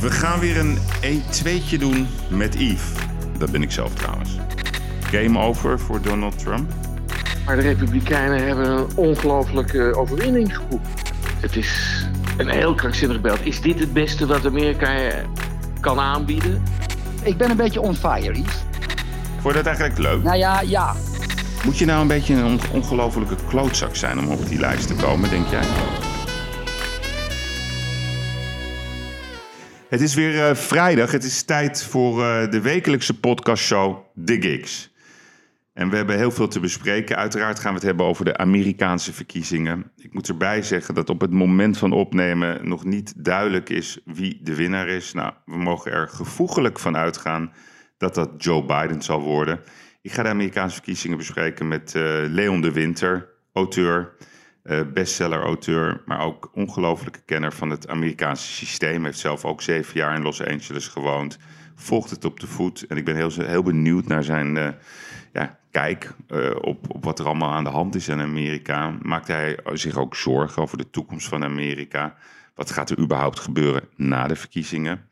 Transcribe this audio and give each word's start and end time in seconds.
We 0.00 0.10
gaan 0.10 0.38
weer 0.40 0.58
een 0.58 0.78
E2'tje 1.02 1.78
doen 1.78 2.06
met 2.28 2.54
Yves. 2.54 2.82
Dat 3.38 3.50
ben 3.50 3.62
ik 3.62 3.70
zelf 3.72 3.94
trouwens. 3.94 4.30
Game 5.10 5.38
over 5.38 5.78
voor 5.80 6.00
Donald 6.02 6.38
Trump. 6.38 6.72
Maar 7.46 7.56
de 7.56 7.62
Republikeinen 7.62 8.46
hebben 8.46 8.70
een 8.70 8.86
ongelofelijke 8.96 9.94
overwinning 9.96 10.56
geboekt. 10.56 11.12
Het 11.40 11.56
is 11.56 12.04
een 12.36 12.48
heel 12.48 12.74
krankzinnig 12.74 13.20
beeld. 13.20 13.38
Is 13.46 13.60
dit 13.60 13.80
het 13.80 13.92
beste 13.92 14.26
wat 14.26 14.46
Amerika 14.46 14.94
eh, 14.98 15.24
kan 15.80 15.98
aanbieden? 16.00 16.62
Ik 17.22 17.36
ben 17.36 17.50
een 17.50 17.56
beetje 17.56 17.80
on 17.80 17.94
fire, 17.94 18.32
Yves. 18.38 18.54
Vond 19.40 19.54
je 19.54 19.62
dat 19.62 19.66
eigenlijk 19.66 19.98
leuk? 19.98 20.22
Nou 20.22 20.36
ja, 20.36 20.60
ja. 20.60 20.94
Moet 21.64 21.78
je 21.78 21.84
nou 21.84 22.00
een 22.00 22.06
beetje 22.06 22.34
een 22.34 22.44
on- 22.44 22.60
ongelofelijke 22.72 23.34
klootzak 23.48 23.96
zijn 23.96 24.18
om 24.18 24.28
op 24.28 24.48
die 24.48 24.58
lijst 24.58 24.86
te 24.86 24.94
komen, 24.94 25.30
denk 25.30 25.46
jij? 25.50 25.62
Het 29.90 30.00
is 30.00 30.14
weer 30.14 30.46
eh, 30.46 30.54
vrijdag. 30.54 31.12
Het 31.12 31.24
is 31.24 31.42
tijd 31.42 31.84
voor 31.84 32.24
eh, 32.24 32.50
de 32.50 32.60
wekelijkse 32.60 33.20
podcastshow 33.20 33.98
The 34.24 34.40
Gigs. 34.40 34.94
En 35.72 35.90
we 35.90 35.96
hebben 35.96 36.16
heel 36.16 36.30
veel 36.30 36.48
te 36.48 36.60
bespreken. 36.60 37.16
Uiteraard 37.16 37.58
gaan 37.58 37.70
we 37.70 37.78
het 37.78 37.86
hebben 37.86 38.06
over 38.06 38.24
de 38.24 38.36
Amerikaanse 38.36 39.12
verkiezingen. 39.12 39.90
Ik 39.96 40.14
moet 40.14 40.28
erbij 40.28 40.62
zeggen 40.62 40.94
dat 40.94 41.10
op 41.10 41.20
het 41.20 41.30
moment 41.30 41.78
van 41.78 41.92
opnemen 41.92 42.68
nog 42.68 42.84
niet 42.84 43.24
duidelijk 43.24 43.68
is 43.68 44.00
wie 44.04 44.40
de 44.42 44.54
winnaar 44.54 44.88
is. 44.88 45.12
Nou, 45.12 45.32
we 45.44 45.56
mogen 45.56 45.92
er 45.92 46.08
gevoeglijk 46.08 46.78
van 46.78 46.96
uitgaan 46.96 47.52
dat 47.98 48.14
dat 48.14 48.30
Joe 48.38 48.64
Biden 48.64 49.02
zal 49.02 49.20
worden. 49.20 49.60
Ik 50.02 50.12
ga 50.12 50.22
de 50.22 50.28
Amerikaanse 50.28 50.74
verkiezingen 50.74 51.16
bespreken 51.16 51.68
met 51.68 51.94
eh, 51.94 52.02
Leon 52.26 52.60
de 52.60 52.72
Winter, 52.72 53.28
auteur, 53.52 54.12
bestseller-auteur, 54.92 56.02
maar 56.06 56.20
ook 56.20 56.50
ongelofelijke 56.54 57.20
kenner 57.24 57.52
van 57.52 57.70
het 57.70 57.88
Amerikaanse 57.88 58.52
systeem. 58.52 59.04
Heeft 59.04 59.18
zelf 59.18 59.44
ook 59.44 59.62
zeven 59.62 59.94
jaar 59.94 60.14
in 60.14 60.22
Los 60.22 60.44
Angeles 60.44 60.88
gewoond. 60.88 61.38
Volgt 61.74 62.10
het 62.10 62.24
op 62.24 62.40
de 62.40 62.46
voet 62.46 62.86
en 62.86 62.96
ik 62.96 63.04
ben 63.04 63.16
heel, 63.16 63.30
heel 63.30 63.62
benieuwd 63.62 64.06
naar 64.06 64.24
zijn 64.24 64.56
eh, 64.56 64.68
ja, 65.32 65.58
kijk 65.70 66.14
eh, 66.28 66.50
op, 66.60 66.94
op 66.94 67.04
wat 67.04 67.18
er 67.18 67.26
allemaal 67.26 67.52
aan 67.52 67.64
de 67.64 67.70
hand 67.70 67.94
is 67.94 68.08
in 68.08 68.20
Amerika. 68.20 68.94
Maakt 69.02 69.26
hij 69.26 69.58
zich 69.72 69.96
ook 69.96 70.16
zorgen 70.16 70.62
over 70.62 70.78
de 70.78 70.90
toekomst 70.90 71.28
van 71.28 71.44
Amerika? 71.44 72.14
Wat 72.54 72.70
gaat 72.70 72.90
er 72.90 72.98
überhaupt 72.98 73.40
gebeuren 73.40 73.82
na 73.96 74.26
de 74.26 74.36
verkiezingen? 74.36 75.08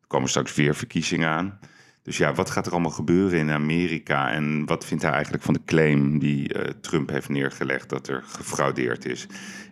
Er 0.00 0.06
komen 0.06 0.28
straks 0.28 0.54
weer 0.54 0.74
verkiezingen 0.74 1.28
aan. 1.28 1.58
Dus 2.02 2.16
ja, 2.16 2.34
wat 2.34 2.50
gaat 2.50 2.66
er 2.66 2.72
allemaal 2.72 2.90
gebeuren 2.90 3.38
in 3.38 3.50
Amerika? 3.50 4.30
En 4.30 4.66
wat 4.66 4.84
vindt 4.86 5.02
hij 5.02 5.12
eigenlijk 5.12 5.42
van 5.42 5.54
de 5.54 5.64
claim 5.64 6.18
die 6.18 6.52
eh, 6.52 6.70
Trump 6.80 7.10
heeft 7.10 7.28
neergelegd 7.28 7.88
dat 7.88 8.08
er 8.08 8.22
gefraudeerd 8.26 9.04
is? 9.04 9.26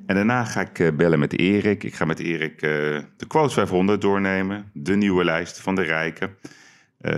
En 0.07 0.15
daarna 0.15 0.45
ga 0.45 0.61
ik 0.61 0.79
eh, 0.79 0.93
bellen 0.93 1.19
met 1.19 1.39
Erik. 1.39 1.85
Ik 1.85 1.95
ga 1.95 2.05
met 2.05 2.19
Erik 2.19 2.63
eh, 2.63 2.71
de 3.17 3.27
Quote 3.27 3.55
500 3.55 4.01
doornemen. 4.01 4.71
De 4.73 4.97
nieuwe 4.97 5.25
lijst 5.25 5.61
van 5.61 5.75
de 5.75 5.83
rijken. 5.83 6.37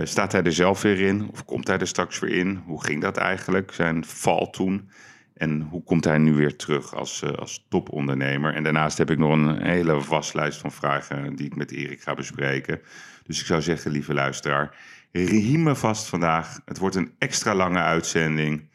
Staat 0.03 0.31
hij 0.31 0.43
er 0.43 0.53
zelf 0.53 0.81
weer 0.81 0.99
in? 0.99 1.29
Of 1.31 1.45
komt 1.45 1.67
hij 1.67 1.77
er 1.77 1.87
straks 1.87 2.19
weer 2.19 2.35
in? 2.35 2.61
Hoe 2.65 2.83
ging 2.83 3.01
dat 3.01 3.17
eigenlijk? 3.17 3.71
Zijn 3.71 4.05
val 4.05 4.49
toen? 4.49 4.89
En 5.33 5.61
hoe 5.61 5.83
komt 5.83 6.03
hij 6.03 6.17
nu 6.17 6.33
weer 6.33 6.55
terug 6.55 6.95
als, 6.95 7.23
als 7.35 7.65
topondernemer? 7.69 8.53
En 8.53 8.63
daarnaast 8.63 8.97
heb 8.97 9.11
ik 9.11 9.17
nog 9.17 9.31
een 9.31 9.61
hele 9.61 9.99
waslijst 9.99 10.59
van 10.59 10.71
vragen 10.71 11.35
die 11.35 11.45
ik 11.45 11.55
met 11.55 11.71
Erik 11.71 12.01
ga 12.01 12.13
bespreken. 12.13 12.81
Dus 13.23 13.39
ik 13.39 13.45
zou 13.45 13.61
zeggen, 13.61 13.91
lieve 13.91 14.13
luisteraar, 14.13 14.75
riem 15.21 15.63
me 15.63 15.75
vast 15.75 16.07
vandaag. 16.07 16.59
Het 16.65 16.77
wordt 16.77 16.95
een 16.95 17.11
extra 17.17 17.55
lange 17.55 17.79
uitzending. 17.79 18.69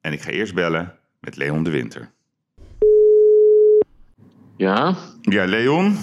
En 0.00 0.12
ik 0.12 0.20
ga 0.22 0.30
eerst 0.30 0.54
bellen 0.54 0.94
met 1.20 1.36
Leon 1.36 1.62
de 1.62 1.70
Winter. 1.70 2.10
Ja? 4.56 4.94
Ja, 5.22 5.44
Leon, 5.44 5.96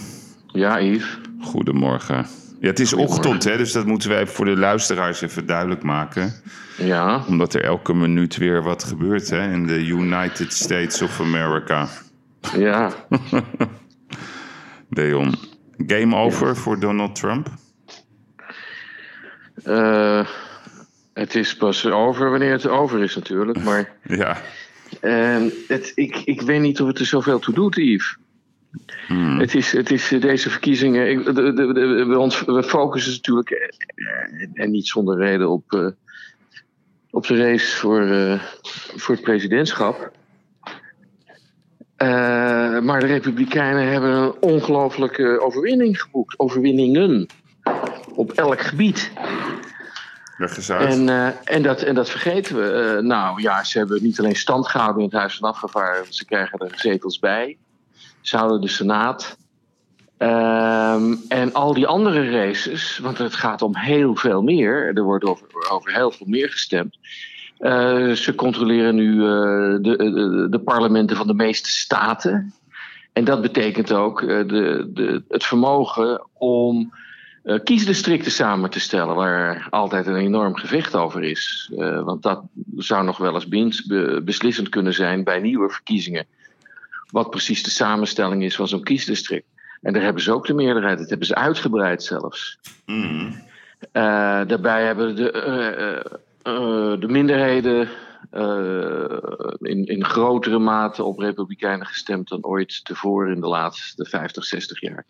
Ja, 0.47 0.79
Yves. 0.81 1.19
goedemorgen. 1.41 2.25
Ja, 2.59 2.67
het 2.67 2.79
is 2.79 2.93
ochtend, 2.93 3.43
hè, 3.43 3.57
dus 3.57 3.71
dat 3.71 3.85
moeten 3.85 4.09
wij 4.09 4.27
voor 4.27 4.45
de 4.45 4.57
luisteraars 4.57 5.21
even 5.21 5.45
duidelijk 5.45 5.83
maken. 5.83 6.33
Ja. 6.77 7.23
Omdat 7.27 7.53
er 7.53 7.63
elke 7.63 7.93
minuut 7.93 8.37
weer 8.37 8.63
wat 8.63 8.83
gebeurt 8.83 9.29
hè, 9.29 9.51
in 9.51 9.67
de 9.67 9.85
United 9.85 10.53
States 10.53 11.01
of 11.01 11.19
America. 11.19 11.87
Ja. 12.57 12.93
Leon, 14.89 15.35
game 15.77 16.15
over 16.15 16.55
voor 16.55 16.79
Donald 16.79 17.15
Trump? 17.15 17.49
Eh, 19.63 20.27
het 21.13 21.35
is 21.35 21.55
pas 21.55 21.85
over 21.85 22.29
wanneer 22.29 22.51
het 22.51 22.67
over 22.67 23.03
is 23.03 23.15
natuurlijk. 23.15 23.63
Maar 23.63 23.91
Ja, 24.03 24.41
eh, 25.01 25.43
het, 25.67 25.91
ik, 25.95 26.15
ik 26.25 26.41
weet 26.41 26.61
niet 26.61 26.81
of 26.81 26.87
het 26.87 26.99
er 26.99 27.05
zoveel 27.05 27.39
toe 27.39 27.53
doet, 27.53 27.75
Yves. 27.75 28.17
Hmm. 29.07 29.39
Het 29.39 29.55
is, 29.55 29.71
het 29.71 29.91
is 29.91 30.11
eh, 30.11 30.21
deze 30.21 30.49
verkiezingen. 30.49 31.09
Ik, 31.09 31.25
de, 31.25 31.33
de, 31.33 31.53
de- 31.73 32.05
we, 32.07 32.17
ons, 32.19 32.45
we 32.45 32.63
focussen 32.63 33.11
natuurlijk, 33.11 33.49
eh, 33.49 34.41
en, 34.41 34.49
en 34.53 34.71
niet 34.71 34.87
zonder 34.87 35.17
reden, 35.17 35.49
op, 35.49 35.93
op 37.09 37.27
de 37.27 37.37
race 37.37 37.77
voor, 37.77 38.07
voor 38.95 39.15
het 39.15 39.23
presidentschap. 39.23 40.11
Maar 42.81 42.99
de 42.99 43.05
Republikeinen 43.05 43.87
hebben 43.87 44.11
een 44.11 44.41
ongelofelijke 44.41 45.39
overwinning 45.39 46.01
geboekt. 46.01 46.39
Overwinningen. 46.39 47.27
Op 48.15 48.31
elk 48.31 48.61
gebied. 48.61 49.11
En, 50.37 51.09
eh, 51.09 51.27
en, 51.43 51.61
dat, 51.61 51.81
en 51.81 51.95
dat 51.95 52.09
vergeten 52.09 52.55
we. 52.55 52.71
Eh, 52.71 53.03
nou 53.03 53.41
ja, 53.41 53.63
ze 53.63 53.77
hebben 53.77 54.03
niet 54.03 54.19
alleen 54.19 54.35
stand 54.35 54.67
gehouden 54.67 55.01
in 55.03 55.09
het 55.09 55.17
Huis 55.17 55.35
van 55.35 55.49
Afgevaardigden, 55.49 56.13
ze 56.13 56.25
krijgen 56.25 56.59
er 56.59 56.71
zetels 56.75 57.19
bij. 57.19 57.57
Ze 58.21 58.37
houden 58.37 58.61
de 58.61 58.67
Senaat. 58.67 59.37
Ehm, 60.17 61.15
en 61.27 61.53
al 61.53 61.73
die 61.73 61.87
andere 61.87 62.29
races, 62.29 62.97
want 62.97 63.17
het 63.17 63.35
gaat 63.35 63.61
om 63.61 63.75
heel 63.75 64.15
veel 64.15 64.41
meer. 64.41 64.97
Er 64.97 65.03
wordt 65.03 65.25
over, 65.25 65.69
over 65.69 65.93
heel 65.93 66.11
veel 66.11 66.27
meer 66.27 66.51
gestemd. 66.51 66.97
Eh, 67.57 68.11
ze 68.11 68.35
controleren 68.35 68.95
nu 68.95 69.17
de, 69.17 69.79
de, 69.81 70.47
de 70.49 70.59
parlementen 70.59 71.17
van 71.17 71.27
de 71.27 71.33
meeste 71.33 71.69
staten. 71.69 72.53
En 73.13 73.23
dat 73.23 73.41
betekent 73.41 73.93
ook 73.93 74.19
de, 74.21 74.89
de, 74.93 75.23
het 75.27 75.45
vermogen 75.45 76.27
om 76.33 76.91
kiesdistricten 77.63 78.31
samen 78.31 78.69
te 78.69 78.79
stellen, 78.79 79.15
waar 79.15 79.67
altijd 79.69 80.07
een 80.07 80.15
enorm 80.15 80.55
gevecht 80.55 80.95
over 80.95 81.23
is. 81.23 81.71
Eh, 81.77 82.03
want 82.03 82.23
dat 82.23 82.43
zou 82.75 83.05
nog 83.05 83.17
wel 83.17 83.33
eens 83.33 83.85
beslissend 84.23 84.69
kunnen 84.69 84.93
zijn 84.93 85.23
bij 85.23 85.39
nieuwe 85.39 85.69
verkiezingen. 85.69 86.25
Wat 87.11 87.29
precies 87.29 87.63
de 87.63 87.69
samenstelling 87.69 88.43
is 88.43 88.55
van 88.55 88.67
zo'n 88.67 88.83
kiesdistrict. 88.83 89.45
En 89.81 89.93
daar 89.93 90.03
hebben 90.03 90.21
ze 90.21 90.33
ook 90.33 90.45
de 90.45 90.53
meerderheid. 90.53 90.97
Dat 90.97 91.09
hebben 91.09 91.27
ze 91.27 91.35
uitgebreid 91.35 92.03
zelfs. 92.03 92.59
Mhm. 92.85 93.31
Eh, 93.91 94.41
daarbij 94.47 94.85
hebben 94.85 95.15
de, 95.15 95.31
eh, 95.31 95.67
eh, 95.67 95.97
eh, 96.43 96.99
de 96.99 97.07
minderheden 97.07 97.89
eh, 98.31 99.17
in, 99.59 99.85
in 99.85 100.05
grotere 100.05 100.59
mate 100.59 101.03
op 101.03 101.19
Republikeinen 101.19 101.85
gestemd 101.85 102.27
dan 102.27 102.43
ooit 102.43 102.85
tevoren 102.85 103.33
in 103.33 103.41
de 103.41 103.47
laatste 103.47 104.05
50, 104.05 104.45
60 104.45 104.81
jaar. 104.81 105.05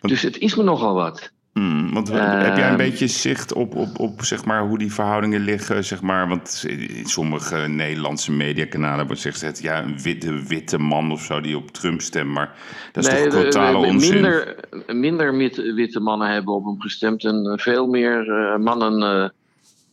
Dus 0.00 0.22
het 0.22 0.38
is 0.38 0.54
me 0.54 0.62
nogal 0.62 0.94
wat. 0.94 1.32
Mhm, 1.54 1.92
Want 1.92 2.08
heb 2.08 2.56
jij 2.56 2.64
een 2.64 2.68
Ehm. 2.68 2.76
beetje 2.76 3.06
zicht 3.06 3.52
op, 3.52 3.74
op, 3.74 3.98
op 3.98 4.24
zeg 4.24 4.44
maar, 4.44 4.62
hoe 4.66 4.78
die 4.78 4.92
verhoudingen 4.92 5.40
liggen? 5.40 5.84
Zeg 5.84 6.02
maar, 6.02 6.28
want 6.28 6.64
in 6.66 7.06
sommige 7.06 7.56
Nederlandse 7.56 8.32
mediakanalen 8.32 9.06
wordt 9.06 9.20
gezegd... 9.22 9.62
ja, 9.62 9.82
een 9.82 10.00
witte, 10.02 10.42
witte 10.46 10.78
man 10.78 11.12
of 11.12 11.22
zo 11.22 11.40
die 11.40 11.56
op 11.56 11.70
Trump 11.70 12.00
stemt. 12.00 12.30
Maar 12.30 12.52
dat 12.92 13.04
is 13.06 13.12
Nee, 13.12 13.26
toch 13.28 13.42
totale 13.42 13.80
we- 13.80 13.86
onzin? 13.86 14.12
Minder, 14.12 14.56
minder 14.86 15.36
witte, 15.74 16.00
mannen 16.00 16.28
hebben 16.32 16.54
op 16.54 16.64
hem 16.64 16.80
gestemd 16.80 17.24
en 17.24 17.46
eh, 17.46 17.58
veel 17.58 17.86
meer 17.86 18.30
eh, 18.32 18.56
mannen 18.56 19.02
eh 19.02 19.28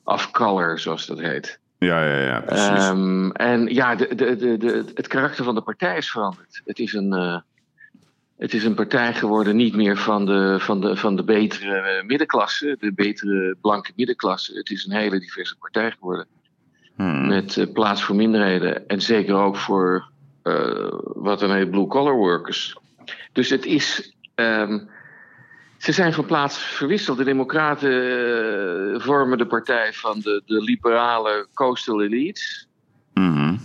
of 0.03 0.31
color, 0.31 0.79
zoals 0.79 1.05
dat 1.05 1.19
heet. 1.19 1.59
Ja, 1.77 2.05
ja, 2.05 2.17
ja, 2.25 2.39
precies. 2.39 2.67
Ehm, 2.85 3.29
en 3.31 3.67
ja, 3.73 3.95
de, 3.95 4.15
de, 4.15 4.35
de, 4.35 4.57
de, 4.57 4.85
het 4.95 5.07
karakter 5.07 5.43
van 5.43 5.55
de 5.55 5.61
partij 5.61 5.97
is 5.97 6.11
veranderd. 6.11 6.61
Het 6.65 6.79
is 6.79 6.93
een, 6.93 7.43
het 8.41 8.53
is 8.53 8.63
een 8.63 8.73
partij 8.73 9.13
geworden 9.13 9.55
niet 9.55 9.75
meer 9.75 9.97
van 9.97 10.25
de, 10.25 10.55
van 10.59 10.81
de, 10.81 10.95
van 10.95 11.15
de 11.15 11.23
betere 11.23 12.03
middenklasse, 12.05 12.77
de 12.79 12.93
betere 12.93 13.55
blanke 13.61 13.91
middenklasse. 13.95 14.53
Het 14.53 14.69
is 14.69 14.85
een 14.85 14.95
hele 14.95 15.19
diverse 15.19 15.57
partij 15.57 15.91
geworden. 15.91 16.27
Mhm. 16.95 17.27
Met 17.27 17.57
eh, 17.57 17.71
plaats 17.73 18.03
voor 18.03 18.15
minderheden 18.15 18.87
en 18.87 19.01
zeker 19.01 19.35
ook 19.35 19.55
voor 19.55 20.09
eh, 20.43 20.87
wat 21.03 21.39
dan 21.39 21.51
heet 21.51 21.69
blue-collar 21.69 22.15
workers. 22.15 22.77
Dus 23.31 23.49
het 23.49 23.65
is. 23.65 24.15
ehm, 24.35 24.79
ze 25.77 25.91
zijn 25.91 26.13
van 26.13 26.25
plaats 26.25 26.57
verwisseld. 26.57 27.17
De 27.17 27.23
Democraten 27.23 27.91
eh, 27.91 28.99
vormen 28.99 29.37
de 29.37 29.47
partij 29.47 29.93
van 29.93 30.19
de, 30.19 30.41
de 30.45 30.61
liberale 30.61 31.47
coastal 31.53 32.01
elites. 32.01 32.67
Mhm. 33.13 33.55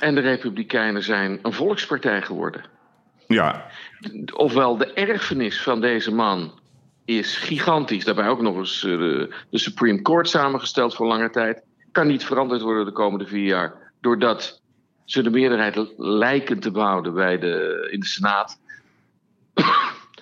En 0.00 0.14
de 0.14 0.20
Republikeinen 0.20 1.02
zijn 1.02 1.38
een 1.42 1.52
volkspartij 1.52 2.22
geworden. 2.22 2.76
Ja, 3.28 3.66
Ofwel, 4.34 4.76
de 4.76 4.92
erfenis 4.92 5.62
van 5.62 5.80
deze 5.80 6.14
man 6.14 6.52
is 7.04 7.36
gigantisch. 7.36 8.04
Daarbij 8.04 8.28
ook 8.28 8.40
nog 8.40 8.56
eens 8.56 8.84
eh, 8.84 8.98
de, 8.98 9.34
de 9.50 9.58
Supreme 9.58 10.02
Court 10.02 10.28
samengesteld 10.28 10.94
voor 10.94 11.06
lange 11.06 11.30
tijd. 11.30 11.62
Kan 11.92 12.06
niet 12.06 12.24
veranderd 12.24 12.62
worden 12.62 12.84
de 12.84 12.92
komende 12.92 13.26
vier 13.26 13.46
jaar. 13.46 13.92
Doordat 14.00 14.62
ze 15.04 15.22
de 15.22 15.30
meerderheid 15.30 15.92
lijken 15.96 16.60
te 16.60 16.70
behouden 16.70 17.14
bij 17.14 17.38
de, 17.38 17.88
in 17.90 18.00
de 18.00 18.06
Senaat. 18.06 18.60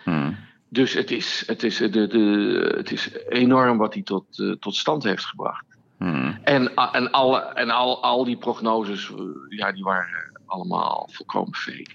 Mhm. 0.04 0.32
Dus 0.68 0.92
het 0.92 1.10
is, 1.10 1.42
het 1.46 1.62
is, 1.62 1.76
de, 1.76 1.88
de, 1.90 2.74
het 2.76 2.90
is 2.90 3.10
enorm 3.28 3.78
wat 3.78 3.94
hij 3.94 4.02
tot, 4.02 4.38
uh, 4.38 4.52
tot 4.52 4.74
stand 4.74 5.02
heeft 5.02 5.24
gebracht. 5.24 5.64
Hmm. 5.98 6.38
En, 6.42 6.74
en, 6.74 7.10
alle, 7.10 7.40
en 7.40 7.70
al, 7.70 8.02
al 8.02 8.24
die 8.24 8.36
prognoses, 8.36 9.08
uh, 9.08 9.18
ja, 9.48 9.72
die 9.72 9.84
waren 9.84 10.40
allemaal 10.46 11.08
volkomen 11.12 11.54
fake. 11.54 11.90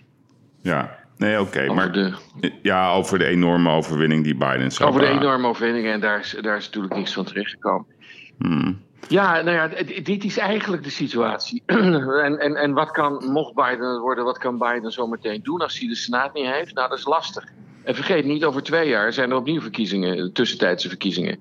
Ja, 0.62 1.00
nee, 1.22 1.40
oké. 1.40 1.74
Maar 1.74 1.92
de- 1.92 2.14
ja, 2.62 2.92
over 2.92 3.20
de 3.20 3.26
enorme 3.26 3.70
overwinning 3.70 4.24
die 4.24 4.36
Biden 4.36 4.72
zou 4.72 4.90
Over 4.90 5.02
de 5.02 5.08
enorme 5.08 5.48
overwinningen 5.48 5.94
en 5.94 6.00
daar 6.00 6.20
is, 6.20 6.38
daar 6.42 6.58
is 6.58 6.66
natuurlijk 6.66 6.96
niks 6.96 7.14
van 7.14 7.26
terechtgekomen. 7.26 7.86
Hmm. 8.38 8.80
Ja, 9.08 9.42
nou 9.42 9.56
ja, 9.56 9.84
dit 10.04 10.24
is 10.24 10.38
eigenlijk 10.38 10.84
de 10.84 10.90
situatie. 10.90 11.64
en, 11.66 12.40
en, 12.40 12.56
en 12.56 12.74
wat 12.74 12.92
kan, 12.92 13.26
mocht 13.32 13.54
Biden 13.54 13.90
het 13.90 14.00
worden, 14.00 14.24
wat 14.24 14.38
kan 14.38 14.58
Biden 14.58 14.92
zo 14.92 15.08
meteen 15.08 15.40
doen 15.44 15.60
als 15.62 15.80
hij 15.80 15.88
de 15.88 15.96
Senaat 15.96 16.34
niet 16.34 16.46
heeft? 16.46 16.74
Nou, 16.74 16.90
dat 16.90 16.98
is 16.98 17.06
lastig. 17.06 17.44
En 17.84 17.96
vergeet 17.96 18.26
niet, 18.26 18.44
over 18.44 18.64
twee 18.64 18.90
jaar 18.90 19.14
zijn 19.14 19.30
er 19.32 19.38
opnieuw 19.38 19.62
verkiezingen, 19.62 20.34
tussentijdse 20.34 20.90
verkiezingen. 20.90 21.38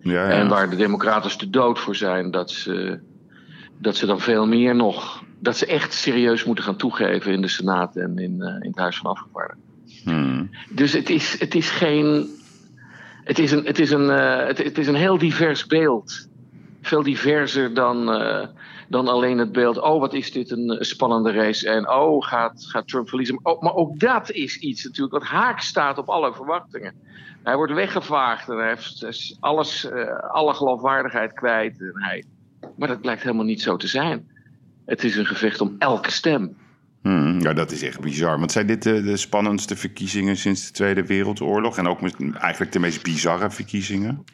Ja, 0.00 0.12
ja. 0.12 0.30
En 0.30 0.48
waar 0.48 0.70
de 0.70 0.76
Democraten 0.76 1.38
te 1.38 1.50
dood 1.50 1.78
voor 1.78 1.94
zijn, 1.94 2.30
dat 2.30 2.50
ze, 2.50 3.00
dat 3.78 3.96
ze 3.96 4.06
dan 4.06 4.20
veel 4.20 4.46
meer 4.46 4.74
nog. 4.74 5.22
Dat 5.42 5.56
ze 5.56 5.66
echt 5.66 5.92
serieus 5.92 6.44
moeten 6.44 6.64
gaan 6.64 6.76
toegeven 6.76 7.32
in 7.32 7.40
de 7.40 7.48
Senaat 7.48 7.96
en 7.96 8.18
in, 8.18 8.42
eh, 8.42 8.54
in 8.54 8.68
het 8.68 8.78
Huis 8.78 8.96
van 8.96 9.10
Afgevaardigden. 9.10 9.64
Hmm. 10.04 10.50
Dus 10.70 10.92
het 10.92 11.10
is, 11.10 11.40
het 11.40 11.54
is 11.54 11.70
geen. 11.70 12.30
Het 13.24 13.38
is 13.38 13.50
een, 13.50 13.64
het 13.64 13.78
is 13.78 13.90
een, 13.90 14.10
eh, 14.10 14.46
het, 14.46 14.58
het 14.58 14.78
is 14.78 14.86
een 14.86 14.94
heel 14.94 15.18
divers 15.18 15.66
beeld. 15.66 16.28
Veel 16.82 17.02
diverser 17.02 17.74
dan, 17.74 18.12
eh, 18.12 18.46
dan 18.88 19.08
alleen 19.08 19.38
het 19.38 19.52
beeld. 19.52 19.80
Oh, 19.80 20.00
wat 20.00 20.14
is 20.14 20.32
dit 20.32 20.50
een 20.50 20.76
spannende 20.80 21.32
race. 21.32 21.68
En 21.68 21.90
oh, 21.90 22.26
gaat, 22.26 22.66
gaat 22.66 22.88
Trump 22.88 23.08
verliezen. 23.08 23.38
Maar 23.42 23.52
ook, 23.52 23.62
maar 23.62 23.74
ook 23.74 23.98
dat 23.98 24.30
is 24.30 24.58
iets 24.58 24.84
natuurlijk 24.84 25.12
wat 25.12 25.30
haak 25.30 25.60
staat 25.60 25.98
op 25.98 26.08
alle 26.08 26.34
verwachtingen. 26.34 26.94
Hij 27.42 27.56
wordt 27.56 27.72
weggevaagd 27.72 28.48
en 28.48 28.56
hij 28.56 28.68
heeft 28.68 29.36
alles, 29.40 29.90
alle 30.28 30.54
geloofwaardigheid 30.54 31.32
kwijt. 31.32 31.80
En 31.80 31.92
hij, 31.94 32.24
maar 32.76 32.88
dat 32.88 33.00
blijkt 33.00 33.22
helemaal 33.22 33.44
niet 33.44 33.62
zo 33.62 33.76
te 33.76 33.86
zijn. 33.86 34.31
Het 34.86 35.04
is 35.04 35.16
een 35.16 35.26
gevecht 35.26 35.60
om 35.60 35.76
elke 35.78 36.10
stem. 36.10 36.56
Hmm. 37.02 37.40
Ja, 37.40 37.52
dat 37.52 37.70
is 37.70 37.82
echt 37.82 38.00
bizar. 38.00 38.38
Want 38.38 38.52
zijn 38.52 38.66
dit 38.66 38.82
de, 38.82 39.02
de 39.02 39.16
spannendste 39.16 39.76
verkiezingen 39.76 40.36
sinds 40.36 40.66
de 40.66 40.72
Tweede 40.72 41.06
Wereldoorlog? 41.06 41.78
En 41.78 41.88
ook 41.88 42.00
eigenlijk 42.34 42.72
de 42.72 42.78
meest 42.78 43.02
bizarre 43.02 43.50
verkiezingen? 43.50 44.24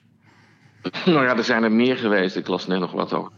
Nou 1.05 1.25
ja, 1.25 1.37
er 1.37 1.45
zijn 1.45 1.62
er 1.62 1.73
meer 1.73 1.97
geweest. 1.97 2.37
Ik 2.37 2.49
las 2.49 2.67
net 2.67 2.81
nog 2.81 2.93
wat 2.93 3.12
over, 3.12 3.33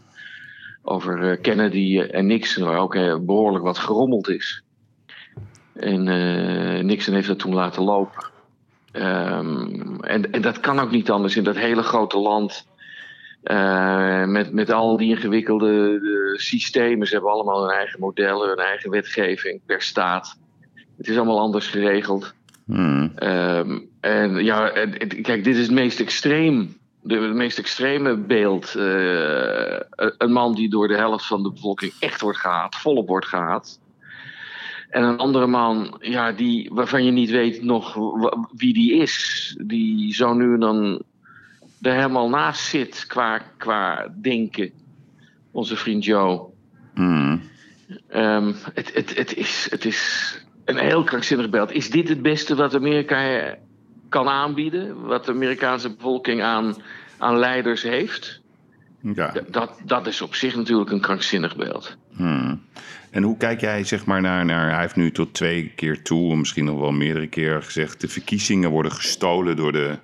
over 0.81 1.31
eh, 1.31 1.41
Kennedy 1.41 1.99
en 1.99 2.25
Nixon, 2.25 2.65
waar 2.65 2.77
ook 2.77 2.95
eh, 2.95 3.17
behoorlijk 3.19 3.63
wat 3.63 3.77
gerommeld 3.77 4.29
is. 4.29 4.63
En 5.73 6.07
eh, 6.07 6.83
Nixon 6.83 7.13
heeft 7.13 7.27
dat 7.27 7.39
toen 7.39 7.53
laten 7.53 7.83
lopen. 7.83 8.29
Ehm, 8.91 9.95
en, 10.01 10.31
en 10.31 10.41
dat 10.41 10.59
kan 10.59 10.79
ook 10.79 10.91
niet 10.91 11.11
anders 11.11 11.35
in 11.35 11.43
dat 11.43 11.55
hele 11.55 11.83
grote 11.83 12.17
land. 12.17 12.67
Eh, 13.43 14.25
met, 14.25 14.53
met 14.53 14.71
al 14.71 14.97
die 14.97 15.09
ingewikkelde 15.09 15.99
eh, 16.03 16.39
systemen. 16.39 17.07
Ze 17.07 17.13
hebben 17.13 17.31
allemaal 17.31 17.61
hun 17.67 17.77
eigen 17.77 17.99
modellen, 17.99 18.47
hun 18.47 18.57
eigen 18.65 18.89
wetgeving 18.89 19.61
per 19.65 19.81
staat. 19.81 20.37
Het 20.97 21.07
is 21.07 21.15
allemaal 21.17 21.39
anders 21.39 21.67
geregeld. 21.67 22.33
Hmm. 22.65 23.11
Ehm, 23.15 23.79
en 23.99 24.43
ja, 24.43 24.69
en- 24.69 25.21
kijk, 25.21 25.43
dit 25.43 25.55
is 25.55 25.61
het 25.61 25.71
meest 25.71 25.99
extreem. 25.99 26.77
De, 27.03 27.15
het 27.15 27.33
meest 27.33 27.57
extreme 27.57 28.17
beeld. 28.17 28.75
eh, 28.75 29.79
een 30.17 30.31
man 30.31 30.55
die 30.55 30.69
door 30.69 30.87
de 30.87 30.95
helft 30.97 31.25
van 31.27 31.43
de 31.43 31.51
bevolking 31.51 31.93
echt 31.99 32.21
wordt 32.21 32.37
gehaat, 32.39 32.75
volop 32.75 33.07
wordt 33.07 33.27
gehaat. 33.27 33.79
En 34.89 35.03
een 35.03 35.17
andere 35.17 35.47
man, 35.47 35.95
ja, 35.99 36.31
die, 36.31 36.69
waarvan 36.73 37.05
je 37.05 37.11
niet 37.11 37.29
weet 37.29 37.63
nog 37.63 37.97
wie 38.55 38.73
die 38.73 38.93
is. 38.93 39.55
Die 39.61 40.13
zo 40.13 40.33
nu 40.33 40.53
en 40.53 40.59
dan 40.59 41.01
er 41.81 41.93
helemaal 41.93 42.29
naast 42.29 42.65
zit 42.65 43.05
qua, 43.07 43.41
qua 43.57 44.13
denken. 44.21 44.71
Onze 45.51 45.75
vriend 45.75 46.05
Joe. 46.05 46.49
Hmm. 46.93 47.41
Ehm, 48.07 48.53
het, 48.73 48.93
het, 48.93 49.15
het, 49.17 49.35
is, 49.35 49.67
het 49.69 49.85
is 49.85 50.35
een 50.65 50.77
heel 50.77 51.03
krankzinnig 51.03 51.49
beeld. 51.49 51.71
Is 51.71 51.89
dit 51.89 52.09
het 52.09 52.21
beste 52.21 52.55
wat 52.55 52.75
Amerika 52.75 53.39
eh, 53.39 53.53
kan 54.09 54.27
aanbieden? 54.27 55.05
Wat 55.05 55.25
de 55.25 55.31
Amerikaanse 55.31 55.95
bevolking 55.95 56.41
aan, 56.41 56.75
aan 57.17 57.37
leiders 57.37 57.81
heeft? 57.81 58.41
Ja. 59.01 59.33
Dat, 59.49 59.81
dat 59.85 60.07
is 60.07 60.21
op 60.21 60.35
zich 60.35 60.55
natuurlijk 60.55 60.91
een 60.91 61.01
krankzinnig 61.01 61.55
beeld. 61.55 61.97
Hmm. 62.15 62.61
En 63.11 63.23
hoe 63.23 63.37
kijk 63.37 63.61
jij 63.61 63.83
zeg 63.83 64.05
maar 64.05 64.21
naar, 64.21 64.45
naar... 64.45 64.71
Hij 64.71 64.81
heeft 64.81 64.95
nu 64.95 65.11
tot 65.11 65.33
twee 65.33 65.71
keer 65.75 66.01
toe, 66.01 66.35
misschien 66.35 66.65
nog 66.65 66.79
wel 66.79 66.91
meerdere 66.91 67.27
keren 67.27 67.63
gezegd... 67.63 68.01
de 68.01 68.07
verkiezingen 68.07 68.69
worden 68.69 68.91
gestolen 68.91 69.55
door 69.55 69.71
de 69.71 69.97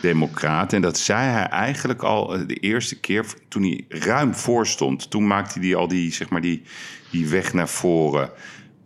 democraten. 0.00 0.76
En 0.76 0.82
dat 0.82 0.98
zei 0.98 1.28
hij 1.28 1.46
eigenlijk 1.46 2.02
al 2.02 2.34
eh, 2.34 2.40
de 2.46 2.54
eerste 2.54 3.00
keer 3.00 3.24
toen 3.48 3.62
hij 3.62 3.84
ruim 3.88 4.34
voor 4.34 4.66
stond. 4.66 5.10
Toen 5.10 5.26
maakte 5.26 5.58
hij 5.60 5.74
al 5.74 5.88
die, 5.88 6.12
zeg 6.12 6.28
maar, 6.28 6.40
die, 6.40 6.62
die 7.10 7.28
weg 7.28 7.52
naar 7.52 7.68
voren. 7.68 8.30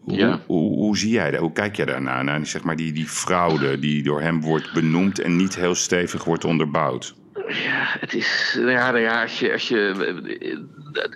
Hoe, 0.00 0.16
Ja. 0.16 0.40
hoe, 0.46 0.74
hoe 0.76 0.98
zie 0.98 1.10
jij 1.10 1.30
dat? 1.30 1.40
Hoe 1.40 1.52
kijk 1.52 1.76
jij 1.76 1.84
daarnaar? 1.86 2.24
Naar 2.24 2.38
die, 2.38 2.46
zeg 2.46 2.62
maar, 2.62 2.76
die, 2.76 2.92
die 2.92 3.06
fraude 3.08 3.78
die 3.78 4.02
door 4.02 4.20
hem 4.20 4.40
wordt 4.40 4.72
benoemd... 4.72 5.18
en 5.18 5.36
niet 5.36 5.56
heel 5.56 5.74
stevig 5.74 6.24
wordt 6.24 6.44
onderbouwd. 6.44 7.14
Ja, 7.48 7.84
het 8.00 8.14
is. 8.14 8.56
Ja, 8.58 8.90
nou 8.90 8.98
ja 8.98 9.22
als 9.22 9.38
je. 9.38 9.52
Als 9.52 9.68
je 9.68 9.76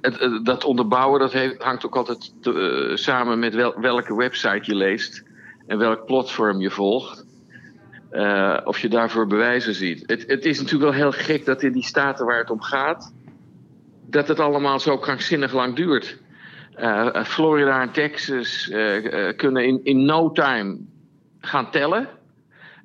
het- 0.00 0.20
het- 0.20 0.44
dat 0.44 0.64
onderbouwen 0.64 1.20
dat 1.20 1.32
heeft, 1.32 1.62
hangt 1.62 1.87
ook 1.87 1.96
altijd 1.96 2.32
eh, 2.42 2.96
samen 2.96 3.38
met 3.38 3.54
wel, 3.54 3.81
welke 3.81 4.16
website 4.16 4.60
je 4.62 4.75
leest. 4.75 5.22
En 5.66 5.78
welk 5.78 6.06
platform 6.06 6.60
je 6.60 6.70
volgt. 6.70 7.25
Eh, 8.11 8.57
of 8.65 8.79
je 8.79 8.89
daarvoor 8.89 9.27
bewijzen 9.27 9.75
ziet. 9.75 10.03
Het, 10.07 10.25
het 10.27 10.45
is 10.45 10.59
natuurlijk 10.59 10.91
wel 10.91 11.01
heel 11.01 11.12
gek 11.12 11.45
dat 11.45 11.62
in 11.62 11.73
die 11.73 11.85
staten 11.85 12.27
waar 12.27 12.39
het 12.39 12.51
om 12.51 12.62
gaat. 12.62 13.12
dat 14.07 14.29
het 14.29 14.41
allemaal 14.41 14.81
zo 14.81 14.99
krankzinnig 14.99 15.53
lang 15.53 15.77
duurt. 15.77 16.19
Eh, 16.75 17.15
eh, 17.15 17.25
Florida 17.25 17.81
en 17.81 17.91
Texas 17.91 18.69
kunnen 19.37 19.67
in, 19.67 19.81
in 19.85 20.05
no 20.05 20.33
time 20.33 20.79
gaan 21.41 21.71
tellen. 21.71 22.09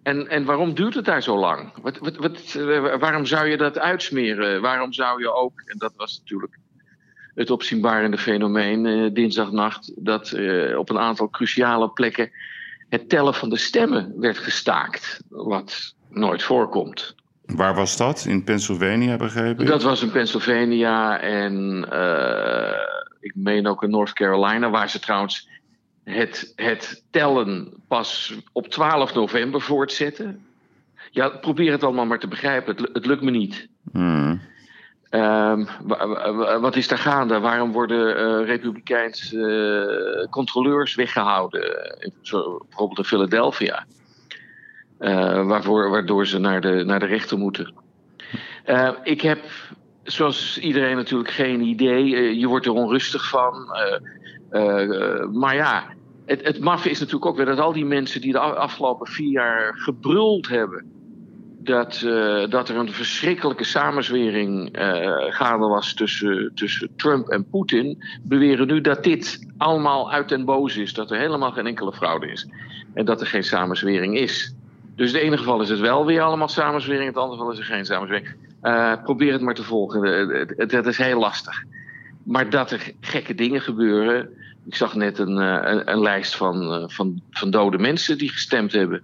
En, 0.04 0.28
en 0.28 0.46
waarom 0.46 0.74
duurt 0.74 0.94
het 0.94 1.06
daar 1.06 1.24
zo 1.24 1.38
lang? 1.38 1.74
Wat, 1.82 1.98
wat, 1.98 2.16
wat, 2.16 2.54
waarom 3.00 3.26
zou 3.26 3.48
je 3.48 3.58
dat 3.58 3.80
uitsmeren? 3.80 4.62
Waarom 4.62 4.94
zou 4.94 5.22
je 5.22 5.34
ook, 5.34 5.62
en 5.66 5.78
dat 5.78 5.94
was 5.96 6.20
natuurlijk 6.20 6.58
het 7.36 7.50
opzienbarende 7.50 8.18
fenomeen 8.18 9.14
dinsdagnacht, 9.14 9.92
dat 9.96 10.34
op 10.78 10.90
een 10.90 11.00
aantal 11.00 11.30
cruciale 11.30 11.90
plekken 11.90 12.32
het 12.90 13.10
tellen 13.10 13.34
van 13.34 13.50
de 13.50 13.58
stemmen 13.58 14.14
werd 14.20 14.38
gestaakt. 14.38 15.22
Wat 15.30 15.94
nooit 16.10 16.44
voorkomt. 16.44 17.16
Waar 17.46 17.76
was 17.76 17.98
dat? 17.98 18.26
In 18.28 18.44
Pennsylvania, 18.44 19.16
begrepen? 19.16 19.64
ik? 19.64 19.70
Dat 19.70 19.84
was 19.84 20.02
in 20.02 20.12
Pennsylvania 20.12 21.20
en 21.20 21.86
eh, 21.90 22.80
ik 23.20 23.32
meen 23.36 23.68
ook 23.68 23.84
in 23.84 23.90
North 23.90 24.14
Carolina, 24.14 24.70
waar 24.70 24.90
ze 24.90 25.00
trouwens 25.00 25.50
het, 26.04 26.54
het 26.56 27.04
tellen 27.12 27.74
pas 27.88 28.36
op 28.52 28.68
12 28.68 29.14
november 29.14 29.62
voortzetten. 29.62 30.46
Ja, 31.12 31.30
probeer 31.30 31.72
het 31.72 31.84
allemaal 31.84 32.06
maar 32.06 32.20
te 32.20 32.28
begrijpen. 32.28 32.76
Het 32.94 33.06
lukt 33.06 33.22
me 33.22 33.32
niet. 33.32 33.68
Hmm. 33.92 34.42
Ehm, 35.10 35.66
wa- 35.84 36.08
wa- 36.08 36.34
wa- 36.34 36.60
wat 36.60 36.76
is 36.76 36.88
daar 36.88 36.98
gaande? 36.98 37.40
Waarom 37.40 37.72
worden 37.72 38.18
eh 38.18 38.46
Republikeinse 38.46 39.40
eh, 40.24 40.30
controleurs 40.30 40.96
weggehouden? 40.96 41.62
Zo, 42.22 42.58
bijvoorbeeld 42.70 42.98
in 43.00 43.04
Philadelphia. 43.06 43.86
Eh, 45.00 45.48
waarvoor, 45.48 45.90
waardoor 45.90 46.28
ze 46.28 46.40
naar 46.40 46.62
de, 46.62 46.84
naar 46.86 47.00
de 47.00 47.06
rechter 47.06 47.38
moeten. 47.38 47.74
Eh, 48.64 48.90
ik 49.04 49.22
heb, 49.22 49.40
zoals 50.04 50.60
iedereen 50.60 50.96
natuurlijk, 50.96 51.30
geen 51.32 51.62
idee. 51.62 52.40
Je 52.40 52.48
wordt 52.48 52.66
er 52.66 52.72
onrustig 52.72 53.30
van. 53.30 53.54
Maar 55.32 55.56
ja, 55.56 55.84
het, 56.26 56.46
het 56.46 56.86
is 56.86 57.00
natuurlijk 57.00 57.26
ook 57.26 57.36
weer 57.36 57.46
dat 57.46 57.60
al 57.60 57.74
die 57.74 57.86
mensen 57.86 58.22
die 58.22 58.32
de 58.32 58.40
afgelopen 58.40 59.08
vier 59.08 59.32
jaar 59.32 59.74
gebruld 59.78 60.48
hebben. 60.48 60.92
Dat, 61.66 62.02
eh, 62.02 62.50
dat 62.50 62.70
er 62.70 62.76
een 62.76 62.92
verschrikkelijke 62.92 63.64
samenzwering 63.64 64.72
eh, 64.72 65.12
gaande 65.30 65.68
was 65.68 65.94
tussen, 65.94 66.52
tussen 66.56 66.90
Trump 66.96 67.28
en 67.28 67.50
Poetin. 67.50 68.04
beweren 68.22 68.68
nu 68.68 68.82
dat 68.82 69.04
dit 69.04 69.48
allemaal 69.58 70.12
uit 70.12 70.30
den 70.30 70.46
boze 70.46 70.82
is. 70.82 70.94
Dat 70.94 71.12
er 71.12 71.18
helemaal 71.18 71.52
geen 71.52 71.68
enkele 71.68 71.94
fraude 71.94 72.32
is. 72.32 72.48
En 72.94 73.06
dat 73.06 73.22
er 73.22 73.28
geen 73.28 73.44
samenzwering 73.44 74.18
is. 74.18 74.56
Dus 74.96 75.10
in 75.10 75.16
het 75.16 75.26
ene 75.26 75.38
geval 75.38 75.62
is 75.62 75.70
het 75.70 75.80
wel 75.80 76.06
weer 76.06 76.22
allemaal 76.22 76.48
samenzwering. 76.48 77.04
In 77.04 77.14
het 77.14 77.18
andere 77.18 77.38
geval 77.38 77.54
is 77.54 77.60
er 77.60 77.66
geen 77.66 77.86
samenzwering. 77.86 78.36
Eh, 78.62 78.94
probeer 79.04 79.32
het 79.32 79.42
maar 79.42 79.54
te 79.54 79.64
volgen. 79.64 80.02
Het 80.58 80.86
is 80.86 80.98
heel 80.98 81.20
lastig. 81.20 81.64
Maar 82.24 82.50
dat 82.50 82.72
er 82.72 82.92
gekke 83.02 83.36
dingen 83.36 83.62
gebeuren. 83.62 84.30
Ik 84.66 84.76
zag 84.76 84.96
net 84.96 85.20
een, 85.20 85.38
een, 85.38 85.92
een 85.92 86.02
lijst 86.02 86.36
van, 86.36 86.84
van, 86.92 87.22
van 87.32 87.50
dode 87.50 87.78
mensen 87.78 88.18
die 88.18 88.30
gestemd 88.30 88.72
hebben. 88.72 89.04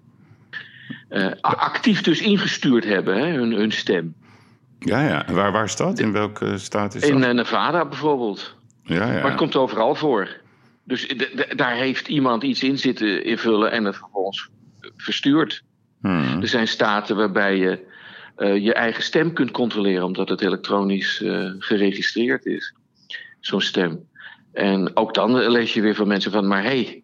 Eh, 1.12 1.32
actief 1.42 2.02
dus 2.02 2.22
ingestuurd 2.22 2.84
hebben, 2.84 3.18
hè, 3.18 3.32
hun, 3.32 3.52
hun 3.52 3.72
stem. 3.72 4.16
Ja, 4.80 5.08
ja. 5.08 5.28
En 5.28 5.34
Waar, 5.34 5.52
waar 5.52 5.64
is 5.64 5.76
dat? 5.76 6.00
In 6.00 6.12
welke 6.12 6.58
staat 6.58 6.96
is 6.96 7.02
dat? 7.02 7.10
In 7.10 7.24
eh, 7.24 7.34
Nevada 7.34 7.86
bijvoorbeeld. 7.86 8.56
ja, 8.84 8.96
ja. 8.96 9.14
Maar 9.14 9.24
het 9.24 9.36
komt 9.36 9.56
overal 9.56 9.96
voor. 9.96 10.30
Dus 10.84 11.16
daar 11.56 11.76
heeft 11.76 12.08
iemand 12.08 12.44
iets 12.44 12.64
in 12.64 12.78
zitten 12.78 13.24
invullen 13.24 13.72
en 13.72 13.86
het 13.86 13.96
vervolgens 13.96 14.50
verstuurd. 14.98 15.64
Hmm. 16.02 16.42
Er 16.42 16.48
zijn 16.48 16.68
staten 16.68 17.16
waarbij 17.16 17.58
je 17.58 17.90
je 18.60 18.74
eigen 18.74 19.04
stem 19.04 19.34
kunt 19.34 19.52
controleren, 19.52 20.06
omdat 20.06 20.30
het 20.30 20.42
elektronisch 20.42 21.24
geregistreerd 21.60 22.46
is, 22.46 22.76
zo'n 23.40 23.62
stem. 23.62 24.08
En 24.54 24.96
ook 24.96 25.14
dan 25.14 25.48
lees 25.48 25.74
je 25.74 25.82
weer 25.82 25.96
van 25.96 26.08
mensen 26.08 26.32
van, 26.32 26.48
maar 26.48 26.64
hé, 26.64 26.70
hey, 26.70 27.01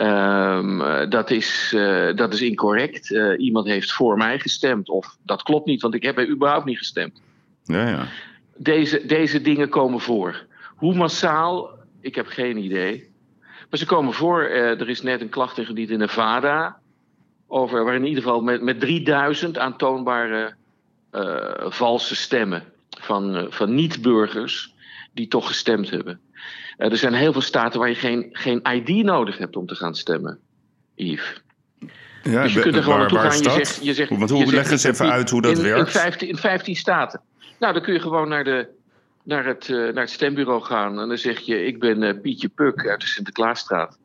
ehm, 0.00 1.08
dat, 1.10 1.30
is, 1.30 1.76
dat 2.14 2.32
is 2.32 2.40
incorrect. 2.40 3.10
iemand 3.36 3.66
heeft 3.66 3.92
voor 3.92 4.16
mij 4.16 4.38
gestemd. 4.38 4.88
Of 4.88 5.16
dat 5.22 5.42
klopt 5.42 5.66
niet, 5.66 5.82
want 5.82 5.94
ik 5.94 6.02
heb 6.02 6.18
er 6.18 6.28
überhaupt 6.28 6.64
niet 6.64 6.78
gestemd. 6.78 7.22
Ja, 7.64 7.88
ja. 7.88 8.06
Deze, 8.56 9.06
deze 9.06 9.40
dingen 9.40 9.68
komen 9.68 10.00
voor. 10.00 10.44
Hoe 10.76 10.94
massaal, 10.94 11.70
ik 12.00 12.14
heb 12.14 12.26
geen 12.26 12.56
idee. 12.56 13.10
Maar 13.70 13.78
ze 13.78 13.86
komen 13.86 14.12
voor. 14.12 14.42
er 14.42 14.88
is 14.88 15.02
net 15.02 15.20
een 15.20 15.28
klacht 15.28 15.58
ingediend 15.58 15.90
in 15.90 15.98
Nevada. 15.98 16.76
Over, 17.46 17.84
waar 17.84 17.94
in 17.94 18.06
ieder 18.06 18.22
geval 18.22 18.40
met, 18.40 18.62
met 18.62 18.80
3000 18.80 19.58
aantoonbare 19.58 20.54
valse 21.68 22.16
stemmen 22.16 22.64
van, 23.00 23.46
van 23.50 23.74
niet-burgers 23.74 24.74
die 25.12 25.28
toch 25.28 25.46
gestemd 25.46 25.90
hebben. 25.90 26.20
Er 26.88 26.96
zijn 26.96 27.14
heel 27.14 27.32
veel 27.32 27.40
staten 27.40 27.80
waar 27.80 27.88
je 27.88 27.94
geen, 27.94 28.28
geen 28.32 28.60
ID 28.72 29.04
nodig 29.04 29.38
hebt 29.38 29.56
om 29.56 29.66
te 29.66 29.74
gaan 29.74 29.94
stemmen, 29.94 30.38
Yves. 30.94 31.42
Ja, 32.22 32.42
dus 32.42 32.52
je 32.52 32.60
kunt 32.60 32.76
er 32.76 32.82
gewoon 32.82 32.98
naartoe 32.98 33.18
gaan. 33.18 33.38
Je 33.38 33.50
zegt, 33.50 33.84
je 33.84 33.94
zegt, 33.94 34.10
Want 34.10 34.30
hoe, 34.30 34.46
je 34.46 34.52
leg 34.52 34.70
eens 34.70 34.84
even 34.84 35.10
uit 35.10 35.30
hoe 35.30 35.42
dat 35.42 35.56
in, 35.56 35.62
werkt. 35.62 35.94
In 35.94 36.00
15, 36.00 36.28
in 36.28 36.36
15 36.36 36.76
staten. 36.76 37.20
Nou, 37.58 37.72
dan 37.72 37.82
kun 37.82 37.92
je 37.92 38.00
gewoon 38.00 38.28
naar, 38.28 38.44
de, 38.44 38.66
naar, 39.22 39.44
het, 39.44 39.68
uh, 39.68 39.76
naar 39.76 40.02
het 40.02 40.10
stembureau 40.10 40.62
gaan. 40.62 41.00
En 41.00 41.08
dan 41.08 41.18
zeg 41.18 41.38
je: 41.38 41.64
Ik 41.64 41.78
ben 41.78 42.02
uh, 42.02 42.20
Pietje 42.22 42.48
Puk 42.48 42.88
uit 42.88 43.00
de 43.00 43.06
Sinterklaasstraat. 43.06 43.98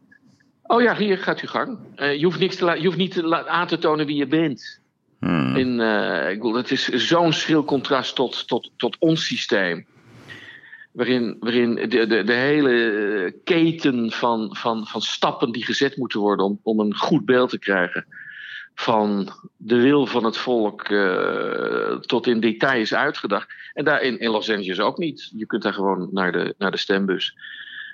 Oh 0.63 0.82
ja, 0.82 0.96
hier 0.96 1.17
gaat 1.17 1.41
u 1.41 1.48
gang. 1.48 1.77
Uh, 1.98 2.15
je, 2.15 2.25
hoeft 2.25 2.39
niks 2.39 2.55
te 2.55 2.65
je 2.65 2.86
hoeft 2.86 2.98
niet 2.98 3.12
te 3.12 3.48
aan 3.48 3.67
te 3.67 3.77
tonen 3.77 4.05
wie 4.05 4.15
je 4.15 4.27
bent. 4.27 4.79
Hmm. 5.20 5.55
In, 5.55 5.79
ik 6.29 6.38
bedoel, 6.38 6.55
het 6.55 6.72
is 6.72 6.88
zo'n 6.88 7.34
schril 7.34 7.63
contrast 7.63 8.15
tot, 8.15 8.48
tot, 8.48 8.72
tot 8.77 8.96
ons 9.00 9.25
systeem 9.25 9.86
waarin, 10.95 11.37
de, 11.39 12.07
de, 12.07 12.23
de 12.23 12.33
hele 12.33 13.35
keten 13.43 14.11
van, 14.11 14.55
van, 14.55 14.87
van 14.87 15.01
stappen 15.01 15.51
die 15.51 15.65
gezet 15.65 15.97
moeten 15.97 16.19
worden 16.19 16.45
om, 16.45 16.59
om 16.63 16.79
een 16.79 16.95
goed 16.95 17.25
beeld 17.25 17.49
te 17.49 17.59
krijgen 17.59 18.05
van 18.75 19.29
de 19.57 19.75
wil 19.75 20.05
van 20.05 20.23
het 20.23 20.37
volk 20.37 20.89
uh, 20.89 21.95
tot 21.95 22.27
in 22.27 22.39
detail 22.39 22.81
is 22.81 22.93
uitgedacht. 22.93 23.47
En 23.73 23.85
daar 23.85 24.01
in, 24.01 24.29
Los 24.29 24.49
Angeles 24.49 24.79
ook 24.79 24.97
niet. 24.97 25.31
Je 25.35 25.45
kunt 25.45 25.63
daar 25.63 25.73
gewoon 25.73 26.09
naar 26.11 26.31
de, 26.31 26.55
naar 26.57 26.71
de 26.71 26.77
stembus 26.77 27.37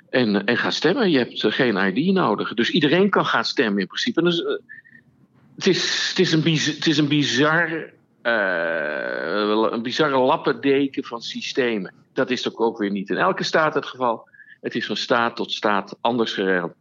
en, 0.09 0.45
en 0.45 0.57
gaan 0.57 0.71
stemmen. 0.71 1.11
Je 1.11 1.17
hebt 1.17 1.45
geen 1.53 1.95
ID 1.97 2.13
nodig. 2.13 2.53
Dus 2.53 2.69
iedereen 2.69 3.09
kan 3.09 3.25
gaan 3.25 3.45
stemmen 3.45 3.81
in 3.81 3.87
principe. 3.87 4.21
Dus, 4.21 4.39
uh, 4.39 4.47
het, 5.55 5.67
is, 5.67 6.09
het, 6.09 6.19
is 6.19 6.31
een 6.31 6.43
het 6.75 6.87
is 6.87 6.97
een 6.97 7.07
bizar, 7.07 7.91
een 9.71 9.81
bizarre 9.81 10.17
lappendeken 10.17 11.03
van 11.03 11.21
systemen. 11.21 12.00
Dat 12.13 12.29
is 12.29 12.41
toch 12.41 12.57
ook 12.57 12.77
weer 12.77 12.91
niet 12.91 13.09
in 13.09 13.17
elke 13.17 13.43
staat 13.43 13.73
het 13.73 13.85
geval. 13.85 14.29
Het 14.61 14.75
is 14.75 14.85
van 14.85 14.95
staat 14.95 15.35
tot 15.35 15.51
staat 15.51 15.97
anders 16.01 16.33
geregeld. 16.33 16.73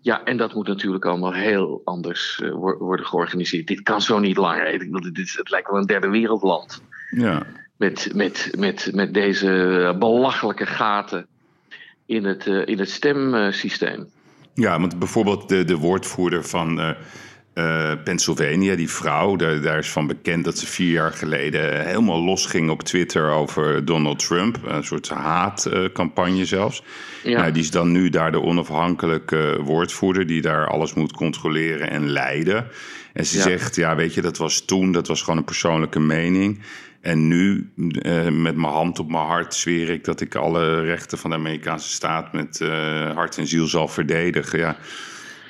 Ja, 0.00 0.24
en 0.24 0.36
dat 0.36 0.54
moet 0.54 0.66
natuurlijk 0.66 1.04
allemaal 1.04 1.32
heel 1.32 1.80
anders 1.84 2.40
uh, 2.42 2.52
worden 2.78 3.06
georganiseerd. 3.06 3.66
Dit 3.66 3.82
kan 3.82 4.02
zo 4.02 4.18
niet 4.18 4.36
langer. 4.36 4.66
Ik 4.66 4.78
bedoel, 4.78 5.12
dit 5.12 5.18
is, 5.18 5.36
het 5.36 5.50
lijkt 5.50 5.70
wel 5.70 5.80
een 5.80 5.86
derde 5.86 6.08
wereldland. 6.08 6.82
Ja. 7.10 7.46
Met, 7.76 8.10
met, 8.14 8.50
met, 8.56 8.90
met 8.94 9.14
deze 9.14 9.94
belachelijke 9.98 10.66
gaten 10.66 11.26
in 12.06 12.24
het, 12.24 12.46
uh, 12.46 12.66
in 12.66 12.78
het 12.78 12.90
stemsysteem. 12.90 14.10
Ja, 14.54 14.80
want 14.80 14.98
bijvoorbeeld 14.98 15.48
de, 15.48 15.64
de 15.64 15.76
woordvoerder 15.76 16.44
van 16.44 16.78
uh, 16.78 16.90
uh, 17.58 17.92
Pennsylvania, 18.04 18.76
die 18.76 18.90
vrouw, 18.90 19.36
daar, 19.36 19.60
daar, 19.60 19.78
is 19.78 19.90
van 19.90 20.06
bekend 20.06 20.44
dat 20.44 20.58
ze 20.58 20.66
vier 20.66 20.90
jaar 20.90 21.12
geleden 21.12 21.86
helemaal 21.86 22.22
losging 22.22 22.70
op 22.70 22.82
Twitter 22.82 23.30
over 23.30 23.84
Donald 23.84 24.18
Trump. 24.18 24.58
Een 24.64 24.84
soort 24.84 25.08
haatcampagne 25.08 26.44
zelfs. 26.44 26.82
Ja. 27.22 27.40
Nou, 27.40 27.52
die 27.52 27.62
is 27.62 27.70
dan 27.70 27.92
nu 27.92 28.08
daar 28.08 28.32
de 28.32 28.42
onafhankelijke 28.42 29.58
woordvoerder 29.62 30.26
die 30.26 30.42
daar 30.42 30.68
alles 30.68 30.94
moet 30.94 31.12
controleren 31.12 31.90
en 31.90 32.10
leiden. 32.10 32.66
En 33.12 33.26
ze 33.26 33.36
Ja. 33.36 33.42
zegt, 33.42 33.76
ja, 33.76 33.96
weet 33.96 34.14
je, 34.14 34.20
dat 34.22 34.36
was 34.36 34.64
toen, 34.64 34.92
dat 34.92 35.06
was 35.06 35.20
gewoon 35.22 35.38
een 35.38 35.44
persoonlijke 35.44 36.00
mening. 36.00 36.60
En 37.00 37.28
nu, 37.28 37.70
eh, 38.02 38.28
met 38.28 38.56
mijn 38.56 38.72
hand 38.72 38.98
op 38.98 39.10
mijn 39.10 39.24
hart, 39.24 39.54
zweer 39.54 39.88
ik 39.88 40.04
dat 40.04 40.20
ik 40.20 40.34
alle 40.34 40.80
rechten 40.80 41.18
van 41.18 41.30
de 41.30 41.36
Amerikaanse 41.36 41.90
staat 41.90 42.32
met 42.32 42.60
eh, 42.60 43.14
hart 43.14 43.38
en 43.38 43.46
ziel 43.46 43.66
zal 43.66 43.88
verdedigen. 43.88 44.58
Ja, 44.58 44.76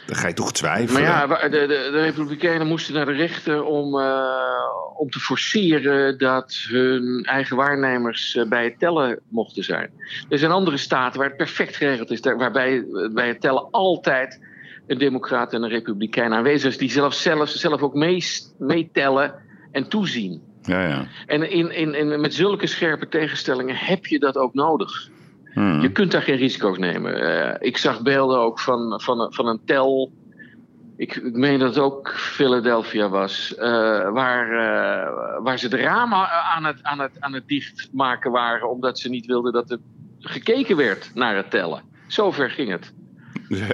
dan 0.07 0.17
ga 0.17 0.29
je 0.29 0.35
toch 0.35 0.53
twijfelen. 0.53 1.03
Maar 1.03 1.11
ja, 1.11 1.49
de, 1.49 1.49
de, 1.49 1.67
de 1.67 2.01
Republikeinen 2.01 2.67
moesten 2.67 2.95
naar 2.95 3.07
de 3.07 3.13
rechter 3.13 3.65
om, 3.65 4.01
eh, 4.01 4.97
om 4.97 5.11
te 5.11 5.21
forceren 5.21 6.19
dat 6.19 6.67
hun 6.69 7.25
eigen 7.25 7.57
waarnemers 7.57 8.37
eh, 8.37 8.49
bij 8.49 8.65
het 8.65 8.79
tellen 8.79 9.21
mochten 9.29 9.65
zijn. 9.65 9.91
Er 10.29 10.39
zijn 10.39 10.51
andere 10.53 10.77
staten 10.77 11.19
waar 11.19 11.29
het 11.29 11.37
perfect 11.37 11.77
geregeld 11.77 12.11
is, 12.11 12.21
daar- 12.21 12.37
waarbij 12.39 12.79
eh, 12.79 13.13
bij 13.13 13.29
het 13.29 13.41
tellen 13.41 13.71
altijd 13.71 14.41
een 14.87 14.99
democraat 14.99 15.53
en 15.53 15.63
een 15.63 15.69
republikein 15.69 16.33
aanwezig 16.33 16.71
is, 16.71 16.79
die 16.79 16.91
zelf, 16.91 17.15
zelf, 17.15 17.49
zelf 17.49 17.83
ook 17.83 17.95
meetellen 18.59 19.35
en 19.73 19.89
toezien. 19.89 20.43
Ja, 20.63 20.87
ja. 20.87 21.07
En 21.27 21.51
in, 21.51 21.71
in, 21.75 21.95
in, 21.95 22.21
met 22.21 22.35
zulke 22.35 22.67
scherpe 22.67 23.09
tegenstellingen 23.09 23.77
heb 23.77 24.07
je 24.07 24.19
dat 24.19 24.37
ook 24.37 24.55
nodig. 24.55 25.09
Hmm. 25.57 25.81
Je 25.81 25.93
kunt 25.93 26.11
daar 26.13 26.23
geen 26.23 26.37
risico's 26.37 26.79
nemen. 26.79 27.15
Eh, 27.21 27.67
ik 27.69 27.77
zag 27.77 28.03
beelden 28.03 28.39
ook 28.39 28.61
van, 28.61 29.01
van, 29.01 29.33
van 29.33 29.47
een 29.47 29.61
tel. 29.65 30.13
Ik, 30.97 31.17
ik 31.17 31.33
meen 31.33 31.59
dat 31.59 31.69
het 31.75 31.85
ook 31.85 32.11
Philadelphia 32.17 33.09
was. 33.09 33.55
eh, 33.55 33.69
waar, 34.11 34.51
eh, 34.51 35.43
waar 35.43 35.59
ze 35.59 35.69
de 35.69 35.77
ramen 35.77 36.29
aan 36.31 36.65
het, 36.65 36.83
aan, 36.83 36.99
het, 36.99 37.21
aan 37.21 37.33
het 37.33 37.49
dichtmaken 37.49 38.31
waren. 38.31 38.71
Omdat 38.71 38.99
ze 38.99 39.09
niet 39.09 39.27
wilden 39.27 39.53
dat 39.53 39.71
er 39.71 39.79
gekeken 40.19 40.77
werd 40.77 41.11
naar 41.15 41.37
het 41.37 41.51
tellen. 41.51 41.83
Zover 42.07 42.51
ging 42.51 42.71
het. 42.71 42.95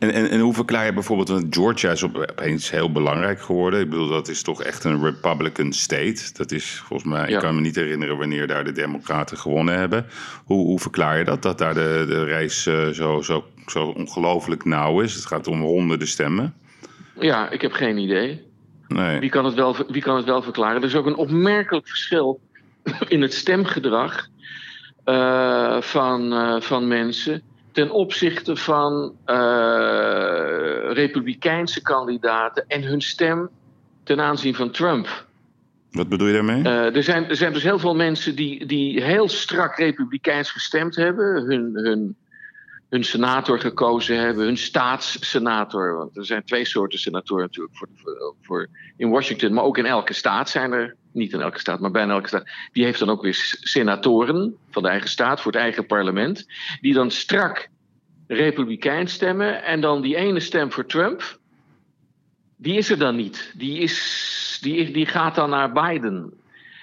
En, 0.00 0.12
en, 0.12 0.30
en 0.30 0.40
hoe 0.40 0.54
verklaar 0.54 0.84
je 0.84 0.92
bijvoorbeeld, 0.92 1.28
want 1.28 1.54
Georgia 1.54 1.90
is 1.90 2.02
op, 2.02 2.16
opeens 2.16 2.70
heel 2.70 2.92
belangrijk 2.92 3.40
geworden. 3.40 3.80
Ik 3.80 3.90
bedoel, 3.90 4.08
dat 4.08 4.28
is 4.28 4.42
toch 4.42 4.62
echt 4.62 4.84
een 4.84 5.04
Republican 5.04 5.72
state. 5.72 6.30
Dat 6.32 6.52
is 6.52 6.82
volgens 6.84 7.08
mij, 7.08 7.28
Ja. 7.28 7.34
ik 7.34 7.42
kan 7.42 7.54
me 7.54 7.60
niet 7.60 7.74
herinneren 7.74 8.18
wanneer 8.18 8.46
daar 8.46 8.64
de 8.64 8.72
Democraten 8.72 9.38
gewonnen 9.38 9.78
hebben. 9.78 10.06
Hoe, 10.44 10.66
hoe 10.66 10.78
verklaar 10.78 11.18
je 11.18 11.24
dat, 11.24 11.42
dat 11.42 11.58
daar 11.58 11.74
de, 11.74 12.04
de 12.08 12.24
race 12.24 12.72
eh, 12.72 12.88
zo, 12.88 13.20
zo, 13.20 13.44
zo 13.66 13.86
ongelooflijk 13.86 14.64
nauw 14.64 15.00
is? 15.00 15.14
Het 15.14 15.26
gaat 15.26 15.46
om 15.46 15.60
honderden 15.60 16.08
stemmen. 16.08 16.54
Ja, 17.18 17.50
ik 17.50 17.60
heb 17.60 17.72
geen 17.72 17.98
idee. 17.98 18.42
Nee. 18.88 19.20
Wie 19.20 19.30
kan 19.30 19.44
het 19.44 19.54
wel, 19.54 19.76
wie 19.88 20.02
kan 20.02 20.16
het 20.16 20.24
wel 20.24 20.42
verklaren? 20.42 20.80
Er 20.80 20.88
is 20.88 20.94
ook 20.94 21.06
een 21.06 21.16
opmerkelijk 21.16 21.88
verschil 21.88 22.40
in 23.08 23.22
het 23.22 23.34
stemgedrag 23.34 24.28
eh, 25.04 25.80
van, 25.80 26.32
eh, 26.32 26.60
van 26.60 26.88
mensen 26.88 27.42
ten 27.72 27.90
opzichte 27.90 28.56
van 28.56 29.16
eh, 29.24 29.36
republikeinse 30.92 31.82
kandidaten 31.82 32.64
en 32.68 32.82
hun 32.82 33.02
stem 33.02 33.48
ten 34.02 34.20
aanzien 34.20 34.54
van 34.54 34.70
Trump. 34.70 35.26
Wat 35.90 36.08
bedoel 36.08 36.26
je 36.26 36.32
daarmee? 36.32 36.62
Eh, 36.62 36.96
er, 36.96 37.02
zijn, 37.02 37.28
er 37.28 37.36
zijn 37.36 37.52
dus 37.52 37.62
heel 37.62 37.78
veel 37.78 37.94
mensen 37.94 38.36
die, 38.36 38.66
die 38.66 39.02
heel 39.02 39.28
strak 39.28 39.76
republikeins 39.76 40.50
gestemd 40.50 40.96
hebben, 40.96 41.42
hun, 41.44 41.70
hun, 41.72 42.16
hun 42.88 43.04
senator 43.04 43.58
gekozen 43.58 44.18
hebben, 44.18 44.44
hun 44.44 44.56
staatssenator. 44.56 45.96
Want 45.96 46.16
er 46.16 46.24
zijn 46.26 46.44
twee 46.44 46.64
soorten 46.64 46.98
senatoren 46.98 47.42
natuurlijk 47.42 47.76
voor, 47.76 47.88
voor, 47.94 48.34
voor 48.40 48.68
in 48.96 49.10
Washington, 49.10 49.52
maar 49.52 49.64
ook 49.64 49.78
in 49.78 49.86
elke 49.86 50.12
staat 50.12 50.48
zijn 50.48 50.72
er, 50.72 50.96
niet 51.12 51.32
in 51.32 51.40
elke 51.40 51.58
staat, 51.58 51.80
maar 51.80 51.90
bijna 51.90 52.12
elke 52.12 52.28
staat. 52.28 52.48
Die 52.72 52.84
heeft 52.84 52.98
dan 52.98 53.10
ook 53.10 53.22
weer 53.22 53.56
senatoren 53.60 54.56
van 54.70 54.82
de 54.82 54.88
eigen 54.88 55.08
staat 55.08 55.40
voor 55.40 55.52
het 55.52 55.60
eigen 55.60 55.86
parlement, 55.86 56.46
die 56.80 56.94
dan 56.94 57.10
strak 57.10 57.68
republikeins 58.26 59.12
stemmen 59.12 59.62
en 59.62 59.80
dan 59.80 60.02
die 60.02 60.16
ene 60.16 60.40
stem 60.40 60.72
voor 60.72 60.86
Trump. 60.86 61.38
Die 62.56 62.76
is 62.76 62.90
er 62.90 62.98
dan 62.98 63.16
niet. 63.16 63.52
Die, 63.56 63.78
is, 63.78 64.58
die, 64.62 64.90
die 64.90 65.06
gaat 65.06 65.34
dan 65.34 65.50
naar 65.50 65.72
Biden. 65.72 66.32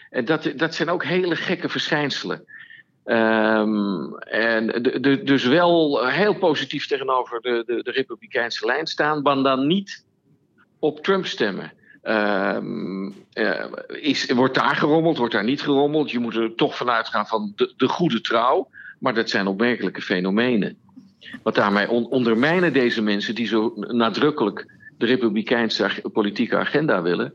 En 0.09 0.25
dat, 0.25 0.51
dat 0.55 0.75
zijn 0.75 0.89
ook 0.89 1.03
hele 1.03 1.35
gekke 1.35 1.69
verschijnselen. 1.69 2.45
Ehm, 3.03 4.13
en 4.19 4.67
de- 5.01 5.21
dus 5.23 5.43
wel 5.45 6.05
heel 6.07 6.37
positief 6.37 6.87
tegenover 6.87 7.41
de, 7.41 7.63
de, 7.65 7.83
de 7.83 7.91
Republikeinse 7.91 8.65
lijn 8.65 8.87
staan, 8.87 9.21
maar 9.21 9.43
dan 9.43 9.67
niet 9.67 10.05
op 10.79 11.03
Trump 11.03 11.25
stemmen. 11.25 11.71
Ehm, 12.07 13.09
eh, 13.33 13.65
is, 13.87 14.31
wordt 14.31 14.55
daar 14.55 14.75
gerommeld, 14.75 15.17
wordt 15.17 15.33
daar 15.33 15.43
niet 15.43 15.61
gerommeld? 15.61 16.11
Je 16.11 16.19
moet 16.19 16.35
er 16.35 16.55
toch 16.55 16.75
vanuit 16.77 17.07
gaan 17.07 17.27
van 17.27 17.53
de, 17.55 17.73
de 17.77 17.87
goede 17.87 18.21
trouw. 18.21 18.69
Maar 18.99 19.13
dat 19.13 19.29
zijn 19.29 19.47
opmerkelijke 19.47 20.01
fenomenen. 20.01 20.77
Want 21.43 21.55
daarmee 21.55 21.89
on- 21.89 22.09
ondermijnen 22.09 22.73
deze 22.73 23.01
mensen 23.01 23.35
die 23.35 23.47
zo 23.47 23.73
nadrukkelijk 23.75 24.65
de 24.97 25.05
Republikeinse 25.05 25.89
politieke 26.13 26.57
agenda 26.57 27.01
willen. 27.01 27.33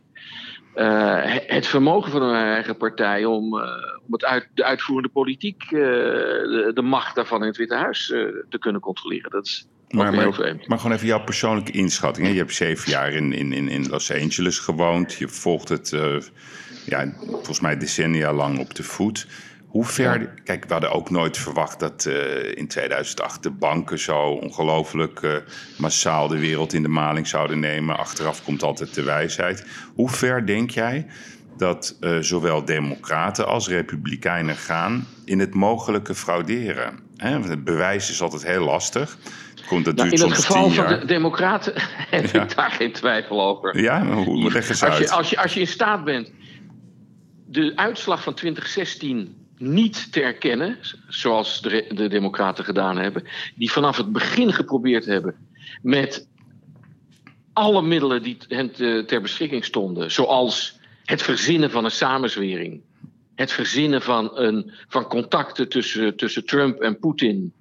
eh, 0.74 1.22
he- 1.22 1.44
het 1.46 1.66
vermogen 1.66 2.10
van 2.10 2.22
hun 2.22 2.34
eigen 2.34 2.76
partij 2.76 3.24
om, 3.24 3.58
eh, 3.58 3.64
om 4.06 4.12
het 4.12 4.24
uit, 4.24 4.48
de 4.54 4.64
uitvoerende 4.64 5.08
politiek, 5.08 5.62
eh, 5.62 5.70
de, 5.70 6.70
de 6.74 6.82
macht 6.82 7.14
daarvan 7.14 7.40
in 7.40 7.46
het 7.46 7.56
Witte 7.56 7.74
Huis 7.74 8.06
te 8.48 8.58
kunnen 8.58 8.80
controleren. 8.80 9.30
Dat 9.30 9.46
is 9.46 9.66
Maar, 9.92 10.14
maar, 10.66 10.78
gewoon 10.78 10.92
even 10.92 11.06
jouw 11.06 11.24
persoonlijke 11.24 11.72
inschatting. 11.72 12.26
Hè? 12.26 12.32
Je 12.32 12.38
hebt 12.38 12.54
zeven 12.54 12.90
jaar 12.90 13.12
in, 13.12 13.32
in, 13.32 13.52
in, 13.52 13.68
in 13.68 13.88
Los 13.88 14.12
Angeles 14.12 14.58
gewoond. 14.58 15.12
Je 15.12 15.28
volgt 15.28 15.68
het 15.68 15.92
eh, 15.92 16.16
ja, 16.86 17.12
volgens 17.28 17.60
mij 17.60 17.76
decennia 17.76 18.32
lang 18.32 18.58
op 18.58 18.74
de 18.74 18.82
voet. 18.82 19.26
Hoe 19.66 19.84
ver... 19.84 20.34
Kijk, 20.44 20.64
we 20.64 20.72
hadden 20.72 20.92
ook 20.92 21.10
nooit 21.10 21.38
verwacht 21.38 21.80
dat 21.80 22.06
eh, 22.06 22.56
in 22.56 22.68
2008 22.68 23.42
de 23.42 23.50
banken 23.50 23.98
zo 23.98 24.18
ongelooflijk 24.20 25.22
eh, 25.22 25.36
massaal 25.78 26.28
de 26.28 26.38
wereld 26.38 26.72
in 26.72 26.82
de 26.82 26.88
maling 26.88 27.26
zouden 27.26 27.60
nemen. 27.60 27.98
Achteraf 27.98 28.44
komt 28.44 28.62
altijd 28.62 28.94
de 28.94 29.02
wijsheid. 29.02 29.66
Hoe 29.94 30.10
ver 30.10 30.46
denk 30.46 30.70
jij 30.70 31.06
dat 31.56 31.96
zowel 32.20 32.64
democraten 32.64 33.46
als 33.46 33.68
republikeinen 33.68 34.56
gaan 34.56 35.06
in 35.24 35.38
het 35.38 35.54
mogelijke 35.54 36.14
frauderen? 36.14 36.98
Hè? 37.16 37.32
Want 37.32 37.48
Het 37.48 37.64
bewijs 37.64 38.10
is 38.10 38.22
altijd 38.22 38.46
heel 38.46 38.64
lastig. 38.64 39.18
Komt, 39.72 39.84
dat 39.84 39.94
Nou, 39.96 40.08
duurt 40.08 40.22
in 40.22 40.28
het 40.28 40.38
geval 40.38 40.64
tien 40.64 40.72
van 40.74 40.86
de 41.00 41.04
Democraten 41.06 41.72
heb 42.10 42.32
Ja. 42.32 42.42
ik 42.42 42.54
daar 42.56 42.70
geen 42.70 42.92
twijfel 42.92 43.42
over. 43.42 43.80
Ja, 43.80 44.02
maar 44.02 44.16
hoe 44.16 44.52
leg 44.52 44.68
eens 44.68 44.82
Als 44.82 44.98
je, 44.98 45.10
als, 45.10 45.30
je, 45.30 45.38
als 45.38 45.54
je 45.54 45.60
in 45.60 45.66
staat 45.66 46.04
bent 46.04 46.30
de 47.46 47.72
uitslag 47.76 48.22
van 48.22 48.34
2016 48.34 49.34
niet 49.58 50.12
te 50.12 50.22
erkennen, 50.22 50.78
zoals 51.08 51.60
de, 51.62 51.84
de 51.94 52.08
Democraten 52.08 52.64
gedaan 52.64 52.98
hebben, 52.98 53.24
die 53.54 53.70
vanaf 53.72 53.96
het 53.96 54.12
begin 54.12 54.52
geprobeerd 54.52 55.04
hebben 55.04 55.34
met 55.82 56.26
alle 57.52 57.82
middelen 57.82 58.22
die 58.22 58.36
hen 58.48 58.72
te- 58.72 59.04
ter 59.06 59.20
beschikking 59.20 59.64
stonden, 59.64 60.10
zoals 60.10 60.78
het 61.04 61.22
verzinnen 61.22 61.70
van 61.70 61.84
een 61.84 61.90
samenzwering, 61.90 62.80
het 63.34 63.52
verzinnen 63.52 64.02
van, 64.02 64.30
een, 64.38 64.72
van 64.88 65.04
contacten 65.04 65.68
tussen, 65.68 66.16
tussen 66.16 66.46
Trump 66.46 66.80
en 66.80 66.98
Poetin. 66.98 67.52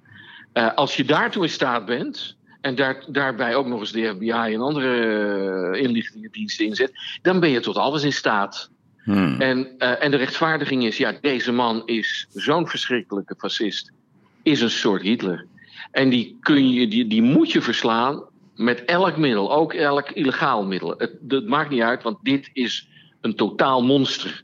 Eh, 0.52 0.74
als 0.74 0.96
je 0.96 1.04
daartoe 1.04 1.42
in 1.42 1.48
staat 1.48 1.86
bent, 1.86 2.36
en 2.60 2.74
daar, 2.74 3.04
daarbij 3.08 3.54
ook 3.54 3.66
nog 3.66 3.80
eens 3.80 3.92
de 3.92 4.12
FBI 4.14 4.30
en 4.30 4.60
andere 4.60 5.72
eh, 5.74 5.82
inlichtingendiensten 5.82 6.66
inzet, 6.66 6.92
dan 7.22 7.40
ben 7.40 7.50
je 7.50 7.60
tot 7.60 7.76
alles 7.76 8.02
in 8.02 8.12
staat. 8.12 8.70
Hmm. 9.04 9.40
En, 9.40 9.78
eh, 9.78 10.04
en 10.04 10.10
de 10.10 10.16
rechtvaardiging 10.16 10.84
is, 10.84 10.96
ja, 10.96 11.14
deze 11.20 11.52
man 11.52 11.82
is 11.86 12.26
zo'n 12.30 12.68
verschrikkelijke 12.68 13.34
fascist, 13.38 13.92
is 14.42 14.60
een 14.60 14.70
soort 14.70 15.02
Hitler. 15.02 15.46
En 15.90 16.08
die, 16.08 16.36
kun 16.40 16.70
je, 16.70 16.88
die, 16.88 17.06
die 17.06 17.22
moet 17.22 17.52
je 17.52 17.62
verslaan 17.62 18.22
met 18.56 18.84
elk 18.84 19.16
middel, 19.16 19.52
ook 19.52 19.74
elk 19.74 20.10
illegaal 20.10 20.64
middel. 20.64 20.94
Het, 20.98 21.12
dat 21.20 21.46
maakt 21.46 21.70
niet 21.70 21.82
uit, 21.82 22.02
want 22.02 22.18
dit 22.22 22.50
is 22.52 22.88
een 23.20 23.34
totaal 23.34 23.82
monster. 23.82 24.42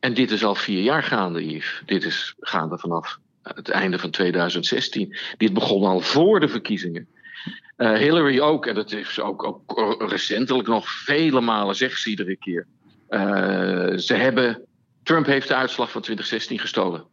En 0.00 0.14
dit 0.14 0.30
is 0.30 0.44
al 0.44 0.54
vier 0.54 0.82
jaar 0.82 1.02
gaande, 1.02 1.46
Yves. 1.46 1.82
Dit 1.86 2.04
is 2.04 2.34
gaande 2.38 2.78
vanaf 2.78 3.18
het 3.54 3.68
einde 3.68 3.98
van 3.98 4.10
2016. 4.10 5.16
Dit 5.36 5.52
begon 5.52 5.84
al 5.84 6.00
voor 6.00 6.40
de 6.40 6.48
verkiezingen. 6.48 7.08
Eh, 7.76 7.92
Hillary 7.92 8.40
ook, 8.40 8.66
en 8.66 8.74
dat 8.74 8.92
is 8.92 9.20
ook, 9.20 9.44
ook 9.44 10.04
recentelijk 10.10 10.68
nog 10.68 10.90
vele 10.90 11.40
malen, 11.40 11.76
zegt 11.76 12.00
ze 12.00 12.10
iedere 12.10 12.36
keer. 12.36 12.66
Eh, 13.08 13.96
ze 13.96 14.14
hebben, 14.14 14.62
Trump 15.02 15.26
heeft 15.26 15.48
de 15.48 15.54
uitslag 15.54 15.90
van 15.90 16.02
2016 16.02 16.58
gestolen. 16.58 17.04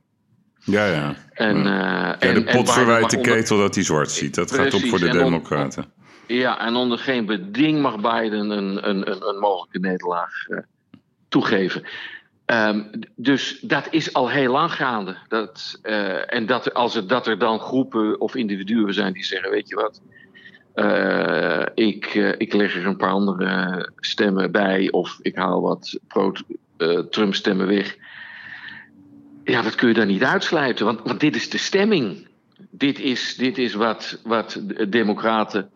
Ja, 0.66 0.86
ja. 0.86 1.16
En, 1.34 1.58
eh, 1.58 1.64
ja 1.64 2.20
en, 2.20 2.34
de 2.34 2.44
pot 2.44 2.72
verwijt 2.72 3.10
de 3.10 3.22
ketel 3.22 3.58
dat 3.58 3.76
hij 3.76 3.84
zwart 3.84 4.12
ziet. 4.12 4.36
Dat 4.36 4.52
gaat 4.52 4.74
op 4.74 4.82
voor 4.82 5.00
de 5.00 5.10
democraten. 5.10 5.92
Ja, 6.28 6.60
en 6.60 6.76
onder 6.76 6.98
geen 6.98 7.26
beding 7.26 7.82
mag 7.82 7.96
Biden 7.96 8.50
een, 8.50 8.90
een, 8.90 8.90
een, 8.90 9.28
een 9.28 9.40
mogelijke 9.40 9.80
nederlaag 9.80 10.48
eh, 10.48 10.58
toegeven. 11.28 11.84
Ehm, 12.54 12.84
dus 13.16 13.60
dat 13.62 13.88
is 13.90 14.14
al 14.14 14.30
heel 14.30 14.52
lang 14.52 14.74
gaande. 14.74 15.18
Dat, 15.28 15.80
eh, 15.82 16.34
en 16.34 16.46
dat, 16.46 16.74
als 16.74 16.96
er, 16.96 17.08
dat 17.08 17.28
er 17.28 17.38
dan 17.38 17.60
groepen 17.60 18.20
of 18.22 18.36
individuen 18.36 18.94
zijn 18.94 19.14
die 19.14 19.24
zeggen: 19.24 19.52
Weet 19.52 19.70
je 19.70 19.76
wat, 19.76 20.02
eh, 20.74 21.66
ik, 21.74 22.06
eh, 22.06 22.32
ik 22.38 22.54
leg 22.54 22.76
er 22.76 22.86
een 22.86 22.98
paar 22.98 23.12
andere 23.12 23.90
stemmen 23.96 24.52
bij, 24.52 24.92
of 24.92 25.20
ik 25.22 25.36
haal 25.36 25.62
wat 25.62 26.00
pro-Trump-stemmen 26.08 27.68
weg. 27.68 27.98
Ja, 29.44 29.62
dat 29.62 29.76
kun 29.76 29.88
je 29.88 29.94
dan 29.94 30.08
niet 30.08 30.24
uitsluiten, 30.24 30.86
want, 30.86 31.00
want 31.04 31.20
dit 31.20 31.36
is 31.36 31.50
de 31.50 31.58
stemming. 31.58 32.28
Dit 32.70 33.00
is, 33.00 33.36
dit 33.36 33.58
is 33.58 33.74
wat, 33.74 34.20
wat 34.24 34.62
de 34.64 34.90
Democraten, 34.90 35.70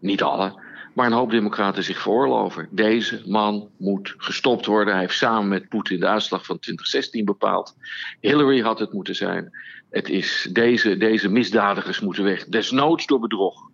niet 0.00 0.22
alle, 0.22 0.64
maar 0.96 1.06
een 1.06 1.12
hoop 1.12 1.30
Democraten 1.30 1.82
zich 1.84 2.00
veroorloven. 2.00 2.68
Deze 2.70 3.22
man 3.26 3.68
moet 3.78 4.14
gestopt 4.16 4.66
worden. 4.66 4.92
Hij 4.92 5.02
heeft 5.02 5.16
samen 5.16 5.48
met 5.48 5.68
Poetin 5.68 6.00
de 6.00 6.06
uitslag 6.06 6.44
van 6.44 6.58
2016 6.58 7.24
bepaald. 7.24 7.76
Hillary 8.20 8.60
had 8.60 8.78
het 8.78 8.92
moeten 8.92 9.14
zijn. 9.14 9.50
Het 9.90 10.08
is, 10.08 10.48
deze, 10.52 10.96
deze 10.96 11.28
misdadigers 11.28 12.00
moeten 12.00 12.24
weg. 12.24 12.44
Desnoods 12.44 13.06
door 13.06 13.20
bedrog. 13.20 13.70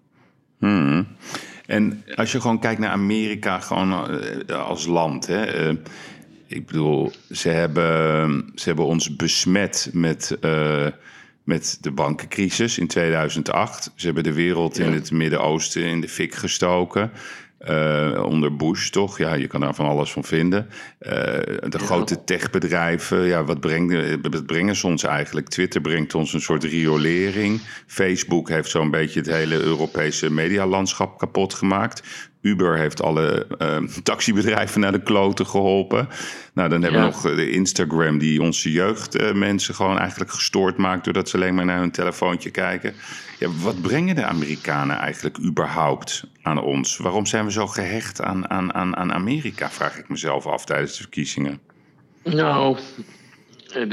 Hmm. 0.59 1.07
En 1.67 2.05
als 2.15 2.33
je 2.33 2.41
gewoon 2.41 2.61
kijkt 2.61 2.81
naar 2.81 2.91
Amerika 2.91 3.61
gewoon 3.61 4.21
eh, 4.21 4.69
als 4.69 4.87
land. 4.87 5.27
Hè, 5.27 5.45
eh, 5.45 5.77
ik 6.47 6.67
bedoel, 6.67 7.13
ze 7.31 7.49
hebben, 7.49 8.51
ze 8.55 8.65
hebben 8.65 8.85
ons 8.85 9.17
besmet 9.17 9.91
met, 9.93 10.37
eh, 10.41 10.87
met 11.44 11.78
de 11.81 11.90
bankencrisis 11.90 12.78
in 12.78 12.87
2008. 12.87 13.92
Ze 13.94 14.07
hebben 14.07 14.24
de 14.24 14.33
wereld 14.33 14.78
in 14.78 14.92
het 14.92 15.11
Midden-Oosten 15.11 15.83
in 15.83 16.00
de 16.00 16.09
fik 16.09 16.35
gestoken. 16.35 17.11
Eh, 17.62 18.22
onder 18.26 18.57
Bush, 18.57 18.88
toch? 18.88 19.18
Ja, 19.18 19.35
je 19.35 19.46
kan 19.46 19.61
daar 19.61 19.74
van 19.74 19.87
alles 19.87 20.12
van 20.12 20.24
vinden. 20.24 20.68
Eh, 20.98 21.12
de 21.68 21.78
grote 21.78 22.24
techbedrijven, 22.24 23.22
ja, 23.26 23.44
wat, 23.44 23.61
brengen, 23.61 24.31
wat 24.31 24.46
brengen 24.46 24.76
ze 24.76 24.87
ons 24.87 25.02
eigenlijk? 25.02 25.48
Twitter 25.48 25.81
brengt 25.81 26.14
ons 26.14 26.33
een 26.33 26.40
soort 26.40 26.64
riolering. 26.64 27.61
Facebook 27.87 28.48
heeft 28.48 28.70
zo'n 28.70 28.90
beetje 28.90 29.18
het 29.18 29.28
hele 29.28 29.61
Europese 29.61 30.31
medialandschap 30.31 31.18
kapot 31.18 31.55
gemaakt. 31.55 32.02
Uber 32.42 32.76
heeft 32.76 33.02
alle 33.02 33.46
eh, 33.59 33.76
taxibedrijven 34.02 34.81
naar 34.81 34.92
de 34.92 35.02
kloten 35.02 35.46
geholpen. 35.46 36.09
Nou, 36.55 36.68
dan 36.68 36.83
hebben 36.83 37.00
we 37.00 37.07
nog 37.07 37.26
eh, 37.26 37.37
de 37.37 37.50
Instagram 37.50 38.18
die 38.18 38.42
onze 38.42 38.72
jeugdmensen 38.72 39.38
mensen 39.38 39.74
gewoon 39.74 39.98
eigenlijk 39.98 40.31
gestoord 40.31 40.76
maakt... 40.76 41.05
doordat 41.05 41.28
ze 41.28 41.37
alleen 41.37 41.55
maar 41.55 41.64
naar 41.64 41.78
hun 41.78 41.90
telefoontje 41.90 42.50
kijken. 42.50 42.94
Ja, 43.38 43.48
wat 43.62 43.81
brengen 43.81 44.14
de 44.14 44.24
Amerikanen 44.24 44.96
eigenlijk 44.96 45.38
überhaupt 45.38 46.24
aan 46.42 46.62
ons? 46.62 46.96
Waarom 46.96 47.26
zijn 47.26 47.44
we 47.44 47.52
zo 47.52 47.66
gehecht 47.66 48.22
aan, 48.22 48.50
aan, 48.50 48.74
aan, 48.74 48.96
aan 48.96 49.12
Amerika, 49.12 49.70
vraag 49.70 49.98
ik 49.98 50.09
mezelf 50.09 50.46
af 50.46 50.64
tijdens 50.64 50.92
de 50.92 51.02
verkiezingen. 51.02 51.61
Nou, 52.22 52.78
eh, 53.72 53.88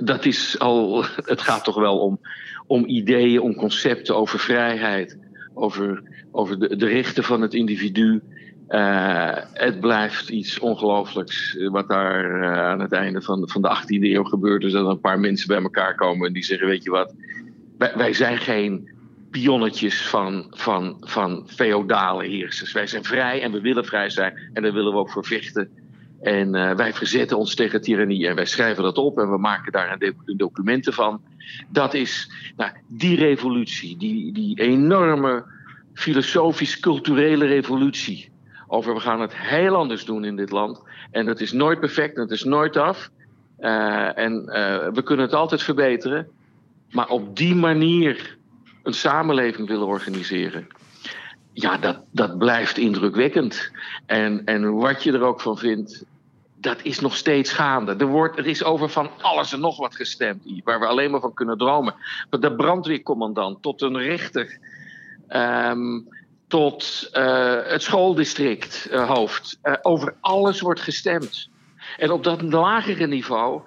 dat 0.00 0.24
is 0.24 0.58
al. 0.58 1.04
Het 1.24 1.40
gaat 1.40 1.64
toch 1.64 1.74
wel 1.74 1.98
om, 1.98 2.20
om 2.66 2.84
ideeën, 2.86 3.40
om 3.40 3.54
concepten 3.54 4.16
over 4.16 4.38
vrijheid, 4.38 5.18
over, 5.54 6.02
over 6.30 6.58
de, 6.58 6.76
de 6.76 6.86
rechten 6.86 7.24
van 7.24 7.40
het 7.40 7.54
individu. 7.54 8.22
Eh, 8.68 9.36
het 9.52 9.80
blijft 9.80 10.28
iets 10.28 10.58
ongelooflijks 10.58 11.56
eh, 11.56 11.70
wat 11.70 11.88
daar 11.88 12.42
eh, 12.42 12.58
aan 12.58 12.80
het 12.80 12.92
einde 12.92 13.22
van, 13.22 13.48
van 13.48 13.62
de 13.62 13.76
18e 13.80 14.02
eeuw 14.02 14.24
gebeurt. 14.24 14.62
Dus 14.62 14.72
dat 14.72 14.86
een 14.86 15.00
paar 15.00 15.20
mensen 15.20 15.48
bij 15.48 15.62
elkaar 15.62 15.94
komen 15.94 16.26
en 16.26 16.32
die 16.32 16.44
zeggen: 16.44 16.66
Weet 16.66 16.84
je 16.84 16.90
wat, 16.90 17.14
wij, 17.78 17.92
wij 17.96 18.12
zijn 18.12 18.38
geen 18.38 18.88
pionnetjes 19.30 20.08
van, 20.08 20.46
van, 20.50 20.96
van 21.00 21.48
feodale 21.48 22.24
heersers. 22.24 22.72
Wij 22.72 22.86
zijn 22.86 23.04
vrij 23.04 23.42
en 23.42 23.52
we 23.52 23.60
willen 23.60 23.84
vrij 23.84 24.10
zijn 24.10 24.50
en 24.52 24.62
daar 24.62 24.72
willen 24.72 24.92
we 24.92 24.98
ook 24.98 25.10
voor 25.10 25.24
vechten. 25.24 25.70
En 26.22 26.54
eh, 26.54 26.74
wij 26.74 26.92
verzetten 26.92 27.38
ons 27.38 27.54
tegen 27.54 27.80
tirannie 27.80 28.28
en 28.28 28.34
wij 28.34 28.46
schrijven 28.46 28.82
dat 28.82 28.98
op 28.98 29.18
en 29.18 29.30
we 29.30 29.38
maken 29.38 29.72
daar 29.72 29.96
een 30.00 30.36
documenten 30.36 30.92
van. 30.92 31.22
Dat 31.68 31.94
is 31.94 32.30
nou, 32.56 32.70
die 32.88 33.16
revolutie, 33.16 33.96
die, 33.96 34.32
die 34.32 34.60
enorme 34.60 35.44
filosofisch-culturele 35.94 37.46
revolutie. 37.46 38.30
Over 38.66 38.94
we 38.94 39.00
gaan 39.00 39.20
het 39.20 39.36
heel 39.36 39.76
anders 39.76 40.04
doen 40.04 40.24
in 40.24 40.36
dit 40.36 40.50
land. 40.50 40.82
En 41.10 41.26
dat 41.26 41.40
is 41.40 41.52
nooit 41.52 41.80
perfect 41.80 42.16
het 42.16 42.30
is 42.30 42.44
nooit 42.44 42.76
af. 42.76 43.10
Eh, 43.58 44.18
en 44.18 44.48
eh, 44.48 44.88
we 44.92 45.02
kunnen 45.02 45.24
het 45.24 45.34
altijd 45.34 45.62
verbeteren. 45.62 46.28
Maar 46.90 47.08
op 47.08 47.36
die 47.36 47.54
manier 47.54 48.36
een 48.82 48.94
samenleving 48.94 49.68
willen 49.68 49.86
organiseren. 49.86 50.66
Ja, 51.52 51.76
dat, 51.76 52.00
dat 52.10 52.38
blijft 52.38 52.78
indrukwekkend. 52.78 53.70
En, 54.06 54.44
en 54.44 54.74
wat 54.74 55.02
je 55.02 55.12
er 55.12 55.22
ook 55.22 55.40
van 55.40 55.58
vindt, 55.58 56.04
dat 56.62 56.78
is 56.82 57.00
nog 57.00 57.16
steeds 57.16 57.52
gaande. 57.52 57.94
Er, 57.96 58.06
wordt, 58.06 58.38
er 58.38 58.46
is 58.46 58.64
over 58.64 58.88
van 58.88 59.10
alles 59.20 59.52
en 59.52 59.60
nog 59.60 59.76
wat 59.76 59.96
gestemd, 59.96 60.42
waar 60.64 60.80
we 60.80 60.86
alleen 60.86 61.10
maar 61.10 61.20
van 61.20 61.34
kunnen 61.34 61.58
dromen. 61.58 61.94
Van 62.30 62.40
de 62.40 62.54
brandweercommandant 62.54 63.62
tot 63.62 63.82
een 63.82 63.98
rechter, 63.98 64.58
ehm, 65.28 66.00
tot 66.48 67.08
eh, 67.12 67.56
het 67.64 67.82
schooldistrict 67.82 68.88
eh, 68.90 69.10
hoofd. 69.10 69.58
Eh, 69.62 69.74
over 69.82 70.14
alles 70.20 70.60
wordt 70.60 70.80
gestemd. 70.80 71.48
En 71.98 72.10
op 72.10 72.24
dat 72.24 72.42
lagere 72.42 73.06
niveau, 73.06 73.60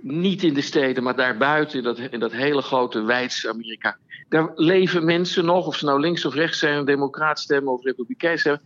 niet 0.00 0.42
in 0.42 0.54
de 0.54 0.60
steden, 0.60 1.02
maar 1.02 1.16
daarbuiten, 1.16 1.78
in 1.78 1.84
dat, 1.84 1.98
in 1.98 2.20
dat 2.20 2.32
hele 2.32 2.62
grote 2.62 3.02
wijdse 3.02 3.48
Amerika. 3.48 3.96
Daar 4.28 4.52
leven 4.54 5.04
mensen 5.04 5.44
nog, 5.44 5.66
of 5.66 5.76
ze 5.76 5.84
nou 5.84 6.00
links 6.00 6.24
of 6.24 6.34
rechts 6.34 6.58
zijn, 6.58 6.84
democraat 6.84 7.38
stemmen 7.38 7.72
of 7.72 7.84
republikein 7.84 8.38
stemmen. 8.38 8.62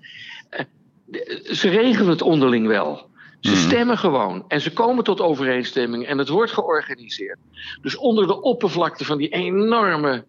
Ze 1.42 1.68
regelen 1.68 2.10
het 2.10 2.22
onderling 2.22 2.66
wel. 2.66 3.10
Ze 3.42 3.50
Mhm. 3.50 3.60
stemmen 3.60 3.98
gewoon 3.98 4.44
en 4.48 4.60
ze 4.60 4.72
komen 4.72 5.04
tot 5.04 5.20
overeenstemming 5.20 6.06
en 6.06 6.18
het 6.18 6.28
wordt 6.28 6.52
georganiseerd. 6.52 7.38
Dus 7.80 7.96
onder 7.96 8.26
de 8.26 8.42
oppervlakte 8.42 9.04
van 9.04 9.18
die 9.18 9.28
enorme 9.28 10.24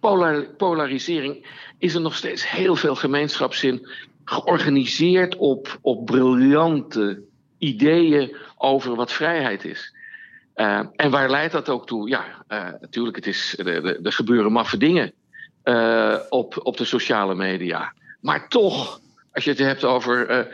polar- 0.00 0.46
polarisering 0.56 1.46
is 1.78 1.94
er 1.94 2.00
nog 2.00 2.14
steeds 2.14 2.50
heel 2.50 2.76
veel 2.76 2.94
gemeenschapszin 2.94 3.88
georganiseerd 4.24 5.36
op, 5.36 5.78
op 5.80 6.06
briljante 6.06 7.22
ideeën 7.58 8.36
over 8.56 8.94
wat 8.94 9.12
vrijheid 9.12 9.64
is. 9.64 9.94
Uh, 10.56 10.80
en 10.96 11.10
waar 11.10 11.30
leidt 11.30 11.52
dat 11.52 11.68
ook 11.68 11.86
toe? 11.86 12.08
Ja, 12.08 12.24
uh, 12.48 12.68
natuurlijk, 12.80 13.16
het 13.16 13.26
is, 13.26 13.58
er, 13.58 14.04
er 14.04 14.12
gebeuren 14.12 14.52
maffe 14.52 14.76
dingen 14.76 15.12
uh, 15.64 16.16
op, 16.28 16.60
op 16.62 16.76
de 16.76 16.84
sociale 16.84 17.34
media. 17.34 17.92
Maar 18.20 18.48
toch, 18.48 19.00
als 19.32 19.44
je 19.44 19.50
het 19.50 19.58
hebt 19.58 19.84
over 19.84 20.48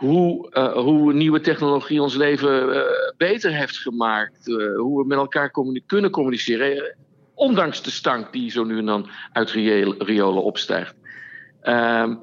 hoe, 0.00 0.60
hoe 0.74 1.12
nieuwe 1.12 1.40
technologie 1.40 2.02
ons 2.02 2.14
leven 2.14 2.84
beter 3.16 3.54
heeft 3.54 3.76
gemaakt, 3.76 4.46
hoe 4.76 5.00
we 5.00 5.06
met 5.06 5.18
elkaar 5.18 5.50
communi 5.50 5.82
kunnen 5.86 6.10
communiceren, 6.10 6.96
ondanks 7.34 7.82
de 7.82 7.90
stank 7.90 8.32
die 8.32 8.50
zo 8.50 8.64
nu 8.64 8.78
en 8.78 8.86
dan 8.86 9.08
uit 9.32 9.50
riolen 9.98 10.42
opstijgt. 10.42 10.94
Ehm, 11.60 12.14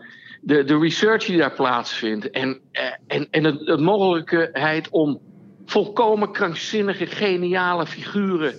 de, 0.42 0.63
de 0.63 0.78
research 0.78 1.26
die 1.26 1.38
daar 1.38 1.54
plaatsvindt 1.54 2.30
en, 2.30 2.60
en, 3.08 3.28
en 3.32 3.44
de, 3.44 3.63
de 3.63 3.78
mogelijkheid 3.78 4.90
om 4.90 5.20
volkomen 5.66 6.32
krankzinnige, 6.32 7.06
geniale 7.06 7.86
figuren 7.86 8.54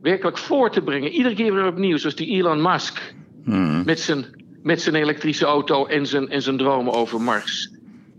werkelijk 0.00 0.38
voor 0.38 0.70
te 0.70 0.82
brengen. 0.82 1.10
Iedere 1.10 1.34
keer 1.34 1.54
weer 1.54 1.66
opnieuw, 1.66 1.96
zoals 1.96 2.14
die 2.14 2.28
Elon 2.28 2.62
Musk. 2.62 3.14
Hmm. 3.44 3.84
Met, 3.84 4.00
zijn, 4.00 4.24
met 4.62 4.82
zijn 4.82 4.94
elektrische 4.94 5.46
auto 5.46 5.86
en 5.86 6.06
zijn, 6.06 6.28
en 6.28 6.42
zijn 6.42 6.56
dromen 6.56 6.92
over 6.92 7.20
Mars. 7.20 7.77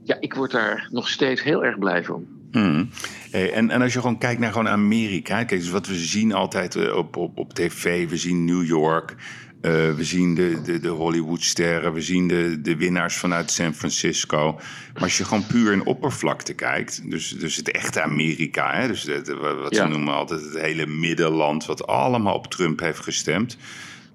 Ja, 0.10 0.17
ik 0.19 0.34
word 0.34 0.52
daar 0.52 0.88
nog 0.91 1.10
steeds 1.10 1.43
heel 1.43 1.65
erg 1.65 1.80
blij 1.80 2.04
van. 2.04 2.28
Hmm. 2.52 2.89
Hey, 3.32 3.54
en, 3.54 3.69
en 3.69 3.82
als 3.82 3.93
je 3.93 4.00
gewoon 4.00 4.17
kijkt 4.17 4.39
naar 4.39 4.52
gewoon 4.52 4.67
Amerika. 4.67 5.43
Kijk, 5.43 5.62
dus 5.62 5.69
wat 5.69 5.88
we 5.88 5.95
zien 5.95 6.34
altijd 6.34 6.76
eh, 6.76 6.95
op, 6.95 7.15
op, 7.15 7.38
op 7.38 7.54
tv. 7.54 8.10
We 8.10 8.17
zien 8.17 8.45
New 8.45 8.65
York. 8.65 9.15
Uh, 9.62 9.72
we 9.72 10.04
zien 10.04 10.36
de, 10.36 10.62
de, 10.63 10.80
de 10.80 10.88
Hollywoodsterren, 10.88 11.93
we 11.93 12.02
zien 12.02 12.28
de, 12.28 12.62
de 12.62 12.76
winnaars 12.76 13.15
vanuit 13.15 13.52
San 13.52 13.74
Francisco. 13.74 14.54
Maar 14.93 15.04
als 15.04 15.17
je 15.17 15.26
gewoon 15.26 15.48
puur 15.48 15.72
in 15.72 15.86
oppervlakte 15.86 16.54
kijkt, 16.54 17.10
dus, 17.10 17.30
dus 17.30 17.56
het 17.56 17.72
echte 17.72 18.02
Amerika, 18.02 18.74
hè, 18.74 18.88
dus 18.88 19.04
de, 19.04 19.58
wat 19.62 19.76
ja. 19.76 19.84
ze 19.84 19.89
noemen 19.89 20.13
altijd 20.13 20.41
het 20.41 20.62
hele 20.62 20.86
middenland, 20.86 21.65
wat 21.65 21.88
allemaal 21.88 22.36
op 22.36 22.48
Trump 22.48 22.80
heeft 22.80 23.00
gestemd. 23.00 23.58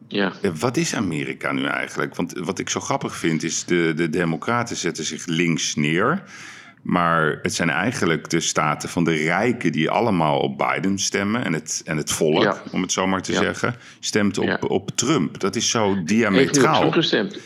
Ja. 0.08 0.32
Eh, 0.42 0.50
wat 0.58 0.76
is 0.76 0.94
Amerika 0.94 1.52
nu 1.52 1.64
eigenlijk? 1.64 2.14
Want 2.14 2.32
wat 2.38 2.58
ik 2.58 2.68
zo 2.68 2.80
grappig 2.80 3.16
vind 3.16 3.42
is, 3.42 3.64
de, 3.64 3.92
de 3.96 4.10
Democraten 4.10 4.76
zetten 4.76 5.04
zich 5.04 5.26
links 5.26 5.74
neer. 5.74 6.22
Maar 6.82 7.38
het 7.42 7.54
zijn 7.54 7.70
eigenlijk 7.70 8.30
de 8.30 8.40
staten 8.40 8.88
van 8.88 9.04
de 9.04 9.14
rijken 9.14 9.72
die 9.72 9.90
allemaal 9.90 10.38
op 10.38 10.58
Biden 10.58 10.98
stemmen. 10.98 11.44
En 11.44 11.52
het, 11.52 11.82
en 11.84 11.96
het 11.96 12.12
volk, 12.12 12.62
om 12.72 12.82
het 12.82 12.92
zo 12.92 13.06
maar 13.06 13.22
te 13.22 13.32
zeggen, 13.32 13.74
stemt 14.00 14.38
op, 14.38 14.70
op 14.70 14.90
Trump. 14.90 15.40
Dat 15.40 15.56
is 15.56 15.70
zo 15.70 16.02
diametraal. 16.04 16.78
Trump 16.78 16.92
gestemd. 16.92 17.38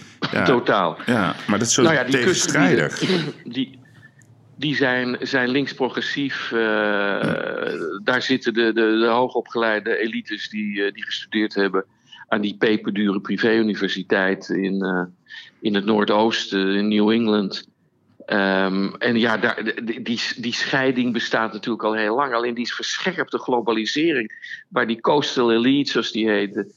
Totaal. 0.45 0.99
Ja, 1.07 1.35
maar 1.47 1.59
dat 1.59 1.69
is 1.69 1.75
zo 1.75 1.83
nou 1.83 2.05
die 2.05 2.17
tegenstrijdig. 2.17 2.99
Die, 3.45 3.79
die, 4.57 4.77
zijn, 4.77 5.17
zijn 5.21 5.49
links-progressief. 5.49 6.51
Uh, 6.55 6.61
Daar 8.05 8.23
zitten 8.23 8.55
de, 8.55 8.73
de, 8.73 8.99
de 9.01 9.07
hoogopgeleide 9.07 9.99
elites 9.99 10.49
die, 10.49 10.77
uh, 10.77 10.93
die 10.93 11.05
gestudeerd 11.05 11.55
hebben 11.55 11.85
aan 12.29 12.41
die 12.41 12.57
peperdure 12.57 13.21
privé-universiteit 13.21 14.49
in, 14.49 14.85
uh, 14.85 15.03
in 15.61 15.75
het 15.75 15.85
Noordoosten, 15.85 16.75
in 16.75 16.89
New 16.89 17.11
England. 17.11 17.69
Um, 18.27 18.95
en 18.95 19.19
ja, 19.19 19.37
daar, 19.37 19.73
die, 20.03 20.21
die 20.37 20.55
scheiding 20.55 21.13
bestaat 21.13 21.53
natuurlijk 21.53 21.85
al 21.85 21.95
heel 21.95 22.15
lang. 22.15 22.35
Alleen 22.35 22.55
die 22.55 22.75
verscherpte 22.75 23.39
globalisering, 23.39 24.33
waar 24.69 24.87
die 24.87 25.01
coastal 25.01 25.53
elite, 25.53 25.91
zoals 25.91 26.13
die 26.13 26.29
heten, 26.29 26.73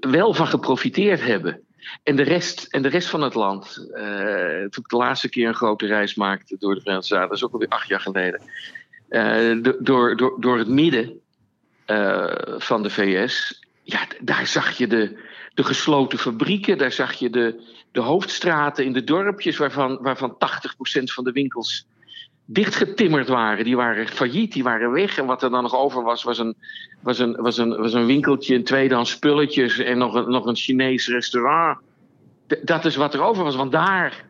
wel 0.00 0.34
van 0.34 0.46
geprofiteerd 0.46 1.20
hebben. 1.20 1.60
En 2.02 2.16
de 2.16 2.22
rest, 2.22 2.66
en 2.70 2.82
de 2.82 2.88
rest 2.88 3.08
van 3.08 3.22
het 3.22 3.34
land, 3.34 3.86
uh, 3.90 4.58
toen 4.58 4.82
ik 4.82 4.88
de 4.88 4.96
laatste 4.96 5.28
keer 5.28 5.48
een 5.48 5.54
grote 5.54 5.86
reis 5.86 6.14
maakte 6.14 6.56
door 6.58 6.74
de 6.74 6.80
Verenigde 6.80 7.06
Staten, 7.06 7.28
dat 7.28 7.36
is 7.36 7.44
ook 7.44 7.52
alweer 7.52 7.68
acht 7.68 7.88
jaar 7.88 8.00
geleden, 8.00 8.42
uh, 9.08 9.72
door, 9.80 10.16
door, 10.16 10.40
door 10.40 10.58
het 10.58 10.68
midden 10.68 11.20
van 12.58 12.82
de 12.82 12.90
VS, 12.90 13.60
ja, 13.86 14.06
daar 14.20 14.46
zag 14.46 14.78
je 14.78 14.86
de, 14.86 15.18
de 15.54 15.64
gesloten 15.64 16.18
fabrieken, 16.18 16.78
daar 16.78 16.92
zag 16.92 17.12
je 17.12 17.30
de, 17.30 17.62
de 17.92 18.00
hoofdstraten 18.00 18.84
in 18.84 18.92
de 18.92 19.04
dorpjes, 19.04 19.56
waarvan, 19.56 19.98
waarvan 20.00 20.34
80% 20.34 20.36
van 21.02 21.24
de 21.24 21.32
winkels 21.32 21.86
dichtgetimmerd 22.44 23.28
waren. 23.28 23.64
Die 23.64 23.76
waren 23.76 24.08
failliet, 24.08 24.52
die 24.52 24.62
waren 24.62 24.90
weg. 24.90 25.18
En 25.18 25.26
wat 25.26 25.42
er 25.42 25.50
dan 25.50 25.62
nog 25.62 25.74
over 25.74 26.02
was, 26.02 26.22
was 26.22 26.38
een, 26.38 26.56
was 27.02 27.18
een, 27.18 27.36
was 27.36 27.58
een, 27.58 27.76
was 27.76 27.92
een 27.92 28.06
winkeltje, 28.06 28.54
een 28.54 28.64
tweedehands 28.64 29.10
spulletjes 29.10 29.78
en 29.78 29.98
nog 29.98 30.14
een, 30.14 30.30
nog 30.30 30.46
een 30.46 30.56
Chinees 30.56 31.08
restaurant. 31.08 31.78
dat 32.62 32.84
is 32.84 32.96
wat 32.96 33.14
er 33.14 33.22
over 33.22 33.44
was, 33.44 33.56
want 33.56 33.72
daar, 33.72 34.24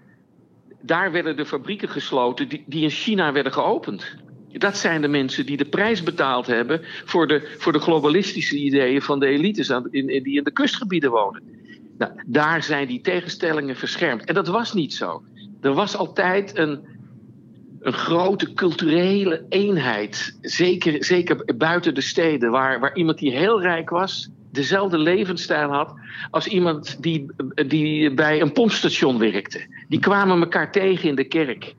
daar 0.80 1.12
werden 1.12 1.36
de 1.36 1.46
fabrieken 1.46 1.88
gesloten 1.88 2.48
die, 2.48 2.64
die 2.66 2.82
in 2.82 2.90
China 2.90 3.32
werden 3.32 3.52
geopend. 3.52 4.16
Dat 4.58 4.76
zijn 4.76 5.00
de 5.00 5.08
mensen 5.08 5.46
die 5.46 5.56
de 5.56 5.64
prijs 5.64 6.02
betaald 6.02 6.46
hebben 6.46 6.80
voor 7.04 7.26
de, 7.26 7.54
voor 7.58 7.72
de 7.72 7.78
globalistische 7.78 8.56
ideeën 8.56 9.02
van 9.02 9.20
de 9.20 9.26
elites 9.26 9.70
aan, 9.70 9.88
in, 9.90 10.06
die 10.22 10.36
in 10.36 10.44
de 10.44 10.50
kustgebieden 10.50 11.10
wonen. 11.10 11.42
Nou, 11.98 12.12
daar 12.26 12.62
zijn 12.62 12.86
die 12.86 13.00
tegenstellingen 13.00 13.76
verschermd. 13.76 14.24
En 14.24 14.34
dat 14.34 14.48
was 14.48 14.72
niet 14.72 14.94
zo. 14.94 15.22
Er 15.60 15.72
was 15.72 15.96
altijd 15.96 16.58
een, 16.58 16.80
een 17.80 17.92
grote 17.92 18.52
culturele 18.52 19.44
eenheid. 19.48 20.38
Zeker, 20.40 21.04
zeker 21.04 21.54
buiten 21.56 21.94
de 21.94 22.00
steden, 22.00 22.50
waar, 22.50 22.80
waar 22.80 22.96
iemand 22.96 23.18
die 23.18 23.36
heel 23.36 23.62
rijk 23.62 23.90
was, 23.90 24.30
dezelfde 24.50 24.98
levensstijl 24.98 25.70
had 25.70 25.94
als 26.30 26.46
iemand 26.46 27.02
die, 27.02 27.26
die 27.66 28.14
bij 28.14 28.40
een 28.40 28.52
pompstation 28.52 29.18
werkte. 29.18 29.66
Die 29.88 30.00
kwamen 30.00 30.40
elkaar 30.40 30.72
tegen 30.72 31.08
in 31.08 31.14
de 31.14 31.24
kerk. 31.24 31.74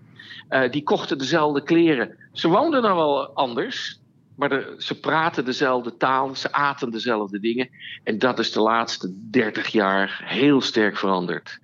Uh, 0.49 0.71
die 0.71 0.83
kochten 0.83 1.17
dezelfde 1.17 1.63
kleren. 1.63 2.15
Ze 2.38 2.47
woonden 2.47 2.82
dan 2.82 2.95
wel 2.95 3.28
anders, 3.28 4.00
maar 4.36 4.63
ze 4.78 5.00
praten 5.00 5.45
dezelfde 5.45 5.97
taal, 5.97 6.36
ze 6.36 6.52
aten 6.52 6.91
dezelfde 6.91 7.39
dingen. 7.39 7.69
En 8.04 8.19
dat 8.19 8.39
is 8.39 8.52
de 8.52 8.62
laatste 8.62 9.13
30 9.32 9.67
jaar 9.67 10.21
heel 10.23 10.62
sterk 10.62 10.97
veranderd. 10.97 11.60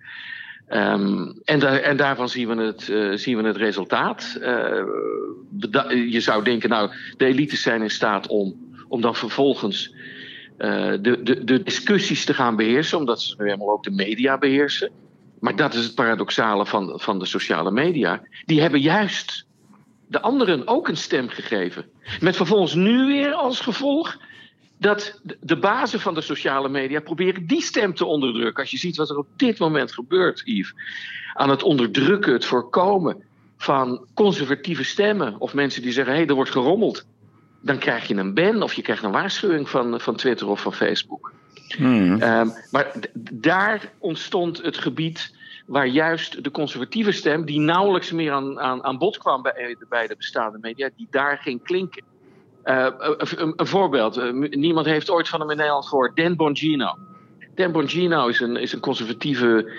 Um, 0.69 1.39
en, 1.43 1.83
en, 1.83 1.97
daarvan 1.97 2.29
zien 2.29 2.47
we 2.47 2.63
het, 2.63 2.87
uh, 2.87 3.17
zien 3.17 3.37
we 3.37 3.47
het 3.47 3.57
resultaat. 3.57 4.37
Uh, 4.39 4.47
je 6.11 6.19
zou 6.19 6.43
denken, 6.43 6.69
nou, 6.69 6.91
de 7.17 7.25
elites 7.25 7.61
zijn 7.61 7.81
in 7.81 7.89
staat 7.89 8.27
om, 8.27 8.75
om 8.87 9.01
dan 9.01 9.15
vervolgens 9.15 9.95
uh, 10.57 10.91
de, 11.01 11.23
de, 11.23 11.43
de, 11.43 11.63
discussies 11.63 12.25
te 12.25 12.33
gaan 12.33 12.55
beheersen, 12.55 12.97
omdat 12.97 13.21
ze 13.21 13.35
nu 13.37 13.45
helemaal 13.45 13.71
ook 13.71 13.83
de 13.83 13.91
media 13.91 14.37
beheersen. 14.37 14.91
Maar 15.39 15.55
dat 15.55 15.73
is 15.73 15.83
het 15.83 15.95
paradoxale 15.95 16.65
van, 16.65 16.99
van 16.99 17.19
de 17.19 17.25
sociale 17.25 17.71
media. 17.71 18.21
Die 18.45 18.61
hebben 18.61 18.79
juist 18.79 19.45
de 20.13 20.21
anderen 20.21 20.67
ook 20.67 20.87
een 20.87 20.97
stem 20.97 21.29
gegeven. 21.29 21.85
Met 22.19 22.35
vervolgens 22.35 22.73
nu 22.73 23.05
weer 23.05 23.33
als 23.33 23.59
gevolg 23.59 24.17
dat 24.77 25.19
de 25.39 25.57
bazen 25.57 25.99
van 25.99 26.13
de 26.13 26.21
sociale 26.21 26.69
media 26.69 26.99
proberen 26.99 27.47
die 27.47 27.61
stem 27.61 27.93
te 27.93 28.05
onderdrukken. 28.05 28.61
Als 28.61 28.71
je 28.71 28.77
ziet 28.77 28.95
wat 28.95 29.09
er 29.09 29.17
op 29.17 29.27
dit 29.35 29.59
moment 29.59 29.91
gebeurt, 29.91 30.41
Yves. 30.45 30.73
Aan 31.33 31.49
het 31.49 31.63
onderdrukken, 31.63 32.33
het 32.33 32.45
voorkomen 32.45 33.23
van 33.57 34.07
conservatieve 34.13 34.83
stemmen. 34.83 35.39
Of 35.39 35.53
mensen 35.53 35.81
die 35.81 35.91
zeggen, 35.91 36.13
hé, 36.13 36.19
hey, 36.19 36.27
er 36.27 36.35
wordt 36.35 36.51
gerommeld. 36.51 37.05
Dan 37.61 37.77
krijg 37.77 38.07
je 38.07 38.15
een 38.15 38.33
ban 38.33 38.61
of 38.61 38.73
je 38.73 38.81
krijgt 38.81 39.03
een 39.03 39.11
waarschuwing 39.11 39.69
van, 39.69 39.99
van 39.99 40.15
Twitter 40.15 40.47
of 40.47 40.61
van 40.61 40.73
Facebook. 40.73 41.33
Hmm. 41.77 42.21
Um, 42.21 42.53
maar 42.71 42.91
daar 43.31 43.91
ontstond 43.99 44.61
het 44.61 44.77
gebied 44.77 45.35
waar 45.65 45.87
juist 45.87 46.43
de 46.43 46.51
conservatieve 46.51 47.11
stem, 47.11 47.45
die 47.45 47.59
nauwelijks 47.59 48.11
meer 48.11 48.31
aan, 48.31 48.59
aan, 48.59 48.83
aan 48.83 48.97
bod 48.97 49.17
kwam 49.17 49.41
bij, 49.41 49.77
bij 49.89 50.07
de 50.07 50.15
bestaande 50.15 50.57
media, 50.61 50.89
die 50.95 51.07
daar 51.09 51.37
ging 51.37 51.63
klinken. 51.63 52.03
Uh, 52.65 52.87
een, 52.97 53.53
een, 53.55 53.67
voorbeeld. 53.67 54.17
Uh, 54.17 54.49
niemand 54.49 54.85
heeft 54.85 55.09
ooit 55.09 55.29
van 55.29 55.39
hem 55.39 55.49
in 55.49 55.57
Nederland 55.57 55.85
gehoord. 55.85 56.15
Dan 56.15 56.35
Bongino. 56.35 56.97
Dan 57.55 57.71
Bongino 57.71 58.27
is 58.27 58.39
een, 58.39 58.55
is 58.55 58.73
een 58.73 58.79
conservatieve 58.79 59.71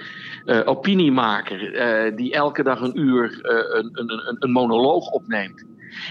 uh, 0.46 0.60
opiniemaker. 0.64 2.16
die 2.16 2.32
elke 2.32 2.62
dag 2.62 2.80
een 2.80 3.00
uur 3.00 3.38
een, 3.42 3.90
een, 3.92 4.36
een, 4.38 4.50
monoloog 4.50 5.10
opneemt. 5.10 5.64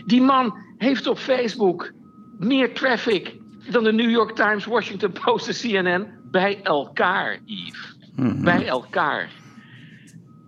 Die 0.06 0.22
man 0.22 0.58
heeft 0.78 1.08
op 1.08 1.18
Facebook 1.18 1.92
meer 2.40 2.74
traffic 2.74 3.36
dan 3.72 3.84
de 3.84 3.94
New 3.94 4.10
York 4.10 4.36
Times, 4.36 4.66
Washington 4.66 5.12
Post 5.12 5.48
en 5.48 5.54
CNN 5.54 6.08
bij 6.32 6.60
elkaar, 6.64 7.40
Yves. 7.46 7.96
Mm 8.16 8.44
Bij 8.44 8.68
elkaar. 8.68 9.30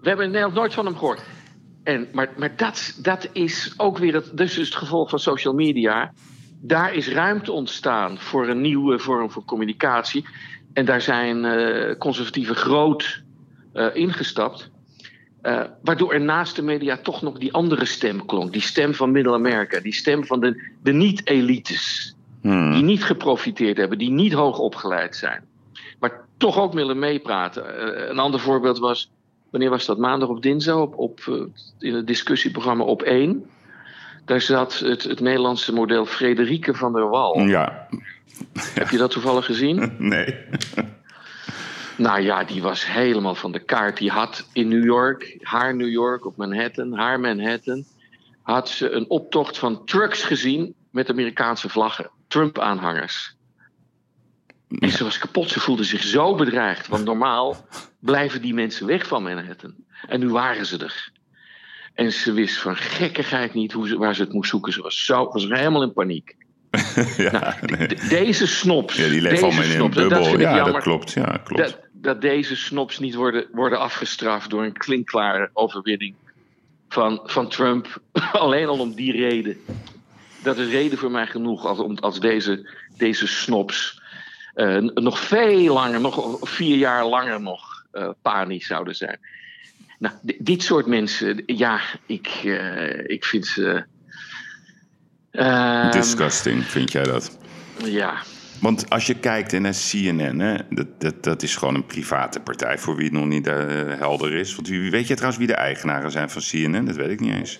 We 0.06 0.12
hebben 0.12 0.28
in 0.30 0.34
Nederland 0.34 0.60
nooit 0.60 0.74
van 0.74 0.86
hem 0.86 0.98
gehoord. 0.98 1.24
En, 1.84 2.08
maar 2.14 2.30
maar 2.38 2.56
dat, 2.56 3.00
dat 3.02 3.30
is 3.32 3.74
ook 3.78 3.98
weer 3.98 4.14
het, 4.14 4.38
dus 4.38 4.56
het 4.56 4.76
gevolg 4.76 5.10
van 5.10 5.20
social 5.20 5.54
media. 5.54 6.14
Daar 6.62 6.94
is 6.94 7.10
ruimte 7.10 7.52
ontstaan 7.52 8.18
voor 8.18 8.48
een 8.48 8.62
nieuwe 8.62 9.00
vorm 9.00 9.32
van 9.32 9.46
communicatie. 9.46 10.26
En 10.74 10.86
daar 10.86 11.02
zijn 11.02 11.44
uh, 11.44 11.98
conservatieven 11.98 12.56
groot 12.56 13.24
uh, 13.74 13.96
ingestapt. 13.96 14.70
Uh, 15.42 15.64
waardoor 15.82 16.14
er 16.14 16.22
naast 16.22 16.56
de 16.56 16.62
media 16.62 16.98
toch 16.98 17.22
nog 17.22 17.38
die 17.38 17.54
andere 17.54 17.86
stem 17.86 18.26
klonk. 18.26 18.54
Die 18.54 18.62
stem 18.62 18.94
van 18.94 19.12
Middel-Amerika. 19.12 19.80
Die 19.80 19.94
stem 19.94 20.26
van 20.26 20.40
de, 20.40 20.72
de 20.84 20.94
niet-elites. 20.94 22.16
Hmm. 22.42 22.74
Die 22.74 22.84
niet 22.84 23.04
geprofiteerd 23.04 23.78
hebben. 23.78 23.98
Die 23.98 24.12
niet 24.12 24.34
hoog 24.34 24.58
opgeleid 24.58 25.16
zijn. 25.16 25.44
Maar 26.00 26.26
toch 26.38 26.60
ook 26.60 26.74
willen 26.74 27.00
meepraten. 27.00 27.78
Eh, 27.78 28.10
een 28.10 28.20
ander 28.20 28.40
voorbeeld 28.40 28.80
was, 28.80 29.12
wanneer 29.56 29.74
was 29.74 29.86
dat? 29.86 29.98
Maandag 29.98 30.30
of 30.30 30.40
dinsdag 30.40 30.76
op, 30.76 30.98
op, 30.98 31.20
eh, 31.28 31.34
in 31.80 31.96
het 31.96 32.08
discussieprogramma 32.08 32.84
op 32.84 33.02
1. 33.02 33.50
Daar 34.26 34.42
zat 34.42 34.80
het, 34.80 35.04
het 35.04 35.20
Nederlandse 35.20 35.74
model 35.74 36.06
Frederike 36.06 36.74
van 36.74 36.94
der 36.94 37.10
Wal. 37.10 37.40
Ja, 37.40 37.88
Heb 38.74 38.90
je 38.90 38.98
dat 38.98 39.12
toevallig 39.12 39.46
gezien? 39.46 39.96
nee. 39.98 40.36
Nou 41.98 42.22
ja, 42.22 42.44
die 42.44 42.62
was 42.62 42.88
helemaal 42.88 43.36
van 43.36 43.52
de 43.52 43.60
kaart. 43.60 43.98
Die 43.98 44.12
had 44.12 44.48
in 44.54 44.68
New 44.68 44.84
York, 44.84 45.38
haar 45.42 45.76
New 45.76 45.90
York 45.90 46.26
op 46.26 46.36
Manhattan, 46.36 46.94
haar 46.94 47.20
Manhattan, 47.20 47.84
had 48.42 48.70
ze 48.70 48.90
een 48.90 49.10
optocht 49.10 49.58
van 49.58 49.86
trucks 49.86 50.24
gezien 50.24 50.74
met 50.90 51.10
Amerikaanse 51.10 51.70
vlaggen, 51.70 52.10
Trump-aanhangers. 52.28 53.36
En 54.80 54.90
ze 54.92 55.04
was 55.04 55.18
kapot, 55.18 55.50
ze 55.50 55.60
voelde 55.60 55.84
zich 55.84 56.04
zo 56.04 56.36
bedreigd, 56.36 56.88
want 56.88 57.04
normaal 57.06 57.66
blijven 58.00 58.42
die 58.42 58.54
mensen 58.54 58.86
weg 58.88 59.08
van 59.08 59.24
Manhattan. 59.24 59.74
En 60.08 60.20
nu 60.20 60.30
waren 60.30 60.66
ze 60.66 60.78
er. 60.78 61.10
En 61.94 62.12
ze 62.12 62.32
wist 62.34 62.58
van 62.58 62.76
gekkigheid 62.78 63.54
niet 63.54 63.72
hoe 63.72 63.88
ze, 63.88 63.98
waar 63.98 64.16
ze 64.16 64.22
het 64.22 64.34
moest 64.34 64.50
zoeken. 64.50 64.74
Ze 64.74 64.82
was, 64.82 65.06
zo, 65.06 65.26
was 65.32 65.44
helemaal 65.44 65.84
in 65.84 65.94
paniek. 65.94 66.36
ja, 67.18 67.58
nee. 67.62 67.88
De- 67.88 68.08
deze 68.10 68.48
snops. 68.48 68.96
ja, 68.96 69.08
die 69.10 69.22
deze 69.22 69.44
allemaal 69.44 69.64
in 69.64 69.70
een 69.70 69.76
snops, 69.76 69.96
dat- 69.96 70.40
Ja, 70.40 70.64
dat 70.64 70.82
klopt. 70.82 71.12
Ja, 71.12 71.42
klopt. 71.44 71.62
Dat, 71.64 71.80
dat 71.92 72.22
deze 72.22 72.56
snops 72.56 73.00
niet 73.00 73.16
worden, 73.16 73.48
worden 73.52 73.80
afgestraft 73.80 74.50
door 74.50 74.64
een 74.64 74.78
klinkklare 74.78 75.50
overwinning 75.54 76.16
van, 76.90 77.20
van 77.24 77.50
Trump. 77.50 78.02
Alleen 78.32 78.68
al 78.68 78.80
om 78.80 78.94
die 78.96 79.12
reden. 79.12 79.58
Dat 80.44 80.58
is 80.58 80.70
reden 80.70 80.98
voor 80.98 81.12
mij 81.12 81.28
genoeg 81.28 81.66
als, 81.66 81.80
om- 81.80 81.98
als 81.98 82.20
deze, 82.20 82.70
deze 82.98 83.28
snops 83.28 84.02
eh, 84.56 84.78
nog 84.82 85.20
veel 85.20 85.74
langer, 85.74 86.02
nog 86.02 86.38
vier 86.42 86.78
jaar 86.78 87.06
langer 87.06 87.42
nog 87.42 87.84
eh 87.92 88.10
panisch 88.22 88.68
zouden 88.68 88.96
zijn. 88.96 89.20
Nou, 90.00 90.16
di- 90.22 90.38
dit 90.40 90.64
soort 90.64 90.86
mensen, 90.86 91.44
ja, 91.46 91.80
ik, 92.06 92.28
eh, 92.44 93.10
ik 93.10 93.26
vind 93.26 93.48
ze. 93.48 93.84
ehm, 95.32 95.92
Disgusting, 95.92 96.64
vind 96.64 96.92
jij 96.92 97.04
dat? 97.04 97.38
ja, 97.86 98.14
Want 98.62 98.90
als 98.90 99.06
je 99.08 99.14
kijkt 99.20 99.60
naar 99.60 99.74
CNN, 99.90 100.40
hè, 100.40 100.56
dat, 100.70 100.88
dat, 101.02 101.24
dat 101.24 101.44
is 101.44 101.56
gewoon 101.56 101.76
een 101.76 101.86
private 101.86 102.40
partij 102.40 102.78
voor 102.78 102.96
wie 102.96 103.06
het 103.06 103.14
nog 103.14 103.26
niet 103.26 103.46
helder 103.98 104.34
is. 104.34 104.56
Want 104.56 104.68
wie- 104.68 104.92
weet 104.92 105.08
je 105.08 105.14
trouwens 105.14 105.38
wie 105.40 105.48
de 105.48 105.56
eigenaren 105.56 106.12
zijn 106.12 106.30
van 106.30 106.42
CNN? 106.42 106.86
Dat 106.86 106.96
weet 106.96 107.10
ik 107.10 107.20
niet 107.20 107.34
eens. 107.34 107.60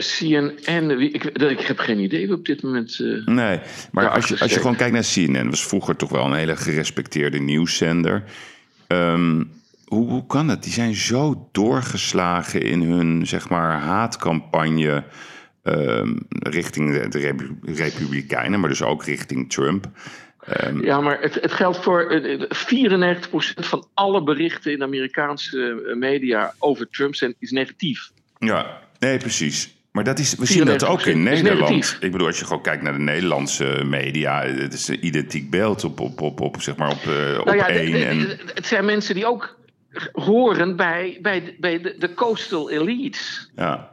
CNN, 0.00 0.96
wie- 0.96 1.10
ik, 1.10 1.24
ik 1.24 1.60
heb 1.60 1.78
geen 1.78 1.98
idee 1.98 2.32
op 2.32 2.44
dit 2.46 2.62
moment. 2.62 3.00
eh, 3.00 3.26
Nee, 3.34 3.60
maar 3.92 4.08
als, 4.08 4.28
je, 4.28 4.38
als 4.40 4.52
je 4.52 4.60
gewoon 4.60 4.76
kijkt 4.76 4.92
naar 4.94 5.06
CNN, 5.14 5.50
was 5.50 5.66
vroeger 5.66 5.96
toch 5.96 6.10
wel 6.10 6.24
een 6.24 6.32
hele 6.34 6.56
gerespecteerde 6.56 7.38
nieuwszender. 7.38 8.24
Ehm, 8.86 9.44
hoe, 9.84 10.08
hoe 10.10 10.26
kan 10.26 10.48
het? 10.48 10.62
Die 10.62 10.72
zijn 10.72 10.94
zo 10.94 11.48
doorgeslagen 11.52 12.62
in 12.62 12.82
hun, 12.82 13.26
zeg 13.26 13.48
maar, 13.48 13.78
haatcampagne 13.80 15.04
ehm, 15.62 16.16
richting 16.28 16.92
de, 16.92 17.08
de 17.08 17.18
Repu- 17.18 17.56
Republikeinen, 17.62 18.60
maar 18.60 18.68
dus 18.68 18.82
ook 18.82 19.04
richting 19.04 19.50
Trump. 19.52 19.86
Ja, 20.82 21.00
maar 21.00 21.20
het, 21.20 21.34
het 21.34 21.52
geldt 21.52 21.82
voor 21.82 22.10
eh, 22.10 22.42
eh, 22.42 23.16
94% 23.18 23.64
van 23.66 23.86
alle 23.94 24.22
berichten 24.22 24.72
in 24.72 24.78
de 24.78 24.84
Amerikaanse 24.84 25.82
eh, 25.88 25.96
media 25.96 26.54
over 26.58 26.88
Trump 26.90 27.14
zijn, 27.14 27.34
is 27.38 27.50
negatief. 27.50 28.10
Ja, 28.38 28.80
nee, 28.98 29.18
precies. 29.18 29.74
Maar 29.92 30.04
dat 30.04 30.18
is, 30.18 30.34
we 30.34 30.46
zien 30.46 30.64
dat 30.64 30.84
ook 30.84 31.02
in 31.02 31.26
94% 31.26 31.30
is 31.32 31.42
Nederland. 31.42 31.96
Ik 32.00 32.12
bedoel, 32.12 32.26
als 32.26 32.38
je 32.38 32.44
gewoon 32.44 32.62
kijkt 32.62 32.82
naar 32.82 32.92
de 32.92 32.98
Nederlandse 32.98 33.82
media, 33.84 34.42
het 34.46 34.72
is 34.72 34.88
een 34.88 35.06
identiek 35.06 35.50
beeld 35.50 35.84
op, 35.84 36.00
op, 36.00 36.20
op, 36.20 36.40
op 36.40 36.62
zeg 36.62 36.76
maar, 36.76 36.90
op, 36.90 37.02
eh, 37.06 37.38
op 37.38 37.44
Nou 37.44 37.56
ja, 37.56 37.68
één. 37.68 37.92
de- 37.92 38.04
en, 38.04 38.38
het 38.54 38.66
zijn 38.66 38.84
mensen 38.84 39.14
die 39.14 39.26
ook 39.26 39.56
horen 40.12 40.76
bij, 40.76 41.18
bij, 41.22 41.44
de, 41.44 41.54
bij 41.60 41.80
de, 41.80 41.94
de 41.98 42.14
coastal 42.14 42.70
elites. 42.70 43.50
ja. 43.56 43.88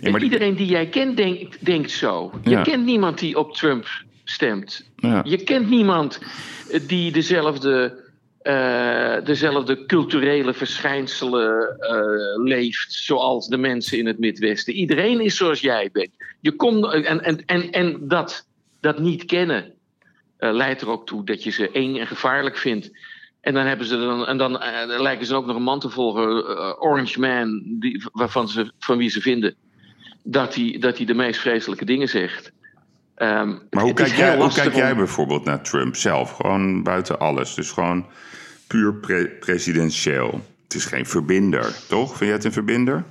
Nee, 0.00 0.12
maar 0.12 0.22
iedereen 0.22 0.54
die 0.54 0.66
jij 0.66 0.86
kent 0.86 1.16
denkt, 1.16 1.64
denkt 1.64 1.90
zo. 1.90 2.32
Je 2.42 2.50
Ja. 2.50 2.62
kent 2.62 2.84
niemand 2.84 3.18
die 3.18 3.36
op 3.38 3.54
Trump 3.54 3.86
stemt. 4.24 4.90
Ja. 4.96 5.20
Je 5.24 5.36
kent 5.42 5.68
niemand 5.70 6.18
die 6.86 7.12
dezelfde, 7.12 7.98
eh, 8.48 9.24
dezelfde 9.24 9.86
culturele 9.86 10.54
verschijnselen 10.54 11.76
eh, 11.78 12.42
leeft 12.44 12.92
zoals 12.92 13.48
de 13.48 13.56
mensen 13.56 13.98
in 13.98 14.06
het 14.06 14.18
Midwesten. 14.18 14.74
Iedereen 14.74 15.20
is 15.20 15.36
zoals 15.36 15.60
jij 15.60 15.88
bent. 15.92 16.10
Je 16.40 16.52
komt, 16.52 16.92
en 16.92 17.24
en, 17.24 17.44
en, 17.46 17.70
en 17.70 18.08
dat, 18.08 18.46
dat 18.80 18.98
niet 18.98 19.24
kennen 19.24 19.72
eh, 20.36 20.52
leidt 20.52 20.80
er 20.80 20.88
ook 20.88 21.06
toe 21.06 21.24
dat 21.24 21.42
je 21.44 21.50
ze 21.50 21.70
eng 21.70 21.96
en 21.96 22.06
gevaarlijk 22.06 22.56
vindt. 22.56 22.90
En 23.40 23.54
dan, 23.54 23.66
hebben 23.66 23.86
ze 23.86 23.96
dan, 23.98 24.26
en 24.26 24.38
dan 24.38 24.52
lijken 24.86 25.26
ze 25.26 25.34
ook 25.34 25.46
nog 25.46 25.56
een 25.56 25.62
man 25.62 25.80
te 25.80 25.90
volgen, 25.90 26.26
Orange 26.80 27.20
Man, 27.20 27.62
die, 27.64 28.04
waarvan 28.12 28.48
ze, 28.48 28.72
van 28.78 28.98
wie 28.98 29.10
ze 29.10 29.20
vinden 29.20 29.54
dat 30.22 30.54
hij, 30.54 30.76
dat 30.80 30.96
hij 30.96 31.06
de 31.06 31.14
meest 31.14 31.40
vreselijke 31.40 31.84
dingen 31.84 32.08
zegt. 32.08 32.52
Ehm, 33.14 33.56
Maar 33.70 33.82
hoe 33.82 33.92
kijk, 33.94 34.14
jij, 34.16 34.36
hoe 34.36 34.52
kijk 34.52 34.74
jij 34.74 34.90
om- 34.90 34.96
bijvoorbeeld 34.96 35.44
naar 35.44 35.62
Trump 35.62 35.96
zelf? 35.96 36.30
Gewoon 36.32 36.82
buiten 36.82 37.18
alles. 37.18 37.54
Dus 37.54 37.70
gewoon 37.70 38.06
puur 38.68 38.94
pre- 38.94 39.30
presidentieel. 39.40 40.40
Het 40.62 40.74
is 40.74 40.84
geen 40.84 41.06
verbinder, 41.06 41.76
toch? 41.88 42.08
Vind 42.08 42.20
jij 42.20 42.32
het 42.32 42.44
een 42.44 42.52
verbinder? 42.52 43.04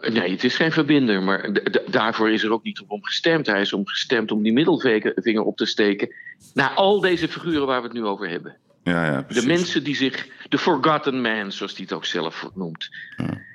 Nee, 0.00 0.30
het 0.30 0.44
is 0.44 0.56
geen 0.56 0.72
verbinder, 0.72 1.22
maar 1.22 1.50
daarvoor 1.86 2.30
is 2.30 2.42
er 2.42 2.52
ook 2.52 2.62
niet 2.62 2.80
op 2.80 2.90
om 2.90 3.04
gestemd. 3.04 3.46
Hij 3.46 3.60
is 3.60 3.72
om 3.72 3.86
gestemd 3.86 4.30
om 4.32 4.42
die 4.42 4.52
middelvinger 4.52 5.42
op 5.42 5.56
te 5.56 5.66
steken 5.66 6.14
naar 6.54 6.70
al 6.70 7.00
deze 7.00 7.28
figuren 7.28 7.66
waar 7.66 7.80
we 7.80 7.86
het 7.86 7.96
nu 7.96 8.04
over 8.04 8.28
hebben. 8.28 8.56
Ja, 8.84 9.06
ja, 9.06 9.24
De 9.28 9.46
mensen 9.46 9.84
die 9.84 9.96
zich, 9.96 10.28
de 10.48 10.58
forgotten 10.58 11.20
man, 11.20 11.52
zoals 11.52 11.72
hij 11.72 11.82
het 11.82 11.92
ook 11.92 12.04
zelf 12.04 12.50
noemt. 12.54 12.90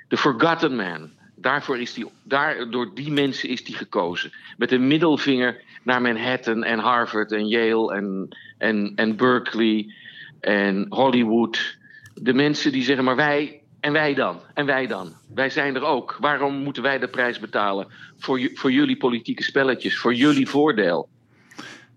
De 0.08 0.16
forgotten 0.16 0.76
man. 0.76 1.10
Daarvoor 1.34 1.78
is 1.78 1.92
die, 1.92 2.06
daar, 2.22 2.70
door 2.70 2.94
die 2.94 3.10
mensen 3.10 3.48
is 3.48 3.66
hij 3.66 3.76
gekozen. 3.76 4.32
Met 4.56 4.72
een 4.72 4.86
middelvinger 4.86 5.60
naar 5.82 6.02
Manhattan 6.02 6.64
en 6.64 6.78
Harvard 6.78 7.32
en 7.32 7.48
Yale 7.48 7.94
en, 7.94 8.28
en, 8.58 8.92
en 8.94 9.16
Berkeley 9.16 9.94
en 10.40 10.86
Hollywood. 10.88 11.76
De 12.14 12.32
mensen 12.34 12.72
die 12.72 12.82
zeggen, 12.82 13.04
maar 13.04 13.16
wij 13.16 13.60
en 13.80 13.92
wij 13.92 14.14
dan? 14.14 14.40
En 14.54 14.66
wij 14.66 14.86
dan? 14.86 15.12
Wij 15.34 15.50
zijn 15.50 15.74
er 15.74 15.82
ook. 15.82 16.16
Waarom 16.20 16.54
moeten 16.54 16.82
wij 16.82 16.98
de 16.98 17.08
prijs 17.08 17.38
betalen 17.38 17.86
voor, 18.18 18.50
voor 18.54 18.72
jullie 18.72 18.96
politieke 18.96 19.42
spelletjes, 19.42 19.98
voor 19.98 20.14
jullie 20.14 20.48
voordeel? 20.48 21.08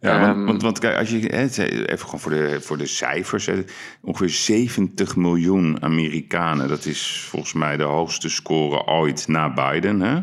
Ja, 0.01 0.19
want, 0.19 0.35
Ehm, 0.35 0.45
want, 0.45 0.61
want 0.61 0.79
kijk, 0.79 0.97
als 0.97 1.09
je, 1.09 1.31
even 1.91 2.05
gewoon 2.05 2.19
voor 2.19 2.31
de, 2.31 2.57
voor 2.61 2.77
de 2.77 2.85
cijfers. 2.85 3.45
Hè, 3.45 3.63
ongeveer 4.01 4.29
70 4.29 5.15
miljoen 5.15 5.81
Amerikanen. 5.83 6.67
Dat 6.67 6.85
is 6.85 7.25
volgens 7.29 7.53
mij 7.53 7.77
de 7.77 7.83
hoogste 7.83 8.29
score 8.29 8.85
ooit 8.85 9.27
na 9.27 9.53
Biden. 9.53 10.01
Hè? 10.01 10.19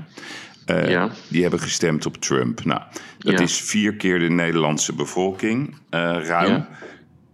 Eh, 0.67 0.91
Ja. 0.91 1.11
Die 1.29 1.43
hebben 1.43 1.61
gestemd 1.61 2.07
op 2.07 2.17
Trump. 2.17 2.65
Nou, 2.65 2.81
dat 3.19 3.33
Ja. 3.33 3.41
is 3.41 3.61
vier 3.61 3.95
keer 3.97 4.19
de 4.19 4.29
Nederlandse 4.31 4.95
bevolking, 4.95 5.77
eh, 5.91 6.01
ruim. 6.23 6.51
Ja. 6.51 6.69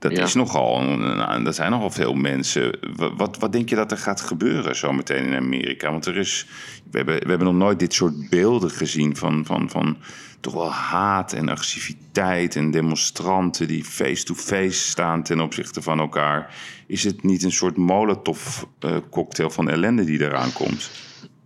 Dat, 0.04 0.16
Ja. 0.16 0.22
is 0.22 0.34
nogal, 0.34 0.82
nou, 0.82 1.44
dat 1.44 1.54
zijn 1.54 1.70
nogal 1.70 1.90
veel 1.90 2.14
mensen. 2.14 2.78
Wat, 3.16 3.38
wat, 3.38 3.52
denk 3.52 3.68
je 3.68 3.74
dat 3.74 3.90
er 3.90 3.98
gaat 3.98 4.20
gebeuren 4.20 4.76
zometeen 4.76 5.24
in 5.24 5.34
Amerika? 5.34 5.90
Want 5.90 6.06
er 6.06 6.16
is, 6.16 6.46
we, 6.90 6.96
hebben, 6.96 7.14
we 7.14 7.28
hebben 7.28 7.46
nog 7.46 7.56
nooit 7.56 7.78
dit 7.78 7.94
soort 7.94 8.30
beelden 8.30 8.70
gezien 8.70 9.16
van, 9.16 9.44
van, 9.46 9.70
van 9.70 9.96
toch 10.40 10.54
wel 10.54 10.70
haat 10.70 11.32
en 11.32 11.48
agressiviteit 11.48 12.56
en 12.56 12.70
demonstranten 12.70 13.68
die 13.68 13.84
face-to-face 13.84 14.88
staan 14.88 15.22
ten 15.22 15.40
opzichte 15.40 15.82
van 15.82 15.98
elkaar. 16.00 16.54
Is 16.86 17.04
het 17.04 17.22
niet 17.22 17.42
een 17.42 17.52
soort 17.52 17.76
molotov-cocktail 17.76 19.50
van 19.50 19.68
ellende 19.68 20.04
die 20.04 20.20
eraan 20.20 20.52
komt? 20.52 20.90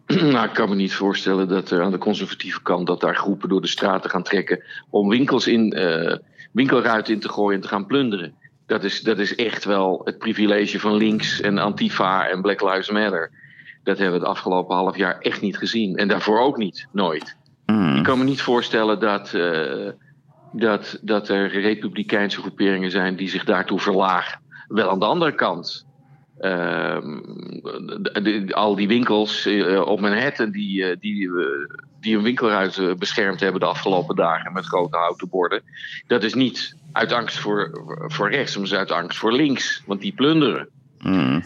Nou, 0.07 0.47
ik 0.49 0.55
kan 0.55 0.69
me 0.69 0.75
niet 0.75 0.95
voorstellen 0.95 1.49
dat 1.49 1.71
er 1.71 1.83
aan 1.83 1.91
de 1.91 1.99
conservatieve 1.99 2.63
kant 2.63 2.87
dat 2.87 3.01
daar 3.01 3.17
groepen 3.17 3.49
door 3.49 3.61
de 3.61 3.67
straten 3.67 4.11
gaan 4.11 4.23
trekken 4.23 4.63
om 4.91 5.09
winkels 5.09 5.47
in, 5.47 5.73
eh, 5.73 6.17
winkelruiten 6.53 7.15
in 7.15 7.21
te 7.21 7.29
gooien 7.29 7.55
en 7.55 7.61
te 7.63 7.69
gaan 7.69 7.87
plunderen. 7.87 8.35
Dat 8.69 8.85
is, 8.85 9.01
dat 9.01 9.19
is 9.19 9.35
echt 9.35 9.65
wel 9.65 10.01
het 10.05 10.19
privilege 10.19 10.81
van 10.81 10.95
links 10.95 11.41
en 11.41 11.59
Antifa 11.59 12.29
en 12.29 12.43
Black 12.43 12.61
Lives 12.63 12.91
Matter. 12.91 13.31
Dat 13.83 13.99
hebben 13.99 14.21
we 14.21 14.27
het 14.27 14.37
afgelopen 14.37 14.77
half 14.77 14.97
jaar 14.97 15.19
echt 15.19 15.41
niet 15.41 15.57
gezien. 15.57 15.97
En 15.97 16.09
daarvoor 16.09 16.41
ook 16.41 16.57
niet, 16.57 16.87
nooit. 16.93 17.37
Hmm. 17.67 17.97
Ik 17.97 18.03
kan 18.03 18.19
me 18.19 18.25
niet 18.25 18.43
voorstellen 18.43 19.01
dat, 19.01 19.35
eh, 19.35 19.89
dat, 20.53 20.99
dat 21.03 21.29
er 21.29 21.49
republikeinse 21.61 22.41
groeperingen 22.41 22.91
zijn 22.91 23.17
die 23.17 23.29
zich 23.29 23.45
daartoe 23.45 23.81
verlagen. 23.81 24.41
Wel 24.69 24.91
aan 24.91 24.99
de 24.99 25.05
andere 25.07 25.35
kant. 25.35 25.87
ehm, 26.39 27.17
de- 28.03 28.21
de- 28.23 28.55
al 28.55 28.75
die 28.75 28.89
winkels 28.89 29.47
eh, 29.47 29.81
op 29.81 30.01
Manhattan 30.01 30.51
die, 30.51 30.85
eh, 30.85 30.97
die, 31.01 31.31
die 32.01 32.17
een 32.17 32.23
winkelruit 32.23 32.79
eh, 32.79 32.95
beschermd 32.95 33.41
hebben 33.41 33.61
de 33.61 33.67
afgelopen 33.67 34.17
dagen 34.17 34.53
met 34.53 34.67
grote 34.67 34.97
houten 34.97 35.29
borden. 35.29 35.63
Dat 36.07 36.23
is 36.25 36.35
niet 36.35 36.77
uit 36.93 37.13
angst 37.13 37.39
voor, 37.39 37.71
voor 38.07 38.31
rechts, 38.31 38.57
maar 38.57 38.79
uit 38.79 38.91
angst 38.91 39.19
voor 39.19 39.33
links. 39.33 39.83
Want 39.87 40.01
die 40.01 40.13
plunderen. 40.13 40.69
Hmm. 40.99 41.45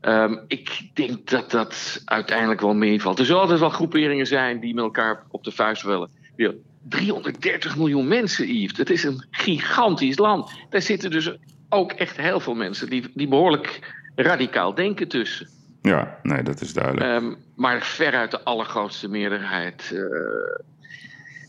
Ehm, 0.00 0.36
ik 0.46 0.90
denk 0.94 1.28
dat 1.28 1.50
dat 1.50 2.02
uiteindelijk 2.04 2.60
wel 2.60 2.74
meevalt. 2.74 3.18
Er 3.18 3.24
zullen 3.24 3.40
altijd 3.40 3.60
wel 3.60 3.68
groeperingen 3.70 4.26
zijn 4.26 4.60
die 4.60 4.74
met 4.74 4.84
elkaar 4.84 5.22
op 5.30 5.44
de 5.44 5.52
vuist 5.52 5.82
willen. 5.82 6.10
wil- 6.36 6.54
330 6.88 7.76
miljoen 7.76 8.08
mensen, 8.08 8.54
Yves. 8.54 8.78
Het 8.78 8.90
is 8.90 9.04
een 9.04 9.24
gigantisch 9.30 10.18
land. 10.18 10.50
Daar 10.70 10.82
zitten 10.82 11.10
dus 11.10 11.36
ook 11.68 11.92
echt 11.92 12.16
heel 12.16 12.40
veel 12.40 12.54
mensen 12.54 12.90
die, 12.90 13.10
die 13.14 13.28
behoorlijk 13.28 13.94
radicaal 14.14 14.74
denken 14.74 15.08
tussen. 15.08 15.48
Ja, 15.82 16.18
nee, 16.22 16.42
dat 16.42 16.60
is 16.60 16.72
duidelijk. 16.72 17.06
Ehm, 17.06 17.34
maar 17.56 17.82
veruit 17.82 18.30
de 18.30 18.42
allergrootste 18.42 19.08
meerderheid. 19.08 19.90
eh, 19.94 20.00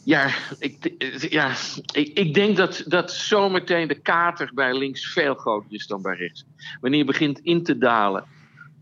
ja, 0.07 0.29
ik, 0.59 0.93
ja 1.29 1.51
ik, 1.93 2.07
ik 2.13 2.33
denk 2.33 2.57
dat, 2.57 2.83
dat 2.87 3.11
zometeen 3.11 3.87
de 3.87 3.99
kater 4.01 4.51
bij 4.53 4.77
links 4.77 5.13
veel 5.13 5.33
groter 5.33 5.73
is 5.73 5.87
dan 5.87 6.01
bij 6.01 6.15
rechts. 6.15 6.45
Wanneer 6.81 7.05
begint 7.05 7.39
in 7.39 7.63
te 7.63 7.77
dalen 7.77 8.25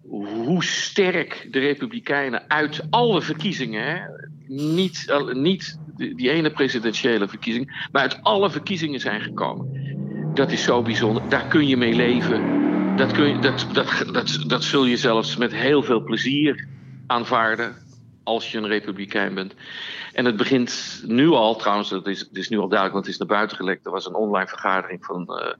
hoe 0.09 0.63
sterk 0.63 1.47
de 1.51 1.59
Republikeinen 1.59 2.49
uit 2.49 2.81
alle 2.89 3.21
verkiezingen, 3.21 3.83
hè, 3.83 3.99
niet, 4.47 5.13
niet 5.33 5.79
die, 5.97 6.15
die 6.15 6.29
ene 6.29 6.51
presidentiële 6.51 7.27
verkiezing, 7.27 7.87
maar 7.91 8.01
uit 8.01 8.19
alle 8.21 8.49
verkiezingen 8.51 8.99
zijn 8.99 9.21
gekomen. 9.21 9.69
Dat 10.33 10.51
is 10.51 10.63
zo 10.63 10.81
bijzonder. 10.81 11.29
Daar 11.29 11.47
kun 11.47 11.67
je 11.67 11.77
mee 11.77 11.95
leven. 11.95 12.43
Dat, 12.95 13.11
kun 13.11 13.27
je, 13.27 13.39
dat, 13.39 13.67
dat, 13.73 14.05
dat, 14.11 14.43
dat 14.47 14.63
zul 14.63 14.85
je 14.85 14.97
zelfs 14.97 15.37
met 15.37 15.53
heel 15.53 15.83
veel 15.83 16.03
plezier 16.03 16.67
aanvaarden 17.07 17.84
als 18.25 18.51
je 18.51 18.57
een 18.57 18.67
republikein 18.67 19.33
bent. 19.33 19.53
En 20.13 20.25
het 20.25 20.37
begint 20.37 21.03
nu 21.07 21.29
al, 21.29 21.55
trouwens, 21.55 21.89
het 21.89 22.05
is, 22.05 22.19
het 22.19 22.37
is 22.37 22.49
nu 22.49 22.57
al 22.57 22.67
duidelijk, 22.67 22.93
want 22.93 23.05
het 23.05 23.13
is 23.13 23.19
naar 23.19 23.37
buiten 23.37 23.57
gelekt. 23.57 23.85
Er 23.85 23.91
was 23.91 24.05
een 24.05 24.15
online 24.15 24.47
vergadering 24.47 25.05
van, 25.05 25.27
eh, 25.27 25.53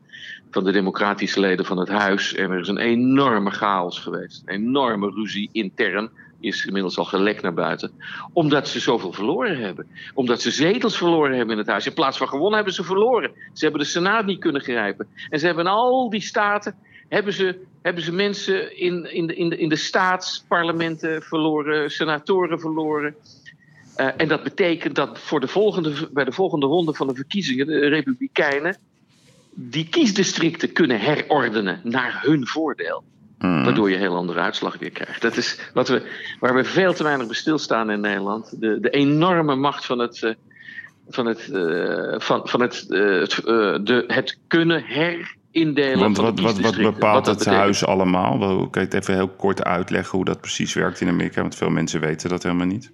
van 0.51 0.63
de 0.63 0.71
democratische 0.71 1.39
leden 1.39 1.65
van 1.65 1.77
het 1.77 1.89
huis. 1.89 2.33
En 2.33 2.51
er 2.51 2.59
is 2.59 2.67
een 2.67 2.77
enorme 2.77 3.51
chaos 3.51 3.99
geweest. 3.99 4.41
Een 4.45 4.55
enorme 4.55 5.09
ruzie 5.09 5.49
intern. 5.51 6.09
Is 6.39 6.65
inmiddels 6.65 6.97
al 6.97 7.05
gelekt 7.05 7.41
naar 7.41 7.53
buiten. 7.53 7.91
Omdat 8.33 8.67
ze 8.67 8.79
zoveel 8.79 9.13
verloren 9.13 9.57
hebben. 9.57 9.87
Omdat 10.13 10.41
ze 10.41 10.51
zetels 10.51 10.97
verloren 10.97 11.37
hebben 11.37 11.53
in 11.53 11.61
het 11.61 11.69
huis. 11.69 11.85
In 11.85 11.93
plaats 11.93 12.17
van 12.17 12.27
gewonnen 12.27 12.55
hebben 12.55 12.73
ze 12.73 12.83
verloren. 12.83 13.31
Ze 13.53 13.63
hebben 13.63 13.81
de 13.81 13.87
Senaat 13.87 14.25
niet 14.25 14.39
kunnen 14.39 14.61
grijpen. 14.61 15.07
En 15.29 15.39
ze 15.39 15.45
hebben 15.45 15.67
al 15.67 16.09
die 16.09 16.21
staten. 16.21 16.75
Hebben 17.09 17.33
ze, 17.33 17.65
hebben 17.85 18.03
ze 18.03 18.11
mensen 18.11 18.77
in, 18.77 19.13
in, 19.13 19.27
de, 19.27 19.35
in, 19.35 19.49
de, 19.49 19.57
in 19.57 19.69
de 19.69 19.75
staatsparlementen 19.75 21.21
verloren. 21.21 21.91
Senatoren 21.91 22.59
verloren. 22.59 23.15
Eh, 23.95 24.07
en 24.17 24.27
dat 24.27 24.43
betekent 24.43 24.95
dat 24.95 25.19
voor 25.19 25.39
de 25.39 25.47
volgende, 25.47 26.09
bij 26.11 26.23
de 26.23 26.31
volgende 26.31 26.65
ronde 26.65 26.93
van 26.93 27.07
de 27.07 27.15
verkiezingen. 27.15 27.65
de 27.65 27.87
Republikeinen. 27.87 28.77
die 29.53 29.89
kiesdistricten 29.89 30.71
kunnen 30.71 30.99
herordenen 30.99 31.81
naar 31.83 32.19
hun 32.21 32.47
voordeel. 32.47 33.03
Hmm. 33.39 33.63
Waardoor 33.63 33.89
je 33.89 33.95
een 33.95 34.01
heel 34.01 34.15
andere 34.15 34.39
uitslag 34.39 34.77
weer 34.77 34.91
krijgt. 34.91 35.21
Dat 35.21 35.37
is 35.37 35.59
wat 35.73 35.87
we, 35.87 36.01
waar 36.39 36.55
we 36.55 36.63
veel 36.63 36.93
te 36.93 37.03
weinig 37.03 37.25
bij 37.25 37.35
stilstaan 37.35 37.91
in 37.91 37.99
Nederland. 37.99 38.61
De, 38.61 38.79
de 38.79 38.89
enorme 38.89 39.55
macht 39.55 39.85
van 39.85 39.99
het, 39.99 40.23
eh, 40.23 40.33
van 41.09 41.25
het, 41.25 41.49
eh, 41.51 42.19
van, 42.19 42.47
van 42.47 42.61
het, 42.61 42.85
het, 42.87 43.41
de, 43.85 44.03
het 44.07 44.37
kunnen 44.47 44.83
herindelen. 45.55 45.99
Want 45.99 46.17
wat, 46.17 46.39
wat, 46.39 46.59
wat 46.59 46.77
bepaalt 46.77 47.25
dat 47.25 47.39
het 47.39 47.53
huis 47.53 47.85
allemaal? 47.85 48.37
Kan 48.69 48.81
je 48.81 48.87
het 48.87 48.93
even 48.93 49.13
heel 49.13 49.29
kort 49.29 49.63
uitleggen 49.63 50.15
hoe 50.15 50.25
dat 50.25 50.41
precies 50.41 50.73
werkt 50.73 51.01
in 51.01 51.07
Amerika? 51.07 51.41
Want 51.41 51.55
veel 51.55 51.69
mensen 51.69 51.99
weten 51.99 52.29
dat 52.29 52.43
helemaal 52.43 52.67
niet. 52.67 52.91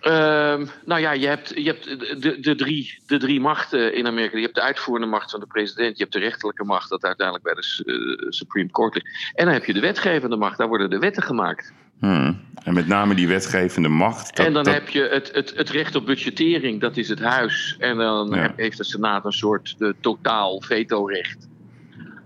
Ehm, 0.00 0.66
nou 0.84 1.00
ja, 1.00 1.12
je 1.12 1.26
hebt, 1.26 1.52
je 1.54 1.62
hebt 1.64 1.84
de, 2.22 2.40
de, 2.40 2.54
drie, 2.54 2.98
de 3.06 3.18
drie 3.18 3.40
machten 3.40 3.94
in 3.94 4.06
Amerika. 4.06 4.36
Je 4.36 4.42
hebt 4.42 4.54
de 4.54 4.60
uitvoerende 4.62 5.06
macht 5.08 5.30
van 5.30 5.40
de 5.40 5.46
president. 5.46 5.96
Je 5.96 6.02
hebt 6.02 6.14
de 6.14 6.20
rechterlijke 6.20 6.64
macht, 6.64 6.88
dat 6.90 7.04
uiteindelijk 7.04 7.46
bij 7.46 7.54
de 7.54 7.82
eh, 8.22 8.30
Supreme 8.30 8.70
Court 8.70 8.94
ligt. 8.94 9.06
En 9.34 9.44
dan 9.44 9.54
heb 9.54 9.64
je 9.64 9.72
de 9.72 9.80
wetgevende 9.80 10.36
macht. 10.36 10.58
Daar 10.58 10.68
worden 10.68 10.90
de 10.90 10.98
wetten 10.98 11.22
gemaakt. 11.22 11.72
Hmm. 11.98 12.40
En 12.64 12.74
met 12.74 12.86
name 12.86 13.14
die 13.14 13.28
wetgevende 13.28 13.88
macht. 13.88 14.36
Dat, 14.36 14.46
en 14.46 14.52
dan 14.52 14.64
dat- 14.64 14.74
heb 14.74 14.88
je 14.88 15.02
het, 15.02 15.30
het, 15.34 15.52
het 15.56 15.70
recht 15.70 15.94
op 15.94 16.06
budgettering, 16.06 16.80
dat 16.80 16.96
is 16.96 17.08
het 17.08 17.20
huis. 17.20 17.76
En 17.78 17.96
dan 17.96 18.28
Ja. 18.28 18.36
heb- 18.36 18.56
heeft 18.56 18.76
de 18.76 18.84
Senaat 18.84 19.24
een 19.24 19.32
soort 19.32 19.74
de 19.78 19.94
totaal 20.00 20.62
vetorecht. 20.62 21.48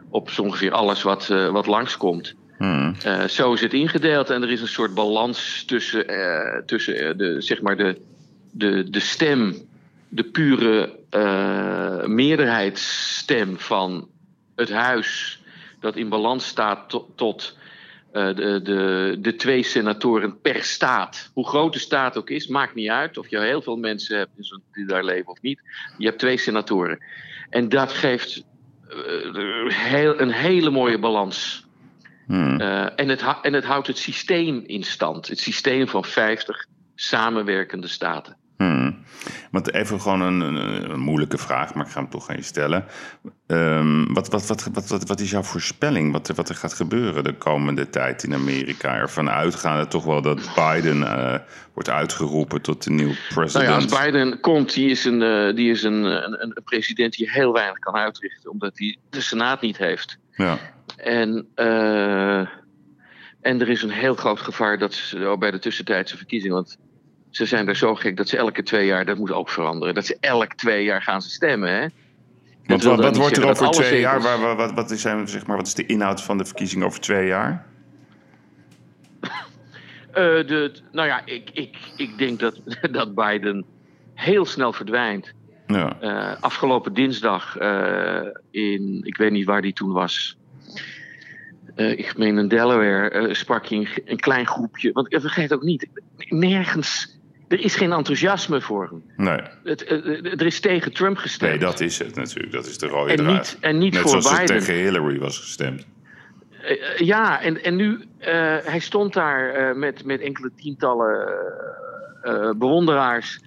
Op 0.09 0.31
ongeveer 0.41 0.73
alles 0.73 1.03
wat, 1.03 1.31
eh, 1.31 1.49
wat 1.51 1.67
langskomt. 1.67 2.35
Hmm. 2.59 2.95
Eh, 3.03 3.25
zo 3.25 3.53
is 3.53 3.61
het 3.61 3.73
ingedeeld 3.73 4.31
en 4.31 4.43
er 4.43 4.51
is 4.51 4.61
een 4.61 4.69
soort 4.69 4.95
balans 4.95 5.65
tussen, 5.65 6.09
eh, 6.09 6.63
tussen 6.67 6.99
eh, 6.99 7.17
de, 7.17 7.41
zeg 7.41 7.63
maar 7.63 7.77
de, 7.77 8.01
de, 8.51 8.91
de 8.91 9.01
stem, 9.01 9.55
de 10.09 10.25
pure 10.25 11.03
meerderheidsstem 12.07 13.59
van 13.59 14.09
het 14.57 14.71
huis, 14.71 15.41
dat 15.81 15.97
in 15.97 16.09
balans 16.09 16.47
staat 16.47 16.89
to- 16.89 17.13
tot 17.17 17.57
de, 18.13 18.61
de, 18.63 19.17
de 19.21 19.37
twee 19.37 19.63
senatoren 19.63 20.41
per 20.41 20.63
staat. 20.63 21.31
Hoe 21.33 21.49
groot 21.49 21.73
de 21.73 21.79
staat 21.79 22.17
ook 22.17 22.31
is, 22.31 22.47
maakt 22.47 22.75
niet 22.75 22.89
uit 22.89 23.19
of 23.19 23.29
je 23.29 23.41
heel 23.41 23.63
veel 23.63 23.77
mensen 23.77 24.19
hebt 24.19 24.31
die 24.73 24.87
daar 24.87 25.05
leven 25.05 25.31
of 25.31 25.41
niet. 25.41 25.61
Je 25.99 26.07
hebt 26.07 26.19
twee 26.19 26.37
senatoren. 26.37 26.99
En 27.51 27.69
dat 27.69 27.93
geeft 27.93 28.45
heel, 29.69 30.21
een 30.21 30.33
hele 30.33 30.71
mooie 30.71 30.99
balans. 30.99 31.64
Hmm. 32.27 32.61
Eh, 32.61 32.87
en, 32.97 33.09
het, 33.09 33.25
en 33.43 33.53
het 33.53 33.65
houdt 33.65 33.87
het 33.87 33.99
systeem 33.99 34.63
in 34.67 34.83
stand. 34.83 35.29
Het 35.29 35.39
systeem 35.39 35.89
van 35.89 36.05
50 36.05 36.67
samenwerkende 36.95 37.89
staten. 37.89 38.37
Hmm. 38.57 39.03
Want 39.51 39.73
even 39.73 40.01
gewoon 40.01 40.21
een, 40.21 40.41
een, 40.41 40.91
een 40.91 41.01
moeilijke 41.01 41.39
vraag, 41.39 41.75
maar 41.75 41.87
ik 41.87 41.93
ga 41.93 42.01
hem 42.01 42.11
toch 42.11 42.29
aan 42.29 42.37
je 42.37 42.43
stellen. 42.43 42.85
Ehm, 43.47 44.13
wat, 44.13 44.29
wat, 44.29 44.47
wat, 44.47 44.69
wat, 44.73 44.89
wat, 44.89 45.09
wat 45.09 45.21
is 45.21 45.31
jouw 45.31 45.43
voorspelling? 45.43 46.13
Wat, 46.13 46.29
er- 46.29 46.35
wat 46.35 46.49
er 46.49 46.55
gaat 46.55 46.73
gebeuren 46.75 47.25
de 47.25 47.33
komende 47.35 47.91
tijd 47.91 48.23
in 48.25 48.35
Amerika? 48.35 48.95
Ervan 48.97 49.31
uitgaande 49.31 49.87
toch 49.89 50.05
wel 50.05 50.23
dat 50.23 50.51
Biden 50.55 51.03
eh, 51.03 51.39
wordt 51.75 51.91
uitgeroepen 51.91 52.63
tot 52.63 52.85
de 52.85 52.91
nieuwe 52.91 53.13
Nou 53.13 53.35
president. 53.35 53.69
ja, 53.69 53.75
als 53.97 54.05
Biden 54.05 54.41
komt, 54.41 54.75
die 54.75 54.91
is, 54.91 55.05
een, 55.05 55.23
eh, 55.23 55.55
die 55.55 55.71
is 55.71 55.83
een, 55.83 56.05
een, 56.05 56.41
een 56.41 56.63
president 56.65 57.13
die 57.13 57.31
heel 57.31 57.53
weinig 57.53 57.79
kan 57.79 57.95
uitrichten, 57.95 58.51
omdat 58.51 58.79
hij 58.79 58.99
de 59.11 59.21
Senaat 59.21 59.61
niet 59.61 59.77
heeft. 59.79 60.19
Ja. 60.37 60.59
En, 60.97 61.47
eh, 61.55 62.39
en 63.41 63.61
er 63.61 63.69
is 63.69 63.83
een 63.83 63.91
heel 63.91 64.15
groot 64.15 64.41
gevaar 64.41 64.79
dat 64.79 64.95
ze 64.95 65.37
bij 65.39 65.51
de 65.51 65.59
tussentijdse 65.59 66.17
verkiezingen, 66.17 66.57
want 66.57 66.79
ze 67.31 67.47
zijn 67.47 67.67
daar 67.67 67.77
zo 67.77 67.95
gek 67.95 68.17
dat 68.17 68.29
ze 68.29 68.37
elke 68.37 68.63
twee 68.63 68.87
jaar, 68.87 69.05
dat 69.05 69.19
moet 69.19 69.33
ook 69.33 69.49
veranderen, 69.49 69.95
dat 69.95 70.07
ze 70.07 70.17
elk 70.21 70.55
twee 70.55 70.85
jaar 70.85 71.03
gaan 71.03 71.23
ze 71.23 71.31
stemmen. 71.31 71.71
Hè? 71.71 71.87
Want 72.67 72.83
wat, 72.83 73.01
wat 73.01 73.17
wordt 73.17 73.37
er 73.37 73.49
over 73.49 73.71
twee 73.71 74.01
jaar? 74.01 74.21
Waar, 74.21 74.41
waar- 74.41 74.57
wat, 74.57 74.73
wat, 74.73 74.91
is, 74.91 75.01
zeg 75.01 75.47
maar, 75.47 75.57
wat 75.57 75.67
is 75.67 75.75
de 75.75 75.87
inhoud 75.87 76.23
van 76.23 76.39
de 76.39 76.45
verkiezingen 76.45 76.87
over 76.87 77.01
twee 77.01 77.27
jaar? 77.27 77.67
Eh, 80.15 80.23
de, 80.23 80.73
nou 80.93 81.09
ja, 81.09 81.23
ik, 81.25 81.51
ik, 81.53 81.77
ik 81.97 82.19
denk 82.19 82.41
dat, 82.41 82.61
dat 82.99 83.15
Biden 83.15 83.65
heel 84.15 84.45
snel 84.45 84.73
verdwijnt. 84.73 85.33
Ja. 85.67 86.01
Eh, 86.01 86.43
afgelopen 86.43 86.95
dinsdag 86.95 87.57
in, 88.51 89.01
ik 89.03 89.17
weet 89.17 89.31
niet 89.31 89.47
waar 89.47 89.63
die 89.63 89.73
toen 89.73 89.93
was. 89.93 90.37
Eh, 91.75 91.91
ik 91.91 92.17
meen 92.17 92.39
in 92.39 92.49
Delaware 92.49 93.11
eh, 93.11 93.35
sprak 93.35 93.67
hij 93.69 93.79
een, 93.79 93.89
een 94.05 94.21
klein 94.21 94.47
groepje. 94.47 94.93
Want 94.93 95.09
eh, 95.09 95.21
vergeet 95.21 95.53
ook 95.53 95.63
niet, 95.63 95.87
nergens, 96.17 97.19
er 97.49 97.61
is 97.61 97.77
geen 97.77 97.93
enthousiasme 97.93 98.61
voor 98.61 98.89
hem. 98.89 99.03
Nee. 99.17 99.41
Het, 99.65 99.91
er 100.41 100.47
is 100.47 100.61
tegen 100.61 100.93
Trump 100.93 101.17
gestemd. 101.17 101.51
nee, 101.51 101.61
dat 101.61 101.81
is 101.81 101.99
het 101.99 102.15
natuurlijk. 102.15 102.53
Dat 102.53 102.67
is 102.67 102.79
de 102.79 102.87
rode 102.87 103.11
en, 103.11 103.17
draad. 103.17 103.33
niet, 103.33 103.57
en 103.61 103.79
niet 103.79 103.93
Net 103.93 104.03
voor 104.03 104.11
zoals 104.11 104.31
er 104.31 104.47
Biden. 104.47 104.59
tegen 104.59 104.83
Hillary 104.83 105.19
was 105.19 105.39
gestemd. 105.39 105.87
Ja, 106.97 107.43
en, 107.43 107.63
en 107.63 107.77
nu, 107.77 108.05
hij 108.65 108.79
stond 108.79 109.13
daar 109.13 109.77
met, 109.77 110.05
met 110.05 110.21
enkele 110.21 110.51
tientallen 110.57 111.29
bewonderaars, 112.57 113.41